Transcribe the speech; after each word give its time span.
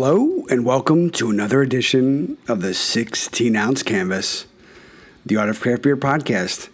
Hello, 0.00 0.44
and 0.48 0.64
welcome 0.64 1.10
to 1.10 1.28
another 1.28 1.60
edition 1.60 2.38
of 2.46 2.62
the 2.62 2.72
16 2.72 3.56
ounce 3.56 3.82
canvas, 3.82 4.46
the 5.26 5.34
Art 5.34 5.48
of 5.48 5.58
Craft 5.58 5.82
Beer 5.82 5.96
podcast. 5.96 6.68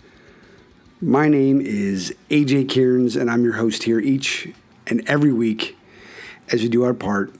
My 1.00 1.30
name 1.30 1.58
is 1.62 2.14
AJ 2.28 2.68
Cairns, 2.68 3.16
and 3.16 3.30
I'm 3.30 3.42
your 3.42 3.54
host 3.54 3.84
here 3.84 3.98
each 3.98 4.52
and 4.86 5.02
every 5.08 5.32
week 5.32 5.74
as 6.50 6.60
we 6.60 6.68
do 6.68 6.84
our 6.84 6.92
part 6.92 7.34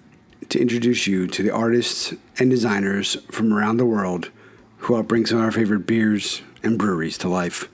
to 0.49 0.59
introduce 0.59 1.07
you 1.07 1.27
to 1.27 1.43
the 1.43 1.51
artists 1.51 2.15
and 2.39 2.49
designers 2.49 3.19
from 3.31 3.53
around 3.53 3.77
the 3.77 3.85
world 3.85 4.31
who 4.79 4.95
help 4.95 5.07
bring 5.07 5.27
some 5.27 5.37
of 5.37 5.45
our 5.45 5.53
favorite 5.53 5.87
beers 5.87 6.41
and 6.63 6.79
breweries 6.79 7.19
to 7.19 7.29
life. 7.29 7.69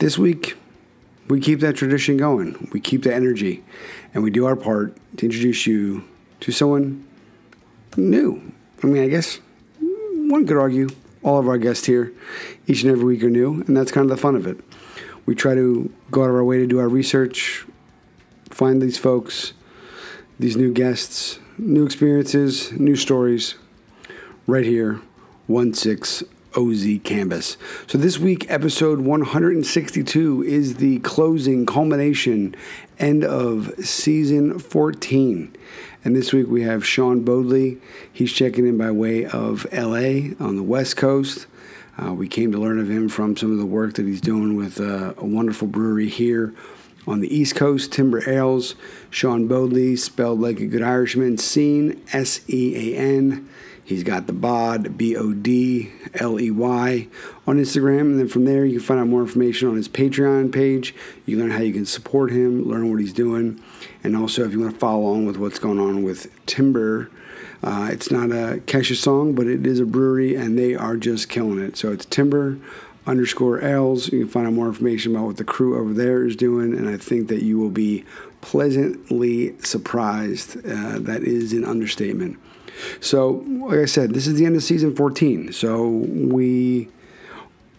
This 0.00 0.18
week, 0.18 0.58
we 1.28 1.40
keep 1.40 1.60
that 1.60 1.76
tradition 1.76 2.18
going. 2.18 2.68
We 2.74 2.80
keep 2.80 3.04
the 3.04 3.14
energy, 3.14 3.64
and 4.12 4.22
we 4.22 4.30
do 4.30 4.44
our 4.44 4.54
part 4.54 4.94
to 5.16 5.24
introduce 5.24 5.66
you 5.66 6.04
to 6.44 6.52
someone 6.52 7.02
new. 7.96 8.52
I 8.82 8.86
mean, 8.86 9.02
I 9.02 9.08
guess 9.08 9.40
one 9.80 10.46
could 10.46 10.58
argue 10.58 10.90
all 11.22 11.38
of 11.38 11.48
our 11.48 11.56
guests 11.56 11.86
here 11.86 12.12
each 12.66 12.82
and 12.82 12.92
every 12.92 13.06
week 13.06 13.24
are 13.24 13.30
new, 13.30 13.62
and 13.62 13.74
that's 13.74 13.90
kind 13.90 14.04
of 14.04 14.14
the 14.14 14.20
fun 14.20 14.36
of 14.36 14.46
it. 14.46 14.58
We 15.24 15.34
try 15.34 15.54
to 15.54 15.90
go 16.10 16.22
out 16.22 16.28
of 16.28 16.36
our 16.36 16.44
way 16.44 16.58
to 16.58 16.66
do 16.66 16.80
our 16.80 16.88
research, 16.88 17.64
find 18.50 18.82
these 18.82 18.98
folks, 18.98 19.54
these 20.38 20.54
new 20.54 20.70
guests, 20.70 21.38
new 21.56 21.86
experiences, 21.86 22.72
new 22.72 22.94
stories, 22.94 23.54
right 24.46 24.66
here, 24.66 25.00
1 25.46 25.72
6 25.72 26.24
OZ 26.56 26.98
Canvas. 27.04 27.56
So 27.86 27.96
this 27.96 28.18
week, 28.18 28.50
episode 28.50 29.00
162 29.00 30.42
is 30.42 30.74
the 30.74 30.98
closing 30.98 31.64
culmination 31.64 32.54
end 32.98 33.24
of 33.24 33.72
season 33.82 34.58
14. 34.58 35.56
And 36.04 36.14
this 36.14 36.34
week 36.34 36.48
we 36.48 36.62
have 36.62 36.86
Sean 36.86 37.24
Bodley. 37.24 37.78
He's 38.12 38.30
checking 38.30 38.66
in 38.66 38.76
by 38.76 38.90
way 38.90 39.24
of 39.24 39.66
LA 39.72 40.34
on 40.38 40.56
the 40.56 40.62
West 40.62 40.98
Coast. 40.98 41.46
Uh, 41.96 42.12
we 42.12 42.28
came 42.28 42.52
to 42.52 42.58
learn 42.58 42.78
of 42.78 42.90
him 42.90 43.08
from 43.08 43.34
some 43.38 43.50
of 43.50 43.56
the 43.56 43.64
work 43.64 43.94
that 43.94 44.04
he's 44.04 44.20
doing 44.20 44.54
with 44.54 44.78
uh, 44.78 45.14
a 45.16 45.24
wonderful 45.24 45.66
brewery 45.66 46.10
here 46.10 46.52
on 47.06 47.20
the 47.20 47.34
East 47.34 47.56
Coast, 47.56 47.90
Timber 47.90 48.28
Ales. 48.28 48.74
Sean 49.08 49.48
Bodley, 49.48 49.96
spelled 49.96 50.40
like 50.40 50.60
a 50.60 50.66
good 50.66 50.82
Irishman, 50.82 51.38
Sean, 51.38 51.98
S 52.12 52.42
E 52.50 52.94
A 52.94 52.98
N. 52.98 53.48
He's 53.82 54.02
got 54.02 54.26
the 54.26 54.32
BOD, 54.34 54.98
B 54.98 55.16
O 55.16 55.32
D 55.32 55.90
L 56.14 56.38
E 56.38 56.50
Y, 56.50 57.08
on 57.46 57.56
Instagram. 57.56 58.00
And 58.00 58.18
then 58.18 58.28
from 58.28 58.44
there, 58.44 58.66
you 58.66 58.78
can 58.78 58.86
find 58.86 59.00
out 59.00 59.06
more 59.06 59.22
information 59.22 59.68
on 59.68 59.76
his 59.76 59.88
Patreon 59.88 60.52
page. 60.52 60.94
You 61.24 61.38
learn 61.38 61.50
how 61.50 61.60
you 61.60 61.72
can 61.72 61.86
support 61.86 62.30
him, 62.30 62.68
learn 62.68 62.90
what 62.90 63.00
he's 63.00 63.14
doing. 63.14 63.62
And 64.04 64.16
also, 64.16 64.44
if 64.44 64.52
you 64.52 64.60
want 64.60 64.74
to 64.74 64.78
follow 64.78 65.00
along 65.00 65.26
with 65.26 65.38
what's 65.38 65.58
going 65.58 65.80
on 65.80 66.02
with 66.02 66.30
Timber, 66.46 67.10
uh, 67.62 67.88
it's 67.90 68.10
not 68.10 68.30
a 68.30 68.60
Kesha 68.66 68.94
song, 68.94 69.34
but 69.34 69.46
it 69.46 69.66
is 69.66 69.80
a 69.80 69.86
brewery, 69.86 70.36
and 70.36 70.58
they 70.58 70.74
are 70.74 70.96
just 70.96 71.30
killing 71.30 71.58
it. 71.58 71.76
So 71.78 71.90
it's 71.90 72.04
Timber 72.04 72.58
underscore 73.06 73.62
Ales. 73.62 74.12
You 74.12 74.20
can 74.20 74.28
find 74.28 74.46
out 74.46 74.52
more 74.52 74.66
information 74.66 75.16
about 75.16 75.26
what 75.26 75.36
the 75.38 75.44
crew 75.44 75.78
over 75.78 75.94
there 75.94 76.24
is 76.24 76.36
doing, 76.36 76.74
and 76.74 76.88
I 76.88 76.98
think 76.98 77.28
that 77.28 77.42
you 77.42 77.58
will 77.58 77.70
be 77.70 78.04
pleasantly 78.42 79.58
surprised. 79.60 80.58
Uh, 80.58 80.98
that 81.00 81.22
is 81.22 81.54
an 81.54 81.64
understatement. 81.64 82.38
So, 83.00 83.44
like 83.46 83.78
I 83.78 83.84
said, 83.86 84.12
this 84.12 84.26
is 84.26 84.34
the 84.34 84.44
end 84.44 84.56
of 84.56 84.62
season 84.62 84.94
14. 84.94 85.52
So 85.52 85.86
we 85.88 86.88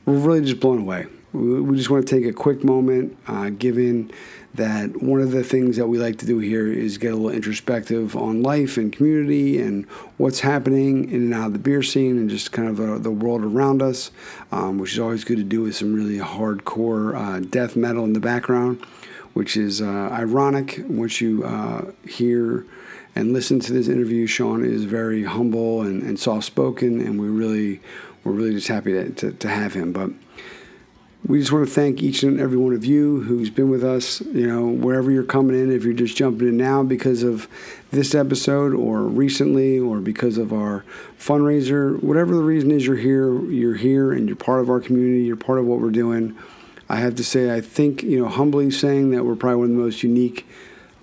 we're 0.05 0.17
really 0.17 0.41
just 0.41 0.59
blown 0.59 0.79
away. 0.79 1.07
We 1.33 1.75
just 1.75 1.89
want 1.89 2.07
to 2.07 2.15
take 2.15 2.25
a 2.25 2.33
quick 2.33 2.63
moment, 2.63 3.17
uh, 3.27 3.49
given 3.49 4.11
that 4.55 5.01
one 5.01 5.19
of 5.19 5.31
the 5.31 5.43
things 5.43 5.77
that 5.77 5.88
we 5.88 5.97
like 5.97 6.17
to 6.19 6.25
do 6.25 6.39
here 6.39 6.71
is 6.71 6.97
get 6.97 7.13
a 7.13 7.16
little 7.16 7.29
introspective 7.29 8.16
on 8.16 8.41
life 8.41 8.77
and 8.77 8.93
community 8.93 9.59
and 9.61 9.85
what's 10.17 10.39
happening 10.39 11.09
in 11.11 11.21
and 11.21 11.33
out 11.33 11.47
of 11.47 11.53
the 11.53 11.59
beer 11.59 11.83
scene 11.83 12.17
and 12.17 12.29
just 12.29 12.51
kind 12.51 12.67
of 12.67 12.77
the, 12.77 12.99
the 12.99 13.11
world 13.11 13.44
around 13.44 13.81
us, 13.81 14.11
um, 14.51 14.77
which 14.77 14.94
is 14.94 14.99
always 14.99 15.23
good 15.23 15.38
to 15.38 15.44
do 15.44 15.61
with 15.61 15.75
some 15.75 15.94
really 15.94 16.17
hardcore 16.17 17.15
uh, 17.15 17.39
death 17.39 17.75
metal 17.75 18.03
in 18.03 18.13
the 18.13 18.19
background, 18.19 18.83
which 19.33 19.57
is 19.57 19.81
uh, 19.81 20.09
ironic 20.11 20.81
once 20.88 21.19
you 21.19 21.44
uh, 21.44 21.91
hear 22.07 22.65
and 23.15 23.31
listen 23.33 23.59
to 23.61 23.73
this 23.73 23.88
interview. 23.88 24.27
Sean 24.27 24.63
is 24.63 24.83
very 24.83 25.23
humble 25.23 25.81
and, 25.81 26.03
and 26.03 26.19
soft 26.19 26.45
spoken, 26.45 26.99
and 26.99 27.19
we 27.19 27.27
really 27.27 27.81
we're 28.23 28.33
really 28.33 28.53
just 28.53 28.67
happy 28.67 28.91
to, 28.91 29.09
to, 29.11 29.31
to, 29.31 29.47
have 29.47 29.73
him. 29.73 29.94
But 29.94 30.09
we 31.28 31.40
just 31.40 31.52
want 31.52 31.68
to 31.68 31.74
thank 31.74 32.03
each 32.03 32.22
and 32.22 32.40
every 32.40 32.58
one 32.58 32.74
of 32.74 32.86
you 32.86 33.22
who's 33.22 33.50
been 33.50 33.69
with 33.69 33.84
us. 33.84 34.22
You 34.22 34.47
know, 34.47 34.68
wherever 34.68 35.09
you're 35.09 35.24
coming 35.24 35.59
in, 35.59 35.72
if 35.72 35.84
you're 35.84 35.94
just 35.94 36.16
jumping 36.16 36.47
in 36.47 36.58
now 36.58 36.84
because 36.84 37.24
of 37.24 37.47
this 37.91 38.13
episode, 38.13 38.74
or 38.74 39.02
recently, 39.02 39.80
or 39.80 40.00
because 40.00 40.38
of 40.38 40.53
our 40.53 40.84
fundraiser, 41.18 42.02
whatever 42.03 42.36
the 42.36 42.44
reason 42.44 42.69
is, 42.72 42.86
you're 42.86 42.96
here. 42.96 43.41
You're 43.50 43.75
here, 43.75 44.12
and 44.12 44.28
you're 44.28 44.36
part 44.36 44.62
of 44.62 44.69
our 44.69 44.80
community. 44.80 45.24
You're 45.24 45.36
part 45.36 45.58
of 45.58 45.66
what 45.66 45.80
we're 45.80 45.90
doing. 45.90 46.38
I 46.90 46.97
have 46.97 47.16
to 47.16 47.24
say, 47.24 47.56
I 47.56 47.62
think 47.62 48.03
you 48.03 48.19
know, 48.19 48.28
humbly 48.28 48.69
saying 48.69 49.12
that 49.12 49.25
we're 49.25 49.36
probably 49.36 49.57
one 49.57 49.69
of 49.72 49.75
the 49.78 49.81
most 49.81 50.03
unique 50.03 50.46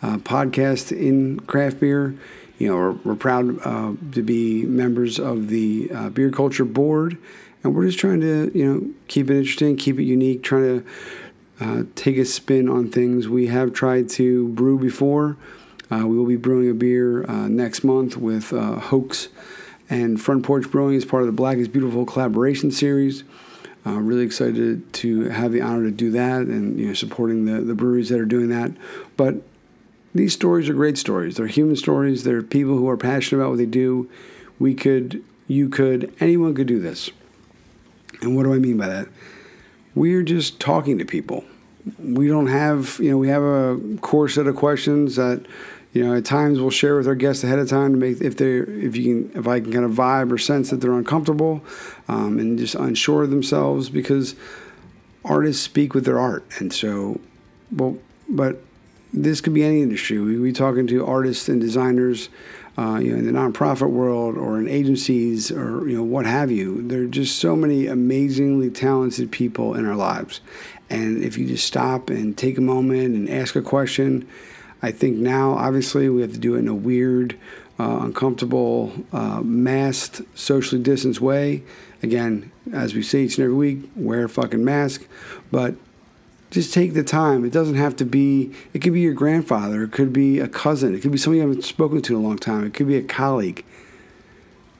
uh, 0.03 0.19
podcast 0.19 0.97
in 0.97 1.41
craft 1.41 1.81
beer. 1.81 2.15
You 2.59 2.69
know, 2.69 2.77
we're, 2.77 2.93
we're 3.05 3.17
proud 3.17 3.59
uh, 3.67 3.95
to 4.13 4.23
be 4.23 4.65
members 4.67 5.19
of 5.19 5.49
the 5.49 5.91
uh, 5.93 6.11
Beer 6.11 6.31
Culture 6.31 6.65
Board, 6.65 7.19
and 7.63 7.75
we're 7.75 7.87
just 7.87 7.99
trying 7.99 8.21
to, 8.21 8.51
you 8.55 8.65
know, 8.65 8.91
keep 9.09 9.31
it 9.31 9.37
interesting, 9.37 9.77
keep 9.77 9.99
it 9.99 10.05
unique, 10.05 10.43
trying 10.43 10.63
to 10.81 10.87
uh, 11.61 11.83
take 11.95 12.17
a 12.17 12.25
spin 12.25 12.69
on 12.69 12.91
things. 12.91 13.29
We 13.29 13.47
have 13.49 13.73
tried 13.73 14.09
to 14.11 14.49
brew 14.49 14.79
before. 14.79 15.37
Uh, 15.91 16.07
we 16.07 16.17
will 16.17 16.27
be 16.27 16.37
brewing 16.37 16.71
a 16.71 16.75
beer 16.75 17.29
uh, 17.31 17.49
next 17.49 17.85
month 17.85 18.17
with 18.17 18.51
Hoax 18.51 19.29
and 19.93 20.21
Front 20.21 20.43
Porch 20.43 20.71
Brewing 20.71 20.97
as 20.97 21.05
part 21.05 21.23
of 21.23 21.27
the 21.27 21.33
Black 21.33 21.59
is 21.59 21.69
Beautiful 21.69 22.07
collaboration 22.07 22.71
series. 22.71 23.25
Uh, 23.85 23.99
really 23.99 24.25
excited 24.25 24.93
to 24.93 25.29
have 25.29 25.53
the 25.53 25.61
honor 25.61 25.85
to 25.85 25.91
do 25.91 26.11
that 26.13 26.43
and 26.43 26.79
you 26.79 26.87
know 26.87 26.95
supporting 26.95 27.45
the, 27.47 27.61
the 27.61 27.75
breweries 27.75 28.09
that 28.09 28.21
are 28.21 28.25
doing 28.25 28.49
that. 28.49 28.73
But 29.17 29.43
these 30.15 30.33
stories 30.33 30.69
are 30.69 30.75
great 30.75 30.97
stories. 30.99 31.37
They're 31.37 31.47
human 31.47 31.77
stories. 31.77 32.25
They're 32.25 32.43
people 32.43 32.77
who 32.77 32.89
are 32.89 32.97
passionate 32.97 33.41
about 33.41 33.51
what 33.51 33.59
they 33.59 33.67
do. 33.67 34.09
We 34.59 34.75
could, 34.75 35.25
you 35.49 35.69
could, 35.69 36.15
anyone 36.21 36.55
could 36.55 36.69
do 36.69 36.79
this. 36.79 37.11
And 38.23 38.37
what 38.37 38.45
do 38.45 38.55
I 38.55 38.59
mean 38.59 38.77
by 38.77 38.89
that? 38.89 39.09
We're 39.95 40.23
just 40.23 40.61
talking 40.61 40.99
to 40.99 41.05
people. 41.05 41.45
We 41.99 42.29
don't 42.29 42.47
have, 42.47 42.99
you 43.01 43.11
know, 43.11 43.19
we 43.19 43.29
have 43.29 43.43
a 43.43 43.79
core 44.01 44.29
set 44.29 44.47
of 44.47 44.57
questions 44.57 45.17
that, 45.17 45.45
you 45.93 46.05
know, 46.05 46.15
at 46.15 46.25
times 46.25 46.61
we'll 46.61 46.71
share 46.71 46.97
with 46.97 47.07
our 47.07 47.15
guests 47.15 47.45
ahead 47.45 47.59
of 47.59 47.69
time 47.69 47.93
to 47.93 47.99
make 47.99 48.21
if 48.21 48.37
they 48.37 48.59
if 48.59 48.97
you 48.97 49.29
can 49.29 49.39
if 49.39 49.47
I 49.47 49.61
can 49.61 49.73
kind 49.73 49.85
of 49.85 49.91
vibe 49.91 50.33
or 50.33 50.39
sense 50.39 50.71
that 50.71 50.77
they're 50.77 50.93
uncomfortable 50.93 51.63
um, 52.09 52.39
and 52.39 52.59
just 52.59 52.77
unsure 52.77 53.25
of 53.25 53.31
themselves 53.31 53.91
because 53.91 54.35
artists 55.25 55.63
speak 55.63 55.93
with 55.93 56.05
their 56.05 56.19
art 56.19 56.45
and 56.59 56.73
so 56.73 57.21
well 57.71 57.99
but 58.29 58.63
this 59.13 59.41
could 59.41 59.55
be 59.55 59.63
any 59.63 59.83
industry. 59.83 60.19
We 60.19 60.37
be 60.37 60.53
talking 60.53 60.87
to 60.87 61.05
artists 61.05 61.49
and 61.49 61.61
designers, 61.61 62.29
uh, 62.79 62.99
you 63.03 63.13
know, 63.13 63.19
in 63.19 63.27
the 63.27 63.33
nonprofit 63.33 63.91
world 63.91 64.37
or 64.37 64.59
in 64.59 64.69
agencies 64.69 65.51
or 65.51 65.89
you 65.89 65.97
know 65.97 66.03
what 66.03 66.27
have 66.27 66.51
you. 66.51 66.83
There 66.83 67.03
are 67.03 67.07
just 67.07 67.39
so 67.39 67.55
many 67.55 67.87
amazingly 67.87 68.71
talented 68.71 69.31
people 69.31 69.75
in 69.75 69.87
our 69.87 69.97
lives, 69.97 70.41
and 70.89 71.23
if 71.23 71.37
you 71.37 71.47
just 71.47 71.67
stop 71.67 72.11
and 72.11 72.37
take 72.37 72.59
a 72.59 72.63
moment 72.63 73.15
and 73.15 73.29
ask 73.29 73.57
a 73.57 73.63
question, 73.63 74.27
I 74.83 74.91
think 74.91 75.17
now 75.17 75.53
obviously 75.53 76.09
we 76.09 76.23
have 76.23 76.33
to 76.33 76.39
do 76.39 76.55
it 76.55 76.61
in 76.61 76.69
a 76.69 76.75
weird, 76.75 77.39
uh, 77.79 78.01
uncomfortable, 78.03 78.93
uh, 79.13 79.41
masked, 79.43 80.23
socially 80.35 80.83
distanced 80.83 81.21
way. 81.21 81.63
Again, 82.03 82.51
as 82.73 82.95
we 82.95 83.03
say 83.03 83.23
each 83.23 83.39
and 83.39 83.45
every 83.45 83.57
week, 83.57 83.91
wear 83.95 84.25
a 84.25 84.29
fucking 84.29 84.65
mask, 84.65 85.07
but 85.51 85.77
just 86.53 86.75
take 86.75 86.93
the 86.93 87.03
time. 87.03 87.47
It 87.47 87.53
doesn't 87.53 87.77
have 87.77 87.97
to 87.97 88.05
be, 88.05 88.53
it 88.75 88.81
could 88.81 88.93
be 88.93 89.01
your 89.01 89.15
grandfather, 89.15 89.83
it 89.85 89.93
could 89.93 90.13
be 90.13 90.39
a 90.39 90.47
cousin, 90.47 90.95
it 90.95 91.01
could 91.01 91.11
be 91.11 91.17
someone 91.17 91.39
you 91.39 91.49
haven't 91.49 91.65
spoken 91.65 92.03
to 92.03 92.15
in 92.15 92.23
a 92.23 92.27
long 92.27 92.37
time, 92.37 92.65
it 92.65 92.75
could 92.75 92.87
be 92.87 92.97
a 92.97 93.03
colleague. 93.03 93.65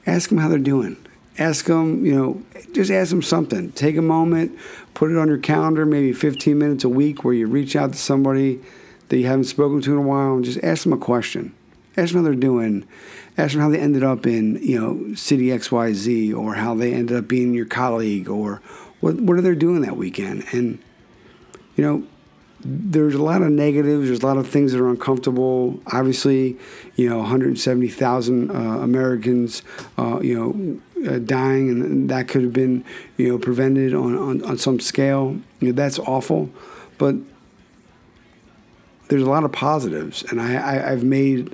Ask 0.05 0.29
them 0.29 0.37
how 0.37 0.49
they're 0.49 0.59
doing. 0.59 0.97
Ask 1.39 1.65
them, 1.65 2.05
you 2.05 2.13
know, 2.13 2.43
just 2.73 2.91
ask 2.91 3.09
them 3.09 3.23
something. 3.23 3.71
Take 3.71 3.97
a 3.97 4.03
moment, 4.03 4.55
put 4.93 5.09
it 5.09 5.17
on 5.17 5.27
your 5.27 5.39
calendar, 5.39 5.83
maybe 5.83 6.13
15 6.13 6.55
minutes 6.57 6.83
a 6.83 6.89
week 6.89 7.23
where 7.23 7.33
you 7.33 7.47
reach 7.47 7.75
out 7.75 7.91
to 7.93 7.97
somebody 7.97 8.61
that 9.09 9.17
you 9.17 9.25
haven't 9.25 9.45
spoken 9.45 9.81
to 9.81 9.93
in 9.93 9.97
a 9.97 10.07
while 10.07 10.35
and 10.35 10.45
just 10.45 10.63
ask 10.63 10.83
them 10.83 10.93
a 10.93 10.97
question. 10.97 11.55
Ask 11.97 12.13
them 12.13 12.21
how 12.21 12.29
they're 12.29 12.39
doing. 12.39 12.87
Ask 13.35 13.53
them 13.53 13.61
how 13.61 13.69
they 13.69 13.79
ended 13.79 14.03
up 14.03 14.27
in, 14.27 14.61
you 14.61 14.79
know, 14.79 15.15
city 15.15 15.47
XYZ 15.47 16.35
or 16.37 16.53
how 16.53 16.75
they 16.75 16.93
ended 16.93 17.17
up 17.17 17.27
being 17.27 17.55
your 17.55 17.65
colleague 17.65 18.29
or 18.29 18.61
what, 18.99 19.15
what 19.15 19.37
are 19.37 19.41
they 19.41 19.55
doing 19.55 19.81
that 19.81 19.97
weekend. 19.97 20.45
And 20.51 20.77
you 21.75 21.83
know, 21.83 22.03
there's 22.65 23.15
a 23.15 23.21
lot 23.21 23.41
of 23.41 23.51
negatives. 23.51 24.07
There's 24.07 24.23
a 24.23 24.25
lot 24.25 24.37
of 24.37 24.47
things 24.47 24.71
that 24.71 24.79
are 24.79 24.89
uncomfortable. 24.89 25.79
Obviously, 25.87 26.57
you 26.95 27.09
know, 27.09 27.17
170,000 27.19 28.49
uh, 28.49 28.53
Americans, 28.53 29.63
uh, 29.97 30.19
you 30.21 30.35
know, 30.35 31.09
uh, 31.09 31.19
dying, 31.19 31.69
and 31.69 32.09
that 32.09 32.27
could 32.27 32.43
have 32.43 32.53
been, 32.53 32.85
you 33.17 33.29
know, 33.29 33.37
prevented 33.37 33.93
on, 33.93 34.17
on, 34.17 34.43
on 34.45 34.57
some 34.57 34.79
scale. 34.79 35.37
You 35.59 35.67
know, 35.67 35.73
that's 35.73 35.99
awful. 35.99 36.49
But 36.97 37.15
there's 39.09 39.23
a 39.23 39.29
lot 39.29 39.43
of 39.43 39.51
positives, 39.51 40.23
and 40.23 40.41
I, 40.41 40.55
I, 40.55 40.91
I've 40.91 41.03
made 41.03 41.53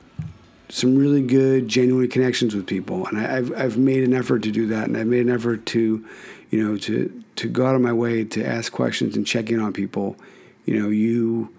some 0.69 0.95
really 0.95 1.24
good, 1.24 1.68
genuine 1.68 2.07
connections 2.07 2.54
with 2.56 2.68
people, 2.68 3.07
and 3.07 3.18
I, 3.18 3.21
have 3.21 3.51
I've 3.54 3.77
made 3.77 4.04
an 4.04 4.13
effort 4.13 4.44
to 4.44 4.51
do 4.51 4.68
that, 4.68 4.88
and 4.88 4.95
I've 4.95 5.07
made 5.07 5.25
an 5.25 5.31
effort 5.31 5.66
to, 5.68 6.06
you 6.51 6.63
know, 6.63 6.77
to 6.77 7.19
to 7.39 7.47
go 7.47 7.65
out 7.65 7.75
of 7.75 7.81
my 7.81 7.94
way 7.94 8.25
to 8.25 8.45
ask 8.45 8.71
questions 8.71 9.15
and 9.15 9.25
check 9.25 9.50
in 9.50 9.62
on 9.62 9.71
people. 9.71 10.18
You 10.65 10.77
know, 10.77 10.89
you 10.89 11.53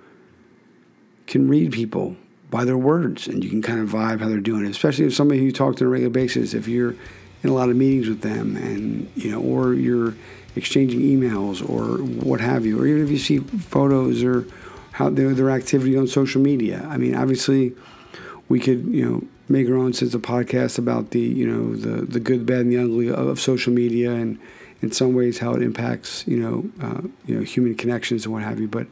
can 1.27 1.49
read 1.49 1.73
people 1.73 2.17
by 2.51 2.65
their 2.65 2.77
words, 2.77 3.27
and 3.27 3.43
you 3.43 3.49
can 3.49 3.63
kind 3.63 3.81
of 3.81 3.89
vibe 3.89 4.21
how 4.21 4.29
they're 4.29 4.41
doing, 4.41 4.67
especially 4.67 5.07
if 5.07 5.15
somebody 5.15 5.41
who 5.41 5.47
you 5.47 5.53
talk 5.53 5.77
to 5.77 5.85
on 5.85 5.89
a 5.89 5.91
regular 5.91 6.11
basis. 6.11 6.53
If 6.53 6.69
you're 6.69 6.95
in 7.43 7.49
a 7.49 7.55
lot 7.55 7.71
of 7.71 7.77
meetings 7.77 8.09
with 8.09 8.21
them, 8.21 8.57
and 8.57 9.11
you 9.17 9.31
know, 9.31 9.41
or 9.41 9.73
you're 9.73 10.15
exchanging 10.55 11.01
emails 11.01 11.67
or 11.67 12.03
what 12.27 12.41
have 12.41 12.67
you, 12.67 12.79
or 12.79 12.87
even 12.87 13.03
if 13.03 13.11
you 13.11 13.19
see 13.19 13.39
photos 13.39 14.23
or 14.23 14.47
how 14.93 15.09
their 15.09 15.33
their 15.33 15.51
activity 15.51 15.97
on 15.97 16.07
social 16.07 16.43
media. 16.43 16.87
I 16.91 16.99
mean, 16.99 17.15
obviously 17.15 17.75
we 18.51 18.61
could, 18.61 18.85
you 18.87 19.09
know, 19.09 19.23
make 19.49 19.67
our 19.69 19.77
own 19.77 19.95
sense 19.95 20.13
of 20.13 20.21
podcast 20.21 20.79
about 20.79 21.13
the, 21.13 21.21
you 21.21 21.47
know, 21.47 21.75
the 21.75 22.05
the 22.05 22.21
good, 22.21 22.45
bad, 22.45 22.61
and 22.61 22.73
the 22.73 22.79
ugly 22.79 23.11
of 23.11 23.41
social 23.41 23.73
media, 23.73 24.13
and 24.13 24.39
in 24.83 24.93
some 24.93 25.15
ways 25.15 25.39
how 25.39 25.55
it 25.55 25.63
impacts, 25.63 26.25
you 26.27 26.37
know, 26.37 26.71
uh, 26.83 27.03
you 27.27 27.37
know, 27.37 27.43
human 27.43 27.75
connections 27.75 28.25
and 28.25 28.33
what 28.33 28.43
have 28.43 28.61
you. 28.61 28.69
But 28.69 28.87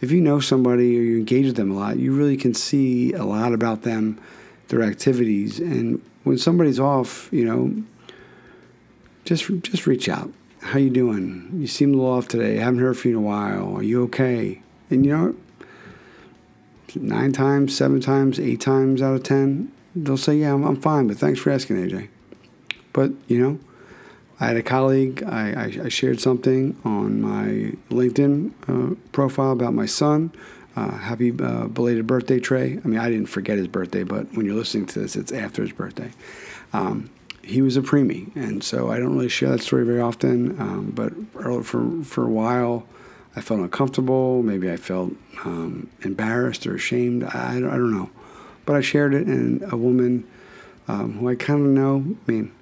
if 0.00 0.10
you 0.10 0.20
know 0.20 0.40
somebody 0.40 0.98
or 0.98 1.02
you 1.02 1.18
engage 1.18 1.46
with 1.46 1.56
them 1.56 1.70
a 1.70 1.74
lot, 1.74 1.98
you 1.98 2.14
really 2.14 2.36
can 2.36 2.54
see 2.54 3.12
a 3.12 3.24
lot 3.24 3.52
about 3.52 3.82
them, 3.82 4.20
their 4.68 4.82
activities, 4.82 5.58
and 5.58 6.02
when 6.24 6.38
somebody's 6.38 6.78
off, 6.78 7.28
you 7.32 7.44
know, 7.44 7.82
just 9.24 9.46
just 9.62 9.86
reach 9.86 10.08
out. 10.08 10.30
How 10.60 10.78
you 10.78 10.90
doing? 10.90 11.50
You 11.54 11.66
seem 11.66 11.94
a 11.94 11.96
little 11.96 12.12
off 12.12 12.28
today. 12.28 12.58
I 12.58 12.64
haven't 12.64 12.80
heard 12.80 12.98
from 12.98 13.10
you 13.10 13.18
in 13.18 13.24
a 13.24 13.26
while. 13.26 13.76
Are 13.76 13.82
you 13.82 14.02
okay? 14.04 14.60
And 14.90 15.06
you 15.06 15.16
know, 15.16 15.36
nine 16.94 17.32
times, 17.32 17.76
seven 17.76 18.00
times, 18.00 18.38
eight 18.38 18.60
times 18.60 19.00
out 19.00 19.14
of 19.14 19.22
ten, 19.22 19.72
they'll 19.96 20.16
say, 20.16 20.36
"Yeah, 20.36 20.54
I'm, 20.54 20.64
I'm 20.64 20.80
fine, 20.80 21.08
but 21.08 21.16
thanks 21.16 21.40
for 21.40 21.50
asking, 21.50 21.76
AJ." 21.76 22.08
But 22.92 23.12
you 23.26 23.40
know, 23.40 23.58
I 24.40 24.46
had 24.46 24.56
a 24.56 24.62
colleague. 24.62 25.22
I, 25.24 25.52
I, 25.52 25.84
I 25.84 25.88
shared 25.88 26.20
something 26.20 26.76
on 26.84 27.20
my 27.20 27.72
LinkedIn 27.90 28.52
uh, 28.68 28.94
profile 29.12 29.52
about 29.52 29.74
my 29.74 29.86
son. 29.86 30.32
Uh, 30.76 30.92
happy 30.92 31.32
uh, 31.40 31.66
belated 31.66 32.06
birthday, 32.06 32.38
Trey. 32.38 32.78
I 32.84 32.86
mean, 32.86 33.00
I 33.00 33.10
didn't 33.10 33.26
forget 33.26 33.58
his 33.58 33.66
birthday, 33.66 34.04
but 34.04 34.32
when 34.34 34.46
you're 34.46 34.54
listening 34.54 34.86
to 34.86 35.00
this, 35.00 35.16
it's 35.16 35.32
after 35.32 35.62
his 35.62 35.72
birthday. 35.72 36.12
Um, 36.72 37.10
he 37.42 37.62
was 37.62 37.76
a 37.76 37.82
preemie, 37.82 38.34
and 38.36 38.62
so 38.62 38.90
I 38.90 38.98
don't 38.98 39.14
really 39.14 39.28
share 39.28 39.48
that 39.50 39.62
story 39.62 39.84
very 39.84 40.00
often. 40.00 40.60
Um, 40.60 40.92
but 40.94 41.12
for 41.64 42.04
for 42.04 42.24
a 42.24 42.28
while, 42.28 42.86
I 43.34 43.40
felt 43.40 43.60
uncomfortable. 43.60 44.42
Maybe 44.42 44.70
I 44.70 44.76
felt 44.76 45.14
um, 45.44 45.88
embarrassed 46.02 46.66
or 46.66 46.74
ashamed. 46.74 47.24
I, 47.24 47.56
I, 47.56 47.60
don't 47.60 47.92
know. 47.92 48.10
But 48.66 48.76
I 48.76 48.82
shared 48.82 49.14
it, 49.14 49.26
and 49.26 49.72
a 49.72 49.76
woman 49.76 50.28
um, 50.86 51.14
who 51.14 51.28
I 51.28 51.34
kind 51.34 51.60
of 51.64 51.68
know, 51.68 52.04
I 52.26 52.30
mean, 52.30 52.52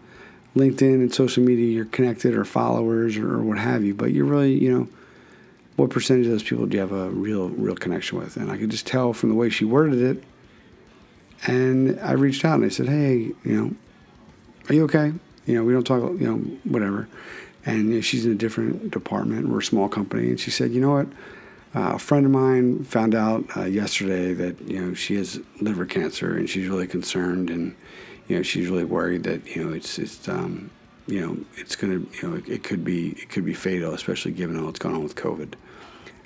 LinkedIn 0.57 0.95
and 0.95 1.15
social 1.15 1.45
media, 1.45 1.67
you're 1.67 1.85
connected 1.85 2.35
or 2.35 2.45
followers 2.45 3.17
or, 3.17 3.35
or, 3.35 3.43
what 3.43 3.59
have 3.59 3.85
you, 3.85 3.95
but 3.95 4.13
you're 4.13 4.25
really, 4.25 4.55
you 4.55 4.73
know, 4.73 4.89
what 5.77 5.91
percentage 5.91 6.27
of 6.27 6.33
those 6.33 6.43
people 6.43 6.67
do 6.67 6.77
you 6.77 6.81
have 6.81 6.93
a 6.93 7.11
real, 7.11 7.51
real 7.51 7.77
connection 7.77 8.19
with? 8.19 8.37
And 8.37 8.51
I 8.51 8.57
could 8.57 8.71
just 8.71 8.87
tell 8.87 9.13
from 9.13 9.29
the 9.29 9.35
way 9.35 9.51
she 9.51 9.65
worded 9.65 10.01
it. 10.01 10.25
And 11.47 12.01
I 12.01 12.13
reached 12.13 12.45
out 12.45 12.55
and 12.55 12.65
I 12.65 12.69
said, 12.71 12.89
hey, 12.89 13.17
you 13.17 13.37
know, 13.45 13.75
are 14.69 14.75
you 14.75 14.85
okay? 14.85 15.13
You 15.45 15.55
know, 15.55 15.65
we 15.65 15.73
don't 15.73 15.85
talk, 15.85 16.03
you 16.19 16.27
know, 16.27 16.37
whatever 16.65 17.07
and 17.67 17.89
you 17.89 17.95
know, 17.97 18.01
she's 18.01 18.25
in 18.25 18.33
a 18.33 18.37
different 18.37 18.93
department. 18.93 19.49
We're 19.49 19.59
a 19.59 19.63
small 19.63 19.89
company, 19.89 20.29
and 20.29 20.41
she 20.41 20.51
said, 20.51 20.71
"You 20.71 20.81
know 20.81 20.93
what? 20.93 21.09
Uh, 21.75 21.95
a 21.95 21.99
friend 21.99 22.25
of 22.25 22.33
mine 22.33 22.85
found 22.85 23.15
out 23.15 23.45
uh, 23.57 23.65
yesterday 23.65 24.33
that 24.33 24.61
you 24.63 24.81
know 24.81 24.95
she 24.95 25.17
has 25.17 25.41
liver 25.61 25.85
cancer, 25.85 26.37
and 26.37 26.49
she's 26.49 26.69
really 26.69 26.87
concerned, 26.87 27.51
and 27.51 27.75
you 28.29 28.37
know 28.37 28.43
she's 28.43 28.69
really 28.69 28.85
worried 28.85 29.25
that 29.25 29.47
you 29.55 29.65
know 29.65 29.73
it's 29.73 29.99
it's 29.99 30.29
um, 30.29 30.71
you 31.07 31.21
know 31.21 31.37
it's 31.57 31.77
gonna 31.77 31.95
you 31.95 32.23
know 32.23 32.37
it, 32.37 32.49
it, 32.49 32.63
could 32.63 32.85
be 32.85 33.11
it 33.11 33.29
could 33.29 33.45
be 33.45 33.55
fatal, 33.55 33.95
especially 33.95 34.33
given 34.33 34.59
all 34.59 34.67
that's 34.67 34.79
going 34.79 34.95
on 34.95 35.03
with 35.03 35.15
COVID." 35.17 35.55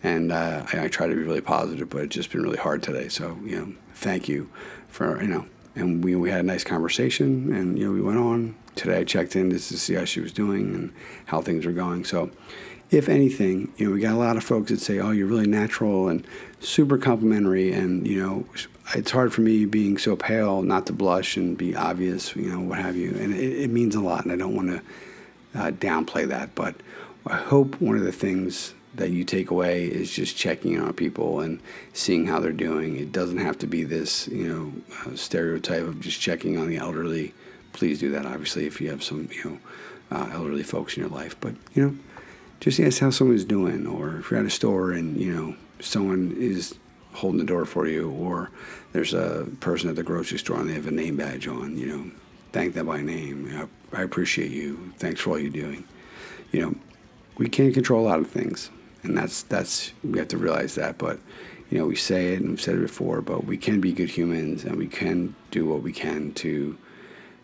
And 0.02 0.32
uh, 0.32 0.64
I, 0.73 0.85
I 0.85 0.88
try 0.88 1.06
to 1.06 1.14
be 1.14 1.23
really 1.23 1.43
positive, 1.43 1.91
but 1.91 2.02
it's 2.05 2.14
just 2.14 2.32
been 2.32 2.43
really 2.43 2.56
hard 2.56 2.82
today. 2.82 3.08
So 3.08 3.38
you 3.44 3.58
know, 3.58 3.73
thank 3.94 4.29
you 4.29 4.49
for 4.88 5.20
you 5.23 5.29
know 5.29 5.47
and 5.75 6.02
we, 6.02 6.17
we 6.17 6.31
had 6.31 6.41
a 6.41 6.44
nice 6.44 6.64
conversation 6.64 7.52
and 7.55 7.79
you 7.79 7.87
know 7.87 7.93
we 7.93 8.00
went 8.00 8.19
on 8.19 8.55
today 8.75 8.99
i 8.99 9.05
checked 9.05 9.37
in 9.37 9.50
just 9.50 9.69
to 9.69 9.79
see 9.79 9.94
how 9.94 10.05
she 10.05 10.20
was 10.20 10.32
doing 10.32 10.75
and 10.75 10.93
how 11.26 11.41
things 11.41 11.64
were 11.64 11.73
going 11.73 12.05
so 12.05 12.31
if 12.90 13.08
anything 13.08 13.72
you 13.76 13.87
know 13.87 13.94
we 13.94 14.00
got 14.00 14.14
a 14.14 14.19
lot 14.19 14.37
of 14.37 14.44
folks 14.44 14.70
that 14.70 14.81
say 14.81 14.98
oh 14.98 15.10
you're 15.10 15.26
really 15.26 15.46
natural 15.46 16.08
and 16.08 16.26
super 16.60 16.98
complimentary 16.98 17.72
and 17.72 18.06
you 18.06 18.20
know 18.20 18.44
it's 18.94 19.10
hard 19.10 19.32
for 19.32 19.40
me 19.42 19.64
being 19.64 19.96
so 19.96 20.16
pale 20.16 20.62
not 20.62 20.87
to 20.87 20.92
blush 20.92 21.37
and 21.37 21.56
be 21.56 21.75
obvious 21.75 22.34
you 22.34 22.50
know 22.50 22.60
what 22.60 22.78
have 22.78 22.96
you 22.96 23.10
and 23.16 23.34
it, 23.34 23.62
it 23.62 23.70
means 23.70 23.94
a 23.94 24.00
lot 24.00 24.25
and 24.25 24.32
i 24.32 24.37
don't 24.37 24.56
want 24.56 24.69
to 24.69 24.82
uh, 25.58 25.70
downplay 25.72 26.26
that 26.26 26.54
but 26.54 26.75
i 27.26 27.37
hope 27.37 27.81
one 27.81 27.96
of 27.96 28.02
the 28.02 28.12
things 28.12 28.75
that 28.94 29.10
you 29.10 29.25
take 29.25 29.50
away 29.50 29.84
is 29.84 30.12
just 30.12 30.37
checking 30.37 30.81
on 30.81 30.92
people 30.92 31.40
and 31.40 31.60
seeing 31.92 32.26
how 32.26 32.40
they're 32.40 32.52
doing. 32.52 32.96
It 32.96 33.12
doesn't 33.12 33.38
have 33.38 33.56
to 33.58 33.66
be 33.66 33.84
this, 33.84 34.26
you 34.28 34.48
know, 34.48 34.72
uh, 35.06 35.16
stereotype 35.16 35.82
of 35.82 36.00
just 36.00 36.20
checking 36.20 36.58
on 36.58 36.69
the 36.69 36.76
elderly. 36.76 37.32
Please 37.72 38.00
do 38.00 38.10
that, 38.10 38.26
obviously, 38.26 38.66
if 38.66 38.81
you 38.81 38.90
have 38.90 39.04
some, 39.04 39.28
you 39.32 39.44
know, 39.44 39.58
uh, 40.10 40.31
elderly 40.32 40.64
folks 40.64 40.96
in 40.96 41.02
your 41.02 41.10
life. 41.10 41.37
But, 41.40 41.54
you 41.72 41.87
know, 41.87 41.96
just 42.60 42.78
ask 42.80 43.00
how 43.00 43.10
someone's 43.10 43.44
doing, 43.44 43.86
or 43.86 44.18
if 44.18 44.30
you're 44.30 44.40
at 44.40 44.46
a 44.46 44.50
store 44.50 44.92
and, 44.92 45.18
you 45.18 45.34
know, 45.34 45.56
someone 45.80 46.34
is 46.38 46.74
holding 47.12 47.40
the 47.40 47.46
door 47.46 47.64
for 47.64 47.86
you, 47.86 48.10
or 48.10 48.50
there's 48.92 49.14
a 49.14 49.48
person 49.60 49.90
at 49.90 49.96
the 49.96 50.02
grocery 50.02 50.38
store 50.38 50.60
and 50.60 50.68
they 50.68 50.74
have 50.74 50.86
a 50.86 50.90
name 50.90 51.16
badge 51.16 51.48
on, 51.48 51.76
you 51.76 51.86
know, 51.86 52.10
thank 52.52 52.74
them 52.74 52.86
by 52.86 53.00
name. 53.00 53.50
Know, 53.50 53.68
I 53.92 54.02
appreciate 54.02 54.50
you. 54.50 54.92
Thanks 54.98 55.20
for 55.20 55.30
all 55.30 55.38
you're 55.38 55.50
doing. 55.50 55.84
You 56.52 56.62
know, 56.62 56.74
we 57.38 57.48
can't 57.48 57.74
control 57.74 58.06
a 58.06 58.08
lot 58.08 58.20
of 58.20 58.28
things 58.28 58.70
and 59.02 59.16
that's 59.16 59.42
that's 59.44 59.92
we 60.04 60.18
have 60.18 60.28
to 60.28 60.38
realize 60.38 60.74
that. 60.74 60.98
But 60.98 61.18
you 61.70 61.78
know, 61.78 61.86
we 61.86 61.96
say 61.96 62.34
it 62.34 62.40
and 62.40 62.50
we've 62.50 62.60
said 62.60 62.76
it 62.76 62.80
before, 62.80 63.20
but 63.20 63.44
we 63.44 63.56
can 63.56 63.80
be 63.80 63.92
good 63.92 64.10
humans 64.10 64.64
and 64.64 64.76
we 64.76 64.88
can 64.88 65.34
do 65.50 65.66
what 65.66 65.82
we 65.82 65.92
can 65.92 66.32
to 66.34 66.76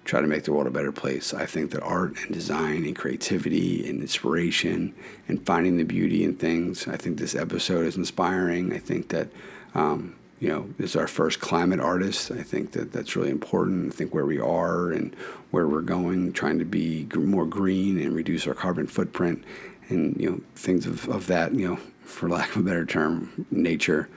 try 0.07 0.21
to 0.21 0.27
make 0.27 0.45
the 0.45 0.53
world 0.53 0.67
a 0.67 0.71
better 0.71 0.93
place. 0.93 1.35
I 1.35 1.45
think 1.45 1.73
that 1.73 1.83
art 1.83 2.17
and 2.25 2.33
design 2.33 2.85
and 2.87 2.97
creativity 2.97 3.89
and 3.89 4.01
inspiration 4.01 4.95
and 5.29 5.45
finding 5.45 5.77
the 5.77 5.85
beauty 5.85 6.25
in 6.25 6.37
things. 6.37 6.89
I 6.89 6.97
think 6.97 7.19
this 7.19 7.35
episode 7.35 7.87
is 7.87 7.97
inspiring. 7.97 8.73
I 8.73 8.79
think 8.79 9.09
that. 9.11 9.29
Um, 9.75 10.17
you 10.39 10.51
know, 10.51 10.69
this 10.77 10.91
is 10.91 10.97
our 10.97 11.07
first 11.07 11.41
climate 11.41 11.81
artist. 11.81 12.31
I 12.31 12.43
think 12.43 12.73
that 12.73 12.93
that's 12.93 13.17
really 13.17 13.31
important. 13.31 13.95
I 13.95 13.97
think 13.97 14.13
where 14.13 14.27
we 14.27 14.39
are 14.39 14.91
and 14.91 15.17
where 15.51 15.67
we're 15.67 15.81
going, 15.81 16.35
trying 16.35 16.59
to 16.59 16.67
be 16.67 17.09
more 17.15 17.47
green 17.47 17.99
and 17.99 18.15
reduce 18.15 18.47
our 18.47 18.53
carbon 18.53 18.87
footprint 18.87 19.43
and 19.89 20.17
you 20.21 20.31
know 20.31 20.41
things 20.55 20.87
of, 20.87 21.09
of 21.09 21.27
that 21.27 21.55
you 21.55 21.69
know 21.69 21.77
for 22.03 22.29
lack 22.29 22.51
of 22.51 22.63
a 22.63 22.65
better 22.65 22.85
term 22.85 23.47
nature 23.51 24.09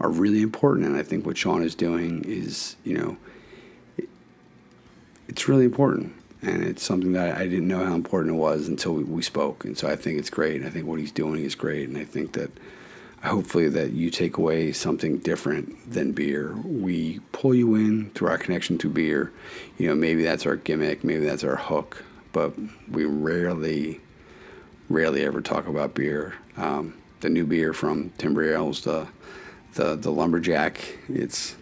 are 0.00 0.10
really 0.10 0.42
important 0.42 0.86
and 0.86 0.96
i 0.96 1.02
think 1.02 1.24
what 1.24 1.36
sean 1.36 1.62
is 1.62 1.74
doing 1.74 2.22
is 2.24 2.76
you 2.84 2.96
know 2.96 3.16
it's 5.28 5.48
really 5.48 5.64
important. 5.64 6.12
And 6.42 6.62
it's 6.62 6.82
something 6.82 7.12
that 7.12 7.38
i 7.38 7.44
didn't 7.44 7.68
know 7.68 7.84
how 7.84 7.94
important 7.94 8.34
it 8.34 8.38
was 8.38 8.68
until 8.68 8.94
we, 8.94 9.22
spoke. 9.22 9.64
And 9.64 9.76
so 9.76 9.88
i 9.88 9.96
think 9.96 10.18
it's 10.18 10.30
great. 10.30 10.64
I 10.64 10.70
think 10.70 10.86
what 10.86 11.00
he's 11.00 11.12
doing 11.12 11.44
is 11.44 11.54
great. 11.54 11.88
And 11.88 11.98
i 11.98 12.04
think 12.04 12.32
that 12.32 12.50
hopefully 13.22 13.68
that 13.70 13.92
you 13.92 14.10
take 14.10 14.36
away 14.36 14.70
something 14.72 15.16
different 15.18 15.90
than 15.90 16.12
beer. 16.12 16.54
We 16.64 17.20
pull 17.32 17.54
you 17.54 17.74
in 17.74 18.10
through 18.10 18.28
our 18.28 18.36
connection 18.38 18.76
to 18.78 18.90
beer. 18.90 19.32
You 19.78 19.88
know 19.88 19.94
maybe 19.94 20.22
that's 20.22 20.44
our 20.44 20.56
gimmick 20.56 21.04
maybe 21.04 21.24
that's 21.24 21.44
our 21.44 21.56
hook 21.56 22.04
but 22.34 22.52
we 22.90 23.04
rarely 23.06 24.00
rarely 24.90 25.24
ever 25.24 25.40
talk 25.40 25.66
about 25.66 25.94
beer. 25.94 26.34
Um, 26.58 26.94
the 27.20 27.30
new 27.30 27.46
beer 27.46 27.72
from 27.72 28.10
Timber 28.18 28.52
Ales, 28.52 28.82
the 28.82 29.08
the 29.74 29.96
the 29.96 30.10
lumberjack, 30.10 30.98
it's 31.08 31.56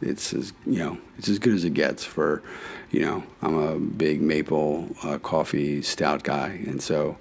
it's 0.00 0.32
as 0.32 0.52
you 0.64 0.78
know 0.78 0.98
it's 1.18 1.28
as 1.28 1.40
good 1.40 1.54
as 1.54 1.64
it 1.64 1.74
gets 1.74 2.04
for 2.04 2.42
you 2.90 3.00
know 3.00 3.22
I'm 3.42 3.56
a 3.56 3.78
big 3.78 4.20
maple 4.20 4.88
uh, 5.02 5.18
coffee 5.18 5.82
stout 5.82 6.22
guy, 6.22 6.60
and 6.66 6.82
so 6.82 7.16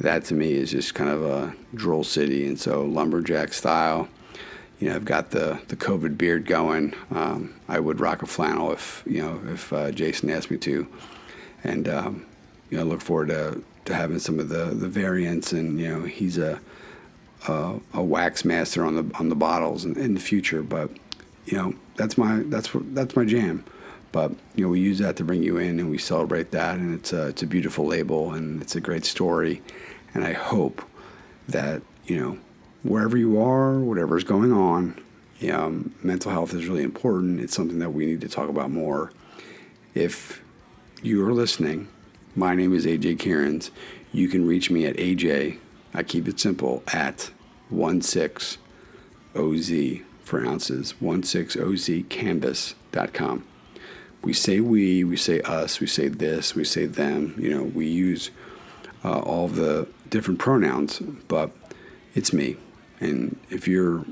that 0.00 0.24
to 0.26 0.34
me 0.34 0.52
is 0.52 0.70
just 0.70 0.94
kind 0.94 1.10
of 1.10 1.22
a 1.24 1.54
droll 1.74 2.04
city, 2.04 2.46
and 2.46 2.58
so 2.58 2.82
lumberjack 2.84 3.52
style. 3.52 4.08
You 4.80 4.88
know, 4.88 4.96
I've 4.96 5.04
got 5.04 5.30
the 5.30 5.60
the 5.68 5.76
COVID 5.76 6.18
beard 6.18 6.46
going. 6.46 6.94
Um, 7.10 7.54
I 7.68 7.78
would 7.78 8.00
rock 8.00 8.22
a 8.22 8.26
flannel 8.26 8.72
if 8.72 9.02
you 9.06 9.22
know 9.22 9.40
if 9.52 9.72
uh, 9.72 9.92
Jason 9.92 10.30
asked 10.30 10.50
me 10.50 10.58
to, 10.58 10.86
and 11.62 11.88
um, 11.88 12.26
you 12.70 12.78
know, 12.78 12.84
I 12.84 12.86
look 12.86 13.00
forward 13.00 13.28
to 13.28 13.62
to 13.84 13.94
having 13.94 14.18
some 14.18 14.38
of 14.38 14.48
the, 14.48 14.66
the 14.66 14.88
variants, 14.88 15.52
and 15.52 15.78
you 15.80 15.88
know 15.88 16.02
he's 16.02 16.38
a, 16.38 16.60
a, 17.48 17.78
a 17.94 18.02
wax 18.02 18.44
master 18.44 18.84
on 18.84 18.96
the 18.96 19.16
on 19.18 19.28
the 19.28 19.34
bottles 19.34 19.84
in, 19.84 19.96
in 19.98 20.14
the 20.14 20.20
future. 20.20 20.62
But 20.62 20.90
you 21.46 21.56
know 21.56 21.74
that's 21.96 22.16
my 22.18 22.42
that's 22.46 22.70
that's 22.74 23.14
my 23.14 23.24
jam. 23.24 23.64
But 24.12 24.32
you 24.54 24.64
know 24.64 24.70
we 24.70 24.80
use 24.80 24.98
that 24.98 25.16
to 25.16 25.24
bring 25.24 25.42
you 25.42 25.56
in, 25.56 25.80
and 25.80 25.90
we 25.90 25.98
celebrate 25.98 26.52
that, 26.52 26.76
and 26.76 26.94
it's 26.94 27.12
a 27.12 27.28
it's 27.28 27.42
a 27.42 27.46
beautiful 27.46 27.86
label, 27.86 28.34
and 28.34 28.62
it's 28.62 28.76
a 28.76 28.80
great 28.80 29.04
story, 29.04 29.62
and 30.14 30.24
I 30.24 30.34
hope 30.34 30.82
that 31.48 31.82
you 32.04 32.20
know 32.20 32.38
wherever 32.82 33.16
you 33.16 33.40
are, 33.40 33.78
whatever's 33.78 34.24
going 34.24 34.52
on, 34.52 35.00
um, 35.50 35.94
mental 36.02 36.30
health 36.30 36.52
is 36.54 36.66
really 36.66 36.82
important. 36.82 37.40
It's 37.40 37.54
something 37.54 37.78
that 37.78 37.90
we 37.90 38.06
need 38.06 38.20
to 38.20 38.28
talk 38.28 38.48
about 38.48 38.70
more. 38.70 39.12
If 39.94 40.42
you 41.02 41.26
are 41.26 41.32
listening, 41.32 41.88
my 42.36 42.54
name 42.54 42.74
is 42.74 42.86
AJ 42.86 43.18
Cairns. 43.18 43.70
You 44.12 44.28
can 44.28 44.46
reach 44.46 44.70
me 44.70 44.86
at 44.86 44.96
AJ, 44.96 45.58
I 45.94 46.02
keep 46.02 46.28
it 46.28 46.38
simple, 46.38 46.82
at 46.92 47.30
16OZ 47.72 50.02
for 50.22 50.46
ounces, 50.46 50.92
16OZcanvas.com. 51.00 53.44
We 54.22 54.32
say 54.32 54.60
we, 54.60 55.04
we 55.04 55.16
say 55.16 55.40
us, 55.40 55.80
we 55.80 55.86
say 55.86 56.08
this, 56.08 56.54
we 56.54 56.64
say 56.64 56.86
them. 56.86 57.34
You 57.38 57.50
know, 57.50 57.62
we 57.64 57.88
use 57.88 58.30
uh, 59.04 59.18
all 59.20 59.48
the 59.48 59.88
different 60.10 60.38
pronouns, 60.38 61.00
but 61.28 61.50
it's 62.14 62.32
me. 62.32 62.56
And 63.00 63.38
if 63.50 63.66
you're 63.66 64.04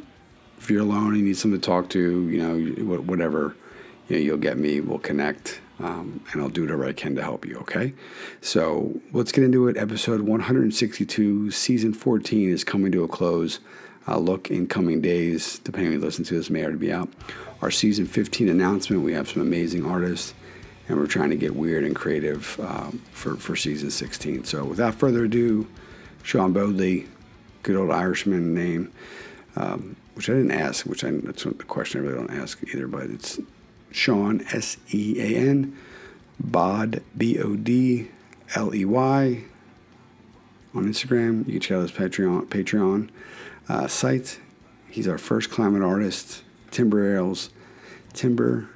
if 0.59 0.71
you're 0.71 0.83
alone 0.83 1.09
and 1.09 1.19
you 1.19 1.25
need 1.25 1.37
someone 1.37 1.61
to 1.61 1.67
talk 1.67 1.89
to, 1.91 2.29
you 2.29 2.39
know, 2.39 2.99
whatever, 3.01 3.57
you 4.09 4.17
know, 4.17 4.23
you'll 4.23 4.37
get 4.37 4.59
me. 4.59 4.81
We'll 4.81 4.99
connect, 4.99 5.61
um, 5.79 6.23
and 6.33 6.43
I'll 6.43 6.51
do 6.51 6.63
whatever 6.63 6.87
I 6.87 6.93
can 6.93 7.15
to 7.17 7.23
help 7.23 7.47
you. 7.47 7.57
Okay. 7.59 7.95
So 8.43 9.01
let's 9.13 9.33
get 9.33 9.45
into 9.45 9.69
it. 9.69 9.77
Episode 9.79 10.23
162, 10.23 11.51
season 11.51 11.95
14 11.95 12.51
is 12.51 12.65
coming 12.65 12.93
to 12.93 13.05
a 13.05 13.09
close. 13.09 13.61
Uh, 14.09 14.19
look 14.19 14.51
in 14.51 14.67
coming 14.67 15.01
days, 15.01 15.59
depending 15.61 15.93
on 15.93 16.01
you 16.01 16.05
listen 16.05 16.25
to 16.25 16.35
this, 16.35 16.51
may 16.51 16.63
already 16.63 16.79
be 16.79 16.93
out. 16.93 17.09
Our 17.63 17.71
season 17.71 18.07
15 18.07 18.49
announcement. 18.49 19.03
We 19.03 19.13
have 19.13 19.29
some 19.29 19.43
amazing 19.43 19.85
artists, 19.85 20.33
and 20.89 20.99
we're 20.99 21.07
trying 21.07 21.31
to 21.31 21.37
get 21.37 21.55
weird 21.55 21.85
and 21.85 21.95
creative 21.95 22.59
um, 22.61 23.03
for 23.13 23.37
for 23.37 23.55
season 23.55 23.91
16. 23.91 24.45
So 24.45 24.65
without 24.65 24.95
further 24.95 25.25
ado, 25.25 25.69
Sean 26.23 26.53
Bodley, 26.53 27.09
good 27.63 27.77
old 27.77 27.91
Irishman 27.91 28.55
name, 28.55 28.91
um, 29.57 29.97
which 30.15 30.31
I 30.31 30.33
didn't 30.33 30.53
ask, 30.53 30.87
which 30.87 31.05
I, 31.05 31.11
that's 31.11 31.45
a 31.45 31.53
question 31.53 32.01
I 32.01 32.05
really 32.05 32.27
don't 32.27 32.41
ask 32.41 32.59
either, 32.75 32.87
but 32.87 33.05
it's 33.11 33.39
Sean, 33.91 34.41
S 34.53 34.79
E 34.93 35.21
A 35.21 35.37
N, 35.37 35.77
Bod, 36.39 37.03
B 37.17 37.39
O 37.39 37.57
D 37.57 38.09
L 38.55 38.75
E 38.75 38.85
Y, 38.85 39.45
on 40.75 40.85
Instagram. 40.85 41.47
You 41.47 41.53
can 41.53 41.61
check 41.61 41.77
out 41.77 41.83
his 41.83 41.93
Patreon, 41.93 42.47
Patreon 42.47 43.11
uh, 43.69 43.87
site. 43.87 44.41
He's 44.91 45.09
our 45.09 45.19
first 45.19 45.51
climate 45.51 45.83
artist, 45.83 46.43
Timber 46.71 47.17
Ales. 47.17 47.51
Timber, 48.13 48.69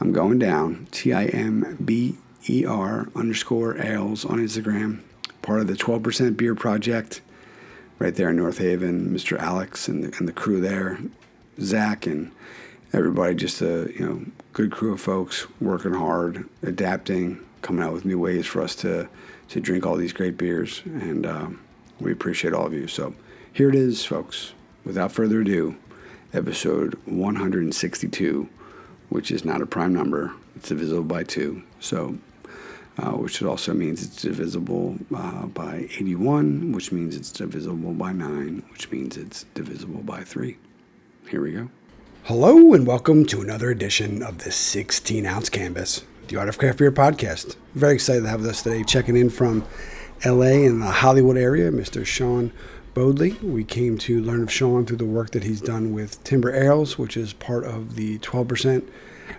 I'm 0.00 0.12
going 0.12 0.38
down, 0.38 0.88
T 0.90 1.12
I 1.12 1.26
M 1.26 1.76
B 1.84 2.16
E 2.48 2.64
R 2.64 3.08
underscore 3.14 3.78
ales 3.78 4.24
on 4.24 4.38
Instagram. 4.38 5.00
Part 5.42 5.60
of 5.60 5.66
the 5.66 5.74
12% 5.74 6.36
Beer 6.36 6.54
Project 6.54 7.20
right 7.98 8.14
there 8.14 8.30
in 8.30 8.36
North 8.36 8.58
Haven. 8.58 9.10
Mr. 9.10 9.38
Alex 9.38 9.88
and 9.88 10.04
the, 10.04 10.16
and 10.18 10.26
the 10.26 10.32
crew 10.32 10.60
there, 10.60 10.98
Zach 11.60 12.06
and 12.06 12.32
everybody, 12.92 13.34
just 13.34 13.60
a 13.60 13.92
you 13.96 14.06
know 14.06 14.24
good 14.52 14.72
crew 14.72 14.92
of 14.92 15.00
folks 15.00 15.46
working 15.60 15.94
hard, 15.94 16.48
adapting, 16.62 17.40
coming 17.62 17.82
out 17.82 17.92
with 17.92 18.04
new 18.04 18.18
ways 18.18 18.46
for 18.46 18.62
us 18.62 18.74
to 18.76 19.08
to 19.48 19.60
drink 19.60 19.86
all 19.86 19.96
these 19.96 20.12
great 20.12 20.36
beers, 20.36 20.82
and 20.84 21.26
um, 21.26 21.60
we 22.00 22.12
appreciate 22.12 22.54
all 22.54 22.66
of 22.66 22.72
you. 22.72 22.88
So 22.88 23.14
here 23.52 23.68
it 23.68 23.74
is, 23.74 24.04
folks. 24.04 24.52
Without 24.84 25.12
further 25.12 25.40
ado, 25.40 25.76
episode 26.32 26.94
162, 27.04 28.48
which 29.08 29.30
is 29.30 29.44
not 29.44 29.60
a 29.60 29.66
prime 29.66 29.94
number; 29.94 30.32
it's 30.56 30.68
divisible 30.68 31.04
by 31.04 31.22
two. 31.22 31.62
So 31.78 32.18
uh, 32.98 33.12
which 33.12 33.42
also 33.42 33.72
means 33.72 34.02
it's 34.02 34.22
divisible 34.22 34.96
uh, 35.14 35.46
by 35.46 35.88
81, 35.94 36.72
which 36.72 36.92
means 36.92 37.16
it's 37.16 37.30
divisible 37.30 37.92
by 37.92 38.12
9, 38.12 38.62
which 38.70 38.90
means 38.90 39.16
it's 39.16 39.44
divisible 39.54 40.02
by 40.02 40.22
3. 40.22 40.56
Here 41.28 41.40
we 41.40 41.52
go. 41.52 41.70
Hello, 42.24 42.74
and 42.74 42.86
welcome 42.86 43.24
to 43.26 43.40
another 43.40 43.70
edition 43.70 44.22
of 44.22 44.38
the 44.38 44.50
16 44.50 45.26
ounce 45.26 45.48
canvas, 45.48 46.04
the 46.28 46.36
Art 46.36 46.48
of 46.48 46.58
Craft 46.58 46.78
Beer 46.78 46.92
podcast. 46.92 47.56
Very 47.74 47.94
excited 47.94 48.22
to 48.22 48.28
have 48.28 48.40
with 48.40 48.50
us 48.50 48.62
today, 48.62 48.84
checking 48.84 49.16
in 49.16 49.30
from 49.30 49.64
LA 50.24 50.64
in 50.66 50.80
the 50.80 50.86
Hollywood 50.86 51.36
area, 51.36 51.70
Mr. 51.70 52.04
Sean 52.04 52.52
Bodley. 52.94 53.32
We 53.42 53.64
came 53.64 53.96
to 53.98 54.20
learn 54.20 54.42
of 54.42 54.52
Sean 54.52 54.84
through 54.84 54.98
the 54.98 55.04
work 55.04 55.30
that 55.30 55.44
he's 55.44 55.60
done 55.60 55.92
with 55.92 56.22
Timber 56.24 56.54
Ales, 56.54 56.98
which 56.98 57.16
is 57.16 57.32
part 57.32 57.64
of 57.64 57.96
the 57.96 58.18
12% 58.18 58.86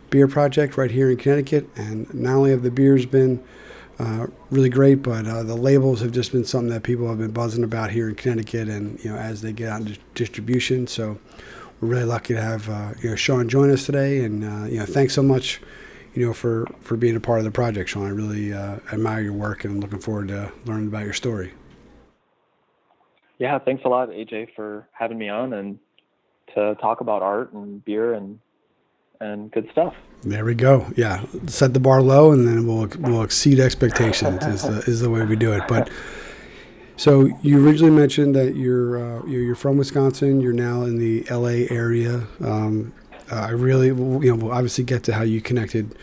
beer 0.09 0.27
project 0.27 0.77
right 0.77 0.91
here 0.91 1.11
in 1.11 1.17
Connecticut. 1.17 1.69
And 1.75 2.11
not 2.13 2.35
only 2.35 2.51
have 2.51 2.63
the 2.63 2.71
beers 2.71 3.05
been 3.05 3.43
uh, 3.99 4.27
really 4.49 4.69
great, 4.69 5.03
but 5.03 5.27
uh, 5.27 5.43
the 5.43 5.55
labels 5.55 6.01
have 6.01 6.11
just 6.11 6.31
been 6.31 6.45
something 6.45 6.69
that 6.69 6.83
people 6.83 7.07
have 7.07 7.19
been 7.19 7.31
buzzing 7.31 7.63
about 7.63 7.91
here 7.91 8.09
in 8.09 8.15
Connecticut, 8.15 8.67
and 8.67 9.03
you 9.03 9.11
know 9.11 9.17
as 9.17 9.41
they 9.41 9.53
get 9.53 9.69
out 9.69 9.81
into 9.81 9.99
distribution. 10.15 10.87
So 10.87 11.19
we're 11.79 11.89
really 11.89 12.05
lucky 12.05 12.33
to 12.33 12.41
have 12.41 12.69
uh, 12.69 12.93
you 13.01 13.11
know 13.11 13.15
Sean 13.15 13.47
join 13.47 13.69
us 13.69 13.85
today, 13.85 14.23
and 14.23 14.43
uh, 14.43 14.65
you 14.65 14.79
know 14.79 14.85
thanks 14.85 15.13
so 15.13 15.21
much, 15.21 15.61
you 16.15 16.25
know 16.25 16.33
for 16.33 16.65
for 16.81 16.97
being 16.97 17.15
a 17.15 17.19
part 17.19 17.39
of 17.39 17.45
the 17.45 17.51
project, 17.51 17.91
Sean. 17.91 18.07
I 18.07 18.09
really 18.09 18.51
uh, 18.51 18.79
admire 18.91 19.21
your 19.21 19.33
work, 19.33 19.63
and 19.63 19.75
I'm 19.75 19.79
looking 19.79 19.99
forward 19.99 20.29
to 20.29 20.51
learning 20.65 20.87
about 20.87 21.03
your 21.03 21.13
story. 21.13 21.53
Yeah, 23.39 23.59
thanks 23.59 23.83
a 23.85 23.89
lot, 23.89 24.09
AJ, 24.09 24.49
for 24.55 24.87
having 24.91 25.17
me 25.17 25.29
on 25.29 25.53
and 25.53 25.79
to 26.53 26.75
talk 26.75 27.01
about 27.01 27.21
art 27.21 27.53
and 27.53 27.83
beer 27.83 28.13
and 28.13 28.39
and 29.19 29.51
good 29.51 29.69
stuff. 29.71 29.93
There 30.23 30.43
we 30.43 30.55
go. 30.55 30.87
Yeah, 30.95 31.23
set 31.47 31.73
the 31.73 31.79
bar 31.79 32.01
low, 32.01 32.31
and 32.31 32.47
then 32.47 32.67
we'll 32.67 32.89
we'll 32.99 33.23
exceed 33.23 33.59
expectations. 33.59 34.45
is 34.45 34.63
the, 34.63 34.77
is 34.79 35.01
the 35.01 35.09
way 35.09 35.23
we 35.23 35.35
do 35.35 35.53
it. 35.53 35.63
But 35.67 35.89
so 36.95 37.29
you 37.41 37.65
originally 37.65 37.95
mentioned 37.95 38.35
that 38.35 38.55
you're 38.55 38.97
uh, 38.97 39.25
you're 39.25 39.55
from 39.55 39.77
Wisconsin. 39.77 40.41
You're 40.41 40.53
now 40.53 40.83
in 40.83 40.97
the 40.97 41.25
L.A. 41.29 41.69
area. 41.69 42.27
Um, 42.41 42.93
uh, 43.31 43.35
I 43.35 43.49
really, 43.49 43.87
you 43.87 44.19
know, 44.19 44.35
we'll 44.35 44.51
obviously 44.51 44.83
get 44.83 45.03
to 45.03 45.13
how 45.13 45.23
you 45.23 45.41
connected, 45.41 45.97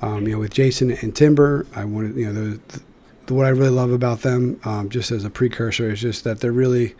um, 0.00 0.26
you 0.26 0.34
know, 0.34 0.38
with 0.38 0.52
Jason 0.52 0.90
and 0.90 1.14
Timber. 1.14 1.66
I 1.74 1.84
wanted, 1.84 2.16
you 2.16 2.32
know, 2.32 2.50
the, 2.50 2.82
what 3.28 3.46
I 3.46 3.50
really 3.50 3.70
love 3.70 3.92
about 3.92 4.22
them, 4.22 4.60
um, 4.64 4.88
just 4.88 5.10
as 5.10 5.24
a 5.24 5.30
precursor, 5.30 5.90
is 5.90 6.00
just 6.00 6.24
that 6.24 6.40
they're 6.40 6.52
really 6.52 6.94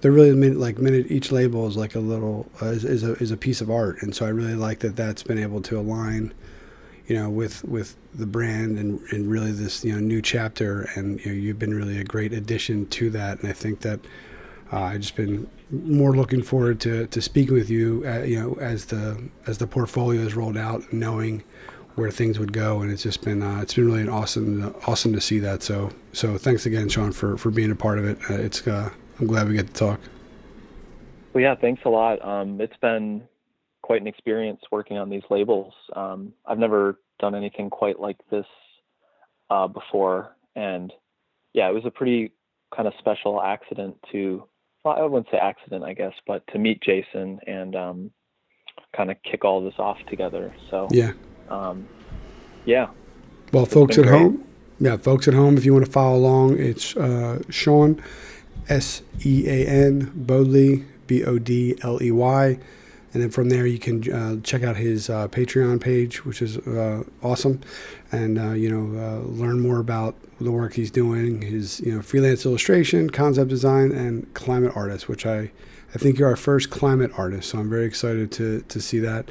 they're 0.00 0.12
really 0.12 0.34
minute, 0.34 0.58
like 0.58 0.78
minute 0.78 1.10
each 1.10 1.32
label 1.32 1.66
is 1.66 1.76
like 1.76 1.94
a 1.94 2.00
little 2.00 2.48
uh, 2.62 2.66
is, 2.66 2.84
is, 2.84 3.02
a 3.02 3.12
is 3.14 3.30
a 3.30 3.36
piece 3.36 3.60
of 3.60 3.70
art, 3.70 4.02
and 4.02 4.14
so 4.14 4.26
I 4.26 4.30
really 4.30 4.54
like 4.54 4.80
that 4.80 4.96
that's 4.96 5.22
been 5.22 5.38
able 5.38 5.60
to 5.62 5.78
align, 5.78 6.32
you 7.06 7.16
know, 7.16 7.30
with 7.30 7.64
with 7.64 7.96
the 8.14 8.26
brand 8.26 8.78
and, 8.78 9.00
and 9.10 9.30
really 9.30 9.52
this 9.52 9.84
you 9.84 9.92
know 9.92 10.00
new 10.00 10.22
chapter, 10.22 10.88
and 10.94 11.24
you 11.24 11.32
know 11.32 11.38
you've 11.38 11.58
been 11.58 11.74
really 11.74 11.98
a 11.98 12.04
great 12.04 12.32
addition 12.32 12.86
to 12.86 13.10
that, 13.10 13.40
and 13.40 13.48
I 13.48 13.52
think 13.52 13.80
that 13.80 14.00
uh, 14.72 14.80
I've 14.80 15.00
just 15.00 15.16
been 15.16 15.48
more 15.70 16.14
looking 16.14 16.42
forward 16.42 16.80
to, 16.80 17.06
to 17.08 17.20
speaking 17.20 17.54
with 17.54 17.70
you, 17.70 18.04
uh, 18.06 18.22
you 18.22 18.40
know, 18.40 18.54
as 18.60 18.86
the 18.86 19.28
as 19.46 19.58
the 19.58 19.66
portfolio 19.66 20.20
is 20.22 20.34
rolled 20.34 20.56
out, 20.56 20.92
knowing 20.92 21.42
where 21.96 22.10
things 22.10 22.38
would 22.38 22.52
go, 22.52 22.82
and 22.82 22.92
it's 22.92 23.02
just 23.02 23.22
been 23.24 23.42
uh, 23.42 23.60
it's 23.60 23.74
been 23.74 23.86
really 23.86 24.02
an 24.02 24.08
awesome 24.08 24.74
awesome 24.86 25.12
to 25.14 25.20
see 25.20 25.38
that. 25.40 25.62
So 25.62 25.90
so 26.12 26.38
thanks 26.38 26.64
again, 26.66 26.88
Sean, 26.88 27.12
for 27.12 27.36
for 27.36 27.50
being 27.50 27.70
a 27.70 27.76
part 27.76 27.98
of 27.98 28.04
it. 28.04 28.18
Uh, 28.30 28.34
it's 28.34 28.66
uh, 28.66 28.90
I'm 29.18 29.26
glad 29.26 29.48
we 29.48 29.54
get 29.54 29.68
to 29.68 29.72
talk. 29.72 30.00
Well, 31.32 31.42
yeah, 31.42 31.54
thanks 31.54 31.82
a 31.84 31.88
lot. 31.88 32.24
Um, 32.24 32.60
it's 32.60 32.76
been 32.80 33.22
quite 33.82 34.00
an 34.00 34.06
experience 34.06 34.60
working 34.70 34.98
on 34.98 35.10
these 35.10 35.22
labels. 35.30 35.72
Um, 35.94 36.32
I've 36.46 36.58
never 36.58 36.98
done 37.18 37.34
anything 37.34 37.70
quite 37.70 38.00
like 38.00 38.18
this 38.30 38.46
uh, 39.50 39.66
before, 39.66 40.36
and 40.54 40.92
yeah, 41.52 41.68
it 41.68 41.74
was 41.74 41.84
a 41.86 41.90
pretty 41.90 42.32
kind 42.74 42.86
of 42.86 42.94
special 42.98 43.42
accident 43.42 43.96
to. 44.12 44.44
Well, 44.84 44.94
I 44.96 45.02
wouldn't 45.02 45.26
say 45.32 45.38
accident, 45.38 45.82
I 45.82 45.94
guess, 45.94 46.12
but 46.28 46.46
to 46.52 46.58
meet 46.58 46.80
Jason 46.80 47.40
and 47.46 47.74
um, 47.74 48.10
kind 48.96 49.10
of 49.10 49.16
kick 49.28 49.44
all 49.44 49.64
this 49.64 49.74
off 49.78 49.98
together. 50.08 50.54
So 50.70 50.88
yeah, 50.90 51.12
um, 51.48 51.86
yeah. 52.64 52.88
Well, 53.52 53.66
folks 53.66 53.96
at 53.98 54.06
great. 54.06 54.18
home, 54.18 54.44
yeah, 54.80 54.96
folks 54.96 55.28
at 55.28 55.34
home, 55.34 55.56
if 55.56 55.64
you 55.64 55.72
want 55.72 55.86
to 55.86 55.90
follow 55.90 56.16
along, 56.16 56.58
it's 56.58 56.96
uh, 56.96 57.42
Sean 57.48 58.02
S 58.68 59.02
E 59.24 59.48
A 59.48 59.66
N 59.66 60.12
Bodley 60.14 60.84
B 61.06 61.24
O 61.24 61.38
D 61.38 61.78
L 61.82 62.02
E 62.02 62.10
Y, 62.10 62.58
and 63.14 63.22
then 63.22 63.30
from 63.30 63.48
there 63.48 63.66
you 63.66 63.78
can 63.78 64.12
uh, 64.12 64.36
check 64.42 64.62
out 64.62 64.76
his 64.76 65.08
uh, 65.08 65.28
Patreon 65.28 65.80
page, 65.80 66.24
which 66.24 66.42
is 66.42 66.58
uh, 66.58 67.04
awesome, 67.22 67.60
and 68.12 68.38
uh, 68.38 68.50
you 68.50 68.68
know 68.68 69.00
uh, 69.00 69.20
learn 69.28 69.60
more 69.60 69.78
about 69.78 70.16
the 70.40 70.50
work 70.50 70.74
he's 70.74 70.90
doing, 70.90 71.42
his 71.42 71.80
you 71.80 71.94
know 71.94 72.02
freelance 72.02 72.44
illustration, 72.44 73.08
concept 73.08 73.48
design, 73.48 73.92
and 73.92 74.32
climate 74.34 74.72
artist, 74.74 75.08
which 75.08 75.24
I 75.24 75.50
I 75.94 75.98
think 75.98 76.18
you're 76.18 76.28
our 76.28 76.36
first 76.36 76.68
climate 76.70 77.12
artist, 77.16 77.50
so 77.50 77.58
I'm 77.58 77.70
very 77.70 77.86
excited 77.86 78.32
to 78.32 78.62
to 78.62 78.80
see 78.80 78.98
that. 78.98 79.30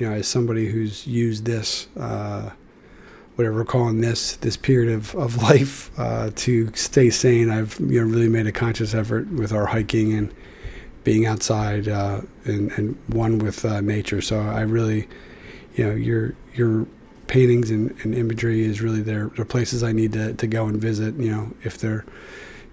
You 0.00 0.08
know, 0.08 0.14
as 0.14 0.26
somebody 0.26 0.66
who's 0.66 1.06
used 1.06 1.44
this 1.44 1.86
uh, 1.98 2.50
whatever 3.40 3.56
we're 3.56 3.64
calling 3.64 4.02
this 4.02 4.36
this 4.36 4.56
period 4.56 4.92
of, 4.92 5.14
of 5.14 5.42
life 5.42 5.90
uh, 5.98 6.30
to 6.36 6.70
stay 6.74 7.08
sane. 7.08 7.50
I've 7.50 7.78
you 7.80 8.00
know 8.00 8.06
really 8.06 8.28
made 8.28 8.46
a 8.46 8.52
conscious 8.52 8.94
effort 8.94 9.28
with 9.30 9.52
our 9.52 9.66
hiking 9.66 10.12
and 10.12 10.34
being 11.04 11.24
outside 11.24 11.88
uh, 11.88 12.20
and, 12.44 12.70
and 12.72 12.98
one 13.06 13.38
with 13.38 13.64
uh, 13.64 13.80
nature. 13.80 14.20
So 14.20 14.40
I 14.40 14.60
really, 14.60 15.08
you 15.74 15.84
know, 15.86 15.94
your 15.94 16.34
your 16.54 16.86
paintings 17.28 17.70
and, 17.70 17.96
and 18.02 18.14
imagery 18.14 18.64
is 18.64 18.82
really 18.82 19.00
there. 19.00 19.30
They're 19.36 19.46
places 19.46 19.82
I 19.82 19.92
need 19.92 20.12
to, 20.12 20.34
to 20.34 20.46
go 20.46 20.66
and 20.66 20.78
visit. 20.78 21.14
You 21.14 21.30
know, 21.30 21.54
if 21.62 21.78
they're 21.78 22.04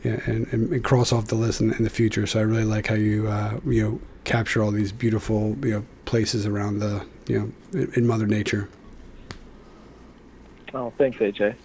and, 0.03 0.47
and, 0.51 0.83
cross 0.83 1.11
off 1.11 1.27
the 1.27 1.35
list 1.35 1.59
in, 1.59 1.73
in, 1.73 1.83
the 1.83 1.89
future. 1.89 2.27
So 2.27 2.39
I 2.39 2.43
really 2.43 2.63
like 2.63 2.87
how 2.87 2.95
you 2.95 3.27
uh, 3.27 3.59
you 3.65 3.83
know 3.83 4.01
capture 4.27 4.61
all 4.61 4.71
these 4.71 4.91
beautiful 4.91 5.55
you 5.63 5.71
know 5.71 5.85
places 6.03 6.45
around 6.45 6.79
the 6.79 7.03
you 7.27 7.39
know 7.39 7.79
in, 7.79 7.91
in 7.93 8.05
Mother 8.05 8.27
Nature. 8.27 8.69
Oh, 10.73 10.93
thanks, 10.97 11.17
AJ. 11.17 11.55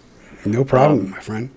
No 0.45 0.63
problem, 0.63 1.01
um, 1.01 1.11
my 1.11 1.19
friend. 1.19 1.51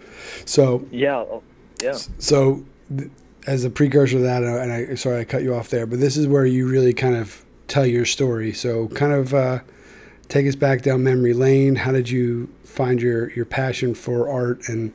So 0.44 0.86
yeah, 0.90 1.16
oh, 1.16 1.42
yeah. 1.80 1.92
So 2.18 2.64
th- 2.94 3.10
as 3.46 3.64
a 3.64 3.70
precursor 3.70 4.16
to 4.16 4.22
that, 4.22 4.42
uh, 4.42 4.58
and 4.58 4.72
I 4.72 4.94
sorry 4.96 5.20
I 5.20 5.24
cut 5.24 5.42
you 5.42 5.54
off 5.54 5.70
there, 5.70 5.86
but 5.86 6.00
this 6.00 6.16
is 6.16 6.26
where 6.26 6.44
you 6.44 6.68
really 6.68 6.92
kind 6.92 7.14
of 7.14 7.44
tell 7.68 7.86
your 7.86 8.04
story. 8.04 8.52
So 8.52 8.88
kind 8.88 9.12
of 9.12 9.32
uh, 9.32 9.60
take 10.28 10.46
us 10.46 10.56
back 10.56 10.82
down 10.82 11.04
memory 11.04 11.34
lane. 11.34 11.76
How 11.76 11.92
did 11.92 12.10
you 12.10 12.52
find 12.64 13.00
your 13.00 13.30
your 13.30 13.44
passion 13.44 13.94
for 13.94 14.28
art 14.28 14.68
and 14.68 14.92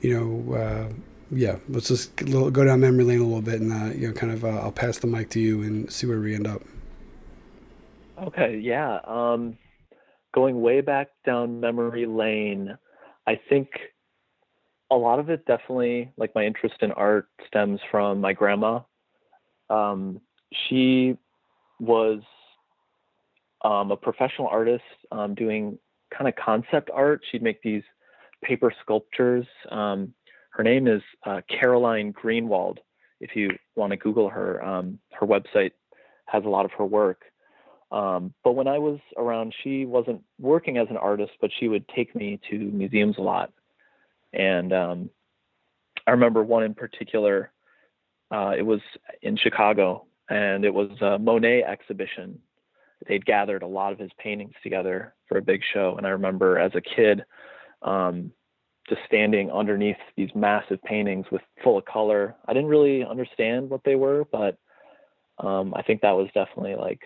you 0.00 0.18
know? 0.18 0.56
Uh, 0.56 0.92
yeah, 1.32 1.56
let's 1.68 1.88
just 1.88 2.14
go 2.16 2.50
down 2.50 2.80
memory 2.80 3.04
lane 3.04 3.20
a 3.20 3.24
little 3.24 3.40
bit, 3.40 3.60
and 3.60 3.72
uh, 3.72 3.94
you 3.94 4.08
know, 4.08 4.14
kind 4.14 4.32
of, 4.32 4.44
uh, 4.44 4.48
I'll 4.48 4.72
pass 4.72 4.98
the 4.98 5.06
mic 5.06 5.30
to 5.30 5.40
you 5.40 5.62
and 5.62 5.90
see 5.90 6.06
where 6.06 6.20
we 6.20 6.34
end 6.34 6.46
up. 6.46 6.62
Okay, 8.22 8.58
yeah. 8.62 9.00
Um, 9.06 9.56
going 10.34 10.60
way 10.60 10.82
back 10.82 11.08
down 11.24 11.58
memory 11.58 12.06
lane, 12.06 12.76
I 13.26 13.40
think 13.48 13.68
a 14.90 14.94
lot 14.94 15.18
of 15.18 15.30
it 15.30 15.46
definitely, 15.46 16.12
like 16.18 16.34
my 16.34 16.44
interest 16.44 16.76
in 16.82 16.92
art, 16.92 17.28
stems 17.46 17.80
from 17.90 18.20
my 18.20 18.34
grandma. 18.34 18.80
Um, 19.70 20.20
she 20.68 21.16
was 21.80 22.20
um, 23.64 23.90
a 23.90 23.96
professional 23.96 24.48
artist 24.48 24.84
um, 25.10 25.34
doing 25.34 25.78
kind 26.16 26.28
of 26.28 26.34
concept 26.36 26.90
art. 26.92 27.22
She'd 27.30 27.42
make 27.42 27.62
these 27.62 27.82
paper 28.44 28.72
sculptures. 28.82 29.46
Um, 29.70 30.12
her 30.52 30.62
name 30.62 30.86
is 30.86 31.02
uh, 31.24 31.40
Carolyn 31.48 32.12
Greenwald. 32.12 32.78
If 33.20 33.36
you 33.36 33.50
want 33.74 33.90
to 33.92 33.96
Google 33.96 34.28
her, 34.28 34.64
um, 34.64 34.98
her 35.12 35.26
website 35.26 35.72
has 36.26 36.44
a 36.44 36.48
lot 36.48 36.64
of 36.64 36.72
her 36.72 36.84
work. 36.84 37.22
Um, 37.90 38.32
but 38.42 38.52
when 38.52 38.68
I 38.68 38.78
was 38.78 38.98
around, 39.16 39.54
she 39.62 39.84
wasn't 39.84 40.22
working 40.38 40.78
as 40.78 40.88
an 40.90 40.96
artist, 40.96 41.32
but 41.40 41.50
she 41.58 41.68
would 41.68 41.86
take 41.88 42.14
me 42.14 42.40
to 42.50 42.58
museums 42.58 43.16
a 43.18 43.22
lot. 43.22 43.52
And 44.32 44.72
um, 44.72 45.10
I 46.06 46.12
remember 46.12 46.42
one 46.42 46.62
in 46.62 46.74
particular. 46.74 47.50
Uh, 48.30 48.52
it 48.56 48.62
was 48.62 48.80
in 49.20 49.36
Chicago, 49.36 50.06
and 50.30 50.64
it 50.64 50.72
was 50.72 50.90
a 51.02 51.18
Monet 51.18 51.64
exhibition. 51.64 52.38
They'd 53.06 53.26
gathered 53.26 53.62
a 53.62 53.66
lot 53.66 53.92
of 53.92 53.98
his 53.98 54.10
paintings 54.18 54.54
together 54.62 55.14
for 55.28 55.38
a 55.38 55.42
big 55.42 55.60
show, 55.74 55.94
and 55.96 56.06
I 56.06 56.10
remember 56.10 56.58
as 56.58 56.72
a 56.74 56.80
kid, 56.80 57.24
um, 57.82 58.32
just 58.92 59.06
standing 59.06 59.50
underneath 59.50 59.96
these 60.16 60.28
massive 60.34 60.82
paintings 60.82 61.24
with 61.32 61.40
full 61.64 61.78
of 61.78 61.84
color. 61.86 62.34
I 62.46 62.52
didn't 62.52 62.68
really 62.68 63.04
understand 63.04 63.70
what 63.70 63.80
they 63.84 63.94
were, 63.94 64.26
but 64.30 64.58
um, 65.38 65.72
I 65.74 65.80
think 65.82 66.02
that 66.02 66.12
was 66.12 66.28
definitely 66.34 66.74
like 66.74 67.00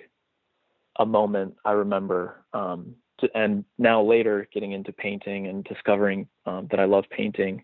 a 0.98 1.06
moment 1.06 1.54
I 1.64 1.72
remember. 1.72 2.44
Um, 2.52 2.96
to, 3.20 3.28
and 3.36 3.64
now 3.78 4.02
later, 4.02 4.48
getting 4.52 4.72
into 4.72 4.92
painting 4.92 5.46
and 5.46 5.62
discovering 5.62 6.26
um, 6.44 6.66
that 6.72 6.80
I 6.80 6.86
love 6.86 7.04
painting, 7.08 7.62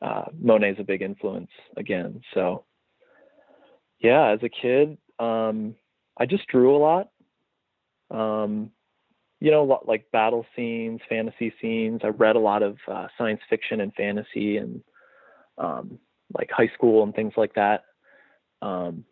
uh, 0.00 0.26
Monet 0.40 0.70
is 0.70 0.76
a 0.78 0.84
big 0.84 1.02
influence 1.02 1.50
again. 1.76 2.20
So, 2.34 2.64
yeah, 3.98 4.30
as 4.30 4.38
a 4.44 4.48
kid, 4.48 4.96
um, 5.18 5.74
I 6.16 6.26
just 6.26 6.46
drew 6.46 6.76
a 6.76 6.78
lot. 6.78 7.08
You 9.40 9.50
know, 9.52 9.80
like 9.86 10.10
battle 10.10 10.44
scenes, 10.56 11.00
fantasy 11.08 11.52
scenes. 11.60 12.00
I 12.02 12.08
read 12.08 12.36
a 12.36 12.40
lot 12.40 12.62
of 12.62 12.76
uh, 12.88 13.06
science 13.16 13.40
fiction 13.48 13.80
and 13.80 13.94
fantasy 13.94 14.56
and 14.56 14.82
um, 15.58 15.98
like 16.36 16.50
high 16.50 16.70
school 16.74 17.04
and 17.04 17.14
things 17.14 17.34
like 17.36 17.54
that. 17.54 17.84
Um, 18.62 19.04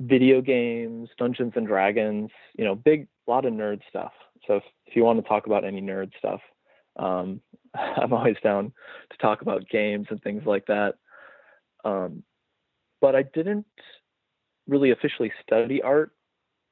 video 0.00 0.40
games, 0.40 1.08
Dungeons 1.18 1.52
and 1.56 1.66
Dragons, 1.66 2.30
you 2.56 2.64
know, 2.64 2.74
big, 2.74 3.08
lot 3.26 3.44
of 3.44 3.52
nerd 3.52 3.80
stuff. 3.88 4.12
So 4.46 4.56
if, 4.56 4.62
if 4.86 4.96
you 4.96 5.04
want 5.04 5.22
to 5.22 5.28
talk 5.28 5.46
about 5.46 5.64
any 5.64 5.80
nerd 5.80 6.10
stuff, 6.18 6.40
um, 6.96 7.40
I'm 7.74 8.12
always 8.12 8.36
down 8.42 8.72
to 9.10 9.18
talk 9.18 9.42
about 9.42 9.68
games 9.68 10.06
and 10.10 10.22
things 10.22 10.42
like 10.46 10.66
that. 10.66 10.94
Um, 11.84 12.22
but 13.00 13.14
I 13.14 13.22
didn't 13.22 13.66
really 14.66 14.90
officially 14.90 15.32
study 15.42 15.82
art 15.82 16.12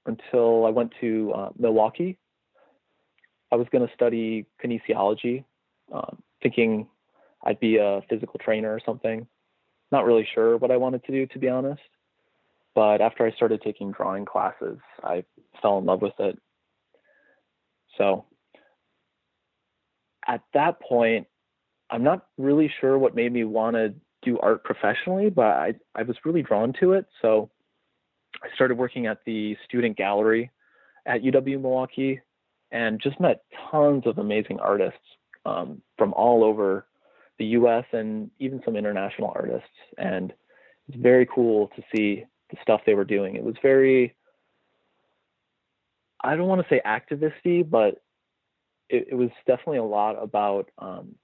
until 0.07 0.67
I 0.67 0.71
went 0.71 0.93
to 1.01 1.33
uh, 1.35 1.51
Milwaukee. 1.59 2.19
I 3.53 3.57
was 3.57 3.67
going 3.71 3.87
to 3.87 3.95
study 3.95 4.47
kinesiology, 4.63 5.45
um, 5.93 6.23
thinking 6.43 6.89
I'd 7.45 7.61
be 7.61 7.77
a 7.77 8.03
physical 8.09 8.41
trainer 8.43 8.73
or 8.73 8.81
something. 8.85 9.27
Not 9.93 10.05
really 10.05 10.27
sure 10.35 10.57
what 10.57 10.71
I 10.71 10.77
wanted 10.77 11.05
to 11.05 11.13
do, 11.13 11.27
to 11.27 11.39
be 11.39 11.49
honest. 11.49 11.81
But 12.75 13.01
after 13.01 13.25
I 13.25 13.31
started 13.33 13.63
taking 13.63 13.93
drawing 13.93 14.25
classes, 14.25 14.79
I 15.03 15.25
fell 15.63 15.79
in 15.79 15.87
love 15.87 16.03
with 16.03 16.19
it. 16.19 16.39
So 17.97 18.27
at 20.27 20.43
that 20.55 20.81
point, 20.81 21.27
I'm 21.89 22.03
not 22.03 22.27
really 22.37 22.71
sure 22.81 22.99
what 22.99 23.15
made 23.15 23.33
me 23.33 23.45
want 23.45 23.77
to 23.77 23.95
do 24.23 24.39
art 24.41 24.65
professionally, 24.65 25.31
but 25.31 25.47
I, 25.47 25.75
I 25.95 26.03
was 26.03 26.17
really 26.25 26.43
drawn 26.43 26.75
to 26.81 26.93
it. 26.93 27.07
So 27.23 27.51
I 28.43 28.55
started 28.55 28.77
working 28.77 29.07
at 29.07 29.19
the 29.25 29.57
student 29.65 29.97
gallery 29.97 30.51
at 31.07 31.23
UW 31.23 31.61
Milwaukee 31.61 32.21
and 32.71 33.01
just 33.01 33.21
met 33.21 33.43
tons 33.71 34.07
of 34.07 34.19
amazing 34.19 34.59
artists 34.61 34.99
um, 35.45 35.81
from 35.97 36.13
all 36.15 36.45
over 36.45 36.87
the 37.39 37.47
US 37.47 37.85
and 37.93 38.31
even 38.39 38.61
some 38.65 38.77
international 38.77 39.33
artists. 39.35 39.69
And 39.99 40.33
it's 40.89 40.99
very 40.99 41.27
cool 41.27 41.71
to 41.77 41.83
see 41.95 42.25
the 42.51 42.57
stuff 42.63 42.81
they 42.87 42.95
were 42.95 43.05
doing. 43.05 43.37
It 43.37 43.45
was 43.45 43.57
very, 43.63 44.15
I 46.23 46.37
don't 46.37 46.49
want 46.49 46.63
to 46.63 46.69
say 46.69 46.81
activisty, 46.85 47.69
but 47.69 48.03
it, 48.89 49.09
it 49.11 49.15
was 49.15 49.31
definitely 49.47 49.79
a 49.79 49.85
lot 49.85 50.23
about 50.23 50.71
um, 50.79 51.15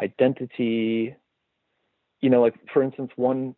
identity. 0.00 1.14
You 2.20 2.30
know, 2.30 2.40
like 2.40 2.54
for 2.72 2.82
instance, 2.82 3.10
one 3.16 3.54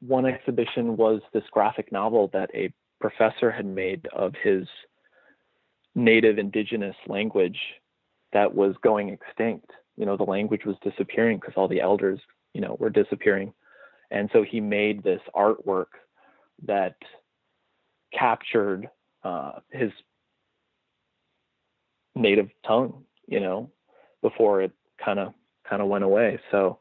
one 0.00 0.26
exhibition 0.26 0.96
was 0.96 1.20
this 1.32 1.44
graphic 1.50 1.90
novel 1.92 2.30
that 2.32 2.50
a 2.54 2.72
professor 3.00 3.50
had 3.50 3.66
made 3.66 4.06
of 4.14 4.34
his 4.42 4.66
native 5.94 6.38
indigenous 6.38 6.96
language 7.06 7.58
that 8.32 8.54
was 8.54 8.74
going 8.82 9.08
extinct. 9.08 9.70
You 9.96 10.06
know, 10.06 10.16
the 10.16 10.24
language 10.24 10.64
was 10.66 10.76
disappearing 10.82 11.38
because 11.38 11.54
all 11.56 11.68
the 11.68 11.80
elders, 11.80 12.20
you 12.52 12.60
know, 12.60 12.76
were 12.78 12.90
disappearing. 12.90 13.52
And 14.10 14.28
so 14.32 14.42
he 14.42 14.60
made 14.60 15.02
this 15.02 15.20
artwork 15.34 15.86
that 16.66 16.96
captured 18.12 18.88
uh, 19.24 19.52
his 19.70 19.90
native 22.14 22.48
tongue, 22.66 23.04
you 23.26 23.40
know, 23.40 23.70
before 24.22 24.62
it 24.62 24.72
kind 25.02 25.18
of 25.18 25.34
kind 25.68 25.82
of 25.82 25.88
went 25.88 26.04
away. 26.04 26.38
So 26.50 26.78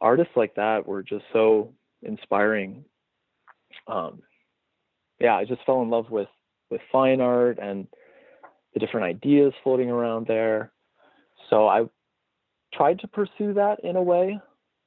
artists 0.00 0.34
like 0.36 0.54
that 0.56 0.86
were 0.86 1.02
just 1.02 1.24
so 1.32 1.72
inspiring. 2.02 2.84
Um, 3.86 4.22
yeah, 5.20 5.36
I 5.36 5.44
just 5.44 5.64
fell 5.64 5.82
in 5.82 5.90
love 5.90 6.10
with 6.10 6.28
with 6.70 6.80
fine 6.90 7.20
art 7.20 7.58
and 7.60 7.86
the 8.74 8.80
different 8.80 9.06
ideas 9.06 9.52
floating 9.62 9.90
around 9.90 10.26
there. 10.26 10.72
So 11.50 11.68
I 11.68 11.84
tried 12.72 13.00
to 13.00 13.08
pursue 13.08 13.54
that 13.54 13.84
in 13.84 13.96
a 13.96 14.02
way, 14.02 14.40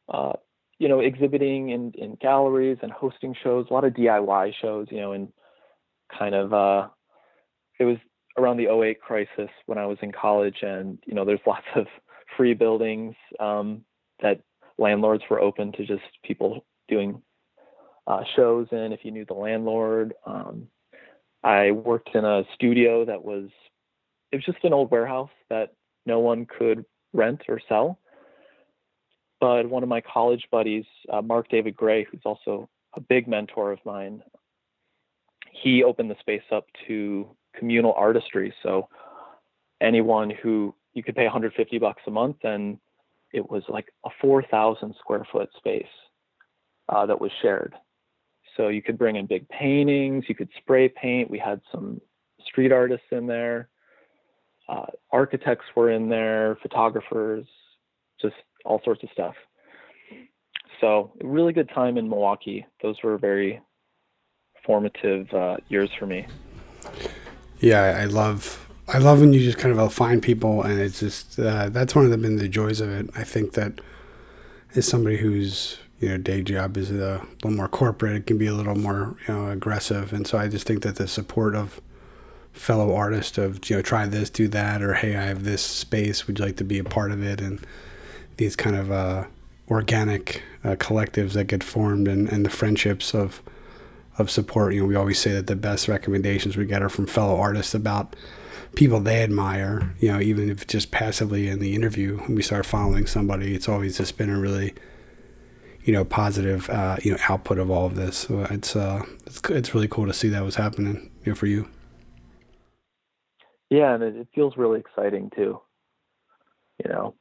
uh, 0.09 0.33
you 0.79 0.89
know, 0.89 0.99
exhibiting 0.99 1.69
in, 1.69 1.91
in 1.95 2.15
galleries 2.15 2.79
and 2.81 2.91
hosting 2.91 3.35
shows, 3.43 3.67
a 3.69 3.73
lot 3.73 3.83
of 3.83 3.93
DIY 3.93 4.53
shows, 4.61 4.87
you 4.89 4.99
know, 4.99 5.11
and 5.11 5.31
kind 6.17 6.35
of, 6.35 6.53
uh, 6.53 6.87
it 7.79 7.85
was 7.85 7.97
around 8.37 8.57
the 8.57 8.67
08 8.67 8.99
crisis 9.01 9.49
when 9.67 9.77
I 9.77 9.85
was 9.85 9.97
in 10.01 10.11
college 10.11 10.57
and, 10.61 10.97
you 11.05 11.13
know, 11.13 11.23
there's 11.23 11.39
lots 11.47 11.65
of 11.75 11.85
free 12.35 12.53
buildings 12.53 13.15
um, 13.39 13.81
that 14.21 14.41
landlords 14.77 15.23
were 15.29 15.39
open 15.39 15.71
to 15.73 15.85
just 15.85 16.03
people 16.23 16.65
doing 16.87 17.21
uh, 18.07 18.21
shows 18.35 18.67
in 18.71 18.91
if 18.93 18.99
you 19.03 19.11
knew 19.11 19.25
the 19.25 19.33
landlord. 19.33 20.13
Um, 20.25 20.67
I 21.43 21.71
worked 21.71 22.15
in 22.15 22.25
a 22.25 22.43
studio 22.55 23.05
that 23.05 23.23
was 23.23 23.49
it 24.31 24.37
was 24.37 24.45
just 24.45 24.63
an 24.63 24.73
old 24.73 24.91
warehouse 24.91 25.29
that 25.49 25.73
no 26.05 26.19
one 26.19 26.45
could 26.45 26.85
rent 27.13 27.43
or 27.47 27.59
sell. 27.69 27.99
But 29.39 29.69
one 29.69 29.83
of 29.83 29.89
my 29.89 30.01
college 30.01 30.45
buddies, 30.51 30.85
uh, 31.11 31.21
Mark 31.21 31.49
David 31.49 31.75
Gray, 31.75 32.05
who's 32.09 32.21
also 32.25 32.69
a 32.95 33.01
big 33.01 33.27
mentor 33.27 33.71
of 33.71 33.79
mine, 33.85 34.23
he 35.51 35.83
opened 35.83 36.09
the 36.09 36.15
space 36.19 36.43
up 36.51 36.65
to 36.87 37.27
communal 37.57 37.93
artistry. 37.93 38.53
So 38.63 38.89
anyone 39.81 40.29
who 40.29 40.73
you 40.93 41.03
could 41.03 41.15
pay 41.15 41.23
150 41.23 41.77
bucks 41.79 42.01
a 42.07 42.11
month 42.11 42.37
and 42.43 42.77
it 43.31 43.49
was 43.49 43.63
like 43.67 43.91
a 44.05 44.09
4,000 44.21 44.95
square 44.99 45.27
foot 45.31 45.49
space 45.57 45.85
uh, 46.89 47.05
that 47.05 47.19
was 47.19 47.31
shared. 47.41 47.73
So 48.57 48.69
you 48.69 48.81
could 48.81 48.97
bring 48.97 49.15
in 49.15 49.25
big 49.25 49.47
paintings, 49.49 50.25
you 50.27 50.35
could 50.35 50.49
spray 50.57 50.87
paint. 50.89 51.29
We 51.29 51.39
had 51.39 51.61
some 51.71 51.99
street 52.47 52.71
artists 52.71 53.07
in 53.11 53.27
there, 53.27 53.69
uh, 54.69 54.85
architects 55.11 55.65
were 55.75 55.91
in 55.91 56.09
there, 56.09 56.57
photographers, 56.61 57.45
just 58.21 58.35
all 58.63 58.81
sorts 58.83 59.03
of 59.03 59.09
stuff. 59.11 59.35
So 60.81 61.11
really 61.21 61.53
good 61.53 61.69
time 61.69 61.97
in 61.97 62.09
Milwaukee. 62.09 62.65
Those 62.81 62.95
were 63.03 63.17
very 63.17 63.61
formative 64.65 65.31
uh, 65.33 65.57
years 65.69 65.89
for 65.97 66.05
me. 66.05 66.25
Yeah, 67.59 67.81
I 67.81 68.05
love 68.05 68.61
I 68.87 68.99
love 68.99 69.19
when 69.19 69.33
you 69.33 69.39
just 69.39 69.57
kind 69.57 69.77
of 69.77 69.93
find 69.93 70.21
people, 70.21 70.61
and 70.61 70.79
it's 70.79 70.99
just 70.99 71.39
uh, 71.39 71.69
that's 71.69 71.95
one 71.95 72.05
of 72.05 72.11
the 72.11 72.17
been 72.17 72.35
the 72.35 72.47
joys 72.47 72.81
of 72.81 72.89
it. 72.89 73.09
I 73.15 73.23
think 73.23 73.53
that 73.53 73.81
as 74.75 74.87
somebody 74.87 75.17
whose 75.17 75.79
you 75.99 76.09
know 76.09 76.17
day 76.17 76.41
job 76.41 76.77
is 76.77 76.91
a 76.91 77.25
little 77.43 77.51
more 77.51 77.67
corporate, 77.67 78.15
it 78.15 78.27
can 78.27 78.37
be 78.37 78.47
a 78.47 78.53
little 78.53 78.75
more 78.75 79.15
you 79.27 79.33
know 79.33 79.49
aggressive, 79.49 80.13
and 80.13 80.27
so 80.27 80.37
I 80.37 80.47
just 80.47 80.67
think 80.67 80.83
that 80.83 80.95
the 80.95 81.07
support 81.07 81.55
of 81.55 81.81
fellow 82.53 82.95
artists 82.95 83.37
of 83.37 83.69
you 83.69 83.75
know 83.75 83.81
try 83.81 84.05
this, 84.05 84.29
do 84.29 84.47
that, 84.49 84.81
or 84.81 84.95
hey, 84.95 85.15
I 85.15 85.23
have 85.23 85.43
this 85.43 85.61
space, 85.61 86.27
would 86.27 86.39
you 86.39 86.45
like 86.45 86.57
to 86.57 86.63
be 86.63 86.79
a 86.79 86.83
part 86.83 87.11
of 87.11 87.23
it, 87.23 87.41
and 87.41 87.65
these 88.37 88.55
kind 88.55 88.75
of 88.75 88.91
uh, 88.91 89.25
organic 89.69 90.43
uh, 90.63 90.75
collectives 90.75 91.33
that 91.33 91.45
get 91.45 91.63
formed, 91.63 92.07
and, 92.07 92.29
and 92.29 92.45
the 92.45 92.49
friendships 92.49 93.13
of 93.13 93.41
of 94.17 94.31
support. 94.31 94.73
You 94.73 94.81
know, 94.81 94.87
we 94.87 94.95
always 94.95 95.19
say 95.19 95.33
that 95.33 95.47
the 95.47 95.55
best 95.55 95.87
recommendations 95.87 96.55
we 96.55 96.65
get 96.65 96.81
are 96.81 96.89
from 96.89 97.05
fellow 97.05 97.37
artists 97.37 97.73
about 97.73 98.15
people 98.75 98.99
they 98.99 99.23
admire. 99.23 99.93
You 99.99 100.13
know, 100.13 100.21
even 100.21 100.49
if 100.49 100.65
just 100.67 100.91
passively 100.91 101.47
in 101.47 101.59
the 101.59 101.75
interview, 101.75 102.21
we 102.29 102.41
start 102.41 102.65
following 102.65 103.07
somebody, 103.07 103.55
it's 103.55 103.69
always 103.69 103.97
just 103.97 104.17
been 104.17 104.29
a 104.29 104.39
really 104.39 104.73
you 105.85 105.93
know 105.93 106.03
positive 106.03 106.69
uh, 106.69 106.97
you 107.01 107.11
know 107.11 107.17
output 107.29 107.59
of 107.59 107.71
all 107.71 107.85
of 107.85 107.95
this. 107.95 108.17
So 108.17 108.45
it's 108.49 108.75
uh 108.75 109.03
it's 109.25 109.41
it's 109.49 109.73
really 109.73 109.87
cool 109.87 110.05
to 110.07 110.13
see 110.13 110.29
that 110.29 110.43
was 110.43 110.55
happening 110.55 111.11
you 111.23 111.31
know, 111.31 111.35
for 111.35 111.45
you. 111.45 111.67
Yeah, 113.69 113.93
and 113.93 114.03
it, 114.03 114.15
it 114.15 114.27
feels 114.35 114.57
really 114.57 114.79
exciting 114.79 115.31
too. 115.35 115.61
You 116.83 116.89
know, 116.91 117.15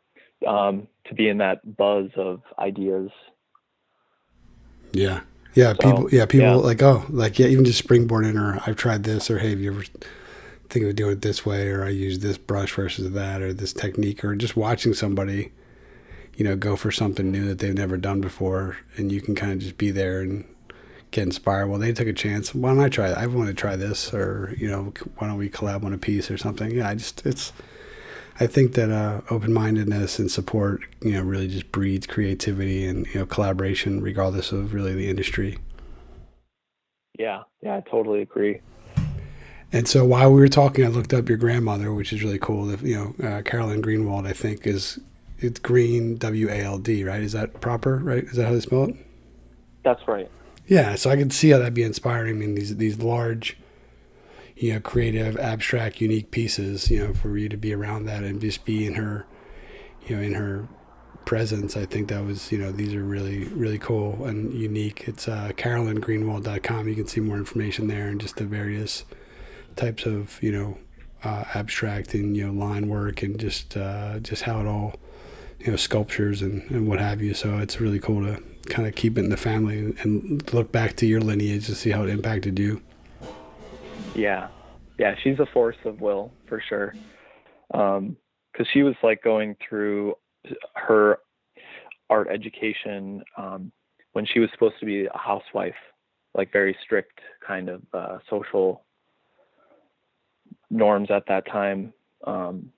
um, 0.47 0.89
to 1.07 1.15
be 1.15 1.29
in 1.29 1.39
that 1.39 1.77
buzz 1.77 2.11
of 2.17 2.43
ideas. 2.59 3.11
Yeah, 4.93 5.21
yeah, 5.55 5.75
so, 5.75 5.79
people. 5.79 6.11
Yeah, 6.11 6.27
people 6.27 6.47
yeah. 6.47 6.55
like 6.55 6.83
oh, 6.83 7.05
like 7.09 7.39
yeah, 7.39 7.47
even 7.47 7.65
just 7.65 7.87
springboarding 7.87 8.41
or 8.41 8.61
I've 8.67 8.77
tried 8.77 9.05
this 9.05 9.31
or 9.31 9.39
hey, 9.39 9.51
have 9.51 9.61
you 9.61 9.73
ever 9.73 9.85
think 10.69 10.87
of 10.87 10.97
doing 10.97 11.13
it 11.13 11.23
this 11.23 11.47
way 11.47 11.69
or 11.69 11.85
I 11.85 11.91
use 11.91 12.19
this 12.19 12.39
brush 12.39 12.73
versus 12.75 13.13
that 13.13 13.43
or 13.43 13.53
this 13.53 13.73
technique 13.73 14.25
or 14.25 14.35
just 14.35 14.57
watching 14.57 14.95
somebody, 14.95 15.53
you 16.37 16.45
know, 16.45 16.57
go 16.57 16.77
for 16.77 16.91
something 16.91 17.31
new 17.31 17.47
that 17.47 17.59
they've 17.59 17.75
never 17.75 17.97
done 17.97 18.21
before 18.21 18.79
and 18.97 19.11
you 19.13 19.21
can 19.21 19.35
kind 19.35 19.53
of 19.53 19.59
just 19.61 19.79
be 19.79 19.91
there 19.91 20.21
and 20.21 20.45
get 21.11 21.23
inspired. 21.23 21.69
Well, 21.69 21.79
they 21.79 21.93
took 21.93 22.09
a 22.09 22.13
chance. 22.13 22.55
Why 22.55 22.71
don't 22.71 22.81
I 22.81 22.89
try 22.89 23.09
that? 23.09 23.19
I 23.19 23.27
want 23.27 23.49
to 23.49 23.55
try 23.55 23.77
this 23.77 24.13
or 24.13 24.55
you 24.59 24.69
know, 24.69 24.93
why 25.17 25.29
don't 25.29 25.39
we 25.39 25.49
collab 25.49 25.85
on 25.85 25.93
a 25.93 25.99
piece 25.99 26.31
or 26.31 26.37
something? 26.37 26.71
Yeah, 26.71 26.89
I 26.89 26.95
just 26.95 27.25
it's 27.25 27.53
I 28.41 28.49
think 28.49 28.75
that 28.75 28.91
uh, 28.91 29.21
open-mindedness 29.31 30.19
and 30.19 30.29
support, 30.29 30.81
you 31.03 31.13
know, 31.13 31.23
really 31.23 31.47
just 31.47 31.71
breeds 31.71 32.07
creativity 32.07 32.85
and 32.85 33.07
you 33.09 33.21
know 33.21 33.27
collaboration, 33.27 34.01
regardless 34.01 34.51
of 34.51 34.75
really 34.75 34.93
the 34.93 35.09
industry. 35.09 35.59
Yeah, 37.17 37.43
yeah, 37.63 37.77
I 37.77 37.81
totally 37.89 38.23
agree. 38.23 38.61
And 39.73 39.89
so 39.89 40.05
while 40.05 40.33
we 40.33 40.41
were 40.41 40.49
talking, 40.49 40.85
I 40.85 40.89
looked 40.89 41.15
up 41.15 41.29
your 41.29 41.39
grandmother, 41.39 41.93
which 41.93 42.13
is 42.13 42.25
really 42.25 42.39
cool. 42.39 42.71
If 42.71 42.83
you 42.83 43.15
know, 43.19 43.29
uh, 43.29 43.43
Carolyn 43.43 43.83
Greenwald, 43.83 44.27
I 44.27 44.33
think 44.33 44.67
is 44.67 44.99
it's 45.39 45.61
Green 45.61 46.17
W 46.17 46.49
A 46.49 46.61
L 46.61 46.79
D, 46.79 47.05
right? 47.05 47.23
Is 47.23 47.33
that 47.33 47.61
proper? 47.61 47.97
Right? 47.97 48.25
Is 48.25 48.37
that 48.37 48.47
how 48.47 48.53
they 48.53 48.61
spell 48.61 48.85
it? 48.85 48.97
That's 49.83 50.07
right. 50.09 50.31
Yeah, 50.67 50.95
so 50.95 51.11
I 51.11 51.17
can 51.17 51.31
see 51.31 51.51
how 51.51 51.59
that'd 51.59 51.75
be 51.75 51.83
inspiring. 51.83 52.37
I 52.37 52.39
mean, 52.39 52.55
these 52.55 52.77
these 52.77 52.99
large 52.99 53.57
you 54.57 54.73
know, 54.73 54.81
creative, 54.81 55.37
abstract, 55.39 56.01
unique 56.01 56.31
pieces, 56.31 56.91
you 56.91 56.99
know, 56.99 57.13
for 57.13 57.37
you 57.37 57.49
to 57.49 57.57
be 57.57 57.73
around 57.73 58.07
that 58.07 58.23
and 58.23 58.41
just 58.41 58.65
be 58.65 58.87
in 58.87 58.95
her, 58.95 59.27
you 60.07 60.17
know, 60.17 60.23
in 60.23 60.35
her 60.35 60.69
presence. 61.25 61.77
I 61.77 61.87
think 61.87 62.09
that 62.09 62.25
was, 62.25 62.53
you 62.53 62.59
know, 62.59 62.71
these 62.71 62.95
are 62.95 63.03
really, 63.03 63.45
really 63.47 63.79
cool 63.79 64.25
and 64.25 64.55
unique. 64.55 65.09
It's 65.09 65.27
uh, 65.27 65.53
carolyngreenwald.com. 65.57 66.89
You 66.89 66.95
can 66.95 67.07
see 67.07 67.21
more 67.21 67.37
information 67.37 67.89
there 67.89 68.09
and 68.09 68.21
just 68.21 68.37
the 68.37 68.45
various 68.45 69.05
types 69.77 70.07
of, 70.07 70.41
you 70.43 70.53
know, 70.53 70.79
uh, 71.25 71.45
abstract 71.55 72.15
and, 72.15 72.37
you 72.37 72.47
know, 72.47 72.53
line 72.53 72.89
work 72.89 73.23
and 73.23 73.39
just, 73.39 73.77
uh, 73.77 74.21
just 74.21 74.43
how 74.43 74.61
it 74.61 74.67
all, 74.67 74.95
you 75.65 75.71
know, 75.71 75.77
sculptures 75.77 76.43
and, 76.43 76.63
and 76.71 76.87
what 76.87 77.01
have 77.01 77.23
you. 77.23 77.33
So 77.35 77.59
it's 77.59 77.81
really 77.81 77.99
cool 77.99 78.23
to 78.23 78.43
kind 78.67 78.87
of 78.87 78.95
keep 78.95 79.17
it 79.17 79.25
in 79.25 79.31
the 79.31 79.37
family 79.37 79.95
and 80.03 80.53
look 80.53 80.71
back 80.71 80.97
to 80.97 81.07
your 81.07 81.21
lineage 81.21 81.67
to 81.67 81.75
see 81.75 81.91
how 81.91 82.03
it 82.03 82.11
impacted 82.11 82.59
you. 82.59 82.83
Yeah, 84.15 84.49
yeah, 84.99 85.15
she's 85.23 85.39
a 85.41 85.47
force 85.47 85.77
of 85.85 86.01
will 86.01 86.33
for 86.47 86.63
sure. 86.69 86.95
Because 87.69 87.99
um, 87.99 88.17
she 88.73 88.83
was 88.83 88.95
like 89.03 89.23
going 89.23 89.57
through 89.67 90.15
her 90.75 91.19
art 92.11 92.29
education 92.31 93.23
um, 93.37 93.73
when 94.13 94.27
she 94.27 94.39
was 94.39 94.51
supposed 94.53 94.75
to 94.81 94.87
be 94.87 95.07
a 95.07 95.19
housewife, 95.19 95.75
like 96.35 96.53
very 96.53 96.77
strict 96.85 97.19
kind 97.45 97.69
of 97.69 97.83
uh, 97.93 98.19
social 98.29 98.85
norms 100.71 101.11
at 101.11 101.25
that 101.27 101.47
time. 101.47 101.93
Um, 102.27 102.71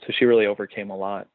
so 0.00 0.12
she 0.18 0.24
really 0.24 0.46
overcame 0.46 0.90
a 0.90 0.96
lot. 0.96 1.28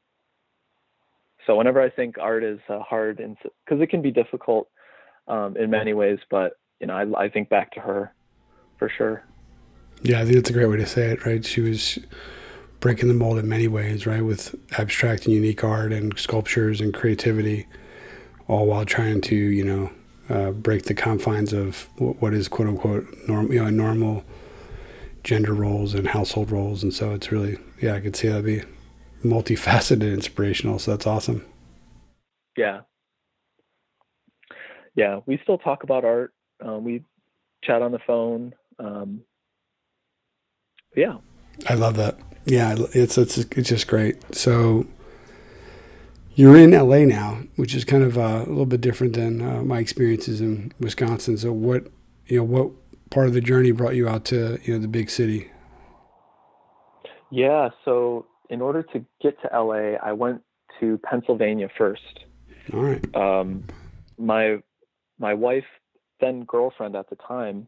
So 1.47 1.55
whenever 1.55 1.81
I 1.81 1.89
think 1.89 2.17
art 2.19 2.43
is 2.43 2.59
uh, 2.69 2.79
hard, 2.79 3.17
because 3.17 3.81
it 3.81 3.89
can 3.89 4.01
be 4.01 4.11
difficult 4.11 4.67
um, 5.29 5.55
in 5.57 5.69
many 5.69 5.93
ways, 5.93 6.19
but 6.29 6.59
you 6.79 6.87
know, 6.87 6.93
I, 6.93 7.23
I 7.23 7.29
think 7.29 7.49
back 7.49 7.71
to 7.71 7.79
her 7.79 8.13
for 8.77 8.89
sure. 8.89 9.23
Yeah, 10.03 10.19
I 10.19 10.25
think 10.25 10.35
that's 10.35 10.49
a 10.49 10.53
great 10.53 10.67
way 10.67 10.77
to 10.77 10.85
say 10.85 11.07
it, 11.11 11.25
right? 11.25 11.43
She 11.43 11.61
was 11.61 11.97
breaking 12.81 13.07
the 13.07 13.15
mold 13.15 13.39
in 13.39 13.47
many 13.47 13.67
ways, 13.67 14.05
right? 14.05 14.23
With 14.23 14.53
abstract 14.77 15.25
and 15.25 15.33
unique 15.33 15.63
art 15.63 15.91
and 15.91 16.17
sculptures 16.19 16.81
and 16.81 16.93
creativity, 16.93 17.65
all 18.47 18.67
while 18.67 18.85
trying 18.85 19.21
to, 19.21 19.35
you 19.35 19.63
know, 19.63 19.89
uh, 20.29 20.51
break 20.51 20.83
the 20.83 20.93
confines 20.93 21.53
of 21.53 21.87
what 21.97 22.33
is 22.33 22.49
quote 22.49 22.67
unquote 22.67 23.07
normal, 23.27 23.53
you 23.53 23.63
know, 23.63 23.69
normal 23.69 24.23
gender 25.23 25.53
roles 25.53 25.93
and 25.93 26.09
household 26.09 26.51
roles. 26.51 26.83
And 26.83 26.93
so 26.93 27.13
it's 27.13 27.31
really, 27.31 27.57
yeah, 27.81 27.93
I 27.93 28.01
could 28.01 28.15
see 28.15 28.27
that 28.27 28.43
be 28.43 28.63
multifaceted, 29.29 30.13
inspirational. 30.13 30.79
So 30.79 30.91
that's 30.91 31.07
awesome. 31.07 31.45
Yeah. 32.55 32.81
Yeah. 34.95 35.19
We 35.25 35.39
still 35.43 35.57
talk 35.57 35.83
about 35.83 36.05
art. 36.05 36.33
Um, 36.63 36.83
we 36.83 37.03
chat 37.63 37.81
on 37.81 37.91
the 37.91 37.99
phone. 38.05 38.53
Um, 38.79 39.21
yeah. 40.95 41.17
I 41.67 41.75
love 41.75 41.95
that. 41.97 42.17
Yeah, 42.45 42.75
it's 42.93 43.17
it's 43.17 43.37
it's 43.37 43.69
just 43.69 43.87
great. 43.87 44.23
So 44.33 44.85
you're 46.35 46.55
in 46.55 46.71
LA 46.71 46.99
now, 46.99 47.39
which 47.57 47.75
is 47.75 47.83
kind 47.83 48.03
of 48.03 48.17
uh, 48.17 48.43
a 48.45 48.47
little 48.47 48.65
bit 48.65 48.79
different 48.79 49.13
than 49.13 49.41
uh, 49.41 49.63
my 49.63 49.79
experiences 49.79 50.39
in 50.39 50.71
Wisconsin. 50.79 51.37
So 51.37 51.51
what 51.51 51.87
you 52.27 52.37
know, 52.37 52.43
what 52.43 52.71
part 53.09 53.27
of 53.27 53.33
the 53.33 53.41
journey 53.41 53.71
brought 53.71 53.95
you 53.95 54.07
out 54.07 54.23
to 54.25 54.59
you 54.63 54.73
know 54.73 54.79
the 54.79 54.87
big 54.87 55.09
city? 55.09 55.51
Yeah, 57.31 57.69
so 57.83 58.27
in 58.49 58.61
order 58.61 58.83
to 58.83 59.05
get 59.21 59.39
to 59.41 59.49
LA, 59.53 59.97
I 60.01 60.13
went 60.13 60.41
to 60.79 60.97
Pennsylvania 60.99 61.69
first. 61.77 62.25
All 62.73 62.81
right. 62.81 63.15
Um, 63.15 63.63
my 64.17 64.57
my 65.19 65.33
wife, 65.33 65.65
then 66.19 66.43
girlfriend 66.43 66.95
at 66.95 67.09
the 67.09 67.15
time, 67.15 67.67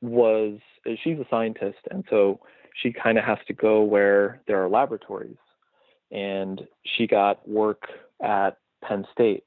was 0.00 0.58
she's 1.02 1.18
a 1.18 1.26
scientist, 1.30 1.78
and 1.90 2.04
so 2.10 2.40
she 2.74 2.92
kind 2.92 3.18
of 3.18 3.24
has 3.24 3.38
to 3.46 3.52
go 3.52 3.82
where 3.82 4.42
there 4.46 4.62
are 4.62 4.68
laboratories. 4.68 5.36
And 6.10 6.60
she 6.84 7.06
got 7.06 7.48
work 7.48 7.84
at 8.22 8.58
Penn 8.84 9.06
State, 9.12 9.44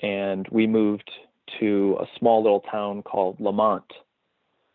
and 0.00 0.46
we 0.50 0.66
moved 0.66 1.10
to 1.60 1.98
a 2.00 2.06
small 2.18 2.42
little 2.42 2.60
town 2.60 3.02
called 3.02 3.38
Lemont, 3.40 3.84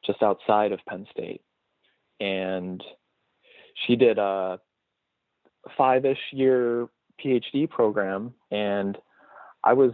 just 0.06 0.22
outside 0.22 0.72
of 0.72 0.80
Penn 0.88 1.08
State. 1.12 1.42
And 2.20 2.84
she 3.74 3.96
did 3.96 4.18
a 4.18 4.60
five-ish 5.78 6.20
year 6.32 6.88
PhD 7.24 7.70
program, 7.70 8.34
and 8.52 8.98
I 9.64 9.74
was, 9.74 9.94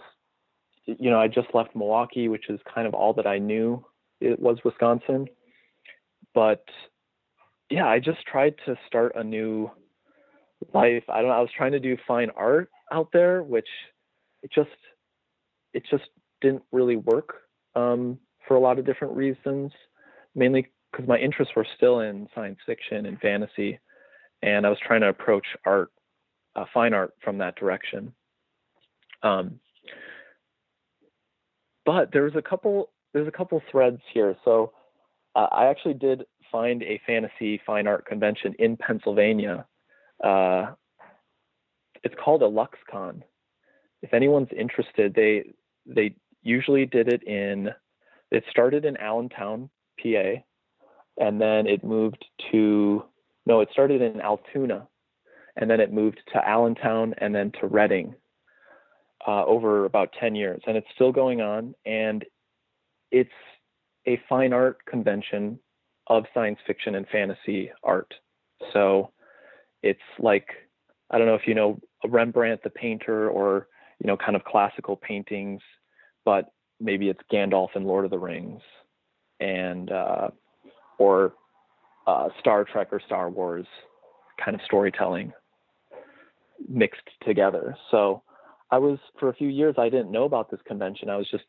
you 0.85 1.09
know, 1.09 1.19
I 1.19 1.27
just 1.27 1.49
left 1.53 1.75
Milwaukee, 1.75 2.27
which 2.27 2.49
is 2.49 2.59
kind 2.73 2.87
of 2.87 2.93
all 2.93 3.13
that 3.13 3.27
I 3.27 3.37
knew 3.37 3.85
it 4.19 4.39
was 4.39 4.57
Wisconsin. 4.63 5.27
But 6.33 6.63
yeah, 7.69 7.87
I 7.87 7.99
just 7.99 8.25
tried 8.25 8.55
to 8.65 8.75
start 8.87 9.13
a 9.15 9.23
new 9.23 9.69
life. 10.73 11.03
I 11.09 11.21
don't 11.21 11.29
know. 11.29 11.35
I 11.35 11.41
was 11.41 11.49
trying 11.55 11.71
to 11.73 11.79
do 11.79 11.97
fine 12.07 12.29
art 12.35 12.69
out 12.91 13.09
there, 13.13 13.43
which 13.43 13.67
it 14.43 14.51
just 14.53 14.69
it 15.73 15.83
just 15.89 16.05
didn't 16.41 16.63
really 16.71 16.95
work 16.95 17.35
um, 17.75 18.17
for 18.47 18.55
a 18.55 18.59
lot 18.59 18.79
of 18.79 18.85
different 18.85 19.15
reasons. 19.15 19.71
Mainly 20.35 20.67
because 20.91 21.07
my 21.07 21.17
interests 21.17 21.55
were 21.55 21.67
still 21.77 21.99
in 22.01 22.27
science 22.33 22.59
fiction 22.65 23.05
and 23.05 23.19
fantasy, 23.19 23.79
and 24.41 24.65
I 24.65 24.69
was 24.69 24.79
trying 24.85 25.01
to 25.01 25.09
approach 25.09 25.45
art, 25.65 25.91
uh, 26.55 26.65
fine 26.73 26.93
art, 26.93 27.13
from 27.23 27.37
that 27.39 27.55
direction. 27.55 28.13
Um, 29.21 29.59
but 31.85 32.11
there 32.11 32.23
was 32.23 32.35
a 32.35 32.41
couple 32.41 32.89
there's 33.13 33.27
a 33.27 33.31
couple 33.31 33.61
threads 33.71 34.01
here. 34.13 34.35
So 34.45 34.73
uh, 35.35 35.47
I 35.51 35.67
actually 35.67 35.95
did 35.95 36.25
find 36.51 36.83
a 36.83 37.01
fantasy 37.05 37.61
fine 37.65 37.87
art 37.87 38.05
convention 38.05 38.55
in 38.59 38.77
Pennsylvania 38.77 39.65
uh, 40.23 40.73
it's 42.03 42.15
called 42.23 42.41
IlluXCon. 42.41 43.21
If 44.01 44.13
anyone's 44.13 44.49
interested, 44.57 45.13
they 45.13 45.53
they 45.85 46.15
usually 46.41 46.85
did 46.85 47.07
it 47.07 47.23
in. 47.23 47.69
It 48.31 48.43
started 48.49 48.85
in 48.85 48.95
Allentown, 48.97 49.69
PA, 50.01 50.41
and 51.19 51.39
then 51.39 51.67
it 51.67 51.83
moved 51.83 52.25
to 52.51 53.03
no, 53.45 53.61
it 53.61 53.69
started 53.71 54.01
in 54.01 54.21
Altoona, 54.21 54.87
and 55.55 55.69
then 55.69 55.79
it 55.79 55.91
moved 55.91 56.19
to 56.33 56.47
Allentown, 56.47 57.15
and 57.17 57.33
then 57.33 57.51
to 57.59 57.67
Reading. 57.67 58.15
Uh, 59.27 59.43
over 59.45 59.83
about 59.83 60.13
10 60.17 60.33
years, 60.33 60.61
and 60.65 60.77
it's 60.77 60.87
still 60.95 61.11
going 61.11 61.41
on. 61.41 61.75
And 61.85 62.23
it's 63.11 63.29
a 64.07 64.19
fine 64.29 64.53
art 64.53 64.77
convention 64.85 65.59
of 66.07 66.23
science 66.33 66.57
fiction 66.65 66.95
and 66.95 67.05
fantasy 67.09 67.69
art. 67.83 68.13
So 68.73 69.11
it's 69.83 69.99
like 70.19 70.47
I 71.11 71.17
don't 71.17 71.27
know 71.27 71.35
if 71.35 71.47
you 71.47 71.53
know 71.53 71.79
Rembrandt 72.07 72.63
the 72.63 72.69
painter 72.69 73.29
or 73.29 73.67
you 74.01 74.07
know 74.07 74.17
kind 74.17 74.35
of 74.35 74.43
classical 74.43 74.95
paintings, 74.95 75.61
but 76.25 76.45
maybe 76.79 77.09
it's 77.09 77.19
Gandalf 77.31 77.69
and 77.75 77.85
Lord 77.85 78.05
of 78.05 78.11
the 78.11 78.19
Rings, 78.19 78.61
and 79.39 79.91
uh, 79.91 80.29
or 80.99 81.33
uh, 82.05 82.29
Star 82.39 82.63
Trek 82.63 82.89
or 82.91 83.01
Star 83.05 83.29
Wars 83.29 83.65
kind 84.43 84.55
of 84.55 84.61
storytelling 84.65 85.33
mixed 86.67 87.01
together. 87.25 87.75
So 87.89 88.21
I 88.71 88.77
was 88.77 88.99
for 89.19 89.29
a 89.29 89.33
few 89.33 89.47
years 89.47 89.75
I 89.77 89.89
didn't 89.89 90.11
know 90.11 90.25
about 90.25 90.51
this 90.51 90.59
convention. 90.67 91.09
I 91.09 91.17
was 91.17 91.29
just 91.29 91.45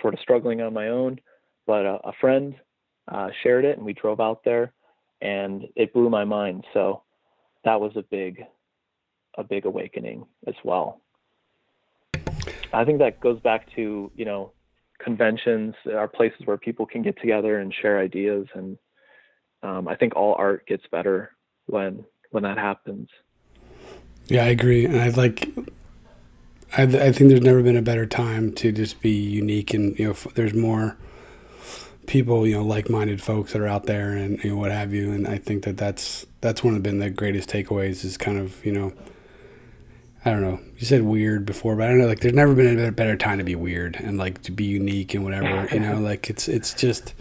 sort 0.00 0.14
of 0.14 0.20
struggling 0.20 0.60
on 0.60 0.74
my 0.74 0.88
own, 0.88 1.20
but 1.66 1.86
a, 1.86 1.98
a 2.04 2.12
friend 2.20 2.54
uh, 3.08 3.28
shared 3.42 3.64
it 3.64 3.76
and 3.76 3.86
we 3.86 3.92
drove 3.92 4.20
out 4.20 4.42
there, 4.44 4.72
and 5.20 5.64
it 5.76 5.92
blew 5.92 6.10
my 6.10 6.24
mind. 6.24 6.64
So 6.74 7.02
that 7.64 7.80
was 7.80 7.92
a 7.96 8.02
big 8.02 8.42
a 9.38 9.44
big 9.44 9.64
awakening 9.64 10.26
as 10.46 10.54
well. 10.64 11.00
I 12.72 12.84
think 12.84 12.98
that 12.98 13.20
goes 13.20 13.40
back 13.40 13.66
to 13.76 14.10
you 14.14 14.24
know 14.24 14.52
conventions 15.02 15.74
are 15.92 16.08
places 16.08 16.40
where 16.44 16.56
people 16.56 16.86
can 16.86 17.02
get 17.02 17.18
together 17.20 17.58
and 17.58 17.72
share 17.74 17.98
ideas 17.98 18.46
and 18.54 18.78
um, 19.62 19.88
I 19.88 19.96
think 19.96 20.16
all 20.16 20.34
art 20.34 20.66
gets 20.66 20.84
better 20.90 21.32
when 21.66 22.04
when 22.30 22.42
that 22.44 22.58
happens. 22.58 23.08
Yeah, 24.26 24.44
I 24.44 24.48
agree, 24.48 24.84
and 24.84 25.00
I 25.00 25.08
like. 25.08 25.48
I, 26.76 26.82
I 26.82 27.12
think 27.12 27.30
there's 27.30 27.40
never 27.40 27.62
been 27.62 27.76
a 27.76 27.82
better 27.82 28.06
time 28.06 28.52
to 28.54 28.72
just 28.72 29.00
be 29.00 29.10
unique, 29.10 29.74
and 29.74 29.98
you 29.98 30.08
know, 30.08 30.16
there's 30.34 30.54
more 30.54 30.96
people, 32.06 32.46
you 32.46 32.54
know, 32.54 32.64
like-minded 32.64 33.20
folks 33.20 33.52
that 33.52 33.60
are 33.60 33.66
out 33.66 33.84
there, 33.84 34.12
and 34.12 34.42
you 34.42 34.50
know, 34.50 34.56
what 34.56 34.70
have 34.70 34.94
you. 34.94 35.12
And 35.12 35.26
I 35.26 35.36
think 35.36 35.64
that 35.64 35.76
that's 35.76 36.26
that's 36.40 36.64
one 36.64 36.74
of 36.74 36.82
been 36.82 37.00
the 37.00 37.10
greatest 37.10 37.50
takeaways 37.50 38.04
is 38.04 38.16
kind 38.16 38.38
of 38.38 38.64
you 38.64 38.72
know 38.72 38.92
I 40.24 40.30
don't 40.30 40.42
know. 40.42 40.60
You 40.76 40.86
said 40.86 41.02
weird 41.02 41.46
before, 41.46 41.76
but 41.76 41.86
I 41.86 41.88
don't 41.88 41.98
know. 41.98 42.06
Like, 42.06 42.20
there's 42.20 42.34
never 42.34 42.54
been 42.54 42.78
a 42.78 42.92
better 42.92 43.16
time 43.16 43.38
to 43.38 43.44
be 43.44 43.54
weird 43.54 43.96
and 43.96 44.18
like 44.18 44.42
to 44.42 44.52
be 44.52 44.64
unique 44.64 45.14
and 45.14 45.24
whatever. 45.24 45.66
You 45.72 45.80
know, 45.80 45.98
like 46.00 46.28
it's 46.28 46.46
it's 46.48 46.74
just 46.74 47.14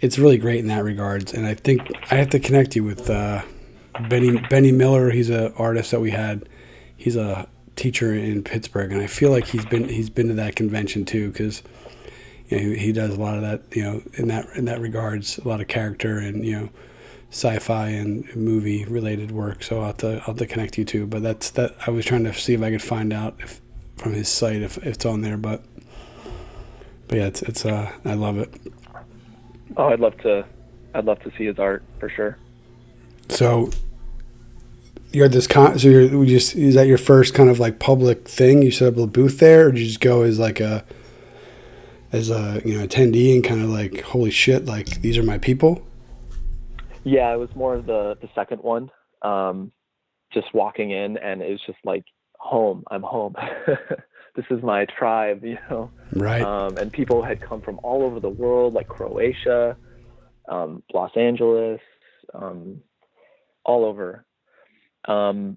it's 0.00 0.18
really 0.18 0.38
great 0.38 0.60
in 0.60 0.68
that 0.68 0.82
regards. 0.82 1.34
And 1.34 1.46
I 1.46 1.54
think 1.54 1.82
I 2.10 2.16
have 2.16 2.30
to 2.30 2.38
connect 2.38 2.74
you 2.76 2.84
with 2.84 3.10
uh, 3.10 3.42
Benny 4.08 4.38
Benny 4.48 4.72
Miller. 4.72 5.10
He's 5.10 5.28
an 5.28 5.52
artist 5.58 5.90
that 5.90 6.00
we 6.00 6.12
had. 6.12 6.48
He's 6.96 7.16
a 7.16 7.46
teacher 7.76 8.14
in 8.14 8.42
Pittsburgh, 8.42 8.92
and 8.92 9.02
I 9.02 9.06
feel 9.06 9.30
like 9.30 9.46
he's 9.46 9.66
been 9.66 9.88
he's 9.88 10.10
been 10.10 10.28
to 10.28 10.34
that 10.34 10.56
convention 10.56 11.04
too 11.04 11.30
because 11.30 11.62
you 12.48 12.56
know, 12.56 12.62
he, 12.62 12.78
he 12.78 12.92
does 12.92 13.14
a 13.14 13.20
lot 13.20 13.36
of 13.36 13.42
that. 13.42 13.62
You 13.76 13.82
know, 13.82 14.02
in 14.14 14.28
that 14.28 14.46
in 14.54 14.64
that 14.64 14.80
regards, 14.80 15.36
a 15.38 15.46
lot 15.46 15.60
of 15.60 15.68
character 15.68 16.18
and 16.18 16.44
you 16.46 16.58
know 16.58 16.68
sci-fi 17.30 17.88
and 17.88 18.34
movie 18.36 18.84
related 18.84 19.30
work. 19.30 19.62
So 19.62 19.80
I'll 19.80 19.86
have 19.86 19.96
to 19.98 20.14
I'll 20.14 20.20
have 20.20 20.38
to 20.38 20.46
connect 20.46 20.76
you 20.76 20.84
to. 20.86 21.06
But 21.06 21.22
that's 21.22 21.50
that. 21.50 21.74
I 21.86 21.90
was 21.90 22.04
trying 22.04 22.24
to 22.24 22.34
see 22.34 22.54
if 22.54 22.62
I 22.62 22.70
could 22.70 22.82
find 22.82 23.12
out 23.12 23.36
if 23.38 23.60
from 23.96 24.14
his 24.14 24.28
site 24.28 24.62
if, 24.62 24.78
if 24.78 24.86
it's 24.86 25.06
on 25.06 25.22
there. 25.22 25.36
But 25.36 25.64
but 27.08 27.18
yeah, 27.18 27.26
it's 27.26 27.42
it's 27.42 27.64
uh 27.64 27.90
I 28.04 28.14
love 28.14 28.38
it. 28.38 28.52
Oh, 29.76 29.88
I'd 29.88 30.00
love 30.00 30.16
to. 30.18 30.44
I'd 30.94 31.04
love 31.04 31.20
to 31.20 31.30
see 31.38 31.46
his 31.46 31.58
art 31.58 31.84
for 32.00 32.08
sure. 32.08 32.36
So 33.28 33.70
you're 35.12 35.28
this 35.28 35.46
con. 35.46 35.78
So 35.78 35.88
you're 35.88 36.24
just 36.26 36.56
is 36.56 36.74
that 36.74 36.88
your 36.88 36.98
first 36.98 37.34
kind 37.34 37.48
of 37.48 37.60
like 37.60 37.78
public 37.78 38.26
thing? 38.26 38.62
You 38.62 38.72
set 38.72 38.94
up 38.94 38.98
a 38.98 39.06
booth 39.06 39.38
there, 39.38 39.68
or 39.68 39.72
did 39.72 39.80
you 39.80 39.86
just 39.86 40.00
go 40.00 40.22
as 40.22 40.40
like 40.40 40.58
a 40.58 40.84
as 42.12 42.30
a 42.30 42.60
you 42.64 42.76
know 42.76 42.86
attendee 42.86 43.34
and 43.34 43.44
kind 43.44 43.62
of 43.62 43.70
like 43.70 44.00
holy 44.00 44.32
shit, 44.32 44.64
like 44.64 45.00
these 45.02 45.16
are 45.16 45.22
my 45.22 45.38
people? 45.38 45.86
Yeah, 47.04 47.32
it 47.32 47.38
was 47.38 47.50
more 47.54 47.74
of 47.74 47.86
the 47.86 48.16
the 48.20 48.28
second 48.34 48.62
one. 48.62 48.90
Um, 49.22 49.72
just 50.32 50.54
walking 50.54 50.90
in, 50.90 51.16
and 51.18 51.42
it 51.42 51.50
was 51.50 51.60
just 51.66 51.78
like 51.84 52.04
home. 52.38 52.84
I'm 52.90 53.02
home. 53.02 53.34
this 54.36 54.44
is 54.50 54.62
my 54.62 54.86
tribe, 54.98 55.44
you 55.44 55.58
know. 55.68 55.92
Right. 56.14 56.42
Um, 56.42 56.76
and 56.78 56.92
people 56.92 57.22
had 57.22 57.40
come 57.40 57.60
from 57.62 57.80
all 57.82 58.02
over 58.02 58.20
the 58.20 58.28
world, 58.28 58.74
like 58.74 58.88
Croatia, 58.88 59.76
um, 60.48 60.82
Los 60.92 61.10
Angeles, 61.16 61.80
um, 62.34 62.80
all 63.64 63.84
over. 63.84 64.24
Um, 65.06 65.56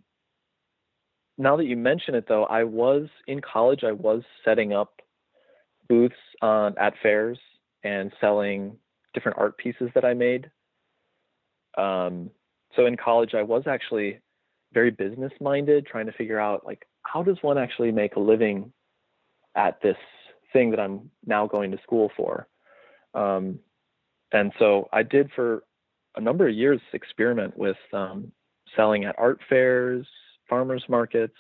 now 1.38 1.58
that 1.58 1.66
you 1.66 1.76
mention 1.78 2.16
it, 2.16 2.26
though, 2.28 2.46
I 2.46 2.64
was 2.64 3.08
in 3.28 3.42
college. 3.42 3.84
I 3.84 3.92
was 3.92 4.22
setting 4.46 4.74
up 4.74 5.02
booths 5.90 6.16
on, 6.42 6.76
at 6.78 6.94
fairs 7.02 7.40
and 7.84 8.12
selling 8.22 8.78
different 9.14 9.38
art 9.38 9.58
pieces 9.58 9.90
that 9.96 10.06
I 10.06 10.14
made. 10.14 10.50
Um, 11.78 12.30
so 12.76 12.86
in 12.86 12.98
college, 12.98 13.34
I 13.34 13.44
was 13.44 13.64
actually 13.68 14.20
very 14.74 14.92
business 14.92 15.32
minded, 15.40 15.86
trying 15.86 16.08
to 16.08 16.12
figure 16.12 16.40
out 16.40 16.66
like 16.66 16.88
how 17.04 17.24
does 17.24 17.38
one 17.42 17.58
actually 17.58 17.92
make 17.92 18.16
a 18.16 18.20
living 18.20 18.72
at 19.56 19.82
this 19.82 19.98
thing 20.52 20.72
that 20.72 20.80
I'm 20.80 21.10
now 21.26 21.48
going 21.48 21.72
to 21.72 21.78
school 21.84 22.12
for. 22.16 22.48
Um, 23.14 23.60
and 24.32 24.52
so 24.58 24.90
I 24.92 25.04
did 25.04 25.30
for 25.36 25.64
a 26.16 26.22
number 26.22 26.48
of 26.48 26.56
years 26.56 26.82
experiment 26.94 27.58
with 27.58 27.78
um, 27.92 28.32
selling 28.76 29.06
at 29.06 29.16
art 29.18 29.40
fairs, 29.48 30.08
farmers 30.50 30.84
markets, 30.90 31.36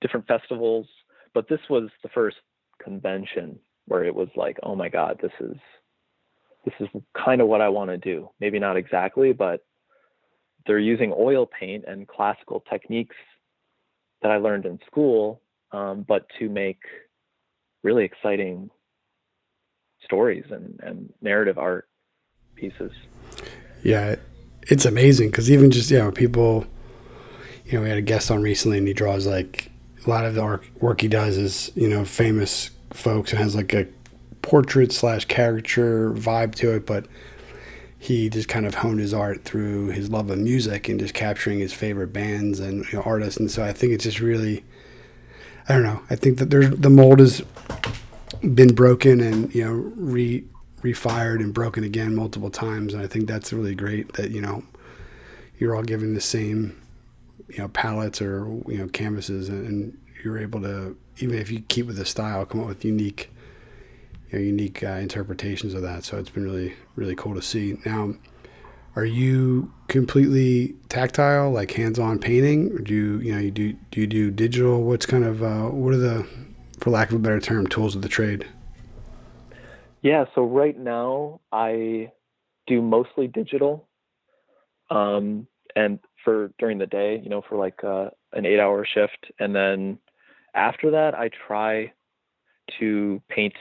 different 0.00 0.26
festivals. 0.26 0.86
But 1.34 1.48
this 1.48 1.60
was 1.70 1.88
the 2.02 2.08
first 2.10 2.36
convention 2.82 3.58
where 3.86 4.04
it 4.04 4.14
was 4.14 4.28
like, 4.36 4.58
oh 4.62 4.74
my 4.74 4.88
God, 4.88 5.18
this 5.22 5.32
is 5.40 5.56
this 6.64 6.74
is 6.80 6.88
kind 7.16 7.40
of 7.40 7.48
what 7.48 7.60
I 7.60 7.68
want 7.68 7.90
to 7.90 7.96
do. 7.96 8.30
Maybe 8.40 8.58
not 8.58 8.76
exactly, 8.76 9.32
but 9.32 9.64
they're 10.66 10.78
using 10.78 11.14
oil 11.16 11.46
paint 11.46 11.84
and 11.86 12.06
classical 12.06 12.62
techniques 12.68 13.16
that 14.22 14.30
I 14.30 14.36
learned 14.36 14.66
in 14.66 14.78
school, 14.86 15.40
um, 15.72 16.04
but 16.06 16.26
to 16.38 16.48
make 16.48 16.80
really 17.82 18.04
exciting 18.04 18.70
stories 20.04 20.44
and, 20.50 20.78
and 20.82 21.12
narrative 21.22 21.58
art 21.58 21.88
pieces. 22.54 22.92
Yeah, 23.82 24.16
it's 24.62 24.84
amazing 24.84 25.30
because 25.30 25.50
even 25.50 25.70
just, 25.70 25.90
you 25.90 25.98
know, 25.98 26.10
people, 26.10 26.66
you 27.64 27.74
know, 27.74 27.82
we 27.82 27.88
had 27.88 27.98
a 27.98 28.02
guest 28.02 28.30
on 28.30 28.42
recently 28.42 28.78
and 28.78 28.88
he 28.88 28.94
draws 28.94 29.26
like 29.26 29.70
a 30.04 30.10
lot 30.10 30.24
of 30.24 30.34
the 30.34 30.60
work 30.80 31.00
he 31.00 31.08
does 31.08 31.36
is, 31.36 31.70
you 31.74 31.88
know, 31.88 32.04
famous 32.04 32.70
folks 32.92 33.32
and 33.32 33.40
has 33.40 33.54
like 33.54 33.72
a 33.72 33.86
portrait 34.48 34.90
slash 34.92 35.26
caricature 35.26 36.10
vibe 36.14 36.54
to 36.54 36.74
it, 36.74 36.86
but 36.86 37.04
he 37.98 38.30
just 38.30 38.48
kind 38.48 38.64
of 38.64 38.76
honed 38.76 38.98
his 38.98 39.12
art 39.12 39.44
through 39.44 39.88
his 39.88 40.08
love 40.08 40.30
of 40.30 40.38
music 40.38 40.88
and 40.88 40.98
just 40.98 41.12
capturing 41.12 41.58
his 41.58 41.74
favorite 41.74 42.14
bands 42.14 42.58
and 42.58 42.86
you 42.90 42.98
know, 42.98 43.02
artists. 43.04 43.38
And 43.38 43.50
so 43.50 43.62
I 43.62 43.74
think 43.74 43.92
it's 43.92 44.04
just 44.04 44.20
really, 44.20 44.64
I 45.68 45.74
don't 45.74 45.82
know. 45.82 46.00
I 46.08 46.16
think 46.16 46.38
that 46.38 46.48
there's 46.48 46.70
the 46.70 46.88
mold 46.88 47.18
has 47.18 47.42
been 48.54 48.74
broken 48.74 49.20
and 49.20 49.54
you 49.54 49.64
know 49.66 49.72
re 49.72 50.44
refired 50.80 51.40
and 51.40 51.52
broken 51.52 51.84
again 51.84 52.14
multiple 52.14 52.50
times, 52.50 52.94
and 52.94 53.02
I 53.02 53.06
think 53.06 53.26
that's 53.26 53.52
really 53.52 53.74
great 53.74 54.14
that 54.14 54.30
you 54.30 54.40
know 54.40 54.62
you're 55.58 55.76
all 55.76 55.82
given 55.82 56.14
the 56.14 56.22
same 56.22 56.80
you 57.48 57.58
know 57.58 57.68
palettes 57.68 58.22
or 58.22 58.46
you 58.66 58.78
know 58.78 58.88
canvases 58.88 59.50
and, 59.50 59.66
and 59.66 59.98
you're 60.24 60.38
able 60.38 60.62
to 60.62 60.96
even 61.18 61.38
if 61.38 61.50
you 61.50 61.60
keep 61.60 61.86
with 61.86 61.96
the 61.96 62.06
style 62.06 62.46
come 62.46 62.62
up 62.62 62.68
with 62.68 62.82
unique 62.82 63.28
you 64.30 64.38
know, 64.38 64.44
unique 64.44 64.82
uh, 64.82 64.88
interpretations 64.88 65.74
of 65.74 65.82
that. 65.82 66.04
So 66.04 66.18
it's 66.18 66.30
been 66.30 66.44
really 66.44 66.74
really 66.96 67.14
cool 67.14 67.34
to 67.34 67.42
see. 67.42 67.78
Now, 67.84 68.14
are 68.96 69.04
you 69.04 69.72
completely 69.86 70.74
tactile, 70.88 71.50
like 71.50 71.72
hands-on 71.72 72.18
painting, 72.18 72.72
or 72.72 72.78
do 72.78 72.94
you 72.94 73.18
you 73.18 73.32
know 73.32 73.38
you 73.38 73.50
do 73.50 73.72
do 73.90 74.00
you 74.00 74.06
do 74.06 74.30
digital? 74.30 74.82
What's 74.82 75.06
kind 75.06 75.24
of 75.24 75.42
uh, 75.42 75.66
what 75.66 75.94
are 75.94 75.98
the, 75.98 76.26
for 76.80 76.90
lack 76.90 77.10
of 77.10 77.16
a 77.16 77.18
better 77.18 77.40
term, 77.40 77.66
tools 77.66 77.94
of 77.94 78.02
the 78.02 78.08
trade? 78.08 78.46
Yeah. 80.02 80.24
So 80.34 80.44
right 80.44 80.78
now 80.78 81.40
I 81.52 82.10
do 82.66 82.82
mostly 82.82 83.28
digital, 83.28 83.88
um, 84.90 85.46
and 85.76 85.98
for 86.24 86.52
during 86.58 86.78
the 86.78 86.86
day, 86.86 87.20
you 87.22 87.30
know, 87.30 87.42
for 87.48 87.56
like 87.56 87.84
uh, 87.84 88.10
an 88.32 88.46
eight-hour 88.46 88.84
shift, 88.92 89.32
and 89.38 89.54
then 89.54 89.98
after 90.54 90.90
that, 90.90 91.14
I 91.14 91.30
try 91.46 91.92
to 92.80 93.22
paint 93.28 93.54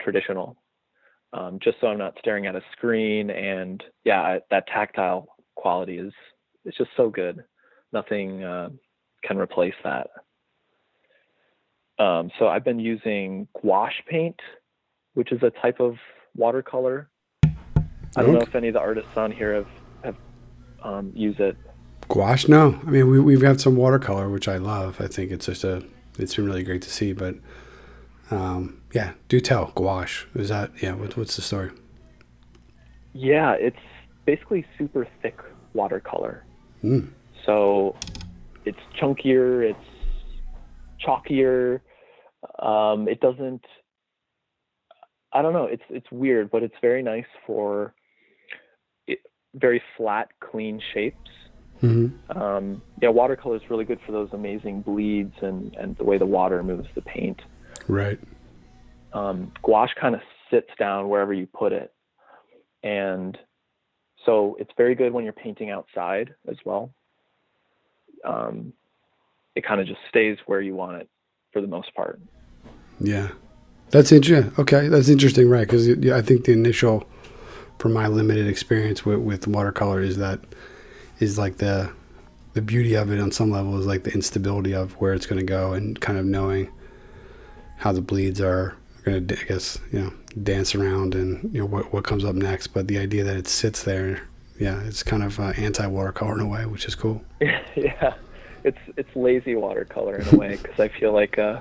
traditional, 0.00 0.56
um, 1.32 1.58
just 1.62 1.76
so 1.80 1.88
I'm 1.88 1.98
not 1.98 2.14
staring 2.18 2.46
at 2.46 2.56
a 2.56 2.62
screen. 2.72 3.30
And 3.30 3.82
yeah, 4.04 4.38
that 4.50 4.66
tactile 4.66 5.28
quality 5.56 5.98
is 5.98 6.12
it's 6.64 6.76
just 6.76 6.90
so 6.96 7.10
good. 7.10 7.44
Nothing 7.92 8.44
uh, 8.44 8.70
can 9.24 9.38
replace 9.38 9.74
that. 9.84 10.08
Um, 11.98 12.30
so 12.38 12.48
I've 12.48 12.64
been 12.64 12.80
using 12.80 13.46
gouache 13.60 14.02
paint, 14.08 14.40
which 15.14 15.32
is 15.32 15.42
a 15.42 15.50
type 15.50 15.80
of 15.80 15.96
watercolor. 16.34 17.10
I 17.44 18.22
don't 18.22 18.32
know 18.32 18.40
if 18.40 18.54
any 18.54 18.68
of 18.68 18.74
the 18.74 18.80
artists 18.80 19.16
on 19.16 19.30
here 19.30 19.54
have 19.54 19.68
have 20.02 20.16
um, 20.82 21.12
used 21.14 21.40
it. 21.40 21.56
Gouache? 22.08 22.48
No. 22.48 22.80
I 22.86 22.90
mean, 22.90 23.08
we, 23.08 23.20
we've 23.20 23.40
got 23.40 23.60
some 23.60 23.76
watercolor, 23.76 24.28
which 24.28 24.48
I 24.48 24.56
love. 24.56 25.00
I 25.00 25.06
think 25.06 25.30
it's 25.30 25.46
just 25.46 25.62
a, 25.62 25.84
it's 26.18 26.34
been 26.34 26.46
really 26.46 26.64
great 26.64 26.82
to 26.82 26.90
see. 26.90 27.12
But 27.12 27.36
um, 28.30 28.82
yeah, 28.92 29.12
do 29.28 29.40
tell. 29.40 29.72
Gouache. 29.74 30.26
Is 30.34 30.48
that, 30.48 30.70
yeah, 30.82 30.94
what, 30.94 31.16
what's 31.16 31.36
the 31.36 31.42
story? 31.42 31.70
Yeah, 33.12 33.52
it's 33.52 33.76
basically 34.24 34.64
super 34.78 35.06
thick 35.20 35.38
watercolor. 35.74 36.44
Mm. 36.82 37.10
So 37.44 37.96
it's 38.64 38.78
chunkier, 39.00 39.70
it's 39.70 39.78
chalkier. 41.04 41.80
Um, 42.58 43.08
it 43.08 43.20
doesn't, 43.20 43.64
I 45.32 45.42
don't 45.42 45.52
know, 45.52 45.64
it's, 45.64 45.82
it's 45.90 46.10
weird, 46.10 46.50
but 46.50 46.62
it's 46.62 46.74
very 46.80 47.02
nice 47.02 47.26
for 47.46 47.94
it, 49.06 49.18
very 49.54 49.82
flat, 49.96 50.28
clean 50.40 50.80
shapes. 50.94 51.30
Mm-hmm. 51.82 52.38
Um, 52.38 52.82
yeah, 53.00 53.08
watercolor 53.08 53.56
is 53.56 53.62
really 53.70 53.84
good 53.84 54.00
for 54.04 54.12
those 54.12 54.28
amazing 54.32 54.82
bleeds 54.82 55.34
and, 55.40 55.74
and 55.76 55.96
the 55.96 56.04
way 56.04 56.18
the 56.18 56.26
water 56.26 56.62
moves 56.62 56.88
the 56.94 57.02
paint. 57.02 57.40
Right. 57.90 58.20
Um, 59.12 59.52
gouache 59.62 59.94
kind 60.00 60.14
of 60.14 60.20
sits 60.50 60.70
down 60.78 61.08
wherever 61.08 61.32
you 61.32 61.46
put 61.46 61.72
it. 61.72 61.92
And 62.82 63.36
so 64.24 64.56
it's 64.60 64.70
very 64.76 64.94
good 64.94 65.12
when 65.12 65.24
you're 65.24 65.32
painting 65.32 65.70
outside 65.70 66.34
as 66.48 66.56
well. 66.64 66.92
Um, 68.24 68.72
it 69.56 69.66
kind 69.66 69.80
of 69.80 69.86
just 69.86 70.00
stays 70.08 70.38
where 70.46 70.60
you 70.60 70.74
want 70.74 71.02
it 71.02 71.08
for 71.52 71.60
the 71.60 71.66
most 71.66 71.94
part. 71.94 72.20
Yeah. 73.00 73.30
That's 73.90 74.12
interesting. 74.12 74.52
Okay, 74.56 74.86
that's 74.86 75.08
interesting, 75.08 75.48
right? 75.48 75.66
Because 75.66 75.88
I 75.88 76.22
think 76.22 76.44
the 76.44 76.52
initial, 76.52 77.08
from 77.78 77.92
my 77.92 78.06
limited 78.06 78.46
experience 78.46 79.04
with, 79.04 79.18
with 79.18 79.48
watercolor, 79.48 80.00
is 80.00 80.16
that 80.18 80.38
is 81.18 81.38
like 81.38 81.56
the 81.56 81.90
the 82.52 82.62
beauty 82.62 82.94
of 82.94 83.10
it 83.12 83.20
on 83.20 83.30
some 83.30 83.50
level 83.50 83.78
is 83.78 83.86
like 83.86 84.02
the 84.04 84.12
instability 84.12 84.74
of 84.74 84.92
where 84.94 85.12
it's 85.12 85.26
going 85.26 85.38
to 85.38 85.46
go 85.46 85.72
and 85.72 86.00
kind 86.00 86.18
of 86.18 86.24
knowing 86.24 86.68
how 87.80 87.92
the 87.92 88.00
bleeds 88.00 88.40
are 88.40 88.76
going 89.04 89.26
to, 89.26 89.40
I 89.40 89.44
guess, 89.44 89.78
you 89.90 90.00
know, 90.00 90.12
dance 90.42 90.74
around 90.74 91.14
and 91.14 91.52
you 91.52 91.60
know 91.60 91.66
what 91.66 91.92
what 91.92 92.04
comes 92.04 92.24
up 92.24 92.34
next. 92.34 92.68
But 92.68 92.88
the 92.88 92.98
idea 92.98 93.24
that 93.24 93.36
it 93.36 93.48
sits 93.48 93.82
there, 93.82 94.22
yeah, 94.58 94.80
it's 94.82 95.02
kind 95.02 95.22
of 95.22 95.40
uh, 95.40 95.52
anti 95.56 95.86
watercolor 95.86 96.34
in 96.34 96.40
a 96.40 96.46
way, 96.46 96.66
which 96.66 96.84
is 96.86 96.94
cool. 96.94 97.22
yeah, 97.40 98.14
it's 98.64 98.78
it's 98.96 99.08
lazy 99.16 99.56
watercolor 99.56 100.16
in 100.16 100.34
a 100.34 100.38
way 100.38 100.58
because 100.62 100.78
I 100.78 100.88
feel 101.00 101.12
like 101.12 101.38
uh, 101.38 101.60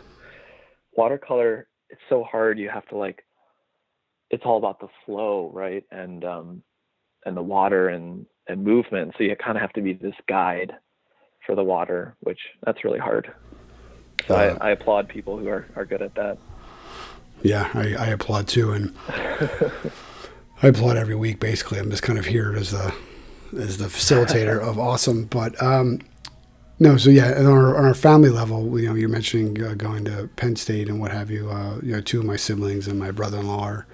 watercolor 0.95 1.67
it's 1.89 2.01
so 2.09 2.23
hard. 2.23 2.59
You 2.59 2.69
have 2.69 2.87
to 2.89 2.97
like, 2.97 3.23
it's 4.29 4.43
all 4.45 4.57
about 4.57 4.79
the 4.79 4.89
flow, 5.05 5.51
right? 5.53 5.83
And 5.91 6.23
um, 6.23 6.63
and 7.25 7.35
the 7.35 7.41
water 7.41 7.89
and 7.89 8.25
and 8.47 8.63
movement. 8.63 9.13
So 9.17 9.23
you 9.23 9.35
kind 9.35 9.57
of 9.57 9.61
have 9.61 9.73
to 9.73 9.81
be 9.81 9.93
this 9.93 10.15
guide 10.27 10.73
for 11.45 11.55
the 11.55 11.63
water, 11.63 12.15
which 12.19 12.39
that's 12.65 12.83
really 12.83 12.99
hard. 12.99 13.31
So 14.27 14.35
uh, 14.35 14.57
I, 14.59 14.69
I, 14.69 14.71
applaud 14.71 15.07
people 15.07 15.37
who 15.37 15.47
are, 15.47 15.65
are 15.75 15.85
good 15.85 16.01
at 16.01 16.15
that. 16.15 16.37
Yeah, 17.41 17.69
I, 17.73 17.95
I 17.95 18.07
applaud 18.07 18.47
too, 18.47 18.71
and 18.71 18.93
I 20.61 20.67
applaud 20.67 20.97
every 20.97 21.15
week. 21.15 21.39
Basically, 21.39 21.79
I'm 21.79 21.89
just 21.89 22.03
kind 22.03 22.19
of 22.19 22.25
here 22.25 22.53
as 22.55 22.71
the 22.71 22.93
as 23.57 23.77
the 23.77 23.85
facilitator 23.85 24.59
of 24.67 24.77
awesome. 24.77 25.25
But 25.25 25.61
um, 25.61 26.01
no, 26.79 26.97
so 26.97 27.09
yeah, 27.09 27.39
on 27.39 27.45
our, 27.45 27.77
on 27.77 27.85
our 27.85 27.93
family 27.93 28.29
level, 28.29 28.79
you 28.79 28.87
know, 28.87 28.95
you're 28.95 29.09
mentioning 29.09 29.61
uh, 29.63 29.73
going 29.73 30.05
to 30.05 30.29
Penn 30.35 30.55
State 30.55 30.89
and 30.89 30.99
what 30.99 31.11
have 31.11 31.29
you. 31.29 31.49
Uh, 31.49 31.79
you 31.81 31.93
know, 31.93 32.01
two 32.01 32.19
of 32.19 32.25
my 32.25 32.35
siblings 32.35 32.87
and 32.87 32.99
my 32.99 33.11
brother-in-law 33.11 33.63
are 33.63 33.87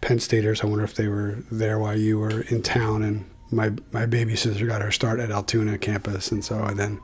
Penn 0.00 0.18
Staters. 0.18 0.62
I 0.62 0.66
wonder 0.66 0.84
if 0.84 0.94
they 0.94 1.08
were 1.08 1.38
there 1.50 1.78
while 1.78 1.96
you 1.96 2.18
were 2.18 2.42
in 2.42 2.62
town 2.62 3.02
and 3.02 3.24
my 3.52 3.72
my 3.92 4.06
baby 4.06 4.34
sister 4.34 4.66
got 4.66 4.82
her 4.82 4.90
start 4.90 5.20
at 5.20 5.30
Altoona 5.30 5.78
campus, 5.78 6.32
and 6.32 6.44
so 6.44 6.62
I 6.62 6.72
then 6.74 7.00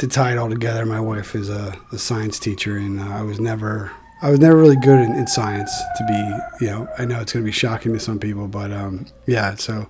to 0.00 0.08
tie 0.08 0.32
it 0.32 0.38
all 0.38 0.48
together, 0.48 0.86
my 0.86 0.98
wife 0.98 1.34
is 1.34 1.50
a, 1.50 1.78
a 1.92 1.98
science 1.98 2.38
teacher, 2.38 2.76
and 2.78 2.98
uh, 3.00 3.04
I 3.04 3.22
was 3.22 3.38
never 3.38 3.92
I 4.22 4.30
was 4.30 4.40
never 4.40 4.56
really 4.56 4.76
good 4.76 4.98
in, 4.98 5.14
in, 5.14 5.26
science. 5.26 5.70
To 5.98 6.04
be, 6.06 6.64
you 6.64 6.70
know, 6.70 6.88
I 6.98 7.04
know 7.04 7.20
it's 7.20 7.32
going 7.32 7.44
to 7.44 7.48
be 7.48 7.52
shocking 7.52 7.92
to 7.92 8.00
some 8.00 8.18
people, 8.18 8.48
but 8.48 8.72
um, 8.72 9.06
yeah. 9.26 9.54
So 9.56 9.88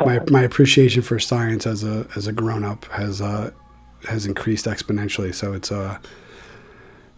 my 0.00 0.20
my 0.30 0.42
appreciation 0.42 1.02
for 1.02 1.18
science 1.18 1.66
as 1.66 1.84
a 1.84 2.06
as 2.16 2.26
a 2.26 2.32
grown 2.32 2.64
up 2.64 2.86
has 2.86 3.20
uh, 3.20 3.50
has 4.08 4.24
increased 4.24 4.64
exponentially. 4.64 5.34
So 5.34 5.52
it's 5.52 5.70
uh 5.70 5.98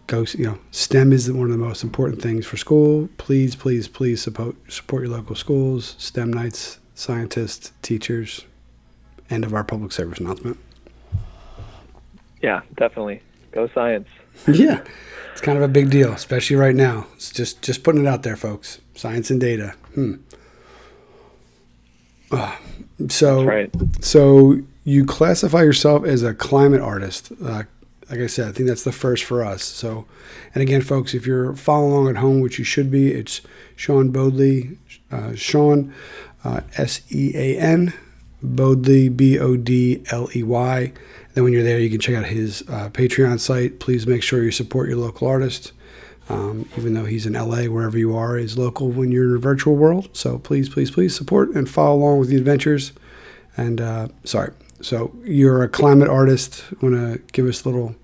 go 0.07 0.25
you 0.33 0.45
know 0.45 0.59
STEM 0.71 1.13
is 1.13 1.31
one 1.31 1.45
of 1.45 1.57
the 1.57 1.65
most 1.65 1.81
important 1.81 2.21
things 2.21 2.45
for 2.45 2.57
school. 2.57 3.07
Please, 3.17 3.55
please, 3.55 3.87
please 3.87 4.21
support 4.21 4.57
support 4.67 5.03
your 5.03 5.13
local 5.13 5.35
schools. 5.35 5.95
STEM 5.97 6.33
nights 6.33 6.79
scientists, 6.93 7.71
teachers, 7.81 8.45
end 9.29 9.45
of 9.45 9.53
our 9.53 9.63
public 9.63 9.93
service 9.93 10.19
announcement. 10.19 10.57
Yeah, 12.43 12.61
definitely. 12.75 13.21
Go 13.51 13.67
science. 13.73 14.09
yeah. 14.47 14.83
It's 15.31 15.41
kind 15.41 15.57
of 15.57 15.63
a 15.63 15.67
big 15.67 15.89
deal, 15.89 16.11
especially 16.11 16.57
right 16.57 16.75
now. 16.75 17.07
It's 17.15 17.31
just 17.31 17.63
just 17.63 17.83
putting 17.83 18.05
it 18.05 18.07
out 18.07 18.21
there, 18.21 18.35
folks. 18.35 18.79
Science 18.93 19.31
and 19.31 19.41
data. 19.41 19.73
Hmm. 19.95 20.15
Uh, 22.31 22.55
so, 23.09 23.43
right. 23.43 23.71
so 24.01 24.59
you 24.83 25.05
classify 25.05 25.61
yourself 25.61 26.03
as 26.05 26.21
a 26.21 26.33
climate 26.33 26.81
artist. 26.81 27.31
Uh, 27.43 27.63
like 28.09 28.19
I 28.19 28.27
said, 28.27 28.49
I 28.49 28.51
think 28.51 28.67
that's 28.67 28.83
the 28.83 28.91
first 28.91 29.23
for 29.23 29.43
us. 29.43 29.63
So, 29.63 30.05
and 30.53 30.61
again, 30.61 30.81
folks, 30.81 31.13
if 31.13 31.25
you're 31.25 31.55
following 31.55 31.93
along 31.93 32.09
at 32.09 32.17
home, 32.17 32.41
which 32.41 32.59
you 32.59 32.65
should 32.65 32.91
be, 32.91 33.11
it's 33.11 33.41
Sean 33.75 34.11
Bodley. 34.11 34.77
Uh, 35.11 35.33
Sean 35.35 35.93
uh, 36.43 36.61
S 36.75 37.01
E 37.11 37.31
A 37.35 37.57
N, 37.57 37.93
Bodley, 38.41 39.09
B 39.09 39.39
O 39.39 39.55
D 39.55 40.03
L 40.11 40.29
E 40.35 40.43
Y. 40.43 40.93
Then 41.33 41.43
when 41.43 41.53
you're 41.53 41.63
there, 41.63 41.79
you 41.79 41.89
can 41.89 41.99
check 41.99 42.15
out 42.15 42.25
his 42.25 42.61
uh, 42.69 42.89
Patreon 42.89 43.39
site. 43.39 43.79
Please 43.79 44.05
make 44.05 44.21
sure 44.21 44.43
you 44.43 44.51
support 44.51 44.87
your 44.89 44.97
local 44.97 45.27
artist. 45.27 45.71
Um, 46.29 46.69
even 46.77 46.93
though 46.93 47.05
he's 47.05 47.25
in 47.25 47.33
LA, 47.33 47.65
wherever 47.65 47.97
you 47.97 48.15
are 48.15 48.37
is 48.37 48.57
local 48.57 48.89
when 48.89 49.11
you're 49.11 49.31
in 49.31 49.35
a 49.35 49.39
virtual 49.39 49.75
world. 49.75 50.09
So 50.13 50.39
please, 50.39 50.69
please, 50.69 50.89
please 50.89 51.15
support 51.15 51.49
and 51.49 51.69
follow 51.69 51.97
along 51.97 52.19
with 52.19 52.29
the 52.29 52.37
adventures. 52.37 52.93
And 53.57 53.81
uh, 53.81 54.07
sorry, 54.23 54.53
so 54.81 55.13
you're 55.23 55.63
a 55.63 55.69
climate 55.69 56.07
artist. 56.07 56.63
Want 56.81 56.95
to 56.95 57.21
give 57.33 57.45
us 57.45 57.65
a 57.65 57.69
little 57.69 57.95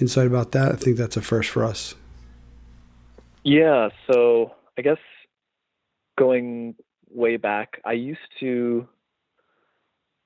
insight 0.00 0.26
about 0.26 0.52
that? 0.52 0.72
I 0.72 0.76
think 0.76 0.96
that's 0.96 1.16
a 1.16 1.22
first 1.22 1.50
for 1.50 1.64
us. 1.64 1.94
Yeah. 3.44 3.90
So 4.10 4.52
I 4.78 4.82
guess 4.82 4.98
going 6.18 6.74
way 7.10 7.36
back. 7.36 7.80
I 7.84 7.92
used 7.92 8.20
to, 8.40 8.88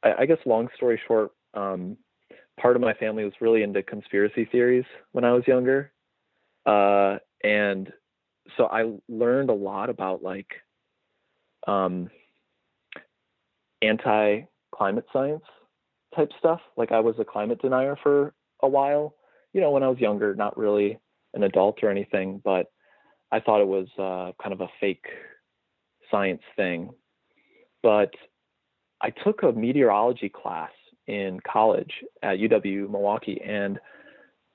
I, 0.03 0.13
I 0.21 0.27
guess, 0.27 0.39
long 0.47 0.69
story 0.77 1.01
short, 1.07 1.33
um, 1.55 1.97
part 2.61 2.77
of 2.77 2.83
my 2.83 2.95
family 2.95 3.25
was 3.25 3.35
really 3.41 3.63
into 3.63 3.83
conspiracy 3.83 4.45
theories 4.45 4.85
when 5.13 5.25
I 5.25 5.33
was 5.33 5.47
younger, 5.47 5.93
uh, 6.65 7.19
and 7.43 7.93
so 8.57 8.67
I 8.67 8.93
learned 9.09 9.51
a 9.51 9.55
lot 9.55 9.91
about 9.91 10.23
like 10.23 10.49
um, 11.67 12.11
anti-climate 13.83 15.07
science 15.13 15.45
type 16.15 16.31
stuff. 16.39 16.61
Like 16.77 16.93
I 16.93 17.01
was 17.01 17.17
a 17.19 17.25
climate 17.25 17.61
denier 17.61 17.97
for 18.03 18.35
a 18.63 18.69
while, 18.69 19.15
you 19.53 19.61
know, 19.61 19.71
when 19.71 19.83
I 19.83 19.89
was 19.89 19.99
younger, 19.99 20.35
not 20.35 20.57
really 20.57 20.99
an 21.35 21.43
adult 21.43 21.83
or 21.83 21.91
anything, 21.91 22.41
but 22.45 22.67
I 23.33 23.41
thought 23.41 23.61
it 23.61 23.67
was 23.67 23.89
uh, 23.99 24.33
kind 24.43 24.53
of 24.53 24.61
a 24.61 24.69
fake 24.81 25.07
science 26.11 26.43
thing. 26.57 26.91
But 27.83 28.11
I 29.01 29.11
took 29.11 29.43
a 29.43 29.53
meteorology 29.53 30.29
class 30.29 30.71
in 31.07 31.41
college 31.41 31.93
at 32.23 32.39
UW 32.39 32.91
Milwaukee, 32.91 33.41
and 33.45 33.79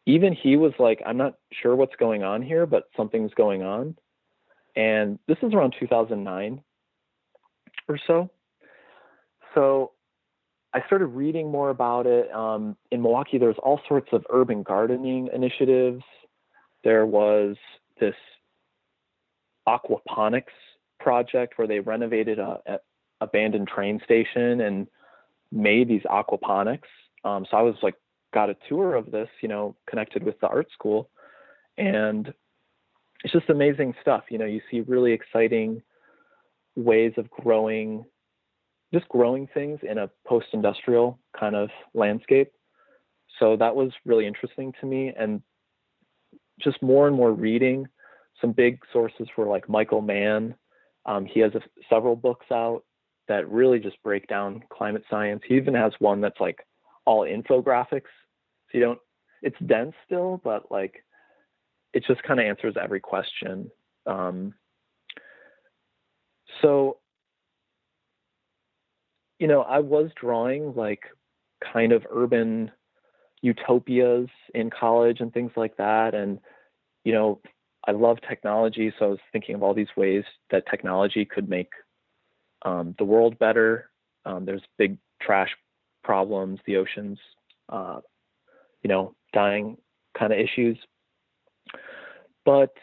even 0.05 0.33
he 0.33 0.57
was 0.57 0.73
like, 0.79 1.01
I'm 1.05 1.17
not 1.17 1.35
sure 1.61 1.75
what's 1.75 1.95
going 1.95 2.23
on 2.23 2.41
here, 2.41 2.65
but 2.65 2.85
something's 2.97 3.33
going 3.35 3.61
on. 3.61 3.95
And 4.75 5.19
this 5.27 5.37
is 5.43 5.53
around 5.53 5.75
2009 5.79 6.61
or 7.87 7.99
so. 8.07 8.29
So 9.53 9.91
I 10.73 10.81
started 10.87 11.07
reading 11.07 11.51
more 11.51 11.69
about 11.69 12.07
it. 12.07 12.31
Um, 12.33 12.77
in 12.91 13.01
Milwaukee, 13.01 13.37
there's 13.37 13.57
all 13.61 13.81
sorts 13.87 14.07
of 14.13 14.25
urban 14.29 14.63
gardening 14.63 15.29
initiatives. 15.33 16.03
There 16.83 17.05
was 17.05 17.57
this 17.99 18.15
aquaponics 19.67 20.43
project 20.99 21.57
where 21.57 21.67
they 21.67 21.79
renovated 21.79 22.39
a, 22.39 22.59
a 22.65 22.77
abandoned 23.19 23.67
train 23.67 24.01
station 24.03 24.61
and 24.61 24.87
made 25.51 25.87
these 25.87 26.03
aquaponics. 26.03 26.89
Um, 27.23 27.45
so 27.49 27.57
I 27.57 27.61
was 27.61 27.75
like, 27.81 27.95
got 28.33 28.49
a 28.49 28.55
tour 28.69 28.95
of 28.95 29.11
this, 29.11 29.29
you 29.41 29.49
know, 29.49 29.75
connected 29.89 30.23
with 30.23 30.39
the 30.39 30.47
art 30.47 30.67
school, 30.73 31.09
and 31.77 32.33
it's 33.23 33.33
just 33.33 33.49
amazing 33.49 33.93
stuff. 34.01 34.23
You 34.29 34.37
know, 34.37 34.45
you 34.45 34.61
see 34.69 34.81
really 34.81 35.11
exciting 35.11 35.81
ways 36.75 37.13
of 37.17 37.29
growing, 37.29 38.05
just 38.93 39.07
growing 39.09 39.47
things 39.53 39.79
in 39.83 39.97
a 39.97 40.09
post-industrial 40.25 41.19
kind 41.37 41.55
of 41.55 41.69
landscape. 41.93 42.51
so 43.39 43.57
that 43.57 43.75
was 43.75 43.91
really 44.05 44.25
interesting 44.27 44.73
to 44.79 44.85
me. 44.85 45.13
And 45.17 45.41
just 46.63 46.81
more 46.81 47.07
and 47.07 47.15
more 47.15 47.31
reading. 47.31 47.87
Some 48.39 48.51
big 48.51 48.79
sources 48.91 49.27
were 49.37 49.47
like 49.47 49.69
Michael 49.69 50.01
Mann. 50.01 50.55
Um, 51.05 51.25
he 51.25 51.39
has 51.39 51.53
a, 51.55 51.61
several 51.89 52.15
books 52.15 52.45
out 52.51 52.83
that 53.31 53.49
really 53.49 53.79
just 53.79 53.95
break 54.03 54.27
down 54.27 54.61
climate 54.69 55.03
science. 55.09 55.41
He 55.47 55.55
even 55.55 55.73
has 55.73 55.93
one 55.99 56.19
that's 56.19 56.39
like 56.41 56.59
all 57.05 57.21
infographics. 57.21 58.11
So 58.67 58.73
you 58.73 58.81
don't, 58.81 58.99
it's 59.41 59.55
dense 59.65 59.93
still, 60.05 60.41
but 60.43 60.69
like 60.69 61.05
it 61.93 62.03
just 62.05 62.21
kind 62.23 62.41
of 62.41 62.45
answers 62.45 62.75
every 62.81 62.99
question. 62.99 63.71
Um, 64.05 64.53
so, 66.61 66.97
you 69.39 69.47
know, 69.47 69.61
I 69.61 69.79
was 69.79 70.11
drawing 70.19 70.75
like 70.75 71.03
kind 71.73 71.93
of 71.93 72.05
urban 72.11 72.69
utopias 73.41 74.27
in 74.53 74.69
college 74.69 75.21
and 75.21 75.33
things 75.33 75.51
like 75.55 75.77
that. 75.77 76.13
And, 76.13 76.39
you 77.05 77.13
know, 77.13 77.39
I 77.87 77.91
love 77.91 78.17
technology. 78.27 78.93
So 78.99 79.05
I 79.05 79.09
was 79.09 79.19
thinking 79.31 79.55
of 79.55 79.63
all 79.63 79.73
these 79.73 79.95
ways 79.95 80.25
that 80.49 80.65
technology 80.69 81.23
could 81.23 81.47
make 81.47 81.69
um, 82.63 82.95
the 82.97 83.05
world 83.05 83.37
better. 83.39 83.89
Um, 84.25 84.45
there's 84.45 84.61
big 84.77 84.97
trash 85.21 85.49
problems, 86.03 86.59
the 86.65 86.77
oceans, 86.77 87.17
uh, 87.69 87.99
you 88.83 88.87
know, 88.87 89.15
dying 89.33 89.77
kind 90.17 90.33
of 90.33 90.39
issues. 90.39 90.77
But 92.45 92.73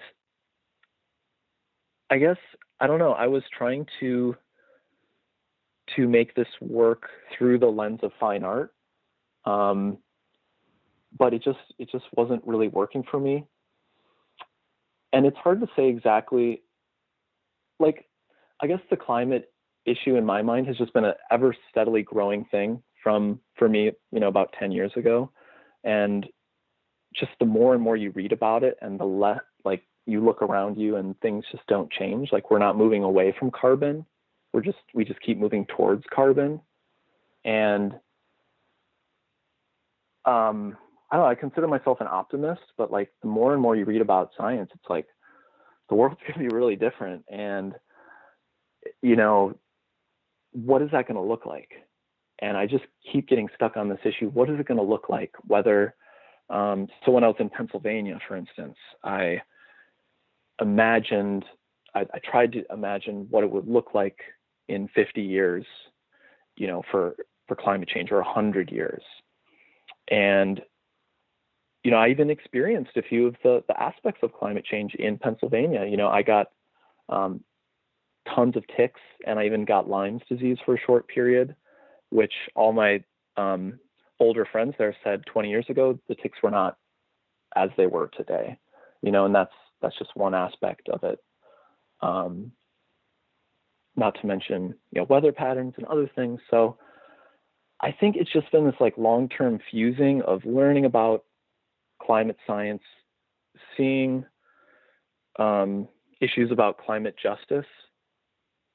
I 2.11 2.19
guess 2.19 2.37
I 2.81 2.87
don't 2.87 2.99
know. 2.99 3.13
I 3.13 3.27
was 3.27 3.43
trying 3.57 3.87
to 4.01 4.37
to 5.97 6.09
make 6.09 6.35
this 6.35 6.49
work 6.61 7.09
through 7.37 7.59
the 7.59 7.67
lens 7.67 8.01
of 8.03 8.13
fine 8.21 8.45
art, 8.45 8.73
um, 9.45 9.99
but 11.19 11.35
it 11.35 11.43
just 11.43 11.59
it 11.79 11.91
just 11.91 12.05
wasn't 12.17 12.47
really 12.47 12.69
working 12.69 13.05
for 13.11 13.19
me. 13.19 13.47
And 15.13 15.27
it's 15.27 15.37
hard 15.39 15.61
to 15.61 15.69
say 15.75 15.89
exactly. 15.89 16.63
Like, 17.81 18.07
I 18.61 18.67
guess 18.67 18.81
the 18.91 18.97
climate 18.97 19.51
issue 19.89 20.17
in 20.17 20.25
my 20.25 20.43
mind 20.43 20.67
has 20.67 20.77
just 20.77 20.93
been 20.93 21.05
an 21.05 21.15
ever 21.31 21.55
steadily 21.71 22.03
growing 22.03 22.45
thing 22.47 22.83
from 23.03 23.41
for 23.57 23.69
me, 23.69 23.93
you 24.13 24.21
know, 24.21 24.29
about 24.29 24.55
ten 24.59 24.73
years 24.73 24.93
ago, 24.97 25.31
and 25.85 26.27
just 27.15 27.33
the 27.41 27.47
more 27.47 27.75
and 27.75 27.83
more 27.83 27.97
you 27.97 28.11
read 28.11 28.33
about 28.33 28.63
it, 28.63 28.77
and 28.83 28.99
the 28.99 29.05
less 29.05 29.41
like 29.65 29.83
you 30.09 30.25
look 30.25 30.41
around 30.41 30.79
you 30.79 30.97
and 30.97 31.19
things 31.21 31.45
just 31.53 31.67
don't 31.67 31.93
change. 31.93 32.31
Like 32.33 32.51
we're 32.51 32.59
not 32.59 32.79
moving 32.79 33.05
away 33.05 33.35
from 33.39 33.51
carbon. 33.51 34.07
We're 34.53 34.63
just 34.63 34.79
we 34.95 35.05
just 35.05 35.21
keep 35.21 35.39
moving 35.39 35.67
towards 35.67 36.05
carbon. 36.13 36.61
And 37.45 37.93
um 40.25 40.77
I 41.11 41.17
don't 41.17 41.25
know, 41.25 41.31
I 41.31 41.35
consider 41.35 41.69
myself 41.69 42.01
an 42.01 42.07
optimist, 42.07 42.63
but 42.77 42.91
like 42.91 43.11
the 43.23 43.29
more 43.29 43.53
and 43.53 43.61
more 43.63 43.77
you 43.77 43.85
read 43.85 44.01
about 44.01 44.31
science, 44.37 44.71
it's 44.75 44.89
like 44.89 45.07
the 45.91 45.95
world's 45.95 46.21
gonna 46.27 46.49
be 46.49 46.55
really 46.55 46.77
different. 46.77 47.25
And 47.31 47.75
you 49.03 49.17
know, 49.17 49.59
what 50.53 50.83
is 50.83 50.91
that 50.93 51.07
gonna 51.07 51.25
look 51.25 51.47
like? 51.47 51.71
And 52.41 52.57
I 52.57 52.67
just 52.67 52.85
keep 53.13 53.29
getting 53.29 53.49
stuck 53.55 53.77
on 53.77 53.89
this 53.89 53.99
issue. 54.05 54.31
What 54.31 54.49
is 54.49 54.59
it 54.59 54.67
gonna 54.67 54.83
look 54.83 55.09
like? 55.09 55.33
Whether 55.47 55.95
um, 56.51 56.89
so 57.05 57.13
when 57.13 57.25
I 57.25 57.29
was 57.29 57.37
in 57.39 57.51
Pennsylvania, 57.51 58.19
for 58.27 58.37
instance, 58.37 58.77
I 59.05 59.43
imagined, 60.61 61.45
I, 61.95 62.01
I 62.01 62.19
tried 62.25 62.53
to 62.53 62.65
imagine 62.73 63.27
what 63.31 63.45
it 63.45 63.51
would 63.51 63.69
look 63.69 63.95
like 63.95 64.19
in 64.69 64.89
50 64.95 65.21
years, 65.21 65.67
you 66.57 66.67
know, 66.67 66.83
for, 66.91 67.17
for 67.47 67.55
climate 67.55 67.89
change 67.89 68.11
or 68.11 68.17
100 68.17 68.71
years. 68.71 69.03
And, 70.11 70.61
you 71.85 71.91
know, 71.91 71.99
I 71.99 72.09
even 72.09 72.31
experienced 72.31 72.97
a 72.97 73.03
few 73.03 73.27
of 73.27 73.37
the, 73.43 73.63
the 73.69 73.81
aspects 73.81 74.21
of 74.23 74.33
climate 74.33 74.65
change 74.65 74.95
in 74.95 75.19
Pennsylvania. 75.19 75.85
You 75.85 75.99
know, 75.99 76.09
I 76.09 76.23
got 76.23 76.49
um, 77.11 77.45
tons 78.35 78.57
of 78.57 78.65
ticks 78.77 79.01
and 79.27 79.39
I 79.39 79.47
even 79.47 79.65
got 79.65 79.89
Lyme's 79.89 80.23
disease 80.29 80.59
for 80.65 80.75
a 80.75 80.81
short 80.81 81.09
period, 81.09 81.55
which 82.11 82.33
all 82.55 82.73
my 82.73 83.03
um, 83.37 83.79
older 84.21 84.47
friends 84.51 84.75
there 84.79 84.95
said 85.05 85.25
20 85.27 85.49
years 85.51 85.67
ago 85.69 85.99
the 86.09 86.15
ticks 86.15 86.39
were 86.43 86.51
not 86.51 86.77
as 87.57 87.71
they 87.77 87.87
were 87.87 88.09
today. 88.17 88.59
You 89.03 89.13
know, 89.13 89.25
and 89.25 89.35
that's 89.35 89.53
that's 89.81 89.99
just 89.99 90.17
one 90.17 90.35
aspect 90.35 90.89
of 90.89 91.05
it. 91.05 91.19
Um, 92.01 92.53
not 93.97 94.17
to 94.21 94.27
mention, 94.27 94.75
you 94.93 95.01
know, 95.01 95.07
weather 95.09 95.33
patterns 95.33 95.75
and 95.77 95.87
other 95.87 96.11
things. 96.15 96.41
So 96.51 96.79
I 97.81 97.93
think 97.93 98.17
it's 98.17 98.33
just 98.33 98.51
been 98.53 98.65
this 98.65 98.75
like 98.81 98.97
long-term 98.97 99.61
fusing 99.71 100.23
of 100.23 100.45
learning 100.45 100.85
about 100.85 101.25
climate 102.01 102.37
science, 102.47 102.83
seeing 103.77 104.25
um, 105.39 105.89
issues 106.21 106.51
about 106.51 106.79
climate 106.79 107.17
justice 107.21 107.67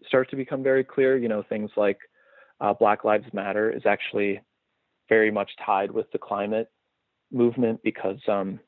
start 0.07 0.29
to 0.29 0.35
become 0.35 0.63
very 0.63 0.83
clear. 0.83 1.17
You 1.17 1.29
know, 1.29 1.43
things 1.43 1.71
like 1.75 1.99
uh, 2.61 2.73
Black 2.73 3.03
Lives 3.03 3.25
Matter 3.33 3.71
is 3.71 3.83
actually 3.85 4.41
very 5.09 5.31
much 5.31 5.51
tied 5.65 5.91
with 5.91 6.11
the 6.11 6.17
climate 6.17 6.71
movement 7.31 7.81
because 7.83 8.19
um, 8.27 8.59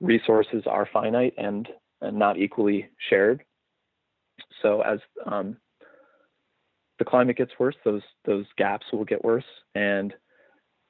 resources 0.00 0.62
are 0.66 0.88
finite 0.92 1.34
and, 1.36 1.68
and 2.00 2.18
not 2.18 2.38
equally 2.38 2.88
shared. 3.10 3.42
So 4.62 4.80
as 4.82 4.98
um, 5.26 5.56
the 6.98 7.04
climate 7.04 7.36
gets 7.36 7.52
worse, 7.58 7.76
those 7.84 8.02
those 8.24 8.46
gaps 8.56 8.86
will 8.92 9.04
get 9.04 9.24
worse. 9.24 9.44
And 9.74 10.14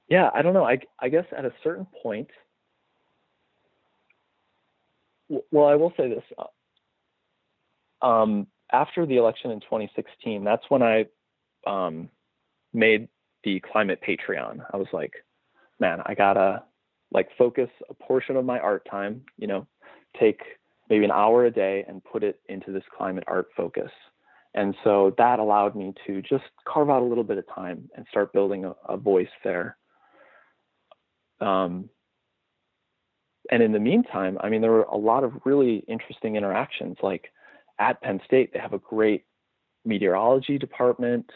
yeah, 0.09 0.31
I 0.35 0.43
don't 0.43 0.55
know. 0.55 0.65
I 0.65 0.79
I 1.01 1.09
guess 1.09 1.27
at 1.37 1.45
a 1.45 1.53
certain 1.63 1.87
point, 2.03 2.29
well, 5.29 5.67
I 5.67 5.75
will 5.75 5.93
say 5.97 6.09
this. 6.09 6.25
Uh, 6.39 8.07
um, 8.07 8.47
after 8.73 9.07
the 9.07 9.17
election 9.17 9.51
in 9.51 9.61
2016, 9.61 10.45
that's 10.45 10.65
when 10.69 10.83
I 10.83 11.07
um, 11.67 12.09
made 12.73 13.09
the 13.45 13.61
climate 13.61 14.01
Patreon. 14.07 14.61
I 14.73 14.77
was 14.77 14.89
like, 14.93 15.13
man, 15.81 16.01
I 16.05 16.15
gotta 16.15 16.65
like 17.11 17.29
focus 17.39 17.71
a 17.89 17.95
portion 17.95 18.37
of 18.37 18.45
my 18.45 18.59
art 18.59 18.87
time, 18.91 19.23
you 19.37 19.47
know, 19.47 19.67
take 20.19 20.41
maybe 20.91 21.05
an 21.05 21.11
hour 21.11 21.47
a 21.47 21.51
day 21.51 21.85
and 21.89 22.05
put 22.05 22.23
it 22.23 22.41
into 22.49 22.73
this 22.73 22.83
climate 22.97 23.25
art 23.27 23.49
focus. 23.57 23.91
And 24.55 24.75
so 24.83 25.15
that 25.19 25.39
allowed 25.39 25.77
me 25.77 25.95
to 26.07 26.23
just 26.23 26.45
carve 26.67 26.91
out 26.91 27.03
a 27.03 27.05
little 27.05 27.25
bit 27.25 27.39
of 27.39 27.45
time 27.55 27.89
and 27.97 28.07
start 28.11 28.33
building 28.33 28.65
a, 28.65 28.75
a 28.89 28.97
voice 28.97 29.29
there. 29.45 29.77
Um, 31.41 31.89
and 33.51 33.63
in 33.63 33.73
the 33.73 33.79
meantime, 33.79 34.39
I 34.41 34.49
mean, 34.49 34.61
there 34.61 34.73
were 34.73 34.83
a 34.83 34.97
lot 34.97 35.25
of 35.25 35.33
really 35.45 35.85
interesting 35.89 36.37
interactions. 36.37 36.97
Like 37.03 37.31
at 37.79 38.01
Penn 38.03 38.21
State, 38.25 38.53
they 38.53 38.59
have 38.59 38.73
a 38.73 38.79
great 38.79 39.25
meteorology 39.85 40.59
department. 40.59 41.31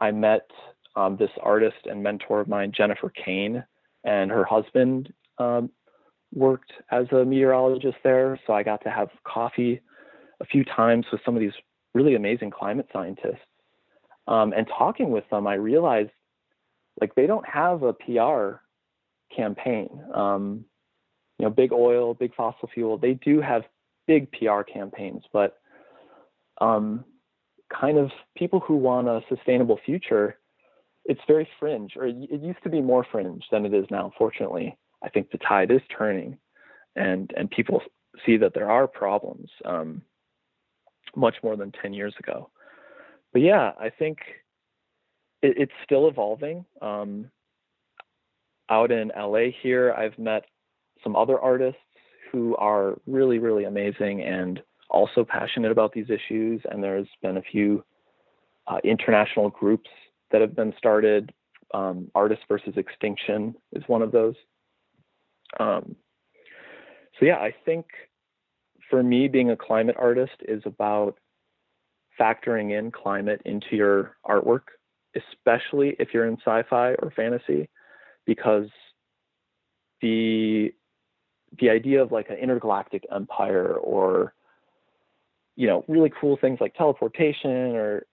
I 0.00 0.10
met 0.10 0.48
um, 0.96 1.16
this 1.16 1.30
artist 1.42 1.86
and 1.86 2.02
mentor 2.02 2.40
of 2.40 2.48
mine, 2.48 2.72
Jennifer 2.76 3.10
Kane, 3.10 3.64
and 4.04 4.30
her 4.30 4.44
husband 4.44 5.12
um, 5.38 5.70
worked 6.32 6.72
as 6.90 7.06
a 7.12 7.24
meteorologist 7.24 7.96
there. 8.04 8.38
So 8.46 8.52
I 8.52 8.62
got 8.62 8.82
to 8.84 8.90
have 8.90 9.08
coffee 9.24 9.80
a 10.40 10.44
few 10.44 10.64
times 10.64 11.06
with 11.10 11.20
some 11.24 11.34
of 11.34 11.40
these 11.40 11.52
really 11.94 12.14
amazing 12.14 12.50
climate 12.50 12.88
scientists. 12.92 13.46
Um, 14.26 14.52
and 14.56 14.66
talking 14.66 15.10
with 15.10 15.24
them, 15.30 15.46
I 15.46 15.54
realized 15.54 16.10
like 17.00 17.14
they 17.14 17.26
don't 17.26 17.46
have 17.48 17.82
a 17.82 17.92
PR 17.92 18.60
campaign. 19.34 19.88
Um, 20.14 20.64
you 21.38 21.46
know, 21.46 21.50
big 21.50 21.72
oil, 21.72 22.14
big 22.14 22.34
fossil 22.34 22.68
fuel, 22.72 22.96
they 22.96 23.14
do 23.14 23.40
have 23.40 23.64
big 24.06 24.30
PR 24.32 24.62
campaigns, 24.62 25.24
but 25.32 25.58
um, 26.60 27.04
kind 27.72 27.98
of 27.98 28.10
people 28.36 28.60
who 28.60 28.76
want 28.76 29.08
a 29.08 29.20
sustainable 29.28 29.78
future 29.84 30.38
it's 31.04 31.20
very 31.26 31.48
fringe, 31.60 31.92
or 31.96 32.06
it 32.06 32.40
used 32.42 32.62
to 32.62 32.70
be 32.70 32.80
more 32.80 33.06
fringe 33.10 33.44
than 33.50 33.66
it 33.66 33.74
is 33.74 33.84
now. 33.90 34.12
Fortunately, 34.16 34.76
I 35.02 35.08
think 35.10 35.30
the 35.30 35.38
tide 35.38 35.70
is 35.70 35.82
turning, 35.96 36.38
and 36.96 37.30
and 37.36 37.50
people 37.50 37.82
see 38.24 38.36
that 38.38 38.54
there 38.54 38.70
are 38.70 38.86
problems 38.86 39.50
um, 39.64 40.02
much 41.14 41.36
more 41.42 41.56
than 41.56 41.72
ten 41.72 41.92
years 41.92 42.14
ago. 42.18 42.50
But 43.32 43.42
yeah, 43.42 43.72
I 43.78 43.90
think 43.90 44.18
it, 45.42 45.54
it's 45.58 45.72
still 45.84 46.08
evolving. 46.08 46.64
Um, 46.80 47.30
out 48.70 48.90
in 48.90 49.12
LA 49.14 49.50
here, 49.62 49.92
I've 49.92 50.18
met 50.18 50.44
some 51.02 51.16
other 51.16 51.38
artists 51.38 51.80
who 52.32 52.56
are 52.56 52.94
really 53.06 53.38
really 53.38 53.64
amazing 53.64 54.22
and 54.22 54.62
also 54.94 55.24
passionate 55.24 55.72
about 55.72 55.92
these 55.92 56.08
issues. 56.08 56.62
And 56.70 56.82
there's 56.82 57.08
been 57.20 57.36
a 57.36 57.42
few 57.42 57.84
uh, 58.66 58.78
international 58.84 59.50
groups 59.50 59.90
that 60.30 60.40
have 60.40 60.54
been 60.56 60.72
started. 60.78 61.32
Um, 61.74 62.10
Artists 62.14 62.44
versus 62.48 62.74
Extinction 62.76 63.54
is 63.72 63.82
one 63.88 64.02
of 64.02 64.12
those. 64.12 64.36
Um, 65.58 65.96
so 67.18 67.26
yeah, 67.26 67.38
I 67.38 67.52
think 67.64 67.86
for 68.88 69.02
me, 69.02 69.28
being 69.28 69.50
a 69.50 69.56
climate 69.56 69.96
artist 69.98 70.36
is 70.40 70.62
about 70.64 71.18
factoring 72.20 72.78
in 72.78 72.92
climate 72.92 73.42
into 73.44 73.74
your 73.76 74.16
artwork, 74.24 74.66
especially 75.16 75.96
if 75.98 76.08
you're 76.12 76.26
in 76.26 76.36
sci-fi 76.36 76.94
or 76.94 77.12
fantasy, 77.16 77.68
because 78.26 78.68
the 80.00 80.72
the 81.60 81.70
idea 81.70 82.02
of 82.02 82.12
like 82.12 82.30
an 82.30 82.36
intergalactic 82.36 83.04
empire 83.12 83.74
or 83.74 84.34
you 85.56 85.66
know 85.66 85.84
really 85.88 86.10
cool 86.20 86.36
things 86.40 86.58
like 86.60 86.74
teleportation 86.74 87.76
or 87.76 88.06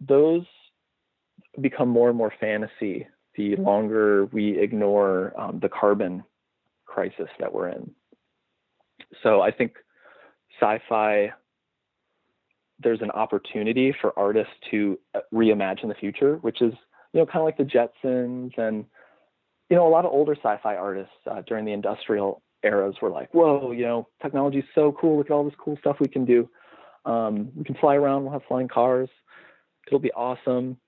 those 0.00 0.44
become 1.60 1.88
more 1.88 2.08
and 2.08 2.18
more 2.18 2.32
fantasy 2.40 3.06
the 3.36 3.56
longer 3.56 4.26
we 4.26 4.58
ignore 4.58 5.32
um, 5.40 5.58
the 5.60 5.68
carbon 5.68 6.22
crisis 6.84 7.28
that 7.40 7.52
we're 7.52 7.68
in. 7.68 7.90
So 9.22 9.40
i 9.40 9.50
think 9.50 9.74
sci-fi 10.60 11.32
there's 12.78 13.00
an 13.00 13.10
opportunity 13.12 13.94
for 14.00 14.18
artists 14.18 14.52
to 14.70 14.98
uh, 15.14 15.20
reimagine 15.32 15.88
the 15.88 15.94
future 15.94 16.36
which 16.36 16.60
is 16.60 16.72
you 17.12 17.20
know 17.20 17.26
kind 17.26 17.38
of 17.38 17.44
like 17.44 17.56
the 17.56 17.64
jetsons 17.64 18.56
and 18.58 18.84
you 19.72 19.78
know, 19.78 19.88
a 19.88 19.88
lot 19.88 20.04
of 20.04 20.12
older 20.12 20.34
sci-fi 20.34 20.76
artists 20.76 21.14
uh, 21.30 21.40
during 21.46 21.64
the 21.64 21.72
industrial 21.72 22.42
eras 22.62 22.96
were 23.00 23.10
like, 23.10 23.32
"Whoa, 23.32 23.72
you 23.72 23.84
know, 23.84 24.08
technology 24.20 24.58
is 24.58 24.64
so 24.74 24.92
cool. 24.92 25.18
Look 25.18 25.26
at 25.26 25.32
all 25.32 25.44
this 25.44 25.54
cool 25.58 25.76
stuff 25.78 25.96
we 26.00 26.08
can 26.08 26.24
do. 26.24 26.48
Um, 27.04 27.50
we 27.56 27.64
can 27.64 27.74
fly 27.76 27.96
around. 27.96 28.22
We'll 28.22 28.32
have 28.32 28.44
flying 28.44 28.68
cars. 28.68 29.08
It'll 29.86 29.98
be 29.98 30.12
awesome." 30.12 30.78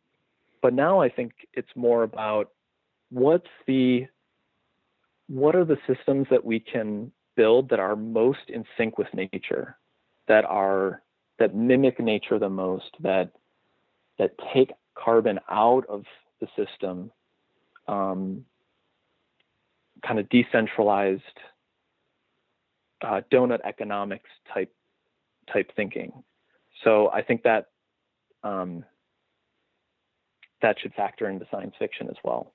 But 0.63 0.73
now 0.73 1.01
I 1.01 1.09
think 1.11 1.33
it's 1.53 1.69
more 1.77 2.05
about 2.05 2.51
what's 3.11 3.51
the 3.67 4.07
what 5.29 5.57
are 5.57 5.65
the 5.65 5.79
systems 5.87 6.27
that 6.31 6.45
we 6.45 6.61
can 6.61 7.11
build 7.37 7.69
that 7.71 7.81
are 7.81 7.97
most 7.97 8.49
in 8.49 8.65
sync 8.77 8.99
with 8.99 9.09
nature, 9.15 9.77
that 10.29 10.45
are 10.45 11.03
that 11.39 11.55
mimic 11.55 11.99
nature 11.99 12.39
the 12.39 12.49
most, 12.49 12.91
that 13.01 13.33
that 14.19 14.35
take 14.53 14.73
carbon 14.95 15.41
out 15.51 15.85
of 15.89 16.05
the 16.41 16.47
system 16.57 17.11
um, 17.89 18.45
kind 20.07 20.19
of 20.19 20.29
decentralized 20.29 21.23
uh, 23.05 23.21
donut 23.33 23.61
economics 23.65 24.31
type 24.53 24.73
type 25.53 25.71
thinking. 25.77 26.25
So 26.83 27.11
I 27.13 27.23
think 27.23 27.43
that 27.43 27.69
um, 28.43 28.85
that 30.63 30.77
should 30.81 30.95
factor 30.95 31.29
into 31.29 31.47
science 31.51 31.75
fiction 31.79 32.09
as 32.09 32.17
well. 32.25 32.53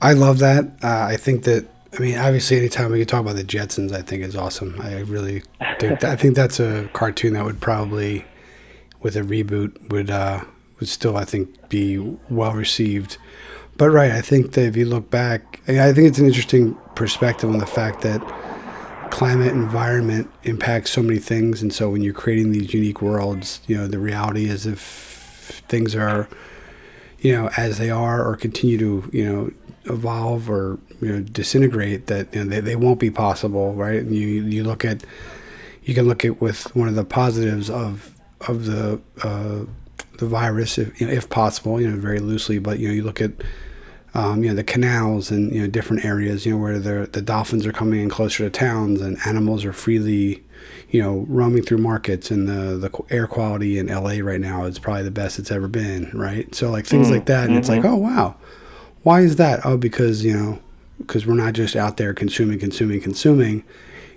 I 0.00 0.12
love 0.12 0.38
that. 0.38 0.64
Uh, 0.82 1.06
I 1.10 1.16
think 1.16 1.44
that. 1.44 1.68
I 1.92 1.98
mean, 2.00 2.18
obviously, 2.18 2.58
anytime 2.58 2.92
we 2.92 2.98
can 2.98 3.06
talk 3.06 3.20
about 3.20 3.36
the 3.36 3.44
Jetsons, 3.44 3.92
I 3.92 4.02
think 4.02 4.22
is 4.22 4.36
awesome. 4.36 4.78
I 4.80 5.00
really, 5.00 5.42
think 5.78 6.04
I 6.04 6.16
think 6.16 6.34
that's 6.34 6.60
a 6.60 6.90
cartoon 6.92 7.32
that 7.34 7.44
would 7.44 7.60
probably, 7.60 8.26
with 9.00 9.16
a 9.16 9.22
reboot, 9.22 9.90
would 9.90 10.10
uh, 10.10 10.44
would 10.78 10.88
still, 10.88 11.16
I 11.16 11.24
think, 11.24 11.68
be 11.68 11.98
well 12.28 12.52
received. 12.52 13.16
But 13.78 13.90
right, 13.90 14.12
I 14.12 14.22
think 14.22 14.52
that 14.52 14.64
if 14.64 14.76
you 14.76 14.86
look 14.86 15.10
back, 15.10 15.60
I 15.68 15.92
think 15.92 16.08
it's 16.08 16.18
an 16.18 16.26
interesting 16.26 16.74
perspective 16.94 17.50
on 17.50 17.58
the 17.58 17.66
fact 17.66 18.00
that 18.02 18.22
climate 19.10 19.52
environment 19.52 20.30
impacts 20.44 20.90
so 20.90 21.02
many 21.02 21.18
things, 21.18 21.60
and 21.60 21.72
so 21.72 21.90
when 21.90 22.02
you're 22.02 22.14
creating 22.14 22.52
these 22.52 22.72
unique 22.72 23.02
worlds, 23.02 23.60
you 23.66 23.76
know, 23.76 23.86
the 23.86 23.98
reality 23.98 24.48
is 24.48 24.66
if 24.66 25.62
things 25.68 25.94
are, 25.94 26.26
you 27.18 27.32
know, 27.32 27.50
as 27.56 27.76
they 27.78 27.90
are 27.90 28.26
or 28.26 28.36
continue 28.36 28.78
to, 28.78 29.10
you 29.12 29.24
know, 29.24 29.50
evolve 29.84 30.50
or 30.50 30.78
you 31.00 31.12
know 31.12 31.20
disintegrate, 31.20 32.06
that 32.06 32.34
you 32.34 32.44
know, 32.44 32.50
they, 32.50 32.60
they 32.60 32.76
won't 32.76 32.98
be 32.98 33.10
possible, 33.10 33.74
right? 33.74 34.00
And 34.00 34.14
you 34.14 34.26
you 34.26 34.64
look 34.64 34.86
at, 34.86 35.04
you 35.84 35.94
can 35.94 36.08
look 36.08 36.24
at 36.24 36.40
with 36.40 36.74
one 36.74 36.88
of 36.88 36.94
the 36.94 37.04
positives 37.04 37.68
of 37.68 38.14
of 38.48 38.64
the 38.64 39.00
uh, 39.22 39.66
the 40.18 40.26
virus, 40.26 40.78
if, 40.78 40.98
you 40.98 41.06
know, 41.06 41.12
if 41.12 41.28
possible, 41.28 41.78
you 41.78 41.90
know, 41.90 41.96
very 41.98 42.20
loosely, 42.20 42.58
but 42.58 42.78
you 42.78 42.88
know, 42.88 42.94
you 42.94 43.02
look 43.02 43.20
at 43.20 43.32
um, 44.16 44.42
you 44.42 44.48
know 44.48 44.54
the 44.54 44.64
canals 44.64 45.30
and 45.30 45.54
you 45.54 45.60
know 45.60 45.66
different 45.66 46.02
areas 46.02 46.46
you 46.46 46.52
know 46.52 46.58
where 46.58 46.78
the 46.78 47.06
the 47.12 47.20
dolphins 47.20 47.66
are 47.66 47.72
coming 47.72 48.00
in 48.00 48.08
closer 48.08 48.44
to 48.44 48.50
towns 48.50 49.02
and 49.02 49.18
animals 49.26 49.62
are 49.62 49.74
freely 49.74 50.42
you 50.88 51.02
know 51.02 51.26
roaming 51.28 51.62
through 51.62 51.76
markets 51.76 52.30
and 52.30 52.48
the 52.48 52.78
the 52.78 53.04
air 53.10 53.26
quality 53.26 53.78
in 53.78 53.88
LA 53.88 54.18
right 54.22 54.40
now 54.40 54.64
is 54.64 54.78
probably 54.78 55.02
the 55.02 55.10
best 55.10 55.38
it's 55.38 55.50
ever 55.50 55.68
been 55.68 56.10
right 56.14 56.54
so 56.54 56.70
like 56.70 56.86
things 56.86 57.08
mm, 57.08 57.12
like 57.12 57.26
that 57.26 57.42
and 57.42 57.50
mm-hmm. 57.50 57.58
it's 57.58 57.68
like 57.68 57.80
mm-hmm. 57.80 57.88
oh 57.88 57.96
wow 57.96 58.34
why 59.02 59.20
is 59.20 59.36
that 59.36 59.60
oh 59.66 59.76
because 59.76 60.24
you 60.24 60.32
know 60.32 60.58
because 60.98 61.26
we're 61.26 61.34
not 61.34 61.52
just 61.52 61.76
out 61.76 61.98
there 61.98 62.14
consuming 62.14 62.58
consuming 62.58 63.02
consuming 63.02 63.62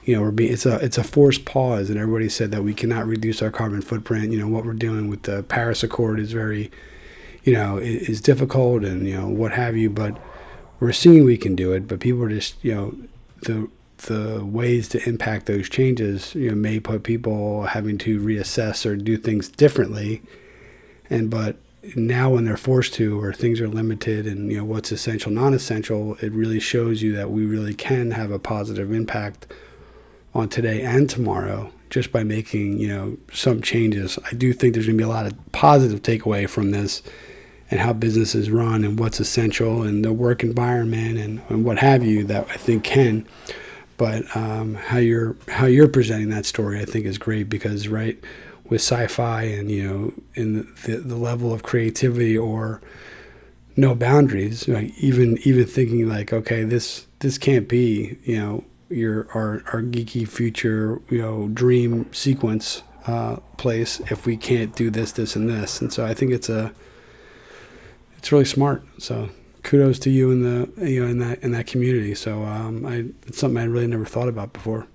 you 0.06 0.16
know 0.16 0.22
we're 0.22 0.32
being 0.32 0.54
it's 0.54 0.66
a 0.66 0.78
it's 0.78 0.98
a 0.98 1.04
forced 1.04 1.44
pause 1.44 1.90
and 1.90 2.00
everybody 2.00 2.30
said 2.30 2.52
that 2.52 2.64
we 2.64 2.74
cannot 2.74 3.06
reduce 3.06 3.42
our 3.42 3.52
carbon 3.52 3.82
footprint 3.82 4.32
you 4.32 4.40
know 4.40 4.48
what 4.48 4.64
we're 4.64 4.72
doing 4.72 5.10
with 5.10 5.24
the 5.24 5.44
Paris 5.44 5.84
Accord 5.84 6.22
is 6.22 6.32
very 6.32 6.72
you 7.50 7.56
know, 7.56 7.78
is 7.78 8.22
difficult 8.22 8.84
and, 8.84 9.08
you 9.08 9.20
know, 9.20 9.28
what 9.28 9.52
have 9.54 9.76
you, 9.76 9.90
but 9.90 10.16
we're 10.80 10.92
seeing 10.92 11.26
we 11.26 11.36
can 11.36 11.56
do 11.56 11.74
it, 11.74 11.88
but 11.88 12.00
people 12.00 12.22
are 12.22 12.30
just, 12.30 12.64
you 12.64 12.76
know, 12.76 12.96
the, 13.42 13.68
the 14.06 14.46
ways 14.46 14.88
to 14.90 15.10
impact 15.10 15.48
those 15.48 15.68
changes, 15.68 16.36
you 16.36 16.50
know, 16.50 16.56
may 16.56 16.80
put 16.80 17.02
people 17.02 17.64
having 17.64 17.98
to 17.98 18.20
reassess 18.20 18.86
or 18.86 18.96
do 18.96 19.18
things 19.18 19.50
differently. 19.50 20.22
And, 21.10 21.32
but 21.32 21.56
now 21.96 22.30
when 22.30 22.46
they're 22.46 22.56
forced 22.56 22.94
to, 22.94 23.20
or 23.20 23.34
things 23.34 23.60
are 23.60 23.68
limited 23.68 24.28
and, 24.28 24.52
you 24.52 24.60
know, 24.60 24.66
what's 24.66 24.92
essential, 24.92 25.32
non-essential, 25.32 26.18
it 26.22 26.32
really 26.32 26.60
shows 26.60 27.02
you 27.02 27.16
that 27.16 27.32
we 27.32 27.48
really 27.48 27.74
can 27.74 28.12
have 28.12 28.30
a 28.30 28.38
positive 28.38 28.94
impact 28.94 29.48
on 30.36 30.50
today 30.50 30.84
and 30.84 31.10
tomorrow 31.10 31.72
just 31.90 32.12
by 32.12 32.24
making 32.24 32.80
you 32.80 32.88
know 32.88 33.18
some 33.34 33.62
changes. 33.62 34.20
I 34.32 34.36
do 34.36 34.54
think 34.54 34.74
there's 34.74 34.86
going 34.86 34.98
to 34.98 35.04
be 35.04 35.10
a 35.10 35.14
lot 35.14 35.26
of 35.26 35.34
positive 35.52 36.04
takeaway 36.04 36.48
from 36.48 36.72
this 36.72 37.02
and 37.72 37.80
how 37.80 37.94
businesses 37.94 38.50
run 38.50 38.84
and 38.84 39.00
what's 39.00 39.20
essential 39.20 39.84
and 39.84 40.04
the 40.04 40.14
work 40.14 40.44
environment 40.44 41.18
and, 41.18 41.42
and 41.50 41.64
what 41.64 41.80
have 41.80 42.04
you 42.04 42.24
that 42.26 42.48
I 42.50 42.58
think 42.58 42.84
can. 42.84 43.28
But 43.98 44.36
um, 44.36 44.76
how 44.76 44.98
you're 44.98 45.36
how 45.50 45.66
you're 45.66 45.90
presenting 45.90 46.30
that 46.30 46.46
story, 46.46 46.80
I 46.80 46.86
think, 46.86 47.06
is 47.06 47.18
great 47.18 47.50
because 47.50 47.88
right 47.88 48.18
with 48.70 48.82
sci-fi 48.82 49.44
and 49.44 49.70
you 49.70 49.88
know 49.88 50.14
in 50.36 50.68
the, 50.86 50.98
the 50.98 51.16
level 51.16 51.52
of 51.54 51.64
creativity 51.64 52.38
or 52.38 52.82
no 53.76 53.96
boundaries, 53.96 54.68
like 54.68 54.94
even 54.98 55.38
even 55.44 55.66
thinking 55.66 56.08
like, 56.08 56.32
okay, 56.32 56.64
this 56.64 57.08
this 57.20 57.38
can't 57.38 57.68
be 57.68 58.18
you 58.24 58.38
know 58.38 58.64
your 58.90 59.28
our 59.34 59.64
our 59.74 59.82
geeky 59.82 60.28
future 60.28 61.02
you 61.10 61.22
know 61.22 61.50
dream 61.50 62.12
sequence 62.14 62.84
uh, 63.06 63.38
place 63.58 64.00
if 64.12 64.26
we 64.26 64.38
can't 64.38 64.76
do 64.76 64.90
this 64.90 65.12
this 65.12 65.36
and 65.36 65.50
this, 65.50 65.82
and 65.82 65.92
so 65.92 66.06
I 66.06 66.14
think 66.14 66.32
it's 66.32 66.50
a 66.50 66.74
it's 68.20 68.32
really 68.34 68.46
smart. 68.46 68.84
So 69.00 69.30
kudos 69.64 69.98
to 70.00 70.10
you 70.10 70.30
in 70.30 70.44
the 70.44 70.88
you 70.88 71.04
know 71.04 71.10
in 71.10 71.20
that 71.20 71.42
in 71.42 71.52
that 71.54 71.68
community. 71.68 72.14
So 72.14 72.44
um, 72.44 72.86
I 72.86 73.06
it's 73.26 73.40
something 73.40 73.58
I 73.58 73.66
really 73.66 73.88
never 73.88 74.06
thought 74.06 74.28
about 74.28 74.54
before. 74.54 74.88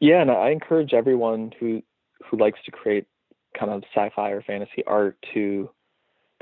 Yeah, 0.00 0.20
and 0.20 0.30
I 0.30 0.50
encourage 0.50 0.92
everyone 0.92 1.52
who 1.58 1.82
who 2.24 2.36
likes 2.36 2.58
to 2.66 2.70
create 2.72 3.06
kind 3.58 3.70
of 3.72 3.82
sci-fi 3.94 4.30
or 4.30 4.42
fantasy 4.42 4.84
art 4.86 5.16
to 5.34 5.70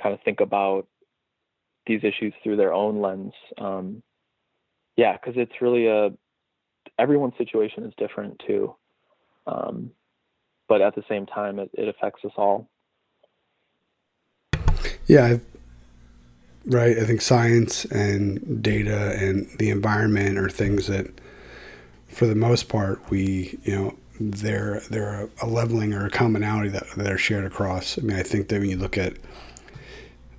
kind 0.02 0.14
of 0.14 0.20
think 0.22 0.40
about 0.40 0.88
these 1.86 2.00
issues 2.02 2.34
through 2.42 2.56
their 2.56 2.72
own 2.72 3.00
lens. 3.00 3.32
Um, 3.58 4.02
yeah, 4.96 5.12
because 5.12 5.34
it's 5.36 5.60
really 5.60 5.86
a 5.86 6.10
everyone's 6.98 7.36
situation 7.36 7.84
is 7.84 7.92
different 7.98 8.42
too, 8.46 8.74
um, 9.46 9.90
but 10.68 10.80
at 10.80 10.94
the 10.94 11.04
same 11.06 11.26
time, 11.26 11.58
it, 11.58 11.70
it 11.74 11.86
affects 11.86 12.24
us 12.24 12.32
all. 12.38 12.70
Yeah, 15.06 15.24
I've, 15.24 15.44
right. 16.64 16.98
I 16.98 17.04
think 17.04 17.20
science 17.20 17.84
and 17.86 18.62
data 18.62 19.16
and 19.18 19.48
the 19.58 19.70
environment 19.70 20.38
are 20.38 20.48
things 20.48 20.86
that, 20.88 21.06
for 22.08 22.26
the 22.26 22.34
most 22.34 22.68
part, 22.68 23.00
we 23.10 23.58
you 23.64 23.74
know 23.74 23.94
they're 24.18 24.80
they're 24.90 25.28
a 25.42 25.46
leveling 25.46 25.92
or 25.92 26.06
a 26.06 26.10
commonality 26.10 26.70
that 26.70 26.86
that 26.96 27.12
are 27.12 27.18
shared 27.18 27.44
across. 27.44 27.98
I 27.98 28.02
mean, 28.02 28.16
I 28.16 28.22
think 28.22 28.48
that 28.48 28.60
when 28.60 28.70
you 28.70 28.76
look 28.78 28.98
at 28.98 29.14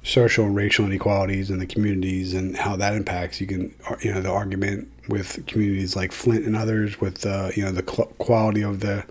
social 0.04 0.46
and 0.46 0.56
racial 0.56 0.86
inequalities 0.86 1.50
in 1.50 1.60
the 1.60 1.66
communities 1.68 2.34
and 2.34 2.56
how 2.56 2.76
that 2.78 2.94
impacts, 2.94 3.40
you 3.42 3.48
can 3.48 3.74
you 4.02 4.14
know 4.14 4.22
the 4.22 4.32
argument 4.32 4.90
with 5.08 5.46
communities 5.48 5.96
like 5.96 6.12
Flint 6.12 6.46
and 6.46 6.56
others 6.56 7.00
with 7.00 7.26
uh, 7.26 7.52
you 7.56 7.64
know 7.64 7.72
the 7.72 7.84
quality 7.84 8.62
of 8.64 8.80
the 8.82 9.06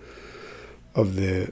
of 0.95 1.15
the 1.15 1.51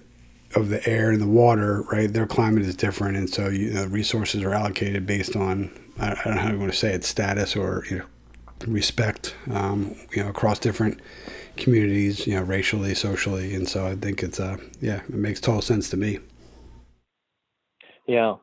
of 0.56 0.70
the 0.70 0.88
air 0.88 1.12
and 1.12 1.22
the 1.22 1.28
water, 1.28 1.84
right? 1.92 2.12
Their 2.12 2.26
climate 2.26 2.64
is 2.64 2.76
different, 2.76 3.18
and 3.18 3.30
so 3.30 3.50
you 3.50 3.72
know, 3.72 3.86
resources 3.86 4.42
are 4.44 4.54
allocated 4.54 5.06
based 5.06 5.36
on 5.36 5.72
I, 6.00 6.16
don't 6.24 6.36
know 6.36 6.42
how 6.42 6.52
you 6.52 6.60
want 6.60 6.72
to 6.72 6.78
say 6.78 6.94
it, 6.94 7.04
status 7.04 7.56
or 7.56 7.84
you 7.90 8.00
know, 8.00 8.06
respect, 8.68 9.36
um, 9.52 9.96
you 10.12 10.24
know, 10.24 10.30
across 10.30 10.60
different 10.60 11.00
communities, 11.58 12.26
you 12.26 12.36
know, 12.36 12.42
racially, 12.42 12.94
socially, 12.94 13.54
and 13.54 13.68
so 13.68 13.86
I 13.86 13.96
think 13.96 14.24
it's 14.24 14.40
uh, 14.40 14.58
yeah, 14.82 15.02
it 15.02 15.10
makes 15.14 15.40
total 15.42 15.62
sense 15.62 15.90
to 15.90 15.98
me. 15.98 16.20
Yeah, 18.08 18.36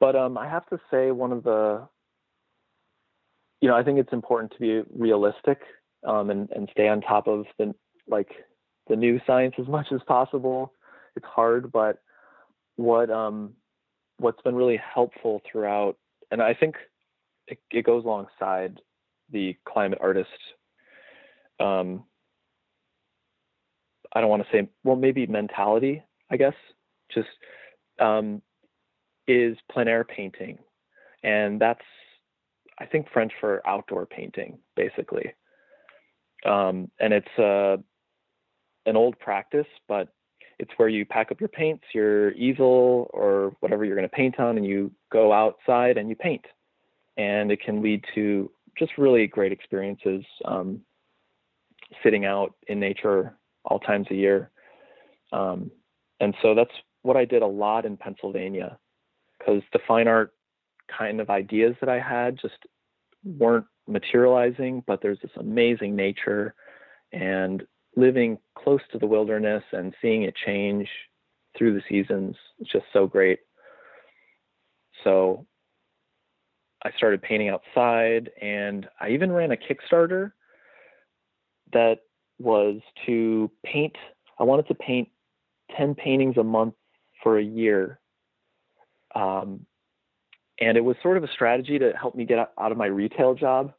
but 0.00 0.16
um, 0.16 0.36
I 0.36 0.48
have 0.48 0.66
to 0.66 0.78
say 0.90 1.10
one 1.10 1.32
of 1.32 1.44
the, 1.44 1.86
you 3.60 3.68
know, 3.68 3.76
I 3.76 3.82
think 3.82 3.98
it's 3.98 4.12
important 4.12 4.52
to 4.52 4.58
be 4.58 4.82
realistic 4.94 5.60
um, 6.06 6.30
and 6.30 6.50
and 6.50 6.68
stay 6.72 6.88
on 6.88 7.00
top 7.00 7.26
of 7.26 7.46
the 7.58 7.74
like 8.08 8.28
the 8.88 8.96
new 8.96 9.20
science 9.26 9.54
as 9.58 9.68
much 9.68 9.86
as 9.92 10.00
possible 10.06 10.72
it's 11.16 11.26
hard, 11.26 11.72
but 11.72 11.98
what 12.76 13.10
um 13.10 13.54
what's 14.18 14.40
been 14.42 14.54
really 14.54 14.80
helpful 14.94 15.40
throughout, 15.50 15.96
and 16.30 16.42
I 16.42 16.54
think 16.54 16.76
it, 17.46 17.58
it 17.70 17.84
goes 17.84 18.04
alongside 18.04 18.80
the 19.30 19.56
climate 19.66 19.98
artist. 20.00 20.28
Um, 21.58 22.04
I 24.14 24.20
don't 24.20 24.30
want 24.30 24.42
to 24.42 24.48
say 24.52 24.68
well 24.84 24.96
maybe 24.96 25.26
mentality 25.26 26.02
I 26.30 26.36
guess 26.36 26.54
just 27.12 27.28
um, 27.98 28.40
is 29.26 29.56
plein 29.70 29.88
air 29.88 30.04
painting, 30.04 30.58
and 31.22 31.60
that's 31.60 31.84
I 32.78 32.86
think 32.86 33.08
French 33.12 33.32
for 33.40 33.66
outdoor 33.66 34.06
painting 34.06 34.58
basically. 34.76 35.34
Um, 36.46 36.90
and 36.98 37.12
it's 37.12 37.38
uh, 37.38 37.76
an 38.86 38.96
old 38.96 39.18
practice, 39.18 39.66
but 39.88 40.08
it's 40.60 40.72
where 40.76 40.90
you 40.90 41.06
pack 41.06 41.32
up 41.32 41.40
your 41.40 41.48
paints, 41.48 41.84
your 41.94 42.32
easel, 42.32 43.10
or 43.14 43.56
whatever 43.60 43.82
you're 43.82 43.96
going 43.96 44.08
to 44.08 44.14
paint 44.14 44.38
on, 44.38 44.58
and 44.58 44.66
you 44.66 44.92
go 45.10 45.32
outside 45.32 45.96
and 45.96 46.10
you 46.10 46.14
paint. 46.14 46.44
And 47.16 47.50
it 47.50 47.62
can 47.62 47.82
lead 47.82 48.04
to 48.14 48.50
just 48.78 48.92
really 48.98 49.26
great 49.26 49.52
experiences 49.52 50.22
um, 50.44 50.82
sitting 52.02 52.26
out 52.26 52.54
in 52.68 52.78
nature 52.78 53.38
all 53.64 53.78
times 53.78 54.06
a 54.10 54.14
year. 54.14 54.50
Um, 55.32 55.70
and 56.20 56.34
so 56.42 56.54
that's 56.54 56.74
what 57.02 57.16
I 57.16 57.24
did 57.24 57.40
a 57.40 57.46
lot 57.46 57.86
in 57.86 57.96
Pennsylvania 57.96 58.78
because 59.38 59.62
the 59.72 59.80
fine 59.88 60.08
art 60.08 60.34
kind 60.98 61.22
of 61.22 61.30
ideas 61.30 61.74
that 61.80 61.88
I 61.88 62.00
had 62.00 62.38
just 62.40 62.58
weren't 63.24 63.66
materializing, 63.88 64.84
but 64.86 65.00
there's 65.00 65.20
this 65.22 65.30
amazing 65.38 65.96
nature 65.96 66.54
and 67.12 67.62
living 67.96 68.38
close 68.56 68.80
to 68.92 68.98
the 68.98 69.06
wilderness 69.06 69.64
and 69.72 69.94
seeing 70.00 70.22
it 70.22 70.34
change 70.46 70.88
through 71.56 71.74
the 71.74 71.82
seasons 71.88 72.36
is 72.60 72.68
just 72.72 72.86
so 72.92 73.06
great. 73.06 73.40
So 75.04 75.46
I 76.84 76.90
started 76.96 77.22
painting 77.22 77.48
outside 77.48 78.30
and 78.40 78.88
I 79.00 79.10
even 79.10 79.32
ran 79.32 79.52
a 79.52 79.56
Kickstarter 79.56 80.32
that 81.72 81.98
was 82.38 82.80
to 83.06 83.50
paint 83.64 83.96
I 84.38 84.44
wanted 84.44 84.68
to 84.68 84.74
paint 84.74 85.08
10 85.76 85.94
paintings 85.94 86.38
a 86.38 86.42
month 86.42 86.74
for 87.22 87.38
a 87.38 87.44
year. 87.44 88.00
Um, 89.14 89.66
and 90.58 90.78
it 90.78 90.80
was 90.80 90.96
sort 91.02 91.18
of 91.18 91.24
a 91.24 91.28
strategy 91.28 91.78
to 91.78 91.92
help 91.92 92.14
me 92.14 92.24
get 92.24 92.38
out 92.38 92.72
of 92.72 92.78
my 92.78 92.86
retail 92.86 93.34
job. 93.34 93.74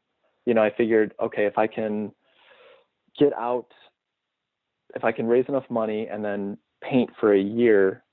You 0.45 0.53
know, 0.53 0.61
I 0.61 0.71
figured, 0.75 1.13
okay, 1.19 1.45
if 1.45 1.57
I 1.57 1.65
can 1.65 2.11
get 3.17 3.33
out 3.33 3.71
if 4.95 5.03
I 5.03 5.11
can 5.11 5.27
raise 5.27 5.45
enough 5.47 5.69
money 5.69 6.07
and 6.07 6.23
then 6.23 6.57
paint 6.81 7.09
for 7.19 7.33
a 7.33 7.41
year 7.41 8.03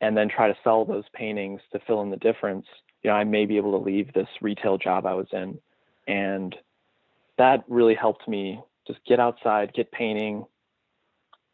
and 0.00 0.16
then 0.16 0.28
try 0.28 0.48
to 0.48 0.56
sell 0.62 0.84
those 0.84 1.04
paintings 1.12 1.60
to 1.72 1.80
fill 1.86 2.02
in 2.02 2.10
the 2.10 2.16
difference, 2.16 2.66
you 3.02 3.10
know, 3.10 3.16
I 3.16 3.24
may 3.24 3.46
be 3.46 3.56
able 3.56 3.72
to 3.72 3.84
leave 3.84 4.12
this 4.12 4.28
retail 4.40 4.78
job 4.78 5.06
I 5.06 5.14
was 5.14 5.26
in. 5.32 5.58
And 6.06 6.54
that 7.36 7.64
really 7.68 7.94
helped 7.94 8.26
me 8.28 8.60
just 8.86 9.00
get 9.06 9.20
outside, 9.20 9.72
get 9.74 9.92
painting, 9.92 10.46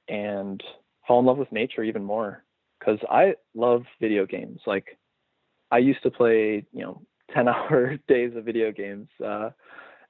and 0.09 0.63
fall 1.07 1.21
in 1.21 1.27
love 1.27 1.39
with 1.39 1.53
nature 1.53 1.83
even 1.83 2.05
more. 2.05 2.45
Because 2.79 2.99
I 3.11 3.35
love 3.55 3.85
video 4.01 4.27
games. 4.27 4.61
Like, 4.67 4.99
I 5.71 5.79
used 5.79 6.03
to 6.03 6.11
play, 6.11 6.65
you 6.73 6.83
know, 6.83 7.03
10 7.35 7.49
hour 7.49 7.97
days 8.07 8.37
of 8.37 8.45
video 8.45 8.71
games. 8.71 9.09
Uh, 9.25 9.51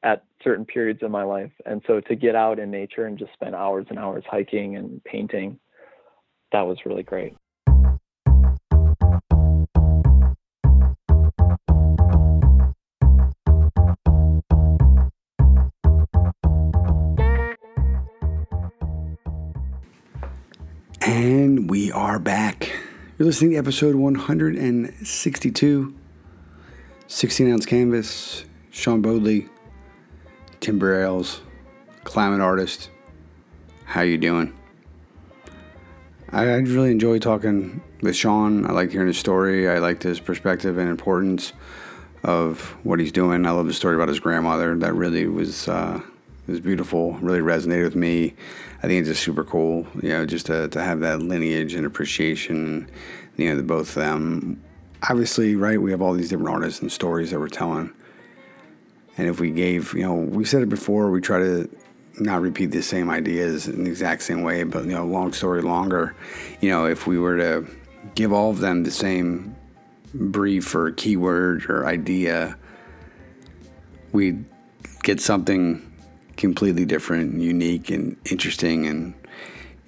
at 0.04 0.22
certain 0.42 0.66
periods 0.66 1.02
of 1.02 1.10
my 1.10 1.24
life. 1.24 1.50
And 1.64 1.82
so 1.86 2.00
to 2.00 2.14
get 2.14 2.36
out 2.36 2.58
in 2.58 2.70
nature 2.70 3.06
and 3.06 3.18
just 3.18 3.32
spend 3.32 3.54
hours 3.54 3.86
and 3.88 3.98
hours 3.98 4.22
hiking 4.30 4.76
and 4.76 5.02
painting, 5.02 5.58
that 6.52 6.60
was 6.60 6.76
really 6.84 7.02
great. 7.02 7.34
And 21.06 21.70
we 21.70 21.90
are 21.92 22.18
back. 22.18 22.72
You're 23.18 23.26
listening 23.26 23.52
to 23.52 23.56
episode 23.56 23.94
162, 23.94 25.94
16 27.06 27.52
ounce 27.52 27.66
canvas, 27.66 28.44
Sean 28.70 29.00
Bodley, 29.00 29.48
Timber 30.64 31.04
Ales, 31.04 31.42
climate 32.04 32.40
artist. 32.40 32.88
How 33.84 34.00
you 34.00 34.16
doing? 34.16 34.54
I, 36.30 36.44
really 36.44 36.90
enjoy 36.90 37.18
talking 37.18 37.82
with 38.00 38.16
Sean. 38.16 38.64
I 38.64 38.72
like 38.72 38.90
hearing 38.90 39.08
his 39.08 39.18
story. 39.18 39.68
I 39.68 39.76
liked 39.76 40.02
his 40.02 40.20
perspective 40.20 40.78
and 40.78 40.88
importance 40.88 41.52
of 42.22 42.62
what 42.82 42.98
he's 42.98 43.12
doing. 43.12 43.44
I 43.44 43.50
love 43.50 43.66
the 43.66 43.74
story 43.74 43.94
about 43.94 44.08
his 44.08 44.20
grandmother. 44.20 44.74
That 44.74 44.94
really 44.94 45.26
was 45.26 45.68
uh, 45.68 46.00
was 46.46 46.60
beautiful. 46.60 47.12
Really 47.18 47.40
resonated 47.40 47.84
with 47.84 47.96
me. 47.96 48.32
I 48.78 48.86
think 48.86 49.00
it's 49.00 49.10
just 49.10 49.22
super 49.22 49.44
cool. 49.44 49.86
You 50.02 50.08
know, 50.08 50.24
just 50.24 50.46
to, 50.46 50.68
to 50.68 50.82
have 50.82 51.00
that 51.00 51.20
lineage 51.20 51.74
and 51.74 51.84
appreciation. 51.84 52.90
You 53.36 53.50
know, 53.50 53.56
the 53.56 53.62
both 53.62 53.90
of 53.90 53.96
them. 53.96 54.64
Obviously, 55.10 55.56
right? 55.56 55.78
We 55.78 55.90
have 55.90 56.00
all 56.00 56.14
these 56.14 56.30
different 56.30 56.48
artists 56.48 56.80
and 56.80 56.90
stories 56.90 57.32
that 57.32 57.38
we're 57.38 57.48
telling 57.48 57.92
and 59.16 59.28
if 59.28 59.40
we 59.40 59.50
gave, 59.50 59.94
you 59.94 60.02
know, 60.02 60.14
we 60.14 60.44
said 60.44 60.62
it 60.62 60.68
before, 60.68 61.10
we 61.10 61.20
try 61.20 61.38
to 61.38 61.68
not 62.18 62.40
repeat 62.40 62.66
the 62.66 62.82
same 62.82 63.10
ideas 63.10 63.66
in 63.66 63.84
the 63.84 63.90
exact 63.90 64.22
same 64.22 64.42
way, 64.42 64.62
but, 64.62 64.84
you 64.84 64.92
know, 64.92 65.04
long 65.04 65.32
story 65.32 65.62
longer, 65.62 66.14
you 66.60 66.70
know, 66.70 66.86
if 66.86 67.06
we 67.06 67.18
were 67.18 67.36
to 67.36 67.66
give 68.14 68.32
all 68.32 68.50
of 68.50 68.60
them 68.60 68.84
the 68.84 68.90
same 68.90 69.54
brief 70.14 70.74
or 70.74 70.92
keyword 70.92 71.68
or 71.68 71.86
idea, 71.86 72.56
we'd 74.12 74.44
get 75.02 75.20
something 75.20 75.82
completely 76.36 76.84
different, 76.84 77.40
unique, 77.40 77.90
and 77.90 78.16
interesting, 78.30 78.86
and 78.86 79.14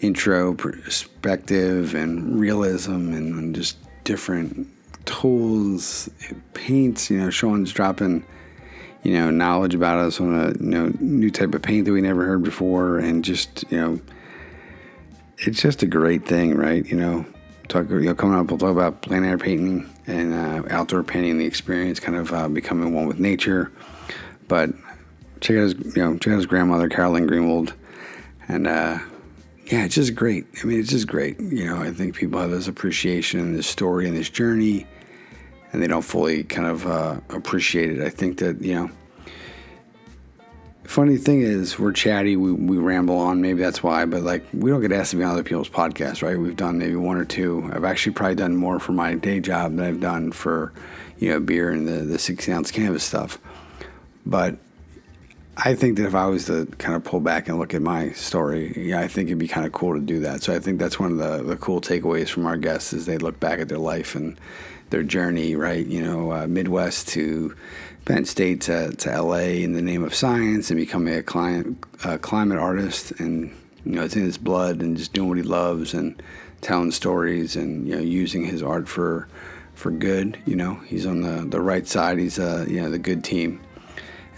intro 0.01 0.55
perspective 0.55 1.95
and 1.95 2.39
realism 2.39 3.15
and 3.15 3.55
just 3.55 3.79
different 4.05 4.69
tools, 5.07 6.11
paints. 6.55 7.11
You 7.11 7.19
know, 7.19 7.31
Sean's 7.31 7.73
dropping 7.73 8.25
you 9.07 9.13
know, 9.13 9.31
knowledge 9.31 9.73
about 9.73 9.99
us 9.99 10.21
on 10.21 10.35
a 10.35 10.49
you 10.49 10.71
know 10.71 10.93
new 10.99 11.31
type 11.31 11.55
of 11.55 11.63
paint 11.63 11.85
that 11.85 11.93
we 11.93 12.01
never 12.01 12.25
heard 12.25 12.43
before, 12.43 12.99
and 12.99 13.25
just 13.25 13.65
you 13.71 13.79
know, 13.79 14.01
it's 15.39 15.63
just 15.63 15.85
a 15.85 15.87
great 15.87 16.27
thing, 16.27 16.57
right? 16.57 16.85
You 16.85 16.97
know, 16.97 17.25
talk 17.69 17.89
you 17.89 18.01
know 18.01 18.17
coming 18.17 18.37
up, 18.37 18.51
we'll 18.51 18.59
talk 18.59 18.73
about 18.73 19.03
plein 19.03 19.25
air 19.25 19.39
painting 19.39 19.89
and 20.09 20.35
uh, 20.35 20.63
outdoor 20.75 21.05
painting, 21.05 21.39
the 21.39 21.45
experience, 21.47 22.01
kind 22.01 22.17
of 22.17 22.33
uh, 22.33 22.49
becoming 22.49 22.95
one 22.95 23.07
with 23.07 23.21
nature. 23.21 23.71
But 24.49 24.71
check 25.41 25.57
out 25.57 25.63
his 25.63 25.75
you 25.97 26.03
know 26.03 26.19
check 26.19 26.33
out 26.33 26.39
his 26.39 26.47
grandmother 26.47 26.89
Carolyn 26.89 27.29
Greenwald, 27.29 27.75
and 28.49 28.67
uh, 28.67 28.99
yeah, 29.67 29.85
it's 29.85 29.95
just 29.95 30.17
great. 30.17 30.47
I 30.61 30.67
mean, 30.67 30.81
it's 30.81 30.91
just 30.91 31.07
great. 31.07 31.39
You 31.39 31.67
know, 31.67 31.81
I 31.81 31.93
think 31.93 32.17
people 32.17 32.41
have 32.41 32.51
this 32.51 32.67
appreciation, 32.67 33.55
this 33.55 33.69
story, 33.69 34.09
and 34.09 34.17
this 34.17 34.31
journey 34.31 34.85
and 35.73 35.83
they 35.83 35.87
don't 35.87 36.03
fully 36.03 36.45
kind 36.45 36.69
of 36.69 36.87
uh, 36.87 37.21
appreciate 37.31 37.91
it. 37.91 38.03
I 38.03 38.11
think 38.11 38.39
that, 38.39 38.61
you 38.63 38.75
know, 38.75 38.91
funny 40.85 41.17
thing 41.17 41.43
is 41.43 41.79
we're 41.79 41.93
chatty, 41.93 42.37
we, 42.37 42.53
we 42.53 42.79
ramble 42.79 43.19
on, 43.19 43.41
maybe 43.41 43.61
that's 43.61 43.83
why, 43.83 44.05
but 44.05 44.23
like 44.23 44.45
we 44.53 44.71
don't 44.71 44.81
get 44.81 44.93
asked 44.93 45.11
to 45.11 45.17
be 45.17 45.25
on 45.25 45.31
other 45.33 45.43
people's 45.43 45.69
podcasts, 45.69 46.23
right? 46.23 46.39
We've 46.39 46.57
done 46.57 46.79
maybe 46.79 46.97
one 46.97 47.17
or 47.17 47.25
two. 47.25 47.69
I've 47.73 47.85
actually 47.85 48.13
probably 48.13 48.37
done 48.37 48.57
more 48.57 48.79
for 48.79 48.93
my 48.93 49.15
day 49.15 49.41
job 49.41 49.77
than 49.77 49.85
I've 49.85 50.01
done 50.01 50.33
for, 50.33 50.73
you 51.19 51.31
know, 51.31 51.41
beer 51.41 51.71
and 51.71 51.87
the, 51.87 52.05
the 52.05 52.19
16 52.19 52.55
ounce 52.55 52.71
canvas 52.71 53.05
stuff. 53.05 53.39
But 54.25 54.57
I 55.57 55.75
think 55.75 55.97
that 55.97 56.07
if 56.07 56.15
I 56.15 56.27
was 56.27 56.47
to 56.47 56.67
kind 56.79 56.95
of 56.95 57.05
pull 57.05 57.21
back 57.21 57.49
and 57.49 57.59
look 57.59 57.73
at 57.73 57.81
my 57.81 58.13
story, 58.13 58.75
yeah, 58.77 59.01
I 59.01 59.09
think 59.09 59.29
it'd 59.29 59.39
be 59.39 59.49
kind 59.49 59.67
of 59.67 59.73
cool 59.73 59.95
to 59.95 60.01
do 60.01 60.21
that. 60.21 60.43
So 60.43 60.55
I 60.55 60.59
think 60.59 60.79
that's 60.79 61.01
one 61.01 61.13
of 61.13 61.19
the, 61.19 61.43
the 61.43 61.57
cool 61.57 61.81
takeaways 61.81 62.29
from 62.29 62.47
our 62.47 62.57
guests 62.57 62.93
is 62.93 63.07
they 63.07 63.19
look 63.19 63.41
back 63.41 63.59
at 63.59 63.69
their 63.69 63.79
life 63.79 64.15
and 64.15 64.39
their 64.91 65.03
journey, 65.03 65.57
right? 65.57 65.87
You 65.87 66.03
know, 66.03 66.33
uh, 66.33 66.47
Midwest 66.47 67.09
to 67.09 67.55
Penn 68.05 68.25
State 68.25 68.61
to, 68.63 68.93
to 68.93 69.23
LA 69.23 69.59
in 69.65 69.73
the 69.73 69.83
name 69.83 70.05
of 70.05 70.15
science 70.15 70.71
and 70.71 70.79
becoming 70.79 71.15
a 71.15 71.23
client, 71.23 71.85
climate 72.23 72.59
artist. 72.59 73.11
And, 73.13 73.51
you 73.85 73.93
know, 73.93 74.05
it's 74.05 74.17
in 74.17 74.23
his 74.23 74.39
blood 74.39 74.81
and 74.81 74.97
just 74.97 75.13
doing 75.13 75.29
what 75.29 75.39
he 75.39 75.43
loves 75.43 75.93
and 75.93 76.23
telling 76.61 76.93
stories 76.93 77.57
and, 77.57 77.87
you 77.87 77.97
know, 77.97 78.03
using 78.03 78.45
his 78.45 78.63
art 78.63 78.89
for, 78.89 79.29
for 79.75 79.91
good. 79.91 80.39
You 80.47 80.57
know, 80.57 80.75
he's 80.87 81.05
on 81.05 81.23
the, 81.23 81.45
the 81.45 81.61
right 81.61 81.87
side. 81.87 82.19
He's, 82.19 82.39
uh, 82.39 82.65
you 82.69 82.81
know, 82.81 82.91
the 82.91 82.99
good 82.99 83.25
team. 83.25 83.61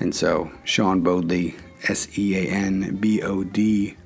And 0.01 0.15
so 0.15 0.51
Sean 0.65 1.03
Bodley, 1.03 1.57
S 1.89 2.19
E 2.19 2.37
A 2.37 2.51
N 2.51 2.97
B 2.97 3.21
O 3.23 3.45
D 3.45 3.97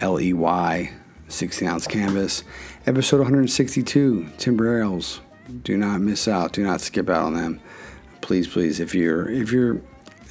L 0.00 0.18
E 0.18 0.32
Y, 0.32 0.92
16 1.28 1.68
ounce 1.68 1.86
canvas, 1.86 2.44
episode 2.86 3.18
162, 3.18 4.26
Timber 4.38 4.82
Ales 4.82 5.20
do 5.62 5.76
not 5.76 6.00
miss 6.00 6.28
out. 6.28 6.52
Do 6.52 6.62
not 6.62 6.80
skip 6.80 7.08
out 7.08 7.24
on 7.24 7.34
them. 7.34 7.60
Please, 8.20 8.46
please, 8.48 8.80
if 8.80 8.94
you're 8.94 9.28
if 9.30 9.52
you're 9.52 9.80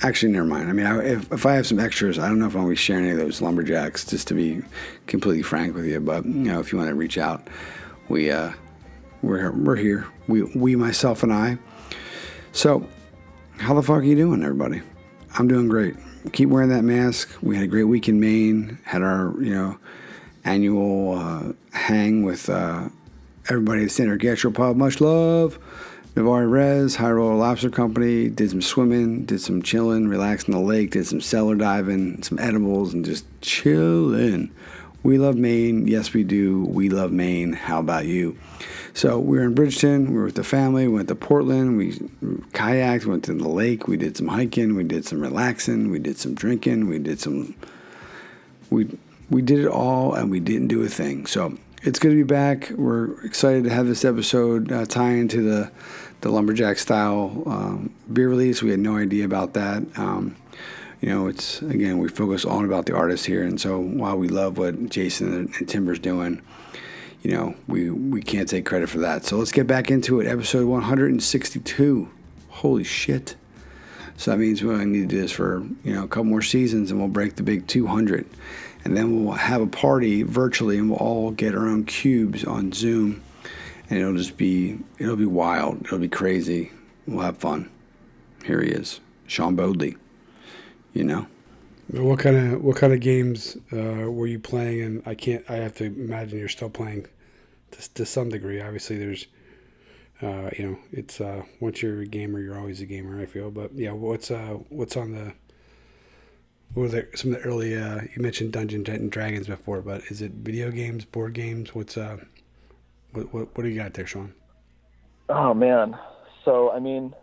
actually 0.02 0.32
never 0.32 0.46
mind. 0.46 0.70
I 0.70 0.74
mean, 0.74 0.86
I, 0.86 1.04
if 1.04 1.32
if 1.32 1.46
I 1.46 1.56
have 1.56 1.68
some 1.68 1.80
extras, 1.80 2.18
I 2.18 2.28
don't 2.28 2.40
know 2.40 2.48
if 2.48 2.56
I'll 2.56 2.68
be 2.68 2.76
sharing 2.76 3.06
any 3.06 3.14
of 3.14 3.18
those 3.18 3.42
lumberjacks. 3.42 4.06
Just 4.06 4.28
to 4.30 4.34
be 4.34 4.62
completely 5.08 5.44
frank 5.44 5.76
with 5.76 5.86
you, 5.86 6.00
but 6.00 6.26
you 6.26 6.32
know, 6.32 6.60
if 6.60 6.72
you 6.72 6.78
want 6.78 6.90
to 6.90 6.96
reach 6.96 7.18
out, 7.18 7.48
we 8.08 8.32
uh, 8.32 8.52
we're 9.22 9.52
we're 9.52 9.76
here. 9.76 10.08
We 10.28 10.44
we 10.44 10.76
myself 10.76 11.24
and 11.24 11.34
I. 11.34 11.58
So 12.52 12.88
How 13.60 13.74
the 13.74 13.84
fuck 13.84 13.98
are 13.98 14.04
you 14.04 14.16
doing, 14.16 14.42
everybody? 14.42 14.82
I'm 15.38 15.50
doing 15.50 15.68
great. 15.68 15.96
Keep 16.32 16.48
wearing 16.50 16.70
that 16.70 16.84
mask. 16.84 17.30
We 17.42 17.56
had 17.56 17.64
a 17.66 17.68
great 17.68 17.84
week 17.84 18.08
in 18.08 18.18
Maine. 18.20 18.80
Had 18.84 19.02
our, 19.02 19.34
you 19.42 19.54
know, 19.54 19.78
annual 20.46 21.18
uh, 21.18 21.52
hang 21.74 22.24
with 22.24 22.50
uh, 22.50 22.88
everybody 23.50 23.84
at 23.84 23.92
Standard 23.92 24.22
Gastropub. 24.22 24.76
Much 24.76 25.02
love. 25.02 25.58
Navarre 26.16 26.48
Res, 26.48 26.96
High 26.96 27.12
Roller 27.12 27.36
Lobster 27.36 27.72
Company. 27.72 28.30
Did 28.30 28.52
some 28.52 28.62
swimming, 28.62 29.26
did 29.26 29.42
some 29.42 29.64
chilling, 29.64 30.08
relaxing 30.08 30.54
on 30.54 30.62
the 30.62 30.68
lake, 30.68 30.92
did 30.92 31.08
some 31.08 31.22
cellar 31.22 31.56
diving, 31.56 32.22
some 32.22 32.38
edibles, 32.38 32.94
and 32.94 33.04
just 33.04 33.26
chilling. 33.42 34.52
We 35.02 35.18
love 35.18 35.36
Maine. 35.36 35.88
Yes, 35.88 36.14
we 36.14 36.24
do. 36.24 36.66
We 36.66 36.90
love 36.90 37.12
Maine. 37.12 37.54
How 37.54 37.80
about 37.80 38.06
you? 38.06 38.38
So 38.94 39.18
we 39.18 39.38
were 39.38 39.46
in 39.46 39.56
Bridgton. 39.56 40.12
We 40.12 40.18
were 40.18 40.26
with 40.26 40.36
the 40.36 40.44
family. 40.44 40.88
We 40.88 40.96
went 40.96 41.08
to 41.08 41.16
Portland. 41.16 41.78
We 41.78 41.94
kayaked. 42.52 43.06
Went 43.06 43.24
to 43.26 43.34
the 43.34 43.48
lake. 43.48 43.88
We 43.88 43.98
did 43.98 44.18
some 44.18 44.28
hiking. 44.28 44.76
We 44.76 44.84
did 44.84 45.06
some 45.06 45.22
relaxing. 45.22 45.90
We 45.90 46.00
did 46.00 46.18
some 46.18 46.36
drinking. 46.36 46.88
We 46.88 47.00
did 47.00 47.20
some. 47.20 47.56
We 48.70 48.90
we 49.30 49.42
did 49.42 49.60
it 49.60 49.68
all, 49.68 50.14
and 50.14 50.30
we 50.30 50.40
didn't 50.40 50.68
do 50.68 50.84
a 50.84 50.90
thing. 50.90 51.26
So 51.28 51.58
it's 51.84 52.00
good 52.00 52.10
to 52.10 52.16
be 52.16 52.24
back. 52.24 52.70
We're 52.72 53.24
excited 53.26 53.64
to 53.64 53.70
have 53.70 53.88
this 53.88 54.04
episode 54.04 54.72
uh, 54.72 54.86
tie 54.86 55.12
into 55.12 55.42
the 55.42 55.72
the 56.22 56.30
lumberjack 56.30 56.78
style 56.78 57.44
um, 57.46 57.94
beer 58.12 58.28
release. 58.28 58.62
We 58.62 58.72
had 58.72 58.80
no 58.80 58.98
idea 58.98 59.24
about 59.24 59.54
that. 59.54 59.84
Um, 59.98 60.36
you 61.00 61.08
know, 61.08 61.28
it's 61.28 61.62
again 61.62 61.98
we 61.98 62.10
focus 62.10 62.44
all 62.44 62.66
about 62.66 62.86
the 62.86 62.96
artist 62.96 63.26
here, 63.26 63.44
and 63.44 63.60
so 63.60 63.80
while 63.80 64.18
we 64.18 64.28
love 64.28 64.58
what 64.58 64.90
Jason 64.90 65.34
and, 65.34 65.54
and 65.58 65.70
Timber's 65.70 66.00
doing, 66.00 66.42
you 67.24 67.32
know, 67.32 67.56
we 67.68 67.90
we 67.90 68.22
can't 68.22 68.50
take 68.50 68.66
credit 68.66 68.90
for 68.90 69.00
that. 69.00 69.24
So 69.24 69.38
let's 69.38 69.54
get 69.54 69.68
back 69.68 69.90
into 69.90 70.20
it. 70.20 70.28
Episode 70.28 70.68
162. 70.68 72.10
Holy 72.50 72.84
shit! 72.84 73.36
So 74.18 74.32
that 74.32 74.38
means 74.38 74.62
we 74.62 74.70
only 74.70 74.86
need 74.86 75.10
to 75.10 75.16
do 75.16 75.22
this 75.22 75.32
for 75.32 75.66
you 75.86 75.94
know 75.94 76.04
a 76.04 76.08
couple 76.10 76.26
more 76.26 76.42
seasons, 76.42 76.92
and 76.92 77.00
we'll 77.00 77.08
break 77.08 77.38
the 77.38 77.44
big 77.44 77.68
200, 77.68 78.26
and 78.84 78.96
then 78.96 79.26
we'll 79.26 79.36
have 79.36 79.62
a 79.62 79.68
party 79.68 80.24
virtually, 80.24 80.78
and 80.78 80.90
we'll 80.90 81.00
all 81.00 81.32
get 81.32 81.56
our 81.56 81.68
own 81.68 81.86
cubes 81.86 82.44
on 82.44 82.72
Zoom, 82.72 83.22
and 83.90 84.00
it'll 84.00 84.18
just 84.18 84.38
be 84.38 84.80
it'll 84.98 85.16
be 85.16 85.26
wild. 85.26 85.86
It'll 85.86 86.00
be 86.00 86.10
crazy. 86.10 86.72
We'll 87.08 87.26
have 87.26 87.38
fun. 87.38 87.70
Here 88.46 88.62
he 88.62 88.70
is, 88.70 89.00
Sean 89.28 89.56
Bodley 89.56 89.96
you 90.94 91.04
know. 91.04 91.28
What 91.92 92.20
kind 92.20 92.38
of 92.38 92.64
what 92.64 92.76
kind 92.78 92.94
of 92.94 93.00
games 93.00 93.58
uh, 93.74 94.12
were 94.12 94.28
you 94.28 94.40
playing? 94.40 94.82
And 94.82 95.04
I 95.08 95.16
can't. 95.16 95.44
I 95.50 95.56
have 95.56 95.76
to 95.76 95.86
imagine 95.86 96.38
you're 96.38 96.48
still 96.48 96.70
playing 96.70 97.08
to, 97.72 97.94
to 97.96 98.06
some 98.06 98.30
degree. 98.30 98.62
Obviously, 98.62 98.98
there's, 99.00 99.26
uh, 100.22 100.52
you 100.56 100.68
know, 100.68 100.80
it's 100.92 101.20
uh, 101.20 101.44
once 101.60 101.82
you're 101.82 102.02
a 102.02 102.06
gamer, 102.06 102.40
you're 102.40 102.60
always 102.60 102.82
a 102.82 102.86
gamer. 102.86 103.20
I 103.20 103.26
feel, 103.26 103.50
but 103.50 103.74
yeah, 103.74 103.92
what's 103.92 104.30
uh, 104.30 104.60
what's 104.70 104.96
on 104.98 105.14
the 105.14 105.34
what 106.74 106.84
were 106.84 106.88
there 106.90 107.08
some 107.16 107.34
of 107.34 107.42
the 107.42 107.48
early? 107.48 107.76
Uh, 107.76 108.02
you 108.16 108.22
mentioned 108.22 108.54
Dungeons 108.54 108.88
and 108.90 109.12
Dragons 109.12 109.48
before, 109.48 109.82
but 109.82 110.02
is 110.10 110.22
it 110.22 110.32
video 110.32 110.72
games, 110.72 111.06
board 111.06 111.34
games? 111.34 111.74
What's 111.74 111.98
uh, 111.98 112.18
what 113.14 113.34
what, 113.34 113.58
what 113.58 113.64
do 113.64 113.70
you 113.70 113.80
got 113.80 113.94
there, 113.94 114.06
Sean? 114.06 114.34
Oh 115.30 115.54
man, 115.54 115.98
so 116.46 116.72
I 116.72 116.80
mean, 116.80 117.14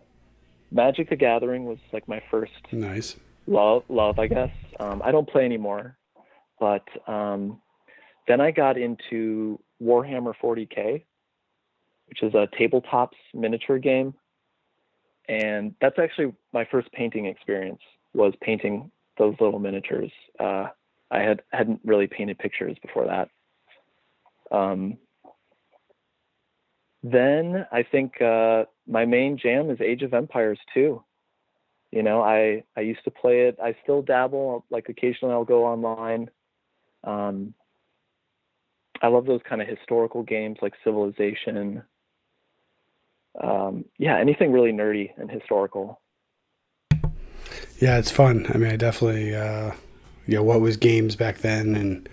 Magic 0.70 1.08
the 1.10 1.16
Gathering 1.16 1.64
was 1.64 1.78
like 1.92 2.08
my 2.08 2.22
first 2.30 2.52
nice 2.72 3.16
love, 3.46 3.84
love, 3.88 4.18
I 4.18 4.26
guess. 4.26 4.50
Um, 4.80 5.00
I 5.04 5.12
don't 5.12 5.28
play 5.28 5.44
anymore, 5.44 5.96
but 6.58 6.84
um, 7.06 7.60
then 8.26 8.40
I 8.40 8.50
got 8.50 8.76
into 8.76 9.60
Warhammer 9.80 10.34
40k, 10.42 11.04
which 12.06 12.22
is 12.22 12.34
a 12.34 12.48
tabletops 12.60 13.16
miniature 13.32 13.78
game, 13.78 14.14
and 15.28 15.74
that's 15.80 15.98
actually 16.00 16.34
my 16.52 16.64
first 16.64 16.90
painting 16.92 17.26
experience. 17.26 17.80
Was 18.12 18.32
painting 18.40 18.90
those 19.18 19.34
little 19.40 19.58
miniatures. 19.58 20.10
Uh, 20.38 20.68
I 21.10 21.20
had 21.20 21.42
hadn't 21.52 21.80
really 21.84 22.06
painted 22.06 22.38
pictures 22.38 22.76
before 22.82 23.06
that. 23.06 23.28
Um, 24.56 24.98
then 27.02 27.66
I 27.70 27.82
think 27.84 28.20
uh, 28.20 28.64
my 28.86 29.04
main 29.04 29.38
jam 29.38 29.70
is 29.70 29.80
Age 29.80 30.02
of 30.02 30.14
Empires 30.14 30.58
2 30.74 31.02
you 31.92 32.02
know 32.02 32.22
i 32.22 32.62
i 32.76 32.80
used 32.80 33.02
to 33.04 33.10
play 33.10 33.42
it 33.42 33.56
i 33.62 33.74
still 33.82 34.02
dabble 34.02 34.64
like 34.70 34.88
occasionally 34.88 35.32
i'll 35.32 35.44
go 35.44 35.64
online 35.64 36.28
um 37.04 37.54
i 39.02 39.06
love 39.06 39.26
those 39.26 39.40
kind 39.48 39.62
of 39.62 39.68
historical 39.68 40.22
games 40.22 40.58
like 40.60 40.74
civilization 40.84 41.82
um 43.42 43.84
yeah 43.98 44.18
anything 44.18 44.52
really 44.52 44.72
nerdy 44.72 45.10
and 45.16 45.30
historical 45.30 46.00
yeah 47.80 47.98
it's 47.98 48.10
fun 48.10 48.46
i 48.54 48.58
mean 48.58 48.70
i 48.70 48.76
definitely 48.76 49.34
uh 49.34 49.72
you 50.26 50.34
know 50.34 50.42
what 50.42 50.60
was 50.60 50.76
games 50.76 51.16
back 51.16 51.38
then 51.38 51.74
and 51.74 52.08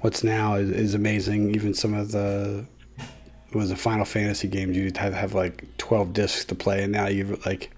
what's 0.00 0.24
now 0.24 0.54
is, 0.54 0.70
is 0.70 0.94
amazing 0.94 1.54
even 1.54 1.74
some 1.74 1.94
of 1.94 2.12
the 2.12 2.64
was 3.52 3.70
a 3.70 3.76
final 3.76 4.06
fantasy 4.06 4.48
games 4.48 4.76
you'd 4.76 4.96
have, 4.96 5.12
have 5.12 5.34
like 5.34 5.64
12 5.76 6.12
discs 6.14 6.44
to 6.46 6.54
play 6.54 6.82
and 6.82 6.92
now 6.92 7.06
you've 7.06 7.44
like 7.44 7.70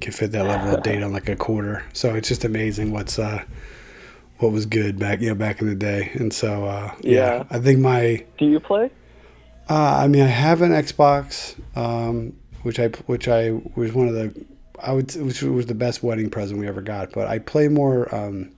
can 0.00 0.12
fit 0.12 0.32
that 0.32 0.44
level 0.44 0.74
of 0.74 0.82
data 0.82 1.04
on 1.04 1.12
like 1.12 1.28
a 1.28 1.36
quarter. 1.36 1.84
So 1.92 2.14
it's 2.14 2.28
just 2.28 2.44
amazing 2.44 2.92
what's 2.92 3.18
uh, 3.18 3.44
what 4.38 4.52
was 4.52 4.66
good 4.66 4.98
back 4.98 5.20
you 5.20 5.28
know 5.28 5.34
back 5.34 5.60
in 5.60 5.68
the 5.68 5.74
day. 5.74 6.10
And 6.14 6.32
so 6.32 6.66
uh, 6.66 6.94
yeah. 7.00 7.36
yeah. 7.36 7.44
I 7.50 7.58
think 7.58 7.78
my 7.78 8.24
do 8.38 8.46
you 8.46 8.60
play? 8.60 8.90
Uh, 9.68 9.98
I 10.02 10.08
mean, 10.08 10.22
I 10.22 10.28
have 10.28 10.62
an 10.62 10.70
Xbox, 10.70 11.56
um, 11.76 12.34
which 12.62 12.78
I 12.78 12.88
which 13.06 13.28
I 13.28 13.52
was 13.74 13.92
one 13.92 14.08
of 14.08 14.14
the 14.14 14.44
I 14.82 14.92
would 14.92 15.14
which 15.16 15.42
was 15.42 15.66
the 15.66 15.74
best 15.74 16.02
wedding 16.02 16.30
present 16.30 16.58
we 16.60 16.66
ever 16.66 16.82
got. 16.82 17.12
But 17.12 17.28
I 17.28 17.38
play 17.38 17.68
more. 17.68 18.12
Um, 18.14 18.52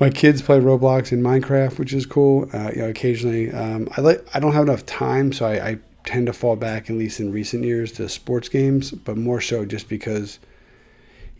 my 0.00 0.10
kids 0.10 0.42
play 0.42 0.58
Roblox 0.58 1.12
and 1.12 1.24
Minecraft, 1.24 1.78
which 1.78 1.92
is 1.92 2.06
cool. 2.06 2.48
Uh, 2.52 2.70
you 2.74 2.82
know, 2.82 2.88
occasionally 2.88 3.50
um, 3.52 3.88
I 3.96 4.00
like 4.00 4.26
I 4.34 4.40
don't 4.40 4.52
have 4.52 4.64
enough 4.64 4.86
time, 4.86 5.32
so 5.32 5.46
I, 5.46 5.68
I 5.68 5.78
tend 6.04 6.26
to 6.26 6.32
fall 6.32 6.56
back, 6.56 6.88
at 6.88 6.96
least 6.96 7.20
in 7.20 7.32
recent 7.32 7.64
years, 7.64 7.92
to 7.92 8.08
sports 8.08 8.48
games, 8.48 8.90
but 8.90 9.16
more 9.16 9.40
so 9.40 9.64
just 9.64 9.88
because 9.88 10.38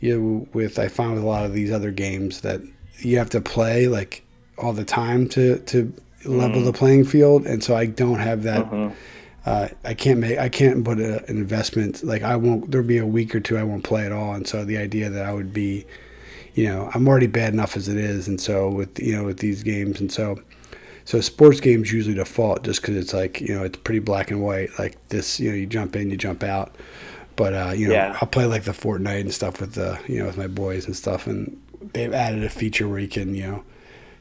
you 0.01 0.19
know, 0.19 0.49
with 0.53 0.79
I 0.79 0.89
find 0.89 1.15
with 1.15 1.23
a 1.23 1.27
lot 1.27 1.45
of 1.45 1.53
these 1.53 1.73
other 1.73 1.91
games 1.91 2.43
that 2.43 2.61
you 2.99 3.19
have 3.19 3.31
to 3.31 3.41
play 3.41 3.89
like 3.89 4.25
all 4.57 4.73
the 4.73 4.85
time 4.85 5.29
to 5.31 5.59
to 5.59 5.93
level 6.25 6.61
mm. 6.61 6.65
the 6.65 6.73
playing 6.73 7.05
field, 7.05 7.47
and 7.47 7.63
so 7.63 7.77
I 7.77 7.87
don't 7.87 8.19
have 8.19 8.43
that. 8.45 8.63
Uh-huh. 8.63 8.91
Uh, 9.49 9.69
I 9.83 9.95
can't 9.95 10.21
make 10.21 10.37
I 10.37 10.51
can't 10.51 10.85
put 10.85 11.01
a, 11.01 11.25
an 11.25 11.39
investment 11.39 12.05
like 12.05 12.23
I 12.23 12.37
won't. 12.37 12.71
There'll 12.71 12.87
be 12.87 12.99
a 12.99 13.07
week 13.07 13.35
or 13.35 13.41
two 13.41 13.57
I 13.57 13.63
won't 13.63 13.83
play 13.83 14.05
at 14.05 14.13
all, 14.13 14.35
and 14.35 14.47
so 14.47 14.63
the 14.63 14.77
idea 14.77 15.09
that 15.09 15.25
I 15.25 15.33
would 15.33 15.55
be, 15.55 15.87
you 16.53 16.67
know, 16.67 16.91
I'm 16.93 17.09
already 17.09 17.29
bad 17.29 17.55
enough 17.55 17.75
as 17.75 17.89
it 17.89 17.97
is, 17.97 18.29
and 18.29 18.39
so 18.39 18.69
with 18.69 19.01
you 19.01 19.17
know 19.17 19.25
with 19.25 19.39
these 19.39 19.63
games, 19.63 20.01
and 20.01 20.13
so 20.13 20.43
so 21.07 21.23
sports 21.23 21.61
games 21.61 21.91
usually 21.91 22.15
default 22.15 22.63
just 22.63 22.83
because 22.83 22.95
it's 22.97 23.15
like 23.15 23.41
you 23.41 23.55
know 23.55 23.65
it's 23.65 23.79
pretty 23.79 24.01
black 24.01 24.31
and 24.31 24.43
white. 24.43 24.69
Like 24.79 24.99
this, 25.09 25.41
you 25.41 25.49
know, 25.49 25.57
you 25.57 25.65
jump 25.65 25.97
in, 25.97 26.11
you 26.11 26.19
jump 26.19 26.43
out. 26.43 26.77
But 27.35 27.55
uh, 27.55 27.73
you 27.75 27.89
know, 27.89 27.95
yeah. 27.95 28.19
I'll 28.21 28.29
play 28.29 28.45
like 28.45 28.65
the 28.65 28.73
Fortnite 28.73 29.23
and 29.23 29.33
stuff 29.33 29.63
with 29.63 29.73
the 29.73 29.99
you 30.07 30.19
know 30.19 30.27
with 30.27 30.37
my 30.37 30.49
boys 30.49 30.85
and 30.85 30.95
stuff, 30.95 31.27
and 31.27 31.59
they've 31.95 32.13
added 32.13 32.45
a 32.45 32.51
feature 32.51 32.87
where 32.87 32.99
you 32.99 33.09
can 33.09 33.35
you 33.35 33.47
know 33.47 33.65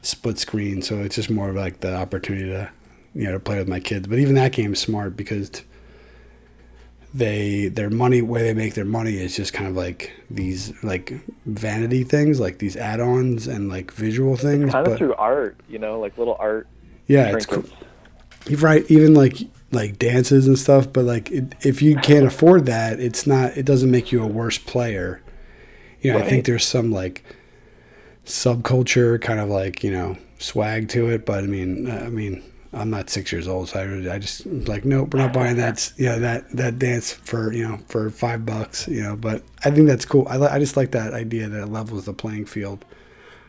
split 0.00 0.38
screen. 0.38 0.80
So 0.80 1.00
it's 1.00 1.16
just 1.16 1.28
more 1.28 1.50
of 1.50 1.56
like 1.56 1.80
the 1.80 1.94
opportunity 1.94 2.48
to 2.48 2.70
you 3.18 3.24
know 3.24 3.32
to 3.32 3.40
play 3.40 3.58
with 3.58 3.68
my 3.68 3.80
kids. 3.80 4.08
But 4.08 4.18
even 4.18 4.34
that 4.36 4.52
game 4.52 4.72
is 4.72 4.80
smart 4.80 5.16
because 5.16 5.50
they 7.12 7.68
their 7.68 7.90
money 7.90 8.22
where 8.22 8.42
they 8.42 8.54
make 8.54 8.74
their 8.74 8.84
money 8.84 9.18
is 9.18 9.36
just 9.36 9.52
kind 9.52 9.68
of 9.68 9.76
like 9.76 10.12
these 10.30 10.72
like 10.82 11.14
vanity 11.46 12.04
things 12.04 12.38
like 12.38 12.58
these 12.58 12.76
add-ons 12.76 13.46
and 13.46 13.70
like 13.70 13.90
visual 13.92 14.36
things 14.36 14.64
it's 14.64 14.72
kind 14.74 14.84
but, 14.84 14.92
of 14.92 14.98
through 14.98 15.14
art 15.14 15.56
you 15.70 15.78
know 15.78 15.98
like 15.98 16.18
little 16.18 16.36
art 16.38 16.68
yeah, 17.08 17.34
it's 17.34 17.46
cool. 17.46 17.64
Right. 18.58 18.88
Even 18.90 19.14
like 19.14 19.38
like 19.72 19.98
dances 19.98 20.46
and 20.46 20.58
stuff, 20.58 20.92
but 20.92 21.04
like 21.04 21.30
it, 21.30 21.54
if 21.62 21.82
you 21.82 21.96
can't 21.96 22.26
afford 22.26 22.66
that, 22.66 23.00
it's 23.00 23.26
not. 23.26 23.56
It 23.56 23.64
doesn't 23.64 23.90
make 23.90 24.12
you 24.12 24.22
a 24.22 24.26
worse 24.26 24.58
player. 24.58 25.22
You 26.00 26.12
know, 26.12 26.18
right. 26.18 26.26
I 26.26 26.30
think 26.30 26.44
there's 26.44 26.64
some 26.64 26.92
like 26.92 27.24
subculture, 28.24 29.20
kind 29.20 29.40
of 29.40 29.48
like 29.48 29.82
you 29.82 29.90
know 29.90 30.16
swag 30.38 30.88
to 30.90 31.08
it. 31.08 31.26
But 31.26 31.44
I 31.44 31.46
mean, 31.46 31.90
I 31.90 32.08
mean, 32.10 32.42
I'm 32.78 32.90
not 32.90 33.10
six 33.10 33.32
years 33.32 33.48
old, 33.48 33.68
so 33.68 33.80
I, 33.80 33.82
really, 33.82 34.10
I 34.10 34.18
just 34.18 34.46
like, 34.46 34.84
nope, 34.84 35.12
we're 35.12 35.20
not 35.20 35.32
buying 35.32 35.56
that. 35.56 35.92
You 35.96 36.06
know, 36.06 36.18
that 36.20 36.50
that 36.56 36.78
dance 36.78 37.12
for 37.12 37.52
you 37.52 37.66
know 37.66 37.78
for 37.88 38.10
five 38.10 38.46
bucks. 38.46 38.86
You 38.88 39.02
know, 39.02 39.16
but 39.16 39.42
I 39.64 39.70
think 39.70 39.88
that's 39.88 40.04
cool. 40.04 40.26
I 40.28 40.38
I 40.38 40.58
just 40.58 40.76
like 40.76 40.92
that 40.92 41.12
idea 41.12 41.48
that 41.48 41.62
it 41.62 41.66
levels 41.66 42.04
the 42.04 42.12
playing 42.12 42.46
field. 42.46 42.84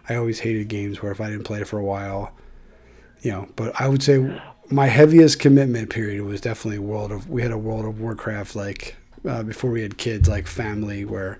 I 0.07 0.15
always 0.15 0.39
hated 0.39 0.67
games 0.67 1.01
where 1.01 1.11
if 1.11 1.21
I 1.21 1.29
didn't 1.29 1.45
play 1.45 1.61
it 1.61 1.67
for 1.67 1.77
a 1.77 1.83
while, 1.83 2.31
you 3.21 3.31
know, 3.31 3.47
but 3.55 3.79
I 3.79 3.87
would 3.87 4.01
say 4.01 4.41
my 4.69 4.87
heaviest 4.87 5.39
commitment 5.39 5.89
period 5.89 6.23
was 6.23 6.41
definitely 6.41 6.79
World 6.79 7.11
of. 7.11 7.29
We 7.29 7.41
had 7.41 7.51
a 7.51 7.57
World 7.57 7.85
of 7.85 7.99
Warcraft 7.99 8.55
like 8.55 8.95
uh, 9.27 9.43
before 9.43 9.71
we 9.71 9.81
had 9.81 9.97
kids, 9.97 10.27
like 10.27 10.47
family, 10.47 11.05
where 11.05 11.39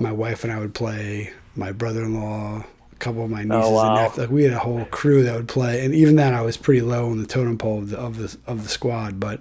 my 0.00 0.12
wife 0.12 0.44
and 0.44 0.52
I 0.52 0.58
would 0.58 0.74
play. 0.74 1.32
My 1.56 1.72
brother-in-law, 1.72 2.64
couple 2.98 3.24
of 3.24 3.30
my 3.30 3.44
nieces 3.44 3.62
oh, 3.64 3.72
wow. 3.72 3.86
and 3.86 3.94
nephews. 3.96 4.18
Like 4.18 4.30
we 4.30 4.44
had 4.44 4.52
a 4.52 4.58
whole 4.58 4.84
crew 4.86 5.22
that 5.22 5.34
would 5.34 5.48
play, 5.48 5.84
and 5.84 5.94
even 5.94 6.16
then, 6.16 6.34
I 6.34 6.42
was 6.42 6.56
pretty 6.56 6.82
low 6.82 7.10
on 7.10 7.18
the 7.18 7.26
totem 7.26 7.58
pole 7.58 7.78
of 7.78 7.90
the 7.90 7.98
of 7.98 8.16
the, 8.18 8.36
of 8.46 8.62
the 8.62 8.68
squad. 8.68 9.20
But 9.20 9.40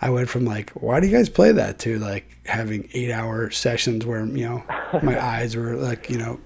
I 0.00 0.10
went 0.10 0.28
from 0.28 0.44
like, 0.44 0.70
why 0.70 1.00
do 1.00 1.06
you 1.06 1.16
guys 1.16 1.28
play 1.28 1.52
that 1.52 1.78
to 1.80 1.98
like 1.98 2.36
having 2.46 2.88
eight 2.92 3.10
hour 3.10 3.50
sessions 3.50 4.06
where, 4.06 4.24
you 4.24 4.48
know, 4.48 4.62
my 5.02 5.22
eyes 5.24 5.56
were 5.56 5.76
like, 5.76 6.08
you 6.08 6.18
know, 6.18 6.40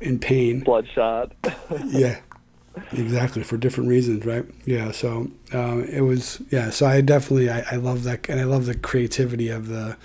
in 0.00 0.18
pain. 0.18 0.60
Bloodshot. 0.60 1.32
yeah, 1.86 2.18
exactly. 2.92 3.42
For 3.42 3.56
different 3.56 3.88
reasons, 3.88 4.26
right? 4.26 4.44
Yeah. 4.64 4.90
So 4.90 5.30
um, 5.52 5.84
it 5.84 6.02
was, 6.02 6.42
yeah. 6.50 6.70
So 6.70 6.86
I 6.86 7.00
definitely, 7.00 7.48
I, 7.48 7.64
I 7.72 7.76
love 7.76 8.02
that. 8.04 8.28
And 8.28 8.40
I 8.40 8.44
love 8.44 8.66
the 8.66 8.74
creativity 8.74 9.48
of 9.50 9.68
the, 9.68 9.96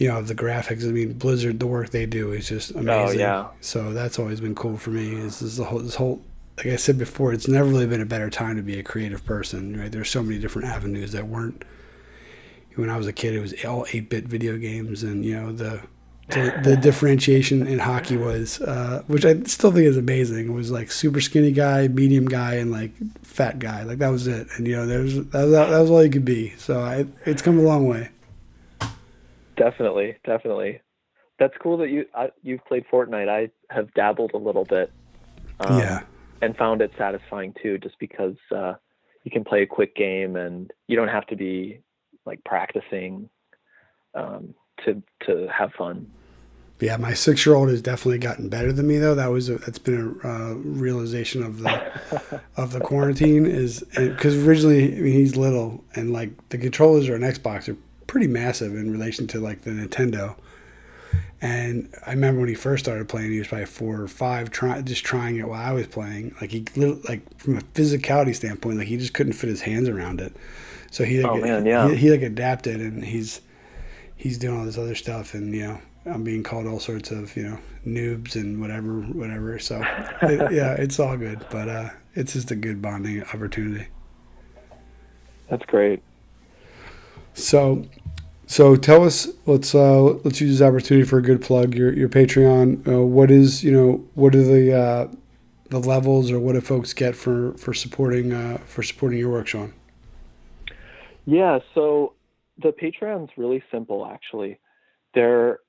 you 0.00 0.08
know, 0.08 0.18
of 0.18 0.28
the 0.28 0.34
graphics. 0.34 0.88
I 0.88 0.92
mean, 0.92 1.12
Blizzard, 1.12 1.60
the 1.60 1.66
work 1.66 1.90
they 1.90 2.06
do 2.06 2.32
is 2.32 2.48
just 2.48 2.70
amazing. 2.70 3.20
Oh, 3.20 3.22
yeah. 3.22 3.48
So 3.60 3.92
that's 3.92 4.18
always 4.18 4.40
been 4.40 4.54
cool 4.54 4.78
for 4.78 4.88
me 4.88 5.14
is 5.14 5.40
this, 5.40 5.58
whole, 5.58 5.78
this 5.78 5.94
whole, 5.94 6.22
like 6.56 6.68
I 6.68 6.76
said 6.76 6.96
before, 6.96 7.34
it's 7.34 7.46
never 7.46 7.68
really 7.68 7.86
been 7.86 8.00
a 8.00 8.06
better 8.06 8.30
time 8.30 8.56
to 8.56 8.62
be 8.62 8.78
a 8.78 8.82
creative 8.82 9.26
person, 9.26 9.78
right? 9.78 9.92
There's 9.92 10.08
so 10.08 10.22
many 10.22 10.38
different 10.38 10.68
avenues 10.68 11.12
that 11.12 11.28
weren't. 11.28 11.64
When 12.76 12.88
I 12.88 12.96
was 12.96 13.06
a 13.06 13.12
kid, 13.12 13.34
it 13.34 13.40
was 13.40 13.52
all 13.64 13.84
eight-bit 13.92 14.24
video 14.24 14.56
games, 14.56 15.02
and 15.02 15.22
you 15.22 15.36
know 15.36 15.52
the 15.52 15.82
the, 16.28 16.60
the 16.62 16.76
differentiation 16.80 17.66
in 17.66 17.80
hockey 17.80 18.16
was, 18.16 18.60
uh, 18.62 19.02
which 19.06 19.26
I 19.26 19.42
still 19.42 19.72
think 19.72 19.86
is 19.86 19.98
amazing. 19.98 20.48
It 20.48 20.52
was 20.52 20.70
like 20.70 20.90
super 20.90 21.20
skinny 21.20 21.50
guy, 21.50 21.88
medium 21.88 22.26
guy, 22.26 22.54
and 22.54 22.70
like 22.70 22.92
fat 23.22 23.58
guy. 23.58 23.82
Like 23.82 23.98
that 23.98 24.08
was 24.08 24.28
it, 24.28 24.46
and 24.56 24.66
you 24.66 24.76
know 24.76 24.86
there 24.86 25.00
was 25.00 25.16
that 25.16 25.42
was, 25.42 25.50
that 25.50 25.80
was 25.80 25.90
all 25.90 26.02
you 26.02 26.10
could 26.10 26.24
be. 26.24 26.50
So 26.56 26.80
I, 26.80 27.06
it's 27.26 27.42
come 27.42 27.58
a 27.58 27.62
long 27.62 27.86
way. 27.86 28.08
Definitely, 29.60 30.16
definitely. 30.24 30.80
That's 31.38 31.54
cool 31.62 31.76
that 31.78 31.90
you 31.90 32.06
I, 32.14 32.30
you've 32.42 32.64
played 32.64 32.84
Fortnite. 32.92 33.28
I 33.28 33.50
have 33.72 33.92
dabbled 33.94 34.32
a 34.34 34.38
little 34.38 34.64
bit. 34.64 34.90
Um, 35.60 35.78
yeah 35.78 36.02
and 36.42 36.56
found 36.56 36.80
it 36.82 36.90
satisfying 36.98 37.54
too, 37.62 37.78
just 37.78 37.98
because 37.98 38.36
uh, 38.54 38.74
you 39.24 39.30
can 39.30 39.44
play 39.44 39.62
a 39.62 39.66
quick 39.66 39.94
game 39.94 40.36
and 40.36 40.70
you 40.86 40.96
don't 40.96 41.08
have 41.08 41.26
to 41.26 41.36
be 41.36 41.80
like 42.26 42.42
practicing 42.44 43.28
um, 44.14 44.54
to 44.84 45.02
to 45.26 45.48
have 45.56 45.72
fun. 45.72 46.10
Yeah, 46.80 46.96
my 46.96 47.12
six 47.12 47.44
year 47.44 47.54
old 47.54 47.68
has 47.68 47.82
definitely 47.82 48.18
gotten 48.18 48.48
better 48.48 48.72
than 48.72 48.86
me 48.86 48.98
though. 48.98 49.14
That 49.14 49.30
was 49.30 49.50
a, 49.50 49.58
that's 49.58 49.78
been 49.78 50.18
a 50.24 50.28
uh, 50.28 50.54
realization 50.54 51.42
of 51.42 51.58
the 51.58 52.40
of 52.56 52.72
the 52.72 52.80
quarantine 52.80 53.44
is 53.44 53.84
because 53.94 54.36
originally 54.46 54.96
I 54.96 55.00
mean, 55.00 55.12
he's 55.12 55.36
little 55.36 55.84
and 55.94 56.12
like 56.12 56.48
the 56.48 56.58
controllers 56.58 57.08
or 57.08 57.14
an 57.14 57.22
Xbox 57.22 57.68
are 57.68 57.76
pretty 58.10 58.26
massive 58.26 58.74
in 58.74 58.90
relation 58.90 59.28
to 59.28 59.38
like 59.38 59.62
the 59.62 59.70
Nintendo. 59.70 60.34
And 61.40 61.94
I 62.04 62.10
remember 62.10 62.40
when 62.40 62.48
he 62.48 62.56
first 62.56 62.84
started 62.84 63.08
playing, 63.08 63.30
he 63.30 63.38
was 63.38 63.46
probably 63.46 63.66
four 63.66 64.00
or 64.00 64.08
five, 64.08 64.50
trying 64.50 64.84
just 64.84 65.04
trying 65.04 65.36
it 65.36 65.46
while 65.46 65.62
I 65.62 65.70
was 65.70 65.86
playing. 65.86 66.34
Like 66.40 66.50
he, 66.50 66.64
like 66.74 67.38
from 67.38 67.56
a 67.56 67.60
physicality 67.60 68.34
standpoint, 68.34 68.78
like 68.78 68.88
he 68.88 68.96
just 68.96 69.14
couldn't 69.14 69.34
fit 69.34 69.48
his 69.48 69.60
hands 69.60 69.88
around 69.88 70.20
it. 70.20 70.34
So 70.90 71.04
he, 71.04 71.22
like, 71.22 71.30
oh, 71.30 71.36
man, 71.36 71.64
yeah. 71.64 71.88
he, 71.88 71.94
he 71.94 72.10
like 72.10 72.22
adapted, 72.22 72.80
and 72.80 73.04
he's 73.04 73.42
he's 74.16 74.38
doing 74.38 74.58
all 74.58 74.64
this 74.64 74.76
other 74.76 74.96
stuff, 74.96 75.34
and 75.34 75.54
you 75.54 75.62
know, 75.62 75.78
I'm 76.04 76.24
being 76.24 76.42
called 76.42 76.66
all 76.66 76.80
sorts 76.80 77.12
of 77.12 77.36
you 77.36 77.44
know 77.44 77.58
noobs 77.86 78.34
and 78.34 78.60
whatever, 78.60 79.02
whatever. 79.02 79.60
So 79.60 79.80
it, 80.22 80.52
yeah, 80.52 80.72
it's 80.72 80.98
all 80.98 81.16
good, 81.16 81.46
but 81.48 81.68
uh, 81.68 81.90
it's 82.14 82.32
just 82.32 82.50
a 82.50 82.56
good 82.56 82.82
bonding 82.82 83.22
opportunity. 83.22 83.86
That's 85.48 85.64
great. 85.64 86.02
So 87.34 87.84
so 88.50 88.74
tell 88.74 89.04
us, 89.04 89.28
let's 89.46 89.76
uh, 89.76 90.02
let's 90.24 90.40
use 90.40 90.58
this 90.58 90.66
opportunity 90.66 91.06
for 91.06 91.18
a 91.18 91.22
good 91.22 91.40
plug. 91.40 91.72
Your 91.72 91.92
your 91.92 92.08
Patreon. 92.08 92.84
Uh, 92.84 93.02
what 93.02 93.30
is 93.30 93.62
you 93.62 93.70
know 93.70 94.04
what 94.14 94.34
are 94.34 94.42
the 94.42 94.76
uh, 94.76 95.08
the 95.68 95.78
levels 95.78 96.32
or 96.32 96.40
what 96.40 96.54
do 96.54 96.60
folks 96.60 96.92
get 96.92 97.14
for 97.14 97.52
for 97.52 97.72
supporting 97.72 98.32
uh, 98.32 98.58
for 98.66 98.82
supporting 98.82 99.20
your 99.20 99.30
work, 99.30 99.46
Sean? 99.46 99.72
Yeah, 101.26 101.60
so 101.76 102.14
the 102.60 102.72
Patreon's 102.72 103.30
really 103.36 103.62
simple 103.70 104.04
actually. 104.04 104.58
There 105.14 105.60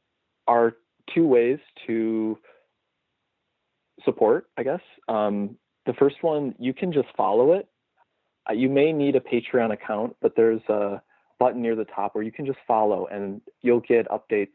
are 0.48 0.74
two 1.14 1.28
ways 1.28 1.60
to 1.86 2.40
support, 4.04 4.48
I 4.58 4.64
guess. 4.64 4.82
Um, 5.08 5.56
the 5.86 5.94
first 5.94 6.16
one, 6.22 6.56
you 6.58 6.74
can 6.74 6.92
just 6.92 7.10
follow 7.16 7.54
it. 7.54 7.70
Uh, 8.50 8.54
you 8.54 8.70
may 8.70 8.92
need 8.92 9.16
a 9.16 9.20
Patreon 9.20 9.72
account, 9.72 10.16
but 10.20 10.36
there's 10.36 10.64
a 10.68 11.00
button 11.42 11.60
near 11.60 11.76
the 11.76 11.86
top 11.86 12.14
where 12.14 12.24
you 12.24 12.32
can 12.32 12.46
just 12.46 12.60
follow 12.68 13.08
and 13.08 13.42
you'll 13.64 13.80
get 13.80 14.08
updates 14.10 14.54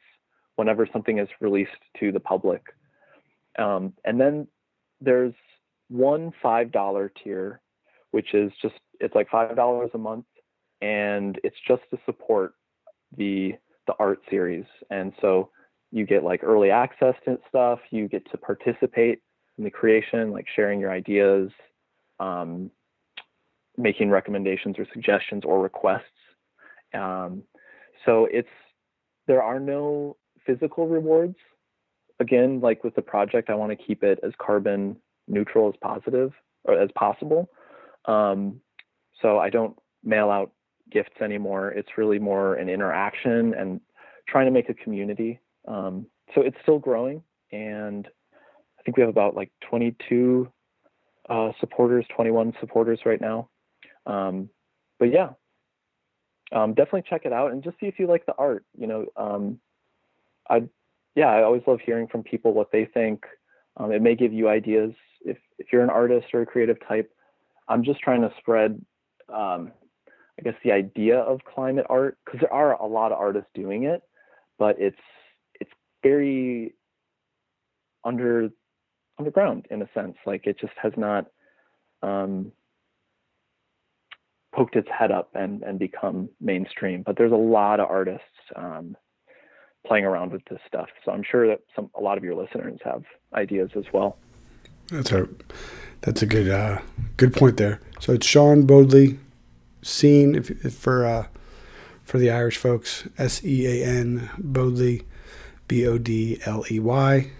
whenever 0.54 0.88
something 0.92 1.18
is 1.18 1.28
released 1.40 1.72
to 1.98 2.12
the 2.12 2.20
public. 2.20 2.62
Um, 3.58 3.92
and 4.04 4.20
then 4.20 4.46
there's 5.00 5.34
one 5.88 6.32
$5 6.44 7.10
tier, 7.24 7.60
which 8.12 8.34
is 8.34 8.52
just, 8.62 8.76
it's 9.00 9.16
like 9.16 9.28
$5 9.28 9.94
a 9.94 9.98
month 9.98 10.26
and 10.80 11.40
it's 11.42 11.56
just 11.66 11.82
to 11.90 11.98
support 12.06 12.54
the, 13.16 13.54
the 13.88 13.94
art 13.98 14.20
series. 14.30 14.64
And 14.88 15.12
so 15.20 15.50
you 15.90 16.06
get 16.06 16.22
like 16.22 16.44
early 16.44 16.70
access 16.70 17.16
to 17.24 17.36
stuff, 17.48 17.80
you 17.90 18.06
get 18.06 18.30
to 18.30 18.38
participate 18.38 19.22
in 19.58 19.64
the 19.64 19.70
creation, 19.72 20.30
like 20.30 20.46
sharing 20.54 20.78
your 20.78 20.92
ideas, 20.92 21.50
um, 22.20 22.70
making 23.76 24.08
recommendations 24.08 24.78
or 24.78 24.86
suggestions 24.92 25.42
or 25.44 25.60
requests 25.60 26.04
um, 26.94 27.42
so 28.04 28.26
it's 28.30 28.48
there 29.26 29.42
are 29.42 29.60
no 29.60 30.16
physical 30.46 30.86
rewards. 30.86 31.36
Again, 32.20 32.60
like 32.60 32.84
with 32.84 32.94
the 32.94 33.02
project, 33.02 33.50
I 33.50 33.54
want 33.54 33.76
to 33.76 33.84
keep 33.84 34.02
it 34.02 34.20
as 34.22 34.32
carbon 34.38 34.96
neutral 35.28 35.68
as 35.68 35.74
positive 35.82 36.32
or 36.64 36.80
as 36.80 36.90
possible. 36.94 37.50
Um, 38.06 38.60
so 39.20 39.38
I 39.38 39.50
don't 39.50 39.76
mail 40.04 40.30
out 40.30 40.52
gifts 40.90 41.20
anymore. 41.20 41.70
It's 41.70 41.98
really 41.98 42.18
more 42.18 42.54
an 42.54 42.68
interaction 42.68 43.54
and 43.54 43.80
trying 44.28 44.46
to 44.46 44.52
make 44.52 44.68
a 44.68 44.74
community. 44.74 45.40
Um, 45.66 46.06
so 46.34 46.42
it's 46.42 46.56
still 46.62 46.78
growing, 46.78 47.22
and 47.52 48.06
I 48.78 48.82
think 48.82 48.96
we 48.96 49.00
have 49.00 49.10
about 49.10 49.34
like 49.34 49.50
22 49.68 50.48
uh, 51.28 51.50
supporters, 51.60 52.06
21 52.14 52.52
supporters 52.60 53.00
right 53.04 53.20
now. 53.20 53.48
Um, 54.06 54.48
but 54.98 55.12
yeah, 55.12 55.30
um, 56.52 56.74
definitely 56.74 57.04
check 57.08 57.22
it 57.24 57.32
out 57.32 57.52
and 57.52 57.62
just 57.62 57.78
see 57.80 57.86
if 57.86 57.98
you 57.98 58.06
like 58.06 58.26
the 58.26 58.34
art. 58.38 58.64
You 58.78 58.86
know, 58.86 59.06
um, 59.16 59.58
I 60.48 60.62
yeah, 61.14 61.28
I 61.28 61.42
always 61.42 61.62
love 61.66 61.80
hearing 61.84 62.06
from 62.06 62.22
people 62.22 62.52
what 62.52 62.70
they 62.70 62.84
think. 62.84 63.24
Um, 63.76 63.92
it 63.92 64.02
may 64.02 64.14
give 64.14 64.32
you 64.32 64.48
ideas 64.48 64.92
if 65.22 65.38
if 65.58 65.68
you're 65.72 65.82
an 65.82 65.90
artist 65.90 66.28
or 66.32 66.42
a 66.42 66.46
creative 66.46 66.76
type. 66.86 67.10
I'm 67.68 67.82
just 67.82 68.00
trying 68.00 68.20
to 68.22 68.32
spread, 68.38 68.80
um, 69.28 69.72
I 70.38 70.42
guess, 70.44 70.54
the 70.62 70.72
idea 70.72 71.18
of 71.18 71.40
climate 71.44 71.86
art 71.88 72.18
because 72.24 72.40
there 72.40 72.52
are 72.52 72.74
a 72.74 72.86
lot 72.86 73.10
of 73.12 73.18
artists 73.18 73.50
doing 73.54 73.84
it, 73.84 74.02
but 74.58 74.76
it's 74.78 74.96
it's 75.60 75.72
very 76.02 76.74
under 78.04 78.50
underground 79.18 79.66
in 79.70 79.82
a 79.82 79.88
sense. 79.94 80.16
Like 80.24 80.46
it 80.46 80.60
just 80.60 80.74
has 80.80 80.92
not 80.96 81.26
um, 82.02 82.52
poked 84.56 84.74
its 84.74 84.88
head 84.88 85.12
up 85.12 85.28
and 85.34 85.62
and 85.62 85.78
become 85.78 86.28
mainstream. 86.40 87.02
But 87.04 87.16
there's 87.18 87.32
a 87.32 87.36
lot 87.36 87.78
of 87.78 87.88
artists 87.90 88.24
um, 88.56 88.96
playing 89.86 90.04
around 90.04 90.32
with 90.32 90.42
this 90.50 90.60
stuff. 90.66 90.88
So 91.04 91.12
I'm 91.12 91.22
sure 91.22 91.46
that 91.48 91.60
some 91.74 91.90
a 91.96 92.00
lot 92.00 92.18
of 92.18 92.24
your 92.24 92.34
listeners 92.34 92.80
have 92.84 93.04
ideas 93.34 93.70
as 93.76 93.84
well. 93.92 94.16
That's 94.88 95.12
a 95.12 95.28
that's 96.00 96.22
a 96.22 96.26
good 96.26 96.48
uh, 96.48 96.80
good 97.16 97.34
point 97.34 97.58
there. 97.58 97.80
So 98.00 98.14
it's 98.14 98.26
Sean 98.26 98.66
Bodley, 98.66 99.18
Sean 99.82 100.34
if, 100.34 100.50
if 100.64 100.74
for 100.74 101.04
uh, 101.04 101.26
for 102.04 102.18
the 102.18 102.30
Irish 102.30 102.56
folks, 102.56 103.06
S 103.18 103.44
E 103.44 103.66
A 103.66 103.86
N 103.86 104.30
Bodley, 104.38 105.02
B 105.68 105.86
O 105.86 105.98
D 105.98 106.40
L 106.46 106.64
E 106.70 106.80
Y, 106.80 107.30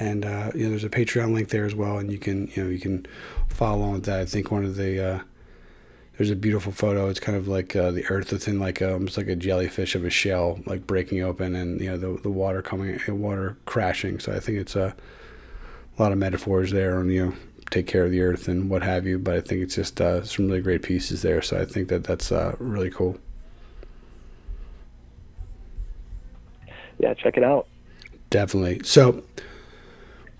and 0.00 0.24
uh, 0.24 0.52
you 0.54 0.64
know 0.64 0.70
there's 0.70 0.84
a 0.84 0.90
Patreon 0.90 1.34
link 1.34 1.50
there 1.50 1.66
as 1.66 1.74
well, 1.74 1.98
and 1.98 2.10
you 2.10 2.18
can 2.18 2.48
you 2.54 2.64
know 2.64 2.70
you 2.70 2.78
can 2.78 3.04
follow 3.48 3.78
along 3.78 3.92
with 3.94 4.04
that. 4.04 4.20
I 4.20 4.24
think 4.24 4.50
one 4.50 4.64
of 4.64 4.76
the 4.76 5.14
uh, 5.14 5.20
there's 6.16 6.30
a 6.30 6.36
beautiful 6.36 6.72
photo. 6.72 7.08
It's 7.08 7.20
kind 7.20 7.36
of 7.38 7.48
like 7.48 7.74
uh, 7.74 7.90
the 7.90 8.04
earth 8.06 8.32
within 8.32 8.58
like 8.58 8.80
a, 8.80 8.92
almost 8.92 9.16
like 9.16 9.28
a 9.28 9.36
jellyfish 9.36 9.94
of 9.94 10.04
a 10.04 10.10
shell, 10.10 10.60
like 10.66 10.86
breaking 10.86 11.22
open, 11.22 11.54
and 11.54 11.80
you 11.80 11.90
know 11.90 11.96
the 11.96 12.20
the 12.22 12.30
water 12.30 12.62
coming, 12.62 13.00
water 13.08 13.56
crashing. 13.64 14.20
So 14.20 14.32
I 14.32 14.40
think 14.40 14.58
it's 14.58 14.76
a, 14.76 14.94
a 15.98 16.02
lot 16.02 16.12
of 16.12 16.18
metaphors 16.18 16.70
there 16.70 16.98
on 16.98 17.10
you 17.10 17.26
know 17.26 17.34
take 17.70 17.86
care 17.86 18.04
of 18.04 18.10
the 18.10 18.20
earth 18.20 18.48
and 18.48 18.68
what 18.68 18.82
have 18.82 19.06
you. 19.06 19.18
But 19.18 19.34
I 19.36 19.40
think 19.40 19.62
it's 19.62 19.74
just 19.74 20.00
uh, 20.00 20.22
some 20.22 20.48
really 20.48 20.60
great 20.60 20.82
pieces 20.82 21.22
there. 21.22 21.40
So 21.40 21.58
I 21.58 21.64
think 21.64 21.88
that 21.88 22.04
that's 22.04 22.30
uh, 22.30 22.56
really 22.58 22.90
cool. 22.90 23.18
Yeah, 26.98 27.14
check 27.14 27.36
it 27.36 27.42
out. 27.42 27.66
Definitely. 28.30 28.82
So 28.84 29.24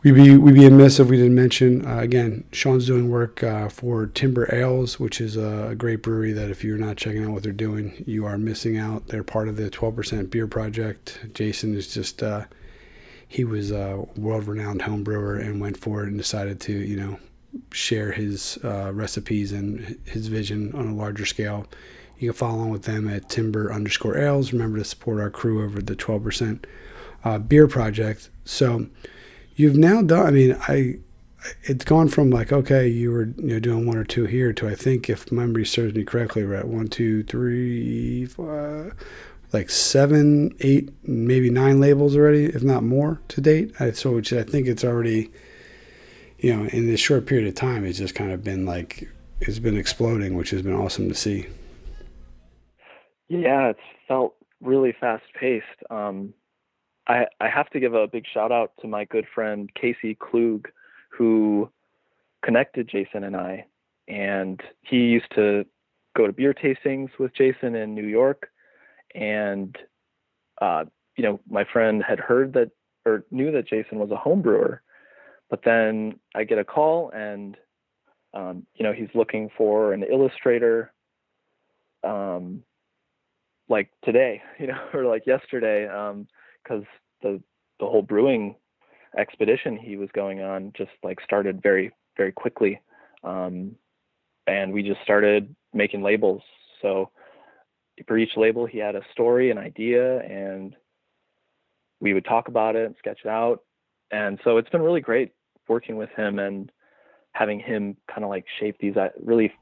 We'd 0.02 0.16
be 0.16 0.36
we'd 0.36 0.56
be 0.56 0.66
amiss 0.66 0.98
if 0.98 1.06
we 1.06 1.16
didn't 1.16 1.36
mention 1.36 1.86
uh, 1.86 1.98
again. 1.98 2.42
Sean's 2.50 2.86
doing 2.86 3.08
work 3.08 3.44
uh, 3.44 3.68
for 3.68 4.08
Timber 4.08 4.52
Ales, 4.52 4.98
which 4.98 5.20
is 5.20 5.36
a, 5.36 5.76
great 5.78 6.02
brewery 6.02 6.32
that 6.32 6.50
if 6.50 6.64
you're 6.64 6.76
not 6.76 6.96
checking 6.96 7.24
out 7.24 7.30
what 7.30 7.44
they're 7.44 7.52
doing, 7.52 8.02
you 8.04 8.26
are 8.26 8.36
missing 8.36 8.76
out. 8.76 9.06
They're 9.06 9.22
part 9.22 9.46
of 9.46 9.56
the 9.56 9.70
12% 9.70 10.28
Beer 10.28 10.48
Project. 10.48 11.20
Jason 11.34 11.72
is 11.76 11.94
just 11.94 12.20
uh, 12.20 12.46
he 13.28 13.44
was 13.44 13.70
a 13.70 14.04
world-renowned 14.16 14.82
home 14.82 15.04
brewer 15.04 15.36
and 15.36 15.60
went 15.60 15.76
for 15.76 16.02
it 16.02 16.08
and 16.08 16.18
decided 16.18 16.60
to 16.62 16.72
you 16.72 16.96
know 16.96 17.18
share 17.70 18.10
his 18.10 18.58
uh, 18.64 18.90
recipes 18.92 19.52
and 19.52 20.00
his 20.04 20.26
vision 20.26 20.74
on 20.74 20.88
a 20.88 20.94
larger 20.96 21.26
scale. 21.26 21.68
You 22.18 22.30
can 22.30 22.38
follow 22.38 22.56
along 22.56 22.70
with 22.70 22.82
them 22.82 23.08
at 23.08 23.28
Timber 23.28 23.72
underscore 23.72 24.18
Ales. 24.18 24.52
Remember 24.52 24.78
to 24.78 24.84
support 24.84 25.20
our 25.20 25.30
crew 25.30 25.64
over 25.64 25.80
the 25.80 25.94
12% 25.94 26.64
uh, 27.24 27.38
beer 27.38 27.68
project. 27.68 28.30
So 28.44 28.86
you've 29.56 29.76
now 29.76 30.02
done, 30.02 30.26
I 30.26 30.30
mean, 30.30 30.56
I, 30.68 30.98
it's 31.64 31.84
gone 31.84 32.08
from 32.08 32.30
like 32.30 32.52
okay 32.52 32.86
you 32.86 33.10
were 33.10 33.26
you 33.36 33.54
know 33.54 33.58
doing 33.60 33.86
one 33.86 33.96
or 33.96 34.04
two 34.04 34.24
here 34.24 34.52
to 34.52 34.68
i 34.68 34.74
think 34.74 35.08
if 35.10 35.30
memory 35.32 35.64
serves 35.64 35.94
me 35.94 36.04
correctly 36.04 36.44
we're 36.44 36.54
at 36.54 36.68
one 36.68 36.88
two 36.88 37.22
three 37.24 38.26
four, 38.26 38.94
like 39.52 39.68
seven 39.70 40.54
eight 40.60 40.90
maybe 41.02 41.50
nine 41.50 41.80
labels 41.80 42.16
already 42.16 42.44
if 42.44 42.62
not 42.62 42.82
more 42.82 43.20
to 43.28 43.40
date. 43.40 43.72
I, 43.80 43.90
so 43.92 44.12
which 44.12 44.32
i 44.32 44.42
think 44.42 44.66
it's 44.66 44.84
already 44.84 45.30
you 46.38 46.54
know 46.54 46.68
in 46.68 46.86
this 46.86 47.00
short 47.00 47.26
period 47.26 47.48
of 47.48 47.54
time 47.54 47.84
it's 47.84 47.98
just 47.98 48.14
kind 48.14 48.32
of 48.32 48.44
been 48.44 48.64
like 48.64 49.08
it's 49.40 49.58
been 49.58 49.76
exploding 49.76 50.36
which 50.36 50.50
has 50.50 50.62
been 50.62 50.74
awesome 50.74 51.08
to 51.08 51.14
see. 51.14 51.46
Yeah 53.28 53.70
it's 53.70 53.80
felt 54.06 54.34
really 54.60 54.94
fast 55.00 55.24
paced 55.38 55.66
um, 55.90 56.32
I, 57.06 57.26
I 57.40 57.48
have 57.48 57.70
to 57.70 57.80
give 57.80 57.94
a 57.94 58.06
big 58.06 58.24
shout 58.32 58.52
out 58.52 58.72
to 58.80 58.88
my 58.88 59.04
good 59.04 59.26
friend 59.34 59.70
Casey 59.74 60.14
Klug, 60.14 60.68
who 61.10 61.70
connected 62.44 62.88
Jason 62.88 63.24
and 63.24 63.36
I. 63.36 63.66
And 64.08 64.60
he 64.82 64.98
used 64.98 65.32
to 65.34 65.64
go 66.16 66.26
to 66.26 66.32
beer 66.32 66.54
tastings 66.54 67.10
with 67.18 67.34
Jason 67.34 67.74
in 67.74 67.94
New 67.94 68.06
York. 68.06 68.50
And, 69.14 69.76
uh, 70.60 70.84
you 71.16 71.24
know, 71.24 71.40
my 71.48 71.64
friend 71.64 72.02
had 72.06 72.20
heard 72.20 72.52
that 72.54 72.70
or 73.04 73.24
knew 73.30 73.50
that 73.52 73.68
Jason 73.68 73.98
was 73.98 74.10
a 74.10 74.16
home 74.16 74.42
brewer. 74.42 74.82
But 75.50 75.62
then 75.64 76.18
I 76.34 76.44
get 76.44 76.58
a 76.58 76.64
call 76.64 77.10
and, 77.10 77.56
um, 78.32 78.66
you 78.74 78.84
know, 78.84 78.92
he's 78.92 79.08
looking 79.14 79.50
for 79.56 79.92
an 79.92 80.02
illustrator. 80.04 80.92
Um, 82.04 82.62
like 83.68 83.90
today, 84.04 84.42
you 84.58 84.68
know, 84.68 84.78
or 84.94 85.04
like 85.04 85.26
yesterday, 85.26 85.88
because 86.62 86.84
the 87.22 87.40
the 87.80 87.86
whole 87.86 88.02
brewing 88.02 88.54
expedition 89.18 89.76
he 89.76 89.96
was 89.96 90.08
going 90.14 90.40
on 90.40 90.72
just 90.76 90.90
like 91.02 91.18
started 91.22 91.62
very 91.62 91.92
very 92.16 92.32
quickly. 92.32 92.80
Um, 93.24 93.76
and 94.46 94.72
we 94.72 94.82
just 94.82 95.00
started 95.02 95.54
making 95.72 96.02
labels. 96.02 96.42
So 96.80 97.10
for 98.06 98.16
each 98.16 98.36
label 98.36 98.66
he 98.66 98.78
had 98.78 98.96
a 98.96 99.02
story 99.12 99.50
an 99.50 99.58
idea 99.58 100.20
and 100.20 100.74
we 102.00 102.14
would 102.14 102.24
talk 102.24 102.48
about 102.48 102.74
it 102.74 102.86
and 102.86 102.94
sketch 102.98 103.20
it 103.24 103.28
out. 103.28 103.60
And 104.10 104.38
so 104.44 104.56
it's 104.56 104.68
been 104.70 104.82
really 104.82 105.00
great 105.00 105.32
working 105.68 105.96
with 105.96 106.10
him 106.10 106.38
and 106.38 106.70
having 107.32 107.60
him 107.60 107.96
kind 108.08 108.24
of 108.24 108.30
like 108.30 108.44
shape 108.58 108.76
these 108.78 108.96
uh, 108.96 109.08
really 109.22 109.52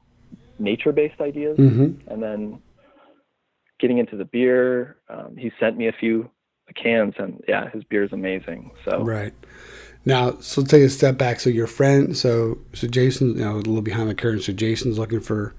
nature 0.59 0.91
based 0.91 1.21
ideas. 1.21 1.57
Mm-hmm. 1.57 2.09
and 2.11 2.23
then 2.23 2.61
getting 3.79 3.97
into 3.97 4.15
the 4.15 4.25
beer 4.25 4.97
um, 5.09 5.35
he 5.37 5.51
sent 5.59 5.77
me 5.77 5.87
a 5.87 5.93
few 5.93 6.29
the 6.73 6.81
cans, 6.81 7.15
and 7.17 7.43
yeah, 7.47 7.69
his 7.69 7.83
beer 7.83 8.03
is 8.03 8.11
amazing. 8.11 8.71
So 8.85 9.03
right 9.03 9.33
now, 10.05 10.37
so 10.39 10.63
take 10.63 10.83
a 10.83 10.89
step 10.89 11.17
back. 11.17 11.39
So 11.39 11.49
your 11.49 11.67
friend, 11.67 12.15
so 12.15 12.57
so 12.73 12.87
Jason, 12.87 13.37
you 13.37 13.45
know, 13.45 13.55
a 13.55 13.57
little 13.57 13.81
behind 13.81 14.09
the 14.09 14.15
curtain. 14.15 14.41
So 14.41 14.53
Jason's 14.53 14.97
looking 14.97 15.19
for 15.19 15.53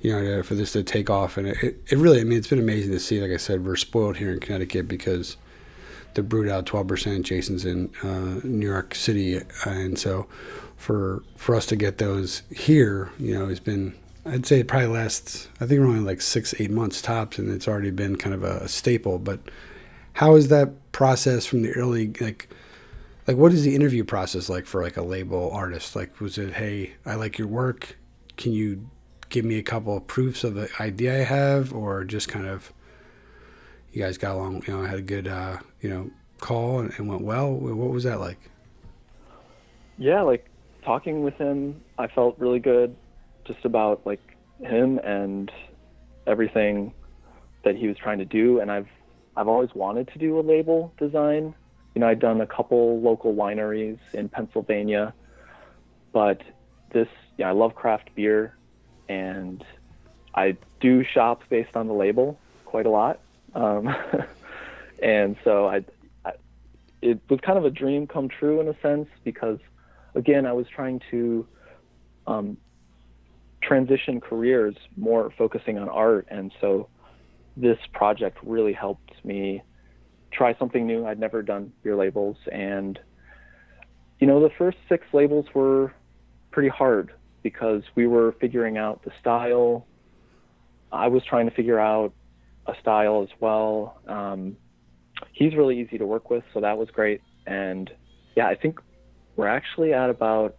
you 0.00 0.12
know, 0.12 0.42
for 0.42 0.54
this 0.54 0.72
to 0.72 0.82
take 0.82 1.10
off. 1.10 1.36
And 1.36 1.48
it, 1.48 1.82
it 1.88 1.98
really, 1.98 2.20
I 2.20 2.24
mean, 2.24 2.38
it's 2.38 2.46
been 2.46 2.58
amazing 2.58 2.92
to 2.92 3.00
see. 3.00 3.20
Like 3.20 3.32
I 3.32 3.36
said, 3.36 3.64
we're 3.64 3.76
spoiled 3.76 4.18
here 4.18 4.32
in 4.32 4.40
Connecticut 4.40 4.86
because 4.86 5.36
the 6.14 6.22
brewed 6.22 6.48
out 6.48 6.66
12%. 6.66 7.22
Jason's 7.22 7.64
in 7.64 7.90
uh, 8.02 8.40
New 8.44 8.66
York 8.66 8.94
City. 8.94 9.40
And 9.64 9.98
so 9.98 10.26
for 10.76 11.24
for 11.36 11.54
us 11.54 11.66
to 11.66 11.76
get 11.76 11.98
those 11.98 12.42
here, 12.50 13.10
you 13.18 13.36
know, 13.36 13.48
it's 13.48 13.60
been, 13.60 13.94
I'd 14.24 14.46
say 14.46 14.60
it 14.60 14.68
probably 14.68 14.88
lasts, 14.88 15.48
I 15.60 15.66
think 15.66 15.80
we're 15.80 15.88
only 15.88 16.00
like 16.00 16.20
six, 16.20 16.54
eight 16.60 16.70
months 16.70 17.02
tops. 17.02 17.38
And 17.38 17.50
it's 17.50 17.66
already 17.66 17.90
been 17.90 18.16
kind 18.16 18.34
of 18.34 18.44
a 18.44 18.68
staple. 18.68 19.18
But 19.18 19.40
how 20.18 20.34
is 20.34 20.48
that 20.48 20.90
process 20.90 21.46
from 21.46 21.62
the 21.62 21.70
early 21.74 22.08
like 22.20 22.48
like 23.28 23.36
what 23.36 23.52
is 23.52 23.62
the 23.62 23.76
interview 23.76 24.02
process 24.02 24.48
like 24.48 24.66
for 24.66 24.82
like 24.82 24.96
a 24.96 25.02
label 25.02 25.48
artist? 25.52 25.94
Like 25.94 26.20
was 26.20 26.38
it 26.38 26.54
hey 26.54 26.94
i 27.06 27.14
like 27.14 27.38
your 27.38 27.46
work. 27.46 27.96
Can 28.36 28.52
you 28.52 28.90
give 29.28 29.44
me 29.44 29.58
a 29.58 29.62
couple 29.62 29.96
of 29.96 30.08
proofs 30.08 30.42
of 30.42 30.54
the 30.54 30.68
idea 30.80 31.20
i 31.20 31.22
have? 31.22 31.72
Or 31.72 32.02
just 32.02 32.28
kind 32.28 32.48
of 32.48 32.72
you 33.92 34.02
guys 34.02 34.18
got 34.18 34.34
along 34.34 34.64
you 34.66 34.76
know 34.76 34.84
had 34.84 34.98
a 34.98 35.02
good 35.02 35.28
uh, 35.28 35.58
you 35.80 35.88
know 35.88 36.10
call 36.40 36.80
and, 36.80 36.92
and 36.98 37.08
went 37.08 37.22
well. 37.22 37.52
What 37.52 37.90
was 37.90 38.02
that 38.02 38.18
like? 38.18 38.40
Yeah 39.98 40.22
like 40.22 40.50
talking 40.84 41.22
with 41.22 41.34
him 41.34 41.80
i 41.96 42.08
felt 42.08 42.36
really 42.38 42.58
good 42.58 42.96
just 43.44 43.64
about 43.64 44.04
like 44.04 44.36
him 44.58 44.98
and 44.98 45.52
everything 46.26 46.92
that 47.62 47.76
he 47.76 47.86
was 47.86 47.96
trying 47.96 48.18
to 48.18 48.24
do. 48.24 48.58
And 48.58 48.72
i've 48.72 48.88
I've 49.38 49.46
always 49.46 49.72
wanted 49.72 50.08
to 50.08 50.18
do 50.18 50.40
a 50.40 50.42
label 50.42 50.92
design. 50.98 51.54
You 51.94 52.00
know, 52.00 52.08
I'd 52.08 52.18
done 52.18 52.40
a 52.40 52.46
couple 52.46 53.00
local 53.00 53.36
wineries 53.36 53.98
in 54.12 54.28
Pennsylvania, 54.28 55.14
but 56.12 56.42
this, 56.90 57.06
yeah, 57.36 57.48
I 57.48 57.52
love 57.52 57.76
craft 57.76 58.10
beer, 58.16 58.56
and 59.08 59.64
I 60.34 60.56
do 60.80 61.04
shop 61.04 61.42
based 61.48 61.76
on 61.76 61.86
the 61.86 61.92
label 61.92 62.36
quite 62.64 62.86
a 62.86 62.90
lot. 62.90 63.20
Um, 63.54 63.94
and 65.02 65.36
so 65.44 65.68
I, 65.68 65.84
I, 66.24 66.32
it 67.00 67.20
was 67.30 67.38
kind 67.38 67.58
of 67.58 67.64
a 67.64 67.70
dream 67.70 68.08
come 68.08 68.28
true 68.28 68.60
in 68.60 68.66
a 68.66 68.74
sense 68.80 69.08
because, 69.22 69.60
again, 70.16 70.46
I 70.46 70.52
was 70.52 70.66
trying 70.66 71.00
to 71.12 71.46
um, 72.26 72.56
transition 73.62 74.20
careers 74.20 74.74
more 74.96 75.32
focusing 75.38 75.78
on 75.78 75.88
art, 75.88 76.26
and 76.28 76.50
so 76.60 76.88
this 77.60 77.78
project 77.92 78.38
really 78.42 78.72
helped 78.72 79.12
me 79.24 79.62
try 80.30 80.56
something 80.58 80.86
new. 80.86 81.06
I'd 81.06 81.18
never 81.18 81.42
done 81.42 81.72
beer 81.82 81.96
labels, 81.96 82.36
and 82.50 82.98
you 84.20 84.26
know, 84.26 84.40
the 84.40 84.50
first 84.58 84.78
six 84.88 85.06
labels 85.12 85.46
were 85.54 85.92
pretty 86.50 86.68
hard 86.68 87.12
because 87.42 87.82
we 87.94 88.06
were 88.06 88.34
figuring 88.40 88.76
out 88.76 89.02
the 89.04 89.12
style. 89.20 89.86
I 90.90 91.08
was 91.08 91.22
trying 91.24 91.48
to 91.48 91.54
figure 91.54 91.78
out 91.78 92.12
a 92.66 92.74
style 92.80 93.22
as 93.22 93.28
well. 93.40 94.00
Um, 94.08 94.56
he's 95.32 95.54
really 95.54 95.80
easy 95.80 95.98
to 95.98 96.06
work 96.06 96.30
with, 96.30 96.44
so 96.52 96.60
that 96.60 96.76
was 96.78 96.88
great. 96.90 97.20
And 97.46 97.90
yeah, 98.36 98.48
I 98.48 98.54
think 98.54 98.80
we're 99.36 99.48
actually 99.48 99.92
at 99.92 100.10
about, 100.10 100.56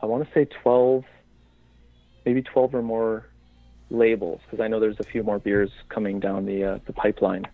I 0.00 0.06
want 0.06 0.24
to 0.24 0.30
say 0.32 0.46
12, 0.62 1.04
maybe 2.24 2.42
12 2.42 2.74
or 2.74 2.82
more 2.82 3.26
labels 3.90 4.40
because 4.44 4.62
I 4.62 4.68
know 4.68 4.80
there's 4.80 5.00
a 5.00 5.04
few 5.04 5.22
more 5.22 5.38
beers 5.38 5.70
coming 5.88 6.20
down 6.20 6.46
the 6.46 6.64
uh, 6.64 6.78
the 6.86 6.92
pipeline. 6.92 7.46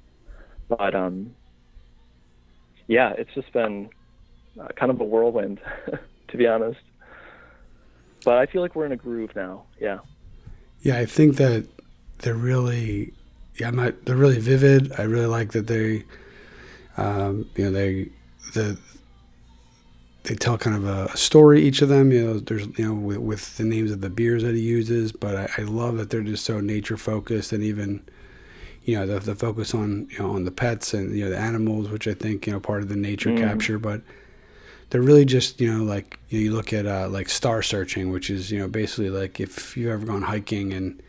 But 0.69 0.95
um, 0.95 1.35
yeah, 2.87 3.13
it's 3.17 3.33
just 3.35 3.53
been 3.53 3.91
uh, 4.61 4.69
kind 4.77 4.91
of 4.91 5.01
a 5.01 5.05
whirlwind, 5.05 5.61
to 6.29 6.37
be 6.37 6.47
honest. 6.47 6.81
But 8.25 8.39
I 8.39 8.47
feel 8.47 8.63
like 8.63 8.75
we're 8.75 8.87
in 8.87 8.93
a 8.93 8.97
groove 8.97 9.35
now. 9.35 9.65
Yeah. 9.81 9.99
Yeah, 10.83 10.99
I 10.99 11.07
think 11.07 11.37
that 11.37 11.67
they're 12.19 12.35
really, 12.35 13.13
yeah, 13.59 13.69
I'm 13.69 13.77
not, 13.77 14.05
they're 14.05 14.17
really 14.17 14.39
vivid. 14.39 14.93
I 14.99 15.03
really 15.03 15.27
like 15.27 15.53
that 15.53 15.67
they, 15.67 16.05
um, 16.97 17.49
you 17.57 17.65
know, 17.65 17.71
they 17.71 18.11
the 18.55 18.79
they 20.25 20.35
tell 20.35 20.57
kind 20.57 20.77
of 20.77 20.85
a 20.85 21.17
story 21.17 21.63
each 21.63 21.83
of 21.83 21.89
them 21.89 22.13
you 22.13 22.25
know 22.25 22.39
there's 22.39 22.67
you 22.79 22.87
know 22.87 22.95
with, 22.95 23.19
with 23.19 23.57
the 23.57 23.65
names 23.65 23.91
of 23.91 24.01
the 24.01 24.11
beers 24.11 24.43
that 24.43 24.55
he 24.55 24.61
uses 24.61 25.13
but 25.13 25.37
I, 25.37 25.49
I, 25.59 25.63
love 25.63 25.97
that 25.97 26.11
they're 26.11 26.23
just 26.23 26.45
so 26.45 26.61
nature 26.61 26.97
focused 26.97 27.53
and 27.53 27.63
even 27.63 28.03
you 28.85 28.97
know 28.97 29.07
the, 29.07 29.19
the 29.21 29.35
focus 29.35 29.75
on 29.75 30.09
you 30.11 30.19
know 30.19 30.31
on 30.31 30.45
the 30.45 30.51
pets 30.51 30.95
and 30.95 31.17
you 31.17 31.25
know 31.25 31.31
the 31.31 31.39
animals 31.39 31.89
which 31.89 32.07
i 32.07 32.15
think 32.15 32.47
you 32.47 32.53
know 32.53 32.61
part 32.61 32.83
of 32.83 32.89
the 32.89 32.97
nature 32.97 33.31
mm. 33.31 33.39
capture 33.39 33.79
but 33.79 34.03
they're 34.91 35.03
really 35.03 35.25
just 35.25 35.61
you 35.61 35.73
know 35.73 35.83
like 35.83 36.19
you, 36.29 36.39
know, 36.39 36.45
you 36.45 36.53
look 36.53 36.73
at 36.73 36.87
uh, 36.87 37.09
like 37.09 37.29
star 37.29 37.63
searching 37.63 38.11
which 38.11 38.31
is 38.31 38.51
you 38.51 38.59
know 38.59 38.69
basically 38.69 39.11
like 39.11 39.41
if 39.41 39.77
you've 39.77 39.91
ever 39.91 40.07
gone 40.07 40.23
hiking 40.23 40.73
and 40.73 41.03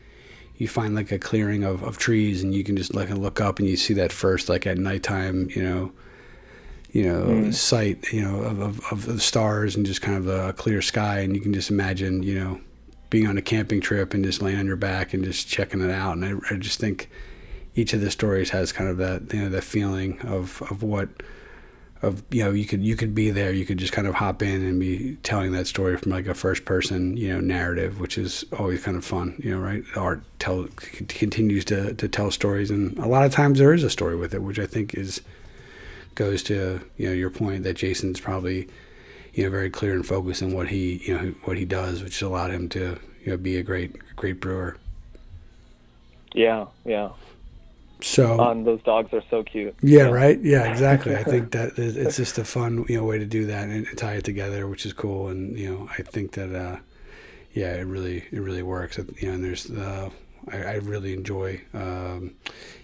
you 0.56 0.68
find 0.68 0.96
like 0.96 1.12
a 1.12 1.20
clearing 1.20 1.64
of, 1.64 1.84
of 1.84 1.98
trees 1.98 2.44
and 2.44 2.54
you 2.54 2.64
can 2.64 2.78
just 2.78 2.94
like 2.94 3.10
look 3.10 3.42
up 3.42 3.60
and 3.60 3.68
you 3.68 3.76
see 3.76 3.94
that 3.94 4.12
first 4.12 4.50
like 4.50 4.66
at 4.66 4.78
nighttime 4.78 5.50
you 5.50 5.62
know 5.62 5.92
you 6.94 7.12
know, 7.12 7.26
mm. 7.26 7.54
sight, 7.54 8.14
you 8.14 8.22
know, 8.22 8.44
of, 8.44 8.60
of, 8.62 8.92
of, 8.92 9.06
the 9.08 9.20
stars 9.20 9.76
and 9.76 9.84
just 9.84 10.04
kind 10.04 10.16
of 10.16 10.28
a 10.28 10.54
clear 10.54 10.80
sky. 10.80 11.20
And 11.22 11.36
you 11.36 11.42
can 11.42 11.52
just 11.52 11.72
imagine, 11.72 12.22
you 12.22 12.36
know, 12.36 12.62
being 13.10 13.26
on 13.26 13.36
a 13.36 13.42
camping 13.42 13.82
trip 13.82 14.14
and 14.14 14.24
just 14.24 14.44
laying 14.44 14.60
on 14.60 14.68
your 14.68 14.76
back 14.76 15.12
and 15.12 15.24
just 15.24 15.48
checking 15.48 15.82
it 15.82 15.90
out. 15.90 16.16
And 16.16 16.24
I, 16.24 16.54
I 16.54 16.58
just 16.58 16.80
think 16.80 17.10
each 17.74 17.94
of 17.94 18.02
the 18.02 18.12
stories 18.12 18.52
has 18.52 18.72
kind 18.72 18.92
of 18.92 18.98
that, 18.98 19.34
you 19.34 19.42
know, 19.42 19.50
that 19.50 19.64
feeling 19.64 20.20
of, 20.22 20.62
of 20.70 20.84
what, 20.84 21.10
of, 22.04 22.22
you 22.30 22.44
know, 22.44 22.52
you 22.52 22.66
could, 22.66 22.84
you 22.84 22.96
could 22.96 23.16
be 23.16 23.32
there. 23.32 23.52
You 23.52 23.66
could 23.66 23.80
just 23.80 23.92
kind 23.92 24.06
of 24.06 24.14
hop 24.14 24.44
in 24.44 24.64
and 24.64 24.80
be 24.80 25.16
telling 25.24 25.52
that 25.54 25.66
story 25.66 25.98
from 25.98 26.12
like 26.12 26.28
a 26.28 26.36
first 26.36 26.64
person, 26.64 27.18
you 27.18 27.30
know, 27.30 27.40
narrative, 27.40 28.00
which 28.00 28.20
is 28.20 28.46
always 28.60 28.84
kind 28.84 28.98
of 28.98 29.04
fun, 29.04 29.42
you 29.44 29.50
know, 29.50 29.60
right? 29.60 29.84
Art 29.96 30.22
tell, 30.38 30.68
continues 31.08 31.66
to, 31.66 31.96
to 31.96 32.08
tell 32.08 32.30
stories. 32.30 32.70
And 32.70 33.00
a 33.00 33.08
lot 33.08 33.26
of 33.26 33.32
times 33.32 33.58
there 33.58 33.74
is 33.74 33.84
a 33.84 33.90
story 33.90 34.16
with 34.16 34.36
it, 34.36 34.44
which 34.44 34.60
I 34.60 34.68
think 34.68 34.94
is, 34.94 35.22
goes 36.16 36.44
to 36.44 36.82
you 36.98 37.08
know 37.08 37.14
your 37.14 37.30
point 37.30 37.64
that 37.64 37.76
Jason's 37.76 38.20
probably 38.20 38.68
you 39.34 39.44
know 39.44 39.50
very 39.50 39.70
clear 39.70 39.94
and 39.94 40.06
focused 40.06 40.42
in 40.42 40.54
what 40.54 40.70
he 40.70 41.02
you 41.06 41.18
know 41.18 41.36
what 41.44 41.58
he 41.58 41.66
does, 41.66 42.04
which 42.04 42.22
allowed 42.22 42.52
him 42.52 42.70
to 42.70 43.00
you 43.24 43.32
know 43.32 43.38
be 43.38 43.58
a 43.58 43.64
great 43.64 44.16
great 44.16 44.40
brewer. 44.40 44.78
Yeah, 46.34 46.66
yeah. 46.86 47.10
So 48.02 48.40
um, 48.40 48.66
those 48.66 48.82
dogs 48.84 49.14
are 49.14 49.24
so 49.30 49.44
cute. 49.44 49.76
Yeah, 49.82 50.06
yeah. 50.06 50.10
right. 50.10 50.40
Yeah, 50.42 50.64
exactly. 50.72 51.16
I 51.16 51.24
think 51.24 51.52
that 51.52 51.78
it's 51.78 52.18
just 52.18 52.38
a 52.38 52.44
fun 52.44 52.86
you 52.90 52.98
know 52.98 53.06
way 53.06 53.18
to 53.18 53.26
do 53.26 53.46
that 53.46 53.70
and, 53.70 53.88
and, 53.88 53.98
tie 53.98 54.16
it 54.16 54.26
together, 54.26 54.68
which 54.68 54.86
is 54.86 54.94
cool. 54.94 55.30
And 55.30 55.58
you 55.58 55.70
know, 55.70 55.90
I 55.98 56.02
think 56.02 56.34
that 56.34 56.54
uh, 56.54 56.78
yeah, 57.54 57.74
it 57.74 57.86
really 57.86 58.26
it 58.32 58.40
really 58.40 58.64
works. 58.64 58.98
You 58.98 59.28
know, 59.28 59.34
and 59.36 59.44
there's 59.44 59.72
uh, 59.72 60.10
I, 60.52 60.58
I 60.58 60.74
really 60.76 61.14
enjoy 61.14 61.62
um, 61.74 62.36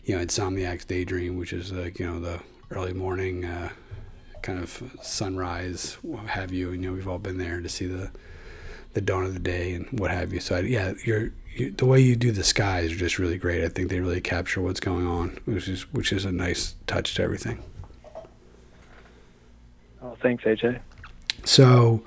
you 0.06 0.16
know 0.16 0.24
Insomniac's 0.24 0.86
Daydream, 0.86 1.38
which 1.38 1.52
is 1.52 1.72
like 1.72 2.00
you 2.00 2.08
know 2.08 2.20
the 2.20 2.40
early 2.72 2.94
morning 2.94 3.46
uh, 3.46 3.70
kind 4.42 4.60
of 4.60 4.84
sunrise, 5.02 5.98
what 6.02 6.28
have 6.28 6.52
you. 6.52 6.72
And, 6.72 6.84
you 6.84 6.90
know, 6.90 6.96
we've 6.96 7.08
all 7.08 7.20
been 7.20 7.38
there 7.38 7.62
to 7.62 7.70
see 7.70 7.86
the 7.86 8.12
the 8.94 9.02
dawn 9.02 9.24
of 9.24 9.34
the 9.34 9.40
day 9.40 9.74
and 9.74 9.88
what 10.00 10.10
have 10.10 10.34
you. 10.34 10.40
So 10.40 10.56
I, 10.56 10.60
yeah, 10.62 10.94
you're, 11.06 11.32
you, 11.56 11.72
the 11.72 11.86
way 11.86 12.00
you 12.00 12.16
do 12.16 12.32
the 12.32 12.44
skies 12.44 12.92
are 12.92 12.96
just 12.96 13.20
really 13.20 13.38
great. 13.38 13.64
I 13.64 13.70
think 13.70 13.90
they 13.90 14.00
really 14.00 14.22
capture 14.22 14.62
what's 14.62 14.80
going 14.80 15.06
on, 15.06 15.38
which 15.46 15.68
is 15.68 15.84
which 15.94 16.12
is 16.12 16.26
a 16.26 16.32
nice 16.32 16.76
touch 16.88 17.14
to 17.16 17.24
everything. 17.24 17.62
Oh, 20.02 20.18
thanks, 20.22 20.44
AJ. 20.44 20.80
So, 21.44 22.04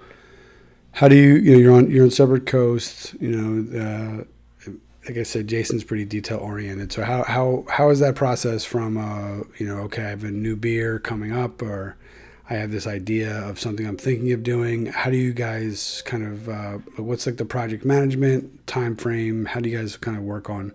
how 0.93 1.09
do 1.09 1.17
you 1.17 1.35
you 1.35 1.53
know 1.53 1.59
you're 1.59 1.75
on 1.75 1.91
you're 1.91 2.05
on 2.05 2.11
separate 2.11 2.47
coasts. 2.47 3.15
You 3.21 3.31
know, 3.31 3.81
uh, 3.81 4.25
like 5.09 5.19
I 5.19 5.25
said, 5.25 5.49
Jason's 5.49 5.85
pretty 5.85 6.05
detail 6.05 6.39
oriented. 6.39 6.93
So 6.93 7.03
how 7.03 7.25
how 7.25 7.65
how 7.69 7.91
is 7.91 8.01
that 8.01 8.15
process 8.15 8.65
from 8.65 8.97
uh, 8.97 9.45
you 9.59 9.67
know 9.67 9.79
okay 9.83 10.05
I 10.05 10.11
have 10.11 10.25
a 10.25 10.31
new 10.31 10.57
beer 10.57 10.99
coming 10.99 11.33
up 11.33 11.61
or 11.63 11.97
I 12.49 12.55
have 12.55 12.71
this 12.71 12.87
idea 12.87 13.35
of 13.49 13.59
something 13.59 13.87
I'm 13.87 13.97
thinking 13.97 14.33
of 14.33 14.43
doing. 14.43 14.87
How 14.87 15.11
do 15.11 15.17
you 15.17 15.33
guys 15.33 16.03
kind 16.05 16.25
of 16.25 16.49
uh, 16.49 16.79
what's 16.97 17.27
like 17.27 17.37
the 17.37 17.45
project 17.45 17.85
management 17.85 18.67
time 18.67 18.97
frame? 18.97 19.47
How 19.47 19.61
do 19.61 19.69
you 19.69 19.79
guys 19.79 19.97
kind 19.97 20.17
of 20.17 20.23
work 20.23 20.51
on 20.51 20.73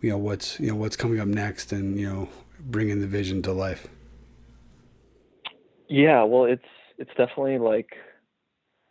you 0.00 0.10
know 0.10 0.18
what's 0.18 0.58
you 0.60 0.68
know 0.68 0.76
what's 0.76 0.96
coming 0.96 1.20
up 1.20 1.28
next 1.28 1.72
and 1.72 1.98
you 1.98 2.08
know 2.08 2.28
bringing 2.58 3.00
the 3.00 3.06
vision 3.06 3.42
to 3.42 3.52
life? 3.52 3.88
Yeah, 5.88 6.22
well, 6.22 6.44
it's 6.44 6.62
it's 6.98 7.10
definitely 7.16 7.58
like 7.58 7.88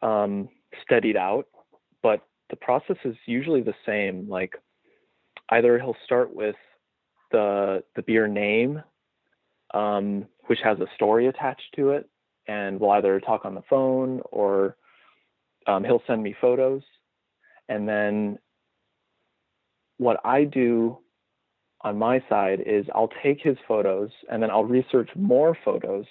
um, 0.01 0.49
steadied 0.84 1.15
out, 1.15 1.47
the 2.50 2.56
process 2.56 2.97
is 3.06 3.16
usually 3.26 3.62
the 3.62 3.76
same. 3.86 4.30
Like 4.30 4.54
either 5.50 5.80
he'll 5.80 5.97
start 6.06 6.34
with 6.34 6.56
the 7.32 7.84
the 7.95 8.02
beer 8.02 8.28
name 8.28 8.84
um, 9.74 10.26
which 10.47 10.60
has 10.64 10.80
a 10.80 10.88
story 10.95 11.28
attached 11.28 11.74
to 11.76 11.91
it. 11.91 12.10
And 12.47 12.80
we'll 12.80 12.91
either 12.91 13.20
talk 13.20 13.45
on 13.45 13.54
the 13.54 13.62
phone 13.70 14.22
or 14.32 14.76
um, 15.68 15.84
he'll 15.84 16.02
send 16.08 16.24
me 16.24 16.36
photos. 16.41 16.82
And 17.68 17.88
then 17.88 18.39
what 19.97 20.20
I 20.26 20.45
do 20.45 20.97
on 21.82 21.97
my 21.97 22.24
side 22.28 22.62
is 22.66 22.86
I'll 22.95 23.12
take 23.22 23.39
his 23.41 23.58
photos 23.68 24.10
and 24.32 24.41
then 24.41 24.50
I'll 24.50 24.66
research 24.66 25.10
more 25.16 25.56
photos 25.64 26.06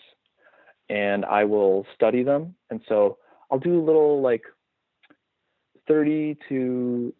and 0.88 1.24
I 1.24 1.44
will 1.44 1.84
study 1.94 2.22
them. 2.22 2.54
And 2.70 2.80
so 2.88 3.18
I'll 3.50 3.58
do 3.58 3.80
a 3.80 3.84
little 3.84 4.22
like 4.22 4.42
30 5.88 6.36
to, 6.48 7.14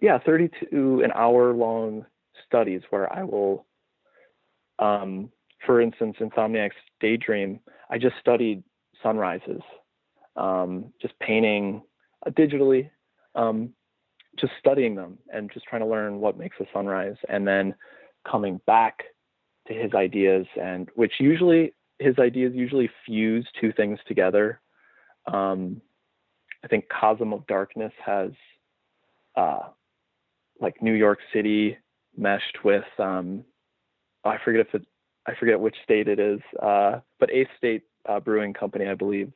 yeah, 0.00 0.18
30 0.18 0.50
to 0.70 1.02
an 1.02 1.12
hour 1.14 1.52
long 1.52 2.04
studies 2.46 2.82
where 2.90 3.10
I 3.12 3.22
will 3.22 3.66
um, 4.78 5.30
for 5.64 5.80
instance, 5.80 6.16
Insomniac's 6.20 6.76
Daydream, 7.00 7.60
I 7.90 7.98
just 7.98 8.16
studied 8.20 8.62
sunrises, 9.02 9.62
um, 10.36 10.92
just 11.00 11.18
painting 11.20 11.82
uh, 12.26 12.30
digitally, 12.30 12.90
um, 13.34 13.70
just 14.38 14.52
studying 14.58 14.94
them 14.94 15.18
and 15.32 15.50
just 15.52 15.66
trying 15.66 15.82
to 15.82 15.88
learn 15.88 16.20
what 16.20 16.38
makes 16.38 16.56
a 16.60 16.66
sunrise, 16.72 17.16
and 17.28 17.46
then 17.46 17.74
coming 18.30 18.60
back 18.66 19.02
to 19.66 19.74
his 19.74 19.94
ideas, 19.94 20.46
and 20.60 20.88
which 20.94 21.14
usually 21.18 21.74
his 21.98 22.18
ideas 22.18 22.52
usually 22.54 22.90
fuse 23.04 23.46
two 23.60 23.72
things 23.72 23.98
together. 24.06 24.60
Um, 25.26 25.80
I 26.66 26.68
think 26.68 26.86
Chasm 26.88 27.32
of 27.32 27.46
Darkness 27.46 27.92
has 28.04 28.32
uh, 29.36 29.68
like 30.60 30.82
New 30.82 30.94
York 30.94 31.20
City 31.32 31.78
meshed 32.16 32.58
with 32.64 32.82
um, 32.98 33.44
I 34.24 34.36
forget 34.44 34.66
if 34.66 34.74
it 34.74 34.84
I 35.28 35.36
forget 35.38 35.60
which 35.60 35.76
state 35.84 36.08
it 36.08 36.18
is, 36.18 36.40
uh, 36.60 36.98
but 37.20 37.30
Eighth 37.30 37.50
State 37.56 37.82
uh, 38.08 38.18
Brewing 38.18 38.52
Company, 38.52 38.88
I 38.88 38.94
believe, 38.94 39.32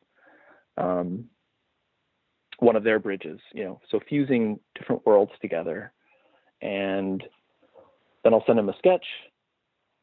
um, 0.77 1.27
one 2.59 2.75
of 2.75 2.83
their 2.83 2.99
bridges. 2.99 3.39
You 3.55 3.63
know, 3.63 3.81
so 3.93 4.01
fusing 4.09 4.59
different 4.77 5.07
worlds 5.07 5.33
together, 5.41 5.93
and 6.61 7.23
then 8.25 8.35
I'll 8.35 8.45
send 8.45 8.59
them 8.59 8.71
a 8.71 8.77
sketch. 8.79 9.07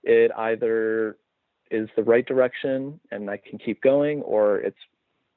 It 0.03 0.32
either 0.38 1.17
is 1.71 1.89
the 1.97 2.03
right 2.03 2.25
direction 2.25 3.01
and 3.11 3.30
I 3.30 3.36
can 3.36 3.59
keep 3.59 3.82
going, 3.82 4.21
or 4.21 4.59
it's 4.59 4.78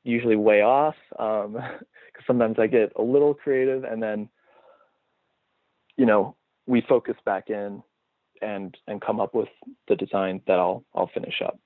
usually 0.03 0.37
way 0.37 0.63
off 0.63 0.95
because 1.11 1.45
um, 1.47 1.63
sometimes 2.27 2.57
I 2.59 2.67
get 2.67 2.93
a 2.97 3.03
little 3.03 3.35
creative 3.35 3.85
and 3.85 4.03
then, 4.03 4.29
you 5.97 6.07
know, 6.07 6.37
we 6.67 6.83
focus 6.89 7.17
back 7.25 7.51
in 7.51 7.83
and 8.43 8.75
and 8.87 9.03
come 9.03 9.21
up 9.21 9.35
with 9.35 9.49
the 9.89 9.97
design 9.97 10.41
that 10.47 10.59
I'll 10.59 10.85
I'll 10.95 11.11
finish 11.13 11.43
up. 11.45 11.59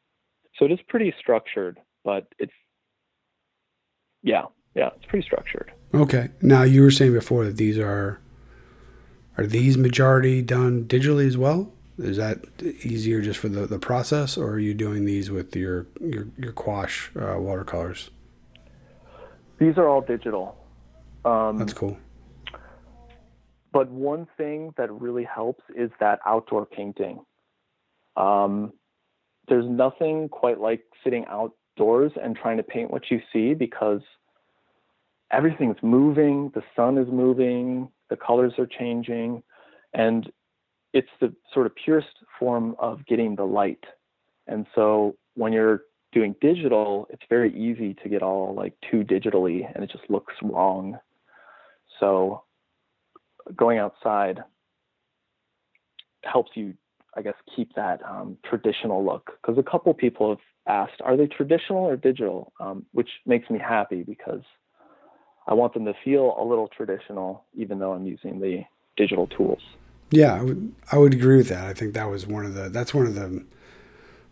So 0.59 0.64
it 0.64 0.72
is 0.72 0.78
pretty 0.89 1.14
structured, 1.18 1.78
but 2.05 2.26
it's 2.39 2.53
yeah, 4.22 4.45
yeah, 4.74 4.91
it's 4.97 5.07
pretty 5.07 5.24
structured. 5.24 5.72
Okay. 5.93 6.30
Now 6.41 6.62
you 6.62 6.82
were 6.82 6.91
saying 6.91 7.12
before 7.12 7.45
that 7.45 7.57
these 7.57 7.78
are 7.78 8.20
are 9.37 9.47
these 9.47 9.76
majority 9.76 10.43
done 10.43 10.85
digitally 10.85 11.26
as 11.26 11.37
well? 11.37 11.72
Is 11.99 12.16
that 12.16 12.39
easier 12.62 13.20
just 13.20 13.39
for 13.39 13.49
the, 13.49 13.66
the 13.66 13.78
process, 13.78 14.37
or 14.37 14.51
are 14.51 14.59
you 14.59 14.74
doing 14.74 15.05
these 15.05 15.30
with 15.30 15.55
your 15.55 15.87
your 16.01 16.26
your 16.37 16.53
gouache 16.53 17.11
uh, 17.16 17.39
watercolors? 17.39 18.11
These 19.64 19.78
are 19.78 19.88
all 19.88 20.02
digital. 20.02 20.58
Um, 21.24 21.56
That's 21.56 21.72
cool. 21.72 21.96
But 23.72 23.88
one 23.90 24.26
thing 24.36 24.74
that 24.76 24.92
really 24.92 25.24
helps 25.24 25.64
is 25.74 25.90
that 26.00 26.20
outdoor 26.26 26.66
painting. 26.66 27.24
Um, 28.14 28.74
there's 29.48 29.64
nothing 29.66 30.28
quite 30.28 30.60
like 30.60 30.82
sitting 31.02 31.24
outdoors 31.30 32.12
and 32.22 32.36
trying 32.36 32.59
to 32.59 32.62
paint 32.62 32.90
what 32.90 33.10
you 33.10 33.22
see 33.32 33.55
because 33.55 34.02
everything's 35.30 35.82
moving, 35.82 36.52
the 36.55 36.62
sun 36.76 36.98
is 36.98 37.09
moving, 37.10 37.89
the 38.10 38.16
colors 38.16 38.52
are 38.59 38.66
changing, 38.66 39.43
and 39.94 40.30
it's 40.93 41.09
the 41.22 41.34
sort 41.55 41.64
of 41.64 41.74
purest 41.74 42.16
form 42.39 42.76
of 42.78 43.05
getting 43.06 43.34
the 43.34 43.44
light. 43.44 43.84
And 44.47 44.66
so 44.74 45.16
when 45.36 45.55
you're 45.55 45.84
doing 46.15 46.35
digital, 46.41 47.07
it's 47.11 47.23
very 47.28 47.53
easy 47.55 47.95
to 48.03 48.09
get 48.09 48.23
all 48.23 48.55
like 48.55 48.73
too 48.91 49.05
digitally 49.05 49.70
and 49.74 49.82
it 49.85 49.91
just 49.91 50.09
looks 50.09 50.35
wrong. 50.43 50.99
So 52.01 52.45
going 53.55 53.78
outside 53.78 54.41
helps 56.23 56.53
you, 56.55 56.74
I 57.16 57.23
guess, 57.23 57.35
keep 57.55 57.74
that 57.74 58.01
um, 58.09 58.39
traditional 58.49 59.05
look. 59.05 59.32
Because 59.41 59.59
a 59.59 59.70
couple 59.70 59.93
people 59.93 60.31
have 60.31 60.39
asked, 60.66 61.01
are 61.03 61.16
they 61.16 61.27
traditional 61.27 61.85
or 61.85 61.97
digital? 61.97 62.53
Um, 62.61 62.86
which 62.93 63.09
makes 63.27 63.51
me 63.51 63.59
happy 63.59 64.03
because 64.03 64.43
I 65.47 65.55
want 65.55 65.74
them 65.74 65.85
to 65.85 65.95
feel 66.05 66.35
a 66.39 66.45
little 66.45 66.69
traditional, 66.69 67.45
even 67.55 67.78
though 67.78 67.93
I'm 67.93 68.07
using 68.07 68.41
the 68.41 68.62
digital 68.97 69.27
tools. 69.27 69.61
Yeah, 70.11 70.35
I 70.35 70.43
would, 70.43 70.74
I 70.93 70.99
would 70.99 71.12
agree 71.12 71.36
with 71.36 71.49
that. 71.49 71.65
I 71.65 71.74
think 71.74 71.95
that 71.95 72.09
was 72.09 72.27
one 72.27 72.45
of 72.45 72.55
the, 72.55 72.69
that's 72.69 72.95
one 72.95 73.07
of 73.07 73.15
the, 73.15 73.45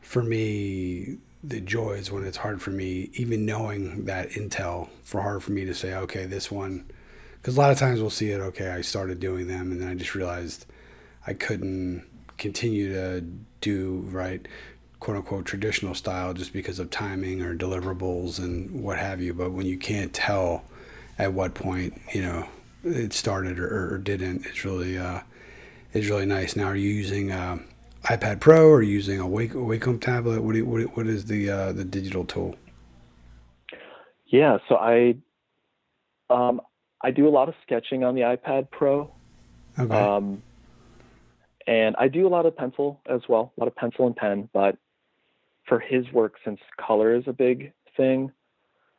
for 0.00 0.22
me, 0.22 1.18
the 1.42 1.60
joys 1.60 2.10
when 2.10 2.24
it's 2.24 2.36
hard 2.36 2.62
for 2.62 2.70
me, 2.70 3.10
even 3.14 3.44
knowing 3.44 4.04
that 4.04 4.30
intel, 4.30 4.88
for 5.02 5.22
hard 5.22 5.42
for 5.42 5.52
me 5.52 5.64
to 5.64 5.74
say, 5.74 5.94
okay, 5.94 6.24
this 6.24 6.50
one, 6.50 6.84
because 7.40 7.56
a 7.56 7.60
lot 7.60 7.72
of 7.72 7.78
times 7.78 8.00
we'll 8.00 8.10
see 8.10 8.30
it. 8.30 8.40
Okay, 8.40 8.70
I 8.70 8.80
started 8.82 9.18
doing 9.18 9.48
them, 9.48 9.72
and 9.72 9.80
then 9.80 9.88
I 9.88 9.94
just 9.94 10.14
realized 10.14 10.66
I 11.26 11.34
couldn't 11.34 12.04
continue 12.38 12.92
to 12.92 13.24
do 13.60 14.06
right, 14.10 14.46
quote 15.00 15.16
unquote, 15.16 15.44
traditional 15.44 15.94
style 15.94 16.34
just 16.34 16.52
because 16.52 16.78
of 16.78 16.90
timing 16.90 17.42
or 17.42 17.56
deliverables 17.56 18.38
and 18.38 18.82
what 18.82 18.98
have 18.98 19.20
you. 19.20 19.34
But 19.34 19.50
when 19.50 19.66
you 19.66 19.76
can't 19.76 20.12
tell 20.12 20.64
at 21.18 21.32
what 21.32 21.54
point 21.54 22.00
you 22.14 22.22
know 22.22 22.48
it 22.84 23.12
started 23.12 23.58
or, 23.58 23.94
or 23.94 23.98
didn't, 23.98 24.46
it's 24.46 24.64
really 24.64 24.96
uh, 24.96 25.20
it's 25.92 26.08
really 26.08 26.26
nice. 26.26 26.54
Now, 26.54 26.66
are 26.66 26.76
you 26.76 26.90
using 26.90 27.32
uh, 27.32 27.58
iPad 28.04 28.40
Pro 28.40 28.68
or 28.68 28.82
using 28.82 29.20
a 29.20 29.26
Wake 29.26 29.52
Wacom 29.52 30.00
tablet? 30.00 30.42
What, 30.42 30.56
you, 30.56 30.66
what 30.66 30.96
what 30.96 31.06
is 31.06 31.26
the 31.26 31.50
uh, 31.50 31.72
the 31.72 31.84
digital 31.84 32.24
tool? 32.24 32.56
Yeah, 34.26 34.58
so 34.68 34.76
I 34.76 35.16
um, 36.30 36.60
I 37.02 37.10
do 37.10 37.28
a 37.28 37.30
lot 37.30 37.48
of 37.48 37.54
sketching 37.62 38.04
on 38.04 38.14
the 38.14 38.22
iPad 38.22 38.70
Pro. 38.70 39.12
Okay. 39.78 39.94
Um, 39.94 40.42
and 41.66 41.94
I 41.98 42.08
do 42.08 42.26
a 42.26 42.30
lot 42.30 42.46
of 42.46 42.56
pencil 42.56 43.00
as 43.08 43.20
well, 43.28 43.52
a 43.56 43.60
lot 43.60 43.66
of 43.68 43.76
pencil 43.76 44.06
and 44.06 44.16
pen. 44.16 44.48
But 44.52 44.76
for 45.66 45.78
his 45.78 46.10
work, 46.12 46.34
since 46.44 46.60
color 46.80 47.14
is 47.14 47.24
a 47.26 47.32
big 47.32 47.72
thing, 47.96 48.32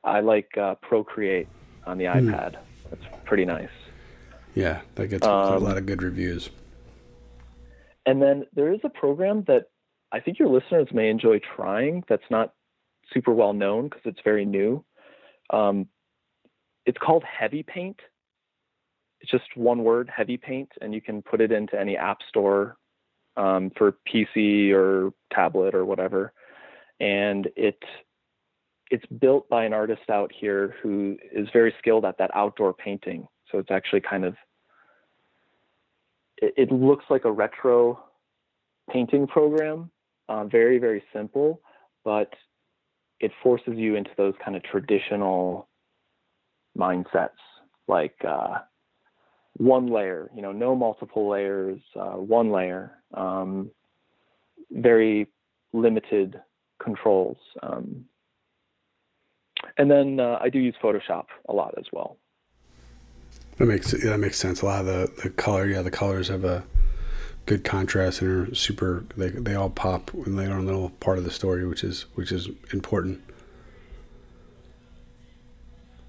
I 0.04 0.22
like 0.22 0.58
uh, 0.58 0.76
Procreate 0.76 1.48
on 1.86 1.98
the 1.98 2.06
mm. 2.06 2.32
iPad. 2.32 2.58
That's 2.90 3.04
pretty 3.26 3.46
nice. 3.46 3.70
Yeah, 4.56 4.82
that 4.96 5.08
gets 5.08 5.26
um, 5.26 5.54
a 5.54 5.58
lot 5.58 5.78
of 5.78 5.86
good 5.86 6.04
reviews. 6.04 6.50
And 8.06 8.22
then 8.22 8.46
there 8.54 8.72
is 8.72 8.80
a 8.84 8.90
program 8.90 9.44
that 9.48 9.66
I 10.12 10.20
think 10.20 10.40
your 10.40 10.50
listeners 10.50 10.88
may 10.94 11.10
enjoy 11.10 11.40
trying. 11.56 12.04
That's 12.08 12.24
not 12.30 12.54
super 13.14 13.34
well 13.34 13.54
known 13.54 13.86
because 13.86 14.04
it's 14.06 14.20
very 14.24 14.46
new. 14.46 14.84
Um, 15.50 15.88
it's 16.86 16.98
called 16.98 17.24
Heavy 17.24 17.64
Paint. 17.64 18.00
It's 19.22 19.32
just 19.32 19.56
one 19.56 19.84
word, 19.84 20.10
Heavy 20.16 20.38
Paint, 20.38 20.70
and 20.82 20.94
you 20.94 21.02
can 21.02 21.22
put 21.22 21.42
it 21.42 21.52
into 21.52 21.80
any 21.80 21.96
app 21.96 22.18
store 22.28 22.78
um, 23.38 23.72
for 23.78 23.96
PC 24.08 24.74
or 24.74 25.14
tablet 25.34 25.74
or 25.74 25.86
whatever. 25.86 26.34
And 27.00 27.50
it 27.56 27.82
it's 28.92 29.06
built 29.08 29.50
by 29.50 29.66
an 29.66 29.74
artist 29.74 30.10
out 30.12 30.32
here 30.38 30.76
who 30.84 31.18
is 31.32 31.48
very 31.52 31.74
skilled 31.80 32.06
at 32.06 32.18
that 32.20 32.30
outdoor 32.36 32.74
painting. 32.74 33.28
So 33.52 33.58
it's 33.58 33.72
actually 33.72 34.02
kind 34.02 34.24
of 34.24 34.36
it, 36.38 36.54
it 36.58 36.72
looks 36.72 37.06
like 37.10 37.26
a 37.26 37.32
retro 37.32 38.04
painting 38.92 39.28
program, 39.28 39.92
uh, 40.30 40.46
very 40.46 40.78
very 40.78 41.04
simple, 41.14 41.62
but 42.04 42.34
it 43.20 43.32
forces 43.42 43.74
you 43.76 43.96
into 43.96 44.12
those 44.18 44.34
kind 44.44 44.58
of 44.58 44.64
traditional 44.64 45.70
mindsets 46.78 47.30
like 47.88 48.16
uh, 48.28 48.60
one 49.58 49.88
layer, 49.88 50.30
you 50.36 50.42
know, 50.42 50.52
no 50.52 50.76
multiple 50.76 51.30
layers, 51.30 51.80
uh, 51.96 52.14
one 52.14 52.52
layer, 52.52 52.92
um, 53.14 53.70
very 54.72 55.28
limited 55.74 56.40
controls. 56.82 57.38
Um, 57.62 58.06
and 59.78 59.90
then 59.90 60.20
uh, 60.20 60.38
I 60.42 60.50
do 60.50 60.60
use 60.60 60.76
Photoshop 60.84 61.26
a 61.48 61.54
lot 61.54 61.76
as 61.78 61.86
well. 61.92 62.18
That 63.58 63.66
makes 63.66 63.94
yeah, 63.94 64.12
that 64.12 64.20
makes 64.20 64.38
sense. 64.38 64.62
A 64.62 64.66
lot 64.66 64.82
of 64.82 64.86
the, 64.86 65.12
the 65.24 65.30
color, 65.30 65.68
yeah, 65.68 65.82
the 65.82 65.92
colors 65.92 66.28
have 66.28 66.44
a 66.44 66.64
good 67.46 67.64
contrast 67.64 68.22
and 68.22 68.50
are 68.50 68.56
super. 68.56 69.06
They 69.16 69.30
they 69.30 69.56
all 69.56 69.70
pop 69.70 70.14
when 70.14 70.36
they're 70.36 70.58
a 70.58 70.62
little 70.62 70.90
part 70.90 71.18
of 71.18 71.24
the 71.24 71.32
story, 71.32 71.66
which 71.68 71.84
is 71.84 72.06
which 72.16 72.32
is 72.32 72.50
important. 72.72 73.22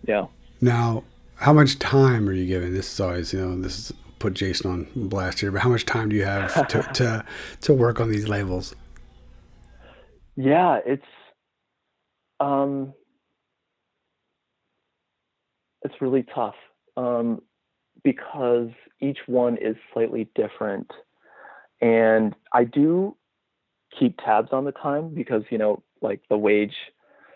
Yeah. 0.06 0.26
Now, 0.60 1.04
how 1.36 1.52
much 1.52 1.78
time 1.78 2.28
are 2.28 2.32
you 2.32 2.46
given? 2.46 2.74
This 2.74 2.92
is 2.92 3.00
always, 3.00 3.32
you 3.32 3.40
know, 3.40 3.60
this 3.60 3.78
is 3.78 3.92
put 4.18 4.34
Jason 4.34 4.70
on 4.70 5.08
blast 5.08 5.40
here, 5.40 5.50
but 5.50 5.60
how 5.60 5.68
much 5.68 5.84
time 5.84 6.08
do 6.08 6.16
you 6.16 6.24
have 6.24 6.66
to, 6.68 6.82
to, 6.94 7.24
to 7.60 7.74
work 7.74 8.00
on 8.00 8.10
these 8.10 8.28
labels? 8.28 8.74
Yeah, 10.36 10.78
it's, 10.84 11.04
um, 12.40 12.94
it's 15.82 15.94
really 16.00 16.24
tough, 16.34 16.54
um, 16.96 17.40
because 18.02 18.70
each 19.00 19.18
one 19.26 19.56
is 19.56 19.76
slightly 19.92 20.28
different. 20.34 20.90
And 21.80 22.34
I 22.52 22.64
do 22.64 23.16
keep 23.98 24.18
tabs 24.18 24.50
on 24.52 24.64
the 24.64 24.72
time 24.72 25.14
because, 25.14 25.42
you 25.50 25.58
know, 25.58 25.82
like 26.00 26.20
the 26.28 26.38
wage, 26.38 26.74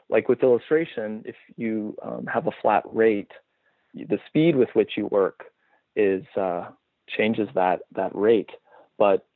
like 0.09 0.28
with 0.28 0.43
illustration, 0.43 1.22
if 1.26 1.36
you 1.56 1.97
um, 2.02 2.26
have 2.26 2.47
a 2.47 2.52
flat 2.62 2.85
rate, 2.93 3.30
the 3.94 4.18
speed 4.26 4.56
with 4.56 4.68
which 4.74 4.93
you 4.97 5.06
work 5.06 5.44
is 5.97 6.24
uh, 6.36 6.68
changes 7.16 7.48
that 7.55 7.80
that 7.94 8.14
rate, 8.14 8.51
but 8.98 9.26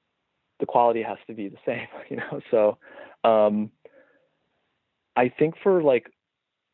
the 0.61 0.67
quality 0.67 1.03
has 1.03 1.19
to 1.27 1.35
be 1.35 1.49
the 1.49 1.57
same, 1.67 1.89
you 2.09 2.17
know. 2.17 2.41
So 2.51 2.79
um, 3.29 3.71
I 5.17 5.29
think 5.29 5.55
for 5.63 5.83
like 5.83 6.11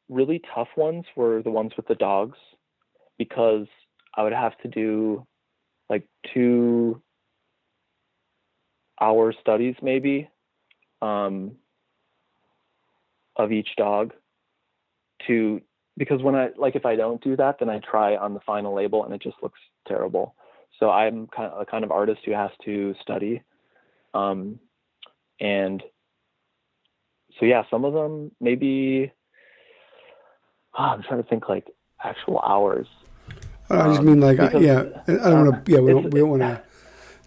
really 0.08 0.42
tough 0.54 0.68
ones 0.76 1.04
were 1.16 1.42
the 1.42 1.50
ones 1.50 1.72
with 1.76 1.86
the 1.86 1.94
dogs 1.94 2.38
because 3.18 3.66
I 4.14 4.22
would 4.22 4.32
have 4.32 4.56
to 4.58 4.68
do 4.68 5.26
like 5.90 6.06
two 6.32 7.02
hour 9.00 9.32
studies 9.40 9.74
maybe 9.82 10.28
um, 11.02 11.52
of 13.36 13.52
each 13.52 13.68
dog 13.76 14.12
to 15.26 15.60
because 15.96 16.22
when 16.22 16.36
I 16.36 16.50
like 16.56 16.76
if 16.76 16.86
I 16.86 16.96
don't 16.96 17.22
do 17.22 17.36
that, 17.36 17.58
then 17.58 17.68
I 17.68 17.80
try 17.80 18.16
on 18.16 18.34
the 18.34 18.40
final 18.40 18.74
label 18.74 19.04
and 19.04 19.12
it 19.12 19.22
just 19.22 19.36
looks 19.42 19.58
terrible. 19.86 20.34
So 20.78 20.90
I'm 20.90 21.26
kind 21.26 21.52
of 21.52 21.60
a 21.60 21.66
kind 21.66 21.84
of 21.84 21.90
artist 21.90 22.20
who 22.24 22.32
has 22.32 22.50
to 22.64 22.94
study, 23.02 23.42
um, 24.14 24.60
and 25.40 25.82
so 27.38 27.46
yeah, 27.46 27.62
some 27.70 27.84
of 27.84 27.94
them 27.94 28.30
maybe. 28.40 29.12
Oh, 30.78 30.82
I'm 30.82 31.02
trying 31.02 31.22
to 31.22 31.28
think 31.28 31.48
like 31.48 31.66
actual 32.02 32.40
hours. 32.40 32.86
I 33.70 33.88
just 33.88 34.02
mean 34.02 34.20
like 34.20 34.38
because, 34.38 34.62
yeah, 34.62 34.84
I 35.06 35.30
don't 35.30 35.46
want 35.46 35.64
to 35.66 35.72
yeah 35.72 35.80
we 35.80 35.92
don't 35.92 36.10
we 36.10 36.20
don't 36.20 36.30
want 36.30 36.42
to 36.42 36.62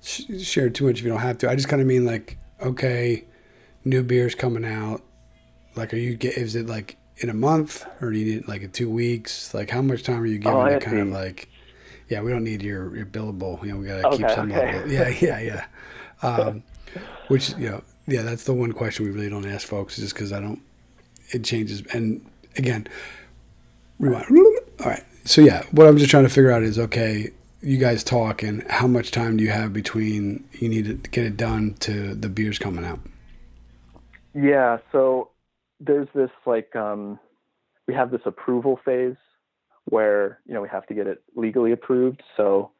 sh- 0.01 0.41
share 0.43 0.69
too 0.69 0.87
much 0.87 0.99
if 0.99 1.03
you 1.03 1.09
don't 1.09 1.19
have 1.19 1.37
to. 1.39 1.49
I 1.49 1.55
just 1.55 1.67
kind 1.67 1.81
of 1.81 1.87
mean 1.87 2.05
like 2.05 2.37
okay, 2.61 3.25
new 3.85 4.03
beers 4.03 4.35
coming 4.35 4.65
out. 4.65 5.01
Like, 5.75 5.93
are 5.93 5.97
you 5.97 6.15
get 6.15 6.37
is 6.37 6.55
it 6.55 6.67
like 6.67 6.97
in 7.17 7.29
a 7.29 7.33
month, 7.33 7.85
or 8.01 8.11
do 8.11 8.17
you 8.17 8.35
need 8.35 8.47
like 8.47 8.61
in 8.61 8.71
two 8.71 8.89
weeks? 8.89 9.53
Like, 9.53 9.69
how 9.69 9.81
much 9.81 10.03
time 10.03 10.21
are 10.21 10.25
you 10.25 10.39
giving 10.39 10.57
oh, 10.57 10.67
to 10.67 10.79
kind 10.79 10.99
of 10.99 11.07
like, 11.09 11.49
yeah, 12.09 12.21
we 12.21 12.31
don't 12.31 12.43
need 12.43 12.61
your, 12.61 12.95
your 12.95 13.05
billable. 13.05 13.63
You 13.63 13.73
know, 13.73 13.77
we 13.77 13.87
gotta 13.87 14.07
okay, 14.07 14.17
keep 14.17 14.29
some 14.31 14.51
okay. 14.51 14.73
level. 14.73 14.91
Yeah, 14.91 15.07
yeah, 15.07 15.39
yeah. 15.39 15.65
Um, 16.21 16.63
which 17.27 17.51
you 17.57 17.69
know, 17.69 17.83
yeah, 18.07 18.23
that's 18.23 18.43
the 18.43 18.53
one 18.53 18.73
question 18.73 19.05
we 19.05 19.11
really 19.11 19.29
don't 19.29 19.45
ask 19.45 19.67
folks, 19.67 19.95
just 19.95 20.13
because 20.13 20.33
I 20.33 20.39
don't. 20.39 20.61
It 21.29 21.43
changes, 21.45 21.81
and 21.93 22.25
again, 22.57 22.87
rewind. 23.99 24.25
All 24.81 24.87
right. 24.87 25.03
So 25.23 25.41
yeah, 25.41 25.63
what 25.71 25.87
I'm 25.87 25.97
just 25.97 26.09
trying 26.09 26.23
to 26.23 26.29
figure 26.29 26.51
out 26.51 26.63
is 26.63 26.79
okay. 26.79 27.31
You 27.61 27.77
guys 27.77 28.03
talk, 28.03 28.41
and 28.41 28.63
how 28.71 28.87
much 28.87 29.11
time 29.11 29.37
do 29.37 29.43
you 29.43 29.51
have 29.51 29.71
between 29.71 30.47
you 30.53 30.67
need 30.67 30.85
to 30.85 31.09
get 31.09 31.25
it 31.25 31.37
done 31.37 31.75
to 31.81 32.15
the 32.15 32.27
beers 32.27 32.57
coming 32.57 32.83
out? 32.83 32.99
Yeah. 34.33 34.77
So 34.91 35.29
there's 35.79 36.07
this 36.15 36.31
like 36.45 36.75
um, 36.75 37.19
we 37.87 37.93
have 37.93 38.09
this 38.11 38.21
approval 38.25 38.79
phase 38.83 39.15
where 39.85 40.39
you 40.47 40.53
know 40.53 40.61
we 40.61 40.69
have 40.69 40.87
to 40.87 40.93
get 40.93 41.05
it 41.05 41.21
legally 41.35 41.71
approved. 41.71 42.23
So 42.35 42.71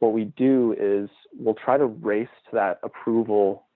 what 0.00 0.12
we 0.12 0.24
do 0.24 0.74
is 0.78 1.08
we'll 1.38 1.54
try 1.54 1.78
to 1.78 1.86
race 1.86 2.28
to 2.50 2.56
that 2.56 2.80
approval. 2.82 3.66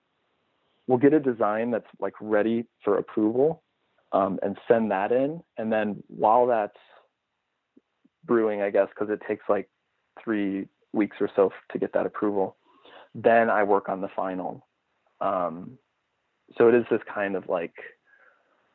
We'll 0.87 0.97
get 0.97 1.13
a 1.13 1.19
design 1.19 1.71
that's 1.71 1.87
like 1.99 2.15
ready 2.19 2.65
for 2.83 2.97
approval 2.97 3.63
um, 4.11 4.39
and 4.41 4.57
send 4.67 4.91
that 4.91 5.11
in, 5.13 5.41
and 5.57 5.71
then 5.71 6.03
while 6.07 6.47
that's 6.47 6.75
brewing, 8.29 8.61
I 8.61 8.69
guess, 8.69 8.87
because 8.89 9.11
it 9.11 9.19
takes 9.27 9.43
like 9.49 9.67
three 10.23 10.67
weeks 10.93 11.17
or 11.19 11.29
so 11.35 11.51
to 11.71 11.79
get 11.79 11.91
that 11.93 12.05
approval, 12.05 12.55
then 13.15 13.49
I 13.49 13.63
work 13.63 13.89
on 13.89 13.99
the 13.99 14.07
final. 14.15 14.65
Um, 15.19 15.77
so 16.57 16.69
it 16.69 16.75
is 16.75 16.85
this 16.89 17.01
kind 17.13 17.35
of 17.35 17.49
like 17.49 17.73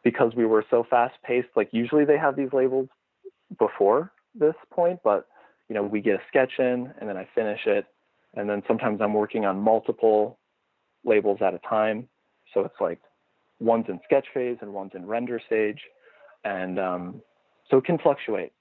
because 0.02 0.32
we 0.36 0.44
were 0.44 0.64
so 0.70 0.84
fast 0.90 1.14
paced, 1.24 1.48
like 1.56 1.68
usually 1.72 2.04
they 2.04 2.18
have 2.18 2.36
these 2.36 2.52
labels 2.52 2.88
before 3.58 4.12
this 4.34 4.54
point, 4.70 4.98
but 5.02 5.26
you 5.68 5.74
know, 5.74 5.82
we 5.82 6.00
get 6.00 6.16
a 6.16 6.22
sketch 6.28 6.52
in 6.58 6.92
and 7.00 7.08
then 7.08 7.16
I 7.16 7.26
finish 7.34 7.60
it. 7.66 7.86
And 8.34 8.50
then 8.50 8.62
sometimes 8.66 9.00
I'm 9.00 9.14
working 9.14 9.44
on 9.44 9.60
multiple 9.60 10.38
labels 11.04 11.38
at 11.40 11.54
a 11.54 11.60
time. 11.60 12.08
So 12.52 12.60
it's 12.62 12.80
like 12.80 12.98
one's 13.60 13.86
in 13.88 14.00
sketch 14.04 14.26
phase 14.34 14.58
and 14.60 14.74
one's 14.74 14.92
in 14.94 15.06
render 15.06 15.40
stage. 15.46 15.80
And 16.44 16.78
um, 16.78 17.22
so 17.70 17.78
it 17.78 17.84
can 17.84 17.98
fluctuate. 17.98 18.52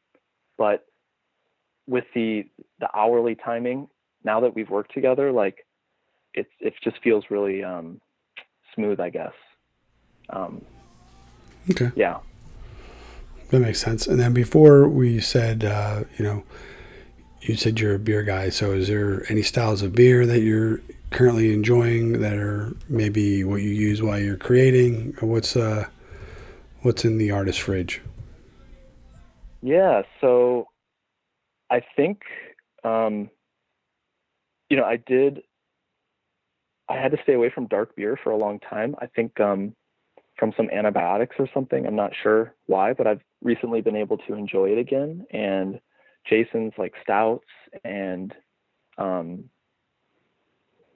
But 0.64 0.85
with 1.88 2.06
the 2.15 2.45
the 2.80 2.88
hourly 2.95 3.35
timing, 3.35 3.90
now 4.23 4.40
that 4.40 4.56
we've 4.56 4.69
worked 4.69 4.94
together, 4.94 5.30
like 5.30 5.57
it's 6.34 6.49
it 6.61 6.73
just 6.81 7.03
feels 7.03 7.26
really 7.30 7.61
um, 7.65 7.99
smooth, 8.73 9.02
I 9.02 9.10
guess. 9.10 9.34
Um, 10.30 10.61
Okay. 11.72 11.91
Yeah. 11.95 12.19
That 13.49 13.60
makes 13.60 13.81
sense. 13.81 14.07
And 14.07 14.19
then 14.19 14.34
before 14.34 14.88
we 14.88 15.19
said, 15.19 15.65
uh, 15.65 16.03
you 16.18 16.23
know, 16.26 16.44
you 17.41 17.56
said 17.56 17.80
you're 17.80 17.95
a 17.95 17.99
beer 17.99 18.23
guy. 18.23 18.49
So 18.49 18.72
is 18.72 18.88
there 18.88 19.30
any 19.30 19.44
styles 19.44 19.81
of 19.81 19.94
beer 19.94 20.26
that 20.26 20.40
you're 20.40 20.80
currently 21.11 21.53
enjoying 21.53 22.22
that 22.22 22.38
are 22.38 22.73
maybe 22.88 23.44
what 23.44 23.61
you 23.61 23.69
use 23.69 24.02
while 24.02 24.19
you're 24.19 24.38
creating? 24.38 25.15
What's 25.19 25.56
uh, 25.57 25.88
what's 26.84 27.03
in 27.03 27.18
the 27.18 27.31
artist 27.31 27.60
fridge? 27.61 28.02
Yeah. 29.64 30.02
So 30.19 30.68
I 31.72 31.81
think, 31.95 32.22
um, 32.84 33.30
you 34.69 34.77
know, 34.77 34.84
I 34.84 34.98
did. 34.98 35.41
I 36.90 36.98
had 36.98 37.11
to 37.11 37.18
stay 37.23 37.34
away 37.34 37.49
from 37.49 37.68
dark 37.68 37.95
beer 37.95 38.19
for 38.22 38.31
a 38.31 38.38
long 38.38 38.60
time. 38.60 38.94
I 38.99 39.07
think 39.07 39.40
um, 39.40 39.73
from 40.38 40.52
some 40.57 40.69
antibiotics 40.69 41.38
or 41.40 41.48
something. 41.53 41.85
I'm 41.85 41.95
not 41.95 42.11
sure 42.22 42.53
why, 42.65 42.91
but 42.94 43.07
I've 43.07 43.22
recently 43.41 43.80
been 43.80 43.95
able 43.95 44.18
to 44.18 44.34
enjoy 44.34 44.72
it 44.72 44.77
again. 44.77 45.26
And 45.31 45.80
Jason's 46.30 46.73
like 46.77 46.94
stouts 47.02 47.48
and 47.85 48.34
um, 48.98 49.45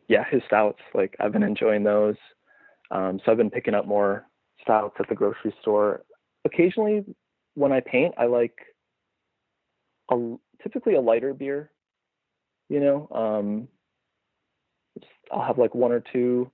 yeah, 0.09 0.23
his 0.29 0.41
stouts, 0.45 0.81
like 0.93 1.15
I've 1.19 1.31
been 1.31 1.43
enjoying 1.43 1.83
those. 1.83 2.15
Um, 2.91 3.19
so 3.23 3.31
I've 3.31 3.37
been 3.37 3.49
picking 3.49 3.73
up 3.73 3.85
more 3.85 4.25
stouts 4.61 4.95
at 4.99 5.07
the 5.09 5.15
grocery 5.15 5.53
store. 5.61 6.03
Occasionally, 6.45 7.05
when 7.57 7.71
I 7.71 7.79
paint, 7.79 8.13
I 8.19 8.27
like 8.27 8.53
a 10.11 10.35
typically 10.61 10.93
a 10.93 11.01
lighter 11.01 11.33
beer. 11.33 11.71
You 12.69 12.79
know, 12.79 13.07
um, 13.11 13.67
I'll 15.31 15.45
have 15.45 15.57
like 15.57 15.73
one 15.73 15.91
or 15.91 16.03
two 16.13 16.51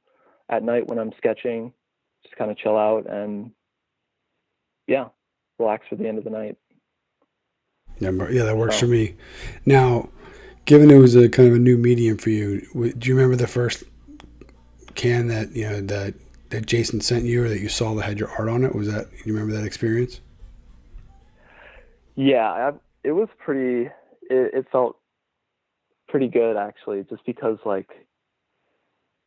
at 0.49 0.63
night 0.63 0.87
when 0.87 0.99
I'm 0.99 1.11
sketching, 1.17 1.73
just 2.23 2.37
kind 2.37 2.49
of 2.49 2.57
chill 2.57 2.77
out 2.77 3.09
and 3.09 3.51
yeah, 4.87 5.07
relax 5.59 5.85
for 5.89 5.97
the 5.97 6.07
end 6.07 6.19
of 6.19 6.23
the 6.23 6.29
night. 6.29 6.55
Yeah, 7.99 8.11
yeah, 8.31 8.43
that 8.43 8.55
works 8.55 8.77
oh. 8.77 8.79
for 8.79 8.87
me. 8.87 9.15
Now, 9.65 10.09
given 10.63 10.89
it 10.89 10.99
was 10.99 11.15
a 11.15 11.27
kind 11.27 11.49
of 11.49 11.55
a 11.55 11.59
new 11.59 11.77
medium 11.77 12.17
for 12.17 12.29
you, 12.29 12.61
do 12.97 13.09
you 13.09 13.15
remember 13.15 13.35
the 13.35 13.47
first 13.47 13.83
can 14.95 15.27
that 15.27 15.53
you 15.53 15.67
know 15.67 15.81
that 15.81 16.13
that 16.51 16.65
Jason 16.65 17.01
sent 17.01 17.25
you 17.25 17.43
or 17.43 17.49
that 17.49 17.59
you 17.59 17.67
saw 17.67 17.93
that 17.95 18.03
had 18.03 18.19
your 18.19 18.29
art 18.39 18.47
on 18.47 18.63
it? 18.63 18.73
Was 18.73 18.89
that 18.89 19.07
you 19.25 19.33
remember 19.33 19.53
that 19.53 19.65
experience? 19.65 20.21
Yeah, 22.15 22.51
I, 22.51 22.71
it 23.03 23.11
was 23.11 23.29
pretty. 23.37 23.89
It, 24.29 24.53
it 24.53 24.65
felt 24.71 24.97
pretty 26.07 26.27
good 26.27 26.57
actually, 26.57 27.03
just 27.09 27.25
because 27.25 27.57
like, 27.65 27.89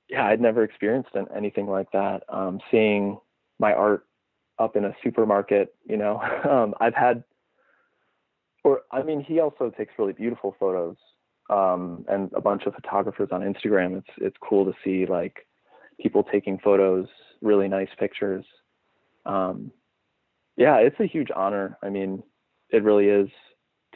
yeah, 0.08 0.26
I'd 0.26 0.40
never 0.40 0.62
experienced 0.62 1.10
anything 1.34 1.66
like 1.66 1.90
that. 1.92 2.22
Um, 2.28 2.60
seeing 2.70 3.18
my 3.58 3.72
art 3.72 4.06
up 4.58 4.76
in 4.76 4.84
a 4.84 4.94
supermarket, 5.02 5.74
you 5.84 5.96
know, 5.96 6.20
um, 6.50 6.74
I've 6.80 6.94
had, 6.94 7.24
or 8.64 8.82
I 8.92 9.02
mean, 9.02 9.20
he 9.20 9.40
also 9.40 9.70
takes 9.76 9.94
really 9.98 10.12
beautiful 10.12 10.56
photos, 10.58 10.96
um, 11.50 12.04
and 12.08 12.30
a 12.34 12.40
bunch 12.40 12.64
of 12.66 12.74
photographers 12.74 13.28
on 13.32 13.40
Instagram. 13.42 13.98
It's 13.98 14.10
it's 14.18 14.36
cool 14.42 14.64
to 14.64 14.72
see 14.84 15.06
like 15.06 15.46
people 16.00 16.22
taking 16.22 16.58
photos, 16.58 17.06
really 17.42 17.68
nice 17.68 17.88
pictures. 17.98 18.44
Um, 19.24 19.72
yeah, 20.56 20.76
it's 20.76 20.98
a 21.00 21.06
huge 21.06 21.28
honor. 21.34 21.76
I 21.82 21.90
mean, 21.90 22.22
it 22.70 22.82
really 22.82 23.06
is 23.06 23.28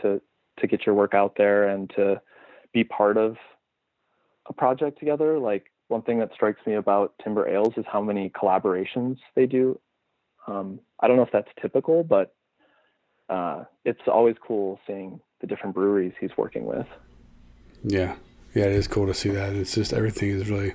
to 0.02 0.20
to 0.59 0.66
get 0.66 0.84
your 0.84 0.94
work 0.94 1.14
out 1.14 1.34
there 1.36 1.68
and 1.68 1.90
to 1.97 2.20
be 2.72 2.84
part 2.84 3.16
of 3.16 3.36
a 4.47 4.52
project 4.52 4.98
together. 4.98 5.38
Like 5.38 5.70
one 5.88 6.02
thing 6.02 6.18
that 6.18 6.30
strikes 6.34 6.60
me 6.66 6.74
about 6.74 7.14
Timber 7.22 7.48
Ales 7.48 7.74
is 7.76 7.84
how 7.90 8.01
many 8.01 8.30
collaborations 8.30 9.16
they 9.34 9.47
do. 9.47 9.78
Um, 10.47 10.80
I 11.01 11.09
don't 11.09 11.16
know 11.16 11.22
if 11.22 11.32
that's 11.32 11.48
typical, 11.60 12.05
but 12.05 12.34
uh, 13.28 13.64
it's 13.84 14.01
always 14.06 14.36
cool 14.47 14.78
seeing 14.86 15.20
the 15.40 15.47
different 15.47 15.74
breweries 15.74 16.12
he's 16.20 16.36
working 16.36 16.66
with. 16.66 16.86
Yeah, 17.82 18.16
yeah, 18.55 18.64
it 18.64 18.72
is 18.72 18.88
cool 18.88 19.06
to 19.06 19.14
see 19.14 19.30
that. 19.30 19.55
It's 19.55 19.74
just 19.74 19.92
everything 19.92 20.30
is 20.30 20.51
really, 20.51 20.74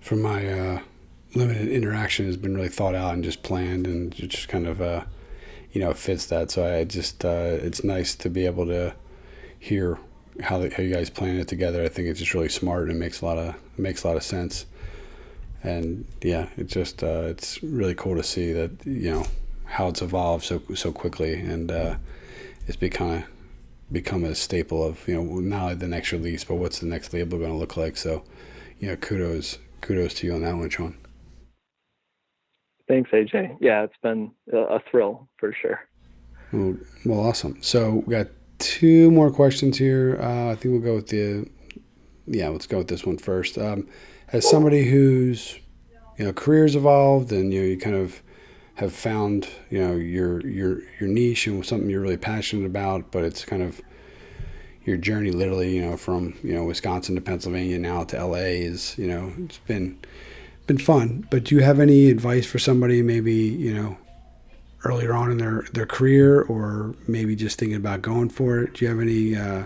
from 0.00 0.22
my 0.22 0.46
uh, 0.46 0.80
limited 1.34 1.68
interaction, 1.68 2.26
has 2.26 2.36
been 2.36 2.54
really 2.54 2.68
thought 2.68 2.94
out 2.94 3.14
and 3.14 3.24
just 3.24 3.42
planned 3.42 3.86
and 3.86 4.12
just 4.12 4.48
kind 4.48 4.66
of, 4.66 4.80
uh, 4.80 5.04
you 5.72 5.80
know, 5.80 5.92
fits 5.92 6.26
that. 6.26 6.50
So 6.50 6.66
I 6.66 6.84
just, 6.84 7.24
uh, 7.24 7.58
it's 7.60 7.84
nice 7.84 8.14
to 8.16 8.30
be 8.30 8.46
able 8.46 8.66
to 8.66 8.94
hear 9.58 9.98
how, 10.42 10.60
how 10.70 10.82
you 10.82 10.94
guys 10.94 11.10
plan 11.10 11.36
it 11.36 11.48
together. 11.48 11.82
I 11.82 11.88
think 11.88 12.08
it's 12.08 12.20
just 12.20 12.34
really 12.34 12.48
smart 12.48 12.88
and 12.88 12.98
makes 12.98 13.20
a 13.20 13.26
lot 13.26 13.38
of 13.38 13.54
makes 13.76 14.04
a 14.04 14.08
lot 14.08 14.16
of 14.16 14.22
sense. 14.22 14.66
And 15.62 16.06
yeah, 16.22 16.48
it's 16.56 16.72
just 16.72 17.02
uh, 17.02 17.24
it's 17.26 17.62
really 17.62 17.94
cool 17.94 18.16
to 18.16 18.22
see 18.22 18.52
that 18.52 18.70
you 18.84 19.10
know 19.10 19.26
how 19.64 19.88
it's 19.88 20.00
evolved 20.00 20.44
so 20.44 20.62
so 20.74 20.92
quickly 20.92 21.34
and 21.34 21.70
uh, 21.70 21.96
it's 22.66 22.76
become 22.76 23.24
become 23.90 24.24
a 24.24 24.34
staple 24.34 24.84
of 24.84 25.06
you 25.08 25.14
know 25.14 25.40
not 25.40 25.78
the 25.78 25.88
next 25.88 26.12
release 26.12 26.44
but 26.44 26.54
what's 26.56 26.78
the 26.78 26.86
next 26.86 27.12
label 27.12 27.38
going 27.38 27.50
to 27.50 27.56
look 27.56 27.76
like. 27.76 27.96
So 27.96 28.22
you 28.78 28.88
know, 28.88 28.96
kudos 28.96 29.58
kudos 29.80 30.14
to 30.14 30.26
you 30.26 30.34
on 30.34 30.42
that 30.42 30.56
one, 30.56 30.70
Sean. 30.70 30.96
Thanks, 32.88 33.10
AJ. 33.10 33.58
Yeah, 33.60 33.84
it's 33.84 33.96
been 34.02 34.30
a 34.50 34.80
thrill 34.90 35.28
for 35.36 35.52
sure. 35.52 35.80
Well, 36.52 37.20
awesome. 37.20 37.58
So 37.60 38.02
we 38.06 38.12
got 38.14 38.28
two 38.58 39.10
more 39.10 39.30
questions 39.30 39.76
here. 39.76 40.18
Uh, 40.20 40.52
I 40.52 40.54
think 40.54 40.72
we'll 40.72 40.80
go 40.80 40.94
with 40.94 41.08
the 41.08 41.48
yeah. 42.26 42.48
Let's 42.48 42.66
go 42.66 42.78
with 42.78 42.88
this 42.88 43.04
one 43.04 43.18
first. 43.18 43.58
Um, 43.58 43.86
as 44.32 44.48
somebody 44.48 44.84
whose 44.84 45.58
you 46.16 46.24
know 46.24 46.32
career's 46.32 46.74
evolved 46.74 47.30
and 47.30 47.52
you 47.52 47.60
know 47.60 47.66
you 47.66 47.76
kind 47.76 47.96
of 47.96 48.22
have 48.74 48.92
found 48.92 49.48
you 49.70 49.80
know 49.80 49.94
your 49.94 50.40
your 50.46 50.80
your 50.98 51.08
niche 51.08 51.46
and 51.46 51.64
something 51.66 51.90
you're 51.90 52.00
really 52.00 52.16
passionate 52.16 52.64
about, 52.64 53.10
but 53.12 53.22
it's 53.22 53.44
kind 53.44 53.62
of 53.62 53.82
your 54.84 54.96
journey 54.96 55.30
literally 55.30 55.76
you 55.76 55.82
know 55.82 55.98
from 55.98 56.34
you 56.42 56.54
know 56.54 56.64
Wisconsin 56.64 57.14
to 57.16 57.20
Pennsylvania 57.20 57.78
now 57.78 58.04
to 58.04 58.24
LA 58.24 58.56
is 58.64 58.96
you 58.96 59.06
know 59.06 59.32
it's 59.44 59.58
been 59.58 59.98
been 60.68 60.78
fun. 60.78 61.26
But 61.30 61.44
do 61.44 61.56
you 61.56 61.62
have 61.62 61.80
any 61.80 62.08
advice 62.10 62.46
for 62.46 62.60
somebody 62.60 63.02
maybe 63.02 63.34
you 63.34 63.74
know 63.74 63.98
earlier 64.84 65.12
on 65.12 65.32
in 65.32 65.38
their, 65.38 65.64
their 65.72 65.86
career 65.86 66.42
or 66.42 66.94
maybe 67.08 67.34
just 67.34 67.58
thinking 67.58 67.76
about 67.76 68.02
going 68.02 68.28
for 68.28 68.60
it? 68.60 68.74
Do 68.74 68.84
you 68.84 68.90
have 68.90 69.00
any 69.00 69.34
uh, 69.34 69.64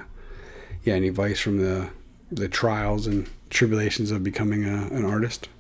yeah 0.84 0.94
any 0.94 1.08
advice 1.08 1.38
from 1.38 1.58
the 1.58 1.90
the 2.30 2.48
trials 2.48 3.06
and 3.06 3.28
tribulations 3.50 4.10
of 4.10 4.24
becoming 4.24 4.64
a, 4.64 4.86
an 4.86 5.04
artist? 5.04 5.50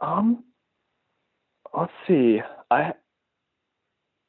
Um, 0.00 0.44
let's 1.76 1.92
see. 2.06 2.40
I 2.70 2.92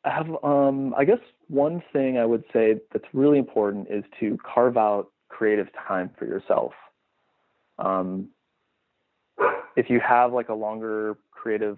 I 0.03 0.09
have 0.09 0.27
um 0.43 0.95
I 0.97 1.05
guess 1.05 1.19
one 1.47 1.83
thing 1.93 2.17
I 2.17 2.25
would 2.25 2.45
say 2.53 2.79
that's 2.91 3.05
really 3.13 3.37
important 3.37 3.87
is 3.89 4.03
to 4.21 4.37
carve 4.37 4.77
out 4.77 5.11
creative 5.29 5.67
time 5.87 6.09
for 6.17 6.25
yourself. 6.25 6.73
Um, 7.77 8.29
if 9.75 9.89
you 9.89 9.99
have 9.99 10.33
like 10.33 10.49
a 10.49 10.53
longer 10.53 11.17
creative 11.31 11.77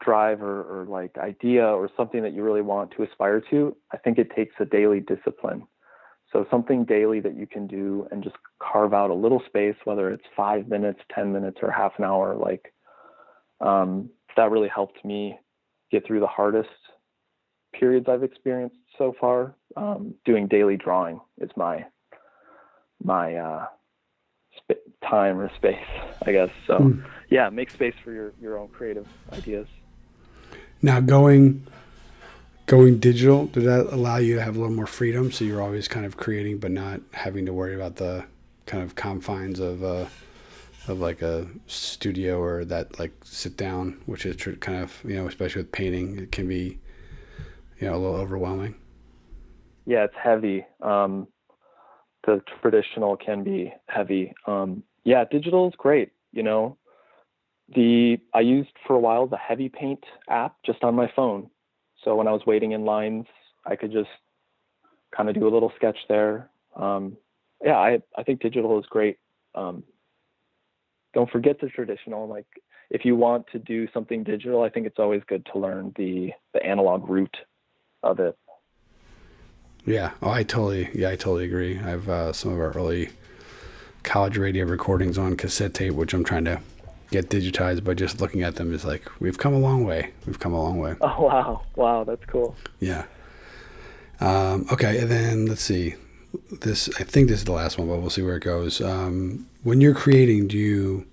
drive 0.00 0.42
or, 0.42 0.62
or 0.62 0.86
like 0.86 1.18
idea 1.18 1.66
or 1.66 1.90
something 1.96 2.22
that 2.22 2.32
you 2.32 2.42
really 2.42 2.62
want 2.62 2.92
to 2.92 3.02
aspire 3.02 3.42
to, 3.50 3.76
I 3.92 3.96
think 3.96 4.18
it 4.18 4.34
takes 4.34 4.54
a 4.60 4.64
daily 4.64 5.00
discipline. 5.00 5.66
So 6.32 6.46
something 6.50 6.84
daily 6.84 7.20
that 7.20 7.36
you 7.36 7.46
can 7.46 7.66
do 7.66 8.06
and 8.10 8.22
just 8.22 8.36
carve 8.62 8.92
out 8.92 9.10
a 9.10 9.14
little 9.14 9.42
space, 9.46 9.76
whether 9.84 10.10
it's 10.10 10.24
five 10.36 10.68
minutes, 10.68 11.00
10 11.14 11.32
minutes, 11.32 11.58
or 11.62 11.70
half 11.70 11.92
an 11.98 12.04
hour, 12.04 12.36
like 12.36 12.72
um, 13.60 14.10
that 14.36 14.50
really 14.50 14.68
helped 14.68 15.04
me 15.04 15.38
get 15.90 16.06
through 16.06 16.20
the 16.20 16.26
hardest 16.26 16.68
periods 17.72 18.06
I've 18.08 18.22
experienced 18.22 18.76
so 18.98 19.14
far. 19.20 19.56
Um, 19.76 20.14
doing 20.24 20.46
daily 20.48 20.76
drawing 20.76 21.20
is 21.40 21.50
my 21.56 21.84
my 23.02 23.36
uh, 23.36 23.66
sp- 24.68 24.84
time 25.08 25.38
or 25.38 25.50
space, 25.56 25.86
I 26.24 26.32
guess. 26.32 26.50
So 26.66 26.78
mm. 26.78 27.04
yeah, 27.30 27.48
make 27.50 27.70
space 27.70 27.94
for 28.04 28.12
your 28.12 28.32
your 28.40 28.58
own 28.58 28.68
creative 28.68 29.06
ideas. 29.32 29.66
Now 30.82 31.00
going 31.00 31.66
going 32.66 32.98
digital, 32.98 33.46
did 33.46 33.64
that 33.64 33.92
allow 33.92 34.18
you 34.18 34.36
to 34.36 34.42
have 34.42 34.56
a 34.56 34.60
little 34.60 34.74
more 34.74 34.86
freedom? 34.86 35.32
So 35.32 35.44
you're 35.44 35.62
always 35.62 35.88
kind 35.88 36.06
of 36.06 36.16
creating, 36.16 36.58
but 36.58 36.70
not 36.70 37.00
having 37.12 37.46
to 37.46 37.52
worry 37.52 37.74
about 37.74 37.96
the 37.96 38.26
kind 38.66 38.82
of 38.84 38.94
confines 38.94 39.58
of 39.58 39.82
uh, 39.82 40.06
of 40.86 41.00
like 41.00 41.22
a 41.22 41.46
studio 41.66 42.40
or 42.40 42.64
that 42.66 42.98
like 42.98 43.12
sit 43.24 43.56
down, 43.56 44.00
which 44.06 44.24
is 44.24 44.36
kind 44.60 44.82
of 44.82 45.02
you 45.04 45.16
know, 45.16 45.26
especially 45.26 45.62
with 45.62 45.72
painting, 45.72 46.18
it 46.18 46.30
can 46.30 46.46
be 46.46 46.78
you 47.80 47.88
know 47.88 47.94
a 47.94 47.98
little 47.98 48.16
overwhelming. 48.16 48.74
Yeah, 49.86 50.04
it's 50.04 50.14
heavy. 50.22 50.66
Um, 50.82 51.28
the 52.28 52.42
traditional 52.60 53.16
can 53.16 53.42
be 53.42 53.72
heavy. 53.86 54.34
Um, 54.46 54.82
yeah, 55.04 55.24
digital 55.24 55.66
is 55.66 55.74
great. 55.78 56.12
You 56.32 56.42
know, 56.42 56.76
the 57.74 58.18
I 58.34 58.40
used 58.40 58.72
for 58.86 58.94
a 58.96 58.98
while 59.00 59.26
the 59.26 59.38
Heavy 59.38 59.70
Paint 59.70 60.04
app 60.28 60.56
just 60.64 60.84
on 60.84 60.94
my 60.94 61.10
phone. 61.16 61.48
So 62.04 62.14
when 62.16 62.28
I 62.28 62.32
was 62.32 62.42
waiting 62.46 62.72
in 62.72 62.84
lines, 62.84 63.24
I 63.64 63.76
could 63.76 63.92
just 63.92 64.10
kind 65.16 65.30
of 65.30 65.34
do 65.36 65.48
a 65.48 65.52
little 65.54 65.72
sketch 65.76 65.96
there. 66.08 66.50
Um, 66.76 67.16
yeah, 67.64 67.78
I 67.78 68.00
I 68.16 68.22
think 68.24 68.42
digital 68.42 68.78
is 68.78 68.84
great. 68.90 69.18
Um, 69.54 69.82
don't 71.14 71.30
forget 71.30 71.58
the 71.60 71.68
traditional. 71.68 72.28
Like 72.28 72.46
if 72.90 73.06
you 73.06 73.16
want 73.16 73.46
to 73.52 73.58
do 73.58 73.88
something 73.94 74.22
digital, 74.22 74.62
I 74.62 74.68
think 74.68 74.86
it's 74.86 74.98
always 74.98 75.22
good 75.26 75.46
to 75.52 75.58
learn 75.58 75.94
the 75.96 76.32
the 76.52 76.62
analog 76.62 77.08
root 77.08 77.34
of 78.02 78.20
it. 78.20 78.36
Yeah, 79.88 80.12
oh, 80.22 80.30
I 80.30 80.42
totally 80.42 80.90
yeah 80.94 81.08
I 81.08 81.16
totally 81.16 81.46
agree. 81.46 81.78
I 81.78 81.90
have 81.90 82.08
uh, 82.08 82.32
some 82.32 82.52
of 82.52 82.60
our 82.60 82.72
early 82.72 83.10
college 84.02 84.36
radio 84.36 84.66
recordings 84.66 85.16
on 85.16 85.36
cassette 85.36 85.74
tape, 85.74 85.94
which 85.94 86.12
I'm 86.12 86.24
trying 86.24 86.44
to 86.44 86.60
get 87.10 87.30
digitized 87.30 87.84
by 87.84 87.94
just 87.94 88.20
looking 88.20 88.42
at 88.42 88.56
them 88.56 88.74
is 88.74 88.84
like 88.84 89.10
we've 89.18 89.38
come 89.38 89.54
a 89.54 89.58
long 89.58 89.84
way. 89.84 90.12
We've 90.26 90.38
come 90.38 90.52
a 90.52 90.62
long 90.62 90.78
way. 90.78 90.96
Oh 91.00 91.22
wow, 91.22 91.62
wow, 91.74 92.04
that's 92.04 92.24
cool. 92.26 92.54
Yeah. 92.80 93.04
Um, 94.20 94.66
okay, 94.72 94.98
and 94.98 95.10
then 95.10 95.46
let's 95.46 95.62
see. 95.62 95.94
This 96.60 96.90
I 97.00 97.04
think 97.04 97.28
this 97.28 97.38
is 97.38 97.44
the 97.44 97.52
last 97.52 97.78
one, 97.78 97.88
but 97.88 97.98
we'll 97.98 98.10
see 98.10 98.22
where 98.22 98.36
it 98.36 98.44
goes. 98.44 98.82
Um, 98.82 99.46
when 99.62 99.80
you're 99.80 99.94
creating, 99.94 100.48
do 100.48 100.58
you 100.58 101.06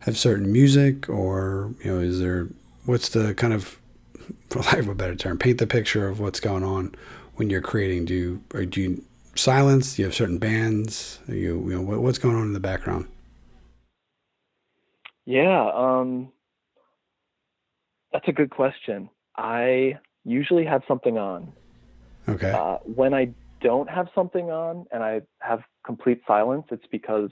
have 0.00 0.18
certain 0.18 0.52
music, 0.52 1.08
or 1.08 1.72
you 1.84 1.92
know, 1.92 2.00
is 2.00 2.18
there 2.18 2.48
what's 2.84 3.08
the 3.10 3.34
kind 3.34 3.52
of, 3.52 3.78
for 4.50 4.60
lack 4.60 4.78
of 4.78 4.88
a 4.88 4.94
better 4.94 5.14
term, 5.14 5.38
paint 5.38 5.58
the 5.58 5.66
picture 5.68 6.08
of 6.08 6.18
what's 6.18 6.40
going 6.40 6.64
on 6.64 6.92
when 7.36 7.50
you're 7.50 7.62
creating? 7.62 8.06
Do 8.06 8.14
you 8.14 8.42
or 8.54 8.64
do 8.64 8.80
you 8.80 9.04
silence? 9.34 9.96
Do 9.96 10.02
you 10.02 10.06
have 10.06 10.14
certain 10.14 10.38
bands? 10.38 11.20
Are 11.28 11.34
you 11.34 11.58
you 11.68 11.74
know 11.76 11.82
what, 11.82 12.00
what's 12.00 12.18
going 12.18 12.36
on 12.36 12.42
in 12.42 12.52
the 12.52 12.60
background? 12.60 13.08
Yeah, 15.24 15.70
um, 15.74 16.32
that's 18.12 18.28
a 18.28 18.32
good 18.32 18.50
question. 18.50 19.10
I 19.36 19.98
usually 20.24 20.64
have 20.64 20.82
something 20.86 21.18
on. 21.18 21.52
Okay. 22.28 22.50
Uh, 22.50 22.78
when 22.84 23.12
I 23.12 23.32
don't 23.60 23.88
have 23.88 24.08
something 24.14 24.50
on 24.50 24.86
and 24.92 25.02
I 25.02 25.22
have 25.40 25.60
complete 25.84 26.22
silence, 26.26 26.64
it's 26.70 26.86
because 26.90 27.30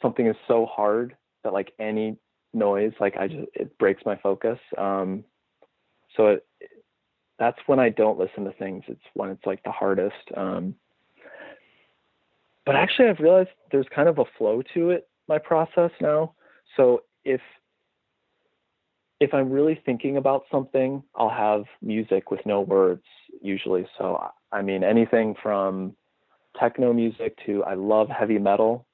something 0.00 0.26
is 0.26 0.36
so 0.46 0.66
hard 0.66 1.16
that 1.44 1.52
like 1.52 1.72
any 1.78 2.18
noise, 2.52 2.92
like 3.00 3.16
I 3.16 3.28
just 3.28 3.48
it 3.54 3.78
breaks 3.78 4.02
my 4.04 4.16
focus. 4.16 4.58
Um, 4.76 5.24
so 6.16 6.28
it, 6.28 6.46
that's 7.38 7.58
when 7.66 7.78
I 7.78 7.88
don't 7.88 8.18
listen 8.18 8.44
to 8.44 8.52
things. 8.52 8.84
It's 8.88 9.00
when 9.14 9.30
it's 9.30 9.46
like 9.46 9.62
the 9.62 9.70
hardest. 9.70 10.16
Um, 10.36 10.74
but 12.66 12.76
actually, 12.76 13.08
I've 13.08 13.20
realized 13.20 13.50
there's 13.72 13.86
kind 13.94 14.08
of 14.08 14.18
a 14.18 14.24
flow 14.36 14.62
to 14.74 14.90
it. 14.90 15.08
My 15.28 15.38
process 15.38 15.90
now. 16.00 16.34
So 16.76 17.02
if 17.24 17.40
if 19.20 19.34
I'm 19.34 19.50
really 19.50 19.80
thinking 19.84 20.16
about 20.16 20.44
something, 20.50 21.02
I'll 21.16 21.30
have 21.30 21.64
music 21.82 22.30
with 22.30 22.40
no 22.46 22.60
words 22.60 23.02
usually. 23.40 23.86
So 23.96 24.22
I 24.52 24.62
mean 24.62 24.84
anything 24.84 25.34
from 25.42 25.96
techno 26.58 26.92
music 26.92 27.38
to 27.46 27.64
I 27.64 27.74
love 27.74 28.08
heavy 28.08 28.38
metal. 28.38 28.86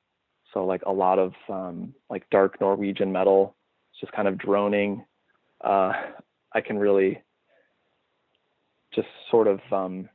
So 0.52 0.64
like 0.64 0.82
a 0.86 0.92
lot 0.92 1.18
of 1.18 1.32
um, 1.48 1.94
like 2.08 2.28
dark 2.30 2.60
Norwegian 2.60 3.10
metal, 3.10 3.56
it's 3.90 4.00
just 4.00 4.12
kind 4.12 4.28
of 4.28 4.38
droning. 4.38 5.04
Uh, 5.62 5.92
I 6.52 6.60
can 6.60 6.78
really 6.78 7.20
just 8.94 9.08
sort 9.30 9.46
of 9.46 9.60
um, 9.72 10.08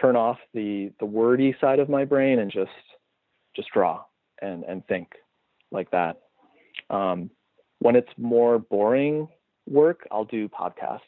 turn 0.00 0.16
off 0.16 0.38
the 0.54 0.92
the 1.00 1.06
wordy 1.06 1.54
side 1.60 1.78
of 1.78 1.88
my 1.88 2.04
brain 2.04 2.38
and 2.38 2.50
just 2.50 2.70
just 3.54 3.68
draw 3.72 4.02
and 4.40 4.64
and 4.64 4.86
think 4.86 5.08
like 5.70 5.90
that. 5.90 6.20
Um, 6.90 7.30
when 7.78 7.96
it's 7.96 8.08
more 8.16 8.58
boring 8.58 9.28
work, 9.66 10.06
I'll 10.10 10.24
do 10.24 10.48
podcasts 10.48 11.00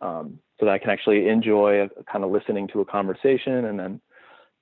um, 0.00 0.38
so 0.58 0.66
that 0.66 0.72
I 0.72 0.78
can 0.78 0.90
actually 0.90 1.28
enjoy 1.28 1.82
a, 1.82 1.84
a 1.84 2.04
kind 2.10 2.24
of 2.24 2.30
listening 2.30 2.68
to 2.68 2.80
a 2.80 2.84
conversation 2.84 3.64
and 3.66 3.78
then 3.78 4.00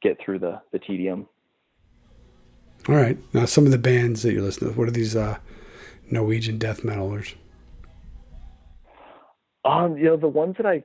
get 0.02 0.18
through 0.24 0.40
the 0.40 0.60
the 0.72 0.78
tedium. 0.78 1.26
All 2.88 2.94
right. 2.94 3.18
Now, 3.34 3.44
some 3.44 3.66
of 3.66 3.72
the 3.72 3.78
bands 3.78 4.22
that 4.22 4.32
you're 4.32 4.42
listening 4.42 4.72
to, 4.72 4.78
what 4.78 4.88
are 4.88 4.92
these 4.92 5.14
uh, 5.14 5.38
Norwegian 6.10 6.58
death 6.58 6.82
metalers? 6.82 7.34
Um, 9.64 9.98
you 9.98 10.04
know, 10.04 10.16
the 10.16 10.28
ones 10.28 10.56
that 10.56 10.66
I, 10.66 10.82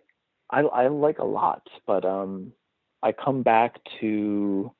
I, 0.49 0.61
I 0.61 0.87
like 0.87 1.19
a 1.19 1.25
lot, 1.25 1.67
but 1.87 2.05
um, 2.05 2.51
I 3.01 3.11
come 3.11 3.43
back 3.43 3.75
to 3.99 4.71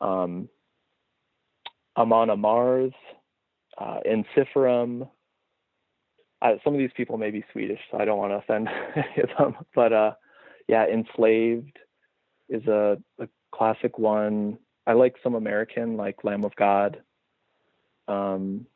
um, 0.00 0.48
Amon 1.96 2.28
Amarth, 2.28 2.94
uh, 3.78 3.98
Ensiferum. 4.06 5.08
Uh, 6.40 6.52
some 6.62 6.74
of 6.74 6.78
these 6.78 6.92
people 6.96 7.18
may 7.18 7.30
be 7.30 7.44
Swedish, 7.52 7.80
so 7.90 7.98
I 7.98 8.04
don't 8.04 8.18
want 8.18 8.32
to 8.32 8.36
offend 8.36 8.68
them. 9.38 9.56
But 9.74 9.92
uh, 9.92 10.12
yeah, 10.68 10.86
Enslaved 10.86 11.78
is 12.48 12.66
a, 12.66 12.98
a 13.18 13.28
classic 13.52 13.98
one. 13.98 14.58
I 14.86 14.92
like 14.92 15.16
some 15.22 15.34
American, 15.34 15.96
like 15.96 16.24
Lamb 16.24 16.44
of 16.44 16.54
God. 16.56 17.02
Um, 18.06 18.66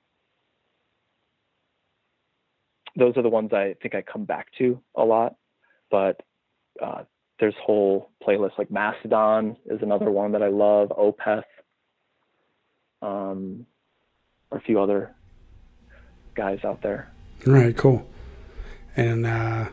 those 2.97 3.17
are 3.17 3.23
the 3.23 3.29
ones 3.29 3.53
I 3.53 3.75
think 3.81 3.95
I 3.95 4.03
come 4.03 4.25
back 4.25 4.49
to 4.59 4.81
a 4.95 5.05
lot. 5.05 5.37
But 5.93 6.23
uh, 6.83 7.05
there's 7.39 7.55
whole 7.65 8.11
playlists 8.27 8.59
like 8.59 8.71
Mastodon 8.71 9.57
is 9.67 9.81
another 9.83 10.11
one 10.11 10.33
that 10.33 10.43
I 10.43 10.49
love. 10.49 10.89
Opeth, 10.89 11.45
um, 13.03 13.67
or 14.51 14.59
a 14.59 14.61
few 14.63 14.81
other 14.81 15.15
guys 16.35 16.61
out 16.65 16.83
there. 16.83 17.13
All 17.47 17.53
right, 17.53 17.77
cool. 17.77 18.09
And 18.97 19.27
uh, 19.27 19.69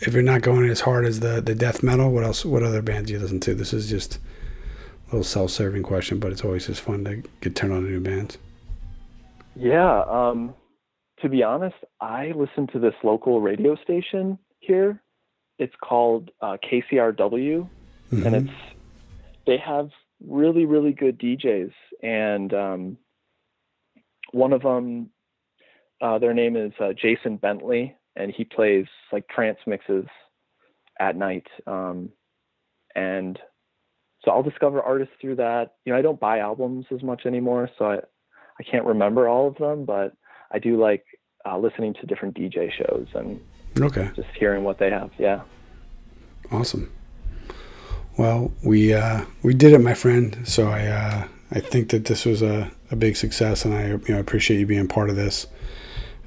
if 0.00 0.12
you're 0.12 0.22
not 0.22 0.42
going 0.42 0.68
as 0.68 0.80
hard 0.80 1.06
as 1.06 1.20
the 1.20 1.40
the 1.40 1.54
death 1.54 1.82
metal, 1.82 2.10
what 2.10 2.24
else? 2.24 2.44
What 2.44 2.62
other 2.62 2.82
bands 2.82 3.08
do 3.08 3.14
you 3.14 3.20
listen 3.20 3.40
to? 3.40 3.54
This 3.54 3.72
is 3.72 3.88
just 3.88 4.16
a 4.16 5.06
little 5.06 5.24
self-serving 5.24 5.82
question, 5.82 6.18
but 6.18 6.32
it's 6.32 6.44
always 6.44 6.66
just 6.66 6.80
fun 6.80 7.04
to 7.04 7.22
get 7.40 7.56
turned 7.56 7.72
on 7.72 7.82
to 7.82 7.88
new 7.88 8.00
bands. 8.00 8.38
Yeah, 9.56 10.02
um, 10.08 10.54
to 11.20 11.28
be 11.28 11.42
honest, 11.42 11.76
I 12.00 12.32
listen 12.36 12.66
to 12.72 12.78
this 12.78 12.94
local 13.02 13.40
radio 13.40 13.76
station 13.76 14.38
here. 14.58 15.00
It's 15.58 15.74
called 15.82 16.30
uh, 16.40 16.56
KCRW, 16.62 17.16
mm-hmm. 17.16 18.26
and 18.26 18.36
it's 18.36 18.56
they 19.46 19.58
have 19.58 19.90
really 20.26 20.64
really 20.64 20.92
good 20.92 21.18
DJs, 21.18 21.72
and 22.02 22.52
um, 22.54 22.98
one 24.32 24.52
of 24.52 24.62
them, 24.62 25.10
uh, 26.00 26.18
their 26.18 26.34
name 26.34 26.56
is 26.56 26.72
uh, 26.80 26.92
Jason 26.92 27.36
Bentley, 27.36 27.96
and 28.16 28.32
he 28.36 28.44
plays 28.44 28.86
like 29.12 29.28
trance 29.28 29.58
mixes 29.66 30.06
at 30.98 31.16
night, 31.16 31.46
um, 31.66 32.10
and 32.94 33.38
so 34.24 34.30
I'll 34.30 34.42
discover 34.42 34.82
artists 34.82 35.14
through 35.20 35.36
that. 35.36 35.74
You 35.84 35.92
know, 35.92 35.98
I 35.98 36.02
don't 36.02 36.20
buy 36.20 36.38
albums 36.38 36.86
as 36.92 37.02
much 37.02 37.26
anymore, 37.26 37.70
so 37.78 37.84
I 37.86 37.96
I 38.58 38.62
can't 38.62 38.86
remember 38.86 39.28
all 39.28 39.48
of 39.48 39.56
them, 39.56 39.84
but 39.84 40.14
I 40.50 40.58
do 40.58 40.80
like 40.80 41.04
uh, 41.44 41.58
listening 41.58 41.94
to 41.94 42.06
different 42.06 42.36
DJ 42.36 42.70
shows 42.72 43.06
and 43.14 43.40
okay, 43.80 44.10
just 44.16 44.28
hearing 44.38 44.64
what 44.64 44.78
they 44.78 44.90
have. 44.90 45.10
Yeah. 45.18 45.42
Awesome. 46.50 46.92
Well, 48.16 48.52
we 48.62 48.94
uh, 48.94 49.24
we 49.42 49.54
did 49.54 49.72
it, 49.72 49.80
my 49.80 49.94
friend. 49.94 50.38
So 50.44 50.68
I 50.68 50.86
uh, 50.86 51.28
I 51.50 51.60
think 51.60 51.90
that 51.90 52.04
this 52.04 52.24
was 52.24 52.42
a, 52.42 52.70
a 52.90 52.96
big 52.96 53.16
success, 53.16 53.64
and 53.64 53.74
I 53.74 53.88
you 53.88 54.02
know 54.08 54.20
appreciate 54.20 54.60
you 54.60 54.66
being 54.66 54.88
part 54.88 55.10
of 55.10 55.16
this. 55.16 55.46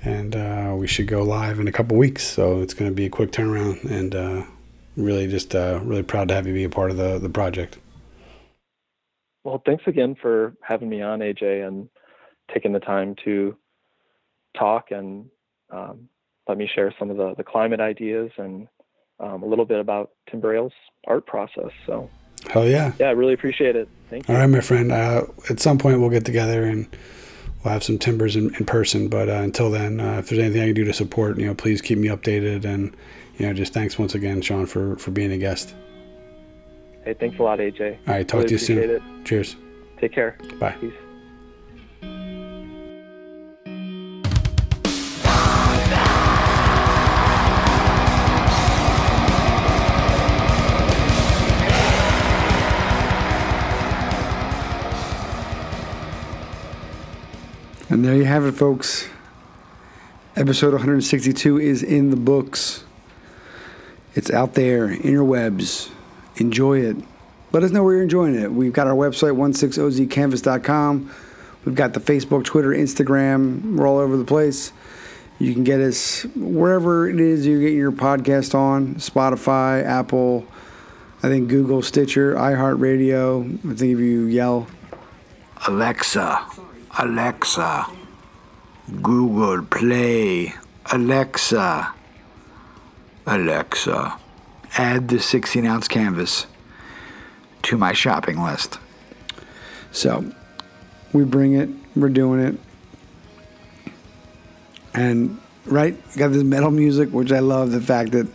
And 0.03 0.35
uh, 0.35 0.75
we 0.77 0.87
should 0.87 1.07
go 1.07 1.23
live 1.23 1.59
in 1.59 1.67
a 1.67 1.71
couple 1.71 1.97
weeks, 1.97 2.25
so 2.25 2.61
it's 2.61 2.73
going 2.73 2.89
to 2.89 2.95
be 2.95 3.05
a 3.05 3.09
quick 3.09 3.31
turnaround, 3.31 3.83
and 3.89 4.15
uh, 4.15 4.45
really 4.95 5.27
just 5.27 5.55
uh, 5.55 5.79
really 5.83 6.03
proud 6.03 6.27
to 6.27 6.33
have 6.35 6.47
you 6.47 6.53
be 6.53 6.63
a 6.63 6.69
part 6.69 6.91
of 6.91 6.97
the 6.97 7.19
the 7.19 7.29
project. 7.29 7.77
Well, 9.43 9.61
thanks 9.65 9.83
again 9.87 10.15
for 10.21 10.55
having 10.61 10.89
me 10.89 11.01
on, 11.01 11.19
AJ, 11.19 11.65
and 11.65 11.89
taking 12.53 12.73
the 12.73 12.79
time 12.79 13.15
to 13.23 13.55
talk 14.57 14.91
and 14.91 15.27
um, 15.71 16.09
let 16.47 16.57
me 16.57 16.69
share 16.73 16.93
some 16.97 17.09
of 17.09 17.17
the, 17.17 17.33
the 17.35 17.43
climate 17.43 17.79
ideas 17.79 18.31
and 18.37 18.67
um, 19.19 19.43
a 19.43 19.45
little 19.45 19.65
bit 19.65 19.79
about 19.79 20.11
Timber 20.29 20.69
art 21.07 21.25
process. 21.25 21.71
So, 21.85 22.09
hell 22.49 22.67
yeah. 22.67 22.93
Yeah, 22.99 23.07
I 23.07 23.11
really 23.11 23.33
appreciate 23.33 23.75
it. 23.75 23.89
Thank 24.09 24.27
you. 24.27 24.33
All 24.33 24.39
right, 24.39 24.47
my 24.47 24.61
friend. 24.61 24.91
Uh, 24.91 25.23
at 25.49 25.59
some 25.59 25.77
point, 25.77 25.99
we'll 25.99 26.09
get 26.09 26.25
together 26.25 26.63
and 26.63 26.87
we'll 27.63 27.73
have 27.73 27.83
some 27.83 27.97
timbers 27.97 28.35
in, 28.35 28.53
in 28.55 28.65
person. 28.65 29.07
But 29.09 29.29
uh, 29.29 29.33
until 29.33 29.71
then, 29.71 29.99
uh, 29.99 30.19
if 30.19 30.29
there's 30.29 30.41
anything 30.41 30.61
I 30.61 30.65
can 30.67 30.75
do 30.75 30.85
to 30.85 30.93
support, 30.93 31.37
you 31.37 31.47
know, 31.47 31.55
please 31.55 31.81
keep 31.81 31.97
me 31.97 32.07
updated. 32.07 32.65
And, 32.65 32.95
you 33.37 33.47
know, 33.47 33.53
just 33.53 33.73
thanks 33.73 33.97
once 33.99 34.15
again, 34.15 34.41
Sean, 34.41 34.65
for, 34.65 34.95
for 34.97 35.11
being 35.11 35.31
a 35.31 35.37
guest. 35.37 35.73
Hey, 37.03 37.13
thanks 37.13 37.39
a 37.39 37.43
lot, 37.43 37.59
AJ. 37.59 37.97
All 38.07 38.13
right, 38.13 38.27
talk 38.27 38.39
really 38.39 38.47
to 38.47 38.53
you 38.53 38.59
soon. 38.59 38.89
It. 38.89 39.01
Cheers. 39.25 39.55
Take 39.99 40.13
care. 40.13 40.37
Bye. 40.59 40.75
Peace. 40.79 40.93
And 57.97 58.05
there 58.05 58.15
you 58.15 58.25
have 58.25 58.45
it, 58.45 58.51
folks. 58.51 59.09
Episode 60.35 60.71
162 60.71 61.57
is 61.57 61.81
in 61.81 62.11
the 62.11 62.15
books. 62.15 62.83
It's 64.13 64.29
out 64.29 64.53
there, 64.53 64.89
interwebs 64.89 65.89
enjoy 66.35 66.81
it. 66.81 66.95
Let 67.53 67.63
us 67.63 67.71
know 67.71 67.83
where 67.83 67.95
you're 67.95 68.03
enjoying 68.03 68.35
it. 68.35 68.51
We've 68.51 68.71
got 68.71 68.85
our 68.85 68.93
website, 68.93 69.35
16ozcanvas.com. 69.35 71.11
We've 71.65 71.73
got 71.73 71.95
the 71.95 71.99
Facebook, 71.99 72.43
Twitter, 72.43 72.69
Instagram. 72.69 73.75
We're 73.75 73.87
all 73.87 73.97
over 73.97 74.15
the 74.15 74.23
place. 74.23 74.71
You 75.39 75.55
can 75.55 75.63
get 75.63 75.79
us 75.79 76.21
wherever 76.35 77.09
it 77.09 77.19
is 77.19 77.47
you 77.47 77.59
get 77.59 77.73
your 77.73 77.91
podcast 77.91 78.53
on 78.53 78.97
Spotify, 78.97 79.83
Apple, 79.83 80.45
I 81.23 81.29
think 81.29 81.49
Google, 81.49 81.81
Stitcher, 81.81 82.35
iHeartRadio. 82.35 83.55
I 83.55 83.75
think 83.75 83.93
if 83.93 83.99
you 83.99 84.27
yell, 84.27 84.67
Alexa, 85.65 86.45
Alexa, 86.99 87.87
Google 89.01 89.63
Play, 89.63 90.53
Alexa, 90.91 91.93
Alexa 93.25 94.19
add 94.77 95.07
the 95.07 95.19
16 95.19 95.65
ounce 95.65 95.87
canvas 95.87 96.47
to 97.63 97.77
my 97.77 97.93
shopping 97.93 98.41
list. 98.41 98.79
So 99.91 100.31
we 101.13 101.23
bring 101.23 101.53
it, 101.53 101.69
we're 101.95 102.09
doing 102.09 102.39
it. 102.39 102.59
And 104.93 105.39
right, 105.65 105.95
got 106.15 106.29
this 106.29 106.43
metal 106.43 106.71
music, 106.71 107.09
which 107.09 107.31
I 107.31 107.39
love 107.39 107.71
the 107.71 107.81
fact 107.81 108.11
that 108.11 108.27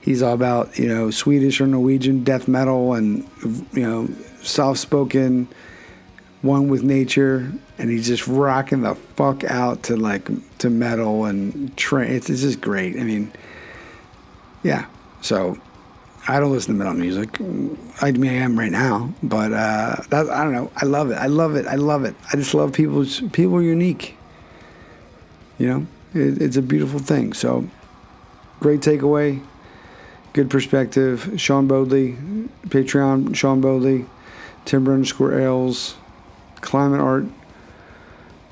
he's 0.00 0.22
all 0.22 0.34
about, 0.34 0.78
you 0.78 0.86
know, 0.86 1.10
Swedish 1.10 1.60
or 1.60 1.66
Norwegian 1.66 2.24
death 2.24 2.46
metal 2.46 2.94
and, 2.94 3.28
you 3.72 3.82
know, 3.82 4.08
soft 4.42 4.80
spoken, 4.80 5.48
one 6.44 6.68
with 6.68 6.82
nature. 6.82 7.50
And 7.78 7.90
he's 7.90 8.06
just 8.06 8.28
rocking 8.28 8.82
the 8.82 8.94
fuck 8.94 9.42
out 9.44 9.84
to 9.84 9.96
like, 9.96 10.28
to 10.58 10.70
metal 10.70 11.24
and 11.24 11.76
train. 11.76 12.12
It's, 12.12 12.30
it's 12.30 12.42
just 12.42 12.60
great. 12.60 12.96
I 12.96 13.02
mean, 13.02 13.32
yeah. 14.62 14.86
So 15.22 15.58
I 16.26 16.40
don't 16.40 16.52
listen 16.52 16.74
to 16.74 16.78
metal 16.78 16.94
music. 16.94 17.40
I 18.00 18.12
mean, 18.12 18.30
I 18.30 18.34
am 18.34 18.58
right 18.58 18.70
now, 18.70 19.12
but 19.22 19.52
uh, 19.52 19.96
that, 20.08 20.30
I 20.30 20.44
don't 20.44 20.52
know. 20.52 20.70
I 20.76 20.86
love 20.86 21.10
it. 21.10 21.16
I 21.16 21.26
love 21.26 21.54
it. 21.54 21.66
I 21.66 21.74
love 21.74 22.04
it. 22.04 22.14
I 22.32 22.36
just 22.36 22.54
love 22.54 22.72
people's 22.72 23.20
people 23.32 23.56
are 23.56 23.62
unique. 23.62 24.16
You 25.58 25.68
know, 25.68 25.86
it, 26.14 26.40
it's 26.40 26.56
a 26.56 26.62
beautiful 26.62 26.98
thing. 26.98 27.34
So, 27.34 27.68
great 28.60 28.80
takeaway, 28.80 29.44
good 30.32 30.48
perspective. 30.48 31.34
Sean 31.36 31.68
Bodley, 31.68 32.16
Patreon, 32.68 33.36
Sean 33.36 33.60
Bodley, 33.60 34.06
Timber 34.64 34.94
underscore 34.94 35.38
Ales, 35.38 35.94
Climate 36.64 37.00
Art. 37.00 37.26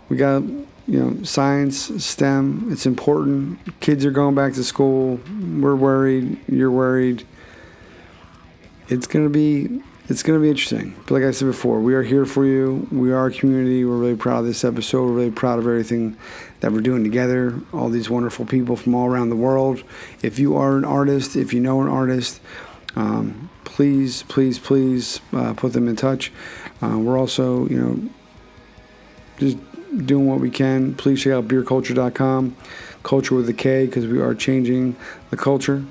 We 0.08 0.16
got 0.16 0.42
you 0.86 0.98
know, 0.98 1.22
science, 1.22 2.04
STEM, 2.04 2.68
it's 2.70 2.86
important. 2.86 3.58
Kids 3.80 4.04
are 4.04 4.10
going 4.10 4.34
back 4.34 4.52
to 4.54 4.64
school. 4.64 5.20
We're 5.40 5.76
worried. 5.76 6.38
You're 6.48 6.70
worried. 6.70 7.26
It's 8.88 9.06
gonna 9.06 9.30
be 9.30 9.82
it's 10.08 10.22
gonna 10.22 10.40
be 10.40 10.50
interesting. 10.50 10.94
But 11.06 11.12
like 11.12 11.22
I 11.22 11.30
said 11.30 11.46
before, 11.46 11.80
we 11.80 11.94
are 11.94 12.02
here 12.02 12.26
for 12.26 12.44
you. 12.44 12.86
We 12.90 13.12
are 13.12 13.26
a 13.26 13.32
community. 13.32 13.84
We're 13.84 13.96
really 13.96 14.16
proud 14.16 14.40
of 14.40 14.46
this 14.46 14.64
episode. 14.64 15.04
We're 15.04 15.16
really 15.16 15.30
proud 15.30 15.58
of 15.58 15.66
everything 15.66 16.16
that 16.60 16.72
we're 16.72 16.80
doing 16.80 17.04
together. 17.04 17.54
All 17.72 17.88
these 17.88 18.10
wonderful 18.10 18.44
people 18.44 18.76
from 18.76 18.94
all 18.94 19.06
around 19.06 19.30
the 19.30 19.36
world. 19.36 19.82
If 20.20 20.38
you 20.38 20.56
are 20.56 20.76
an 20.76 20.84
artist, 20.84 21.36
if 21.36 21.54
you 21.54 21.60
know 21.60 21.80
an 21.80 21.88
artist, 21.88 22.40
um, 22.96 23.50
please, 23.64 24.24
please, 24.24 24.58
please 24.58 25.20
uh, 25.32 25.54
put 25.54 25.72
them 25.72 25.88
in 25.88 25.96
touch. 25.96 26.32
Uh, 26.82 26.98
we're 26.98 27.18
also, 27.18 27.66
you 27.68 27.80
know, 27.80 28.10
just 29.38 29.56
doing 30.06 30.26
what 30.26 30.40
we 30.40 30.50
can. 30.50 30.94
Please 30.94 31.22
check 31.22 31.32
out 31.32 31.48
beerkulture.com, 31.48 32.56
culture 33.02 33.34
with 33.34 33.48
a 33.48 33.52
K, 33.52 33.86
because 33.86 34.06
we 34.06 34.20
are 34.20 34.34
changing 34.34 34.96
the 35.30 35.36
culture. 35.36 35.84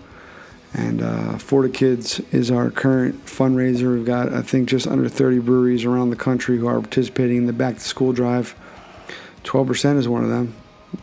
And 0.74 1.02
uh, 1.02 1.38
the 1.38 1.70
Kids 1.74 2.20
is 2.32 2.50
our 2.50 2.72
current 2.72 3.26
fundraiser. 3.26 3.94
We've 3.94 4.06
got, 4.06 4.34
I 4.34 4.42
think, 4.42 4.70
just 4.70 4.88
under 4.88 5.10
30 5.10 5.40
breweries 5.40 5.84
around 5.84 6.12
the 6.12 6.16
country 6.16 6.58
who 6.58 6.68
are 6.68 6.80
participating 6.80 7.38
in 7.38 7.46
the 7.46 7.54
back 7.54 7.76
to 7.76 7.82
school 7.82 8.14
drive. 8.14 8.56
12% 9.44 9.98
is 9.98 10.08
one 10.08 10.24
of 10.24 10.30
them. 10.30 10.56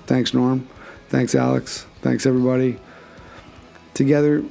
Thanks, 0.07 0.33
Norm. 0.33 0.67
Thanks, 1.09 1.35
Alex. 1.35 1.87
Thanks, 2.01 2.25
everybody. 2.25 2.79
Together, 3.93 4.43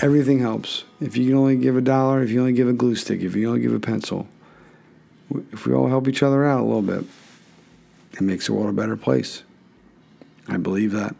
everything 0.00 0.38
helps. 0.38 0.84
If 1.00 1.16
you 1.16 1.26
can 1.26 1.36
only 1.36 1.56
give 1.56 1.76
a 1.76 1.80
dollar, 1.80 2.22
if 2.22 2.30
you 2.30 2.40
only 2.40 2.52
give 2.52 2.68
a 2.68 2.72
glue 2.72 2.94
stick, 2.94 3.22
if 3.22 3.34
you 3.34 3.48
only 3.48 3.60
give 3.60 3.72
a 3.72 3.80
pencil, 3.80 4.28
if 5.52 5.66
we 5.66 5.74
all 5.74 5.88
help 5.88 6.08
each 6.08 6.22
other 6.22 6.44
out 6.44 6.60
a 6.60 6.64
little 6.64 6.82
bit, 6.82 7.04
it 8.12 8.20
makes 8.20 8.46
the 8.46 8.52
world 8.52 8.70
a 8.70 8.72
better 8.72 8.96
place. 8.96 9.42
I 10.48 10.56
believe 10.56 10.92
that. 10.92 11.14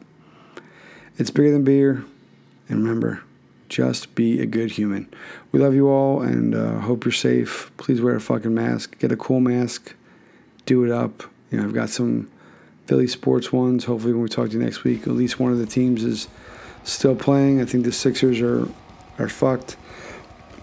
It's 1.19 1.31
bigger 1.31 1.53
than 1.53 1.65
beer. 1.65 2.05
And 2.69 2.83
remember, 2.83 3.23
just 3.69 4.15
be 4.15 4.41
a 4.41 4.47
good 4.47 4.73
human. 4.73 5.09
We 5.53 5.61
love 5.61 5.75
you 5.75 5.89
all 5.89 6.23
and 6.23 6.55
uh, 6.55 6.81
hope 6.81 7.05
you're 7.05 7.13
safe. 7.13 7.71
Please 7.77 8.01
wear 8.01 8.17
a 8.17 8.21
fucking 8.21 8.55
mask. 8.55 8.99
Get 8.99 9.13
a 9.13 9.17
cool 9.17 9.41
mask. 9.41 9.95
Do 10.67 10.85
it 10.85 10.91
up. 10.91 11.25
You 11.51 11.59
know, 11.59 11.65
I've 11.65 11.75
got 11.75 11.89
some 11.89 12.31
Philly 12.87 13.07
sports 13.07 13.53
ones. 13.53 13.85
Hopefully, 13.85 14.13
when 14.13 14.23
we 14.23 14.29
talk 14.29 14.49
to 14.49 14.53
you 14.55 14.63
next 14.63 14.85
week, 14.85 15.03
at 15.03 15.09
least 15.09 15.39
one 15.41 15.53
of 15.53 15.59
the 15.59 15.67
teams 15.67 16.05
is 16.05 16.29
still 16.85 17.15
playing. 17.15 17.61
I 17.61 17.65
think 17.65 17.85
the 17.85 17.93
Sixers 17.93 18.41
are 18.41 18.69
are 19.19 19.29
fucked. 19.29 19.77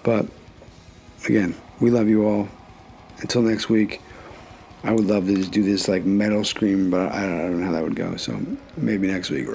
But 0.03 0.27
again, 1.25 1.55
we 1.79 1.89
love 1.89 2.07
you 2.07 2.25
all. 2.25 2.49
Until 3.21 3.41
next 3.41 3.69
week. 3.69 4.01
I 4.83 4.91
would 4.91 5.05
love 5.05 5.25
to 5.25 5.35
just 5.35 5.51
do 5.51 5.63
this 5.63 5.87
like 5.87 6.05
metal 6.05 6.43
scream, 6.43 6.91
but 6.91 7.11
I 7.11 7.21
don't, 7.21 7.39
I 7.39 7.41
don't 7.43 7.59
know 7.59 7.65
how 7.65 7.71
that 7.71 7.83
would 7.83 7.95
go. 7.95 8.17
So 8.17 8.39
maybe 8.77 9.07
next 9.07 9.31
week. 9.31 9.47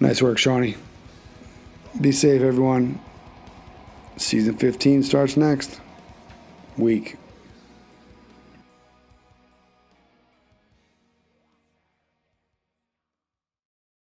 Nice 0.00 0.20
work, 0.20 0.38
Shawnee. 0.38 0.74
Be 2.00 2.10
safe, 2.10 2.42
everyone. 2.42 3.00
Season 4.16 4.56
15 4.56 5.04
starts 5.04 5.36
next 5.36 5.80
week. 6.76 7.16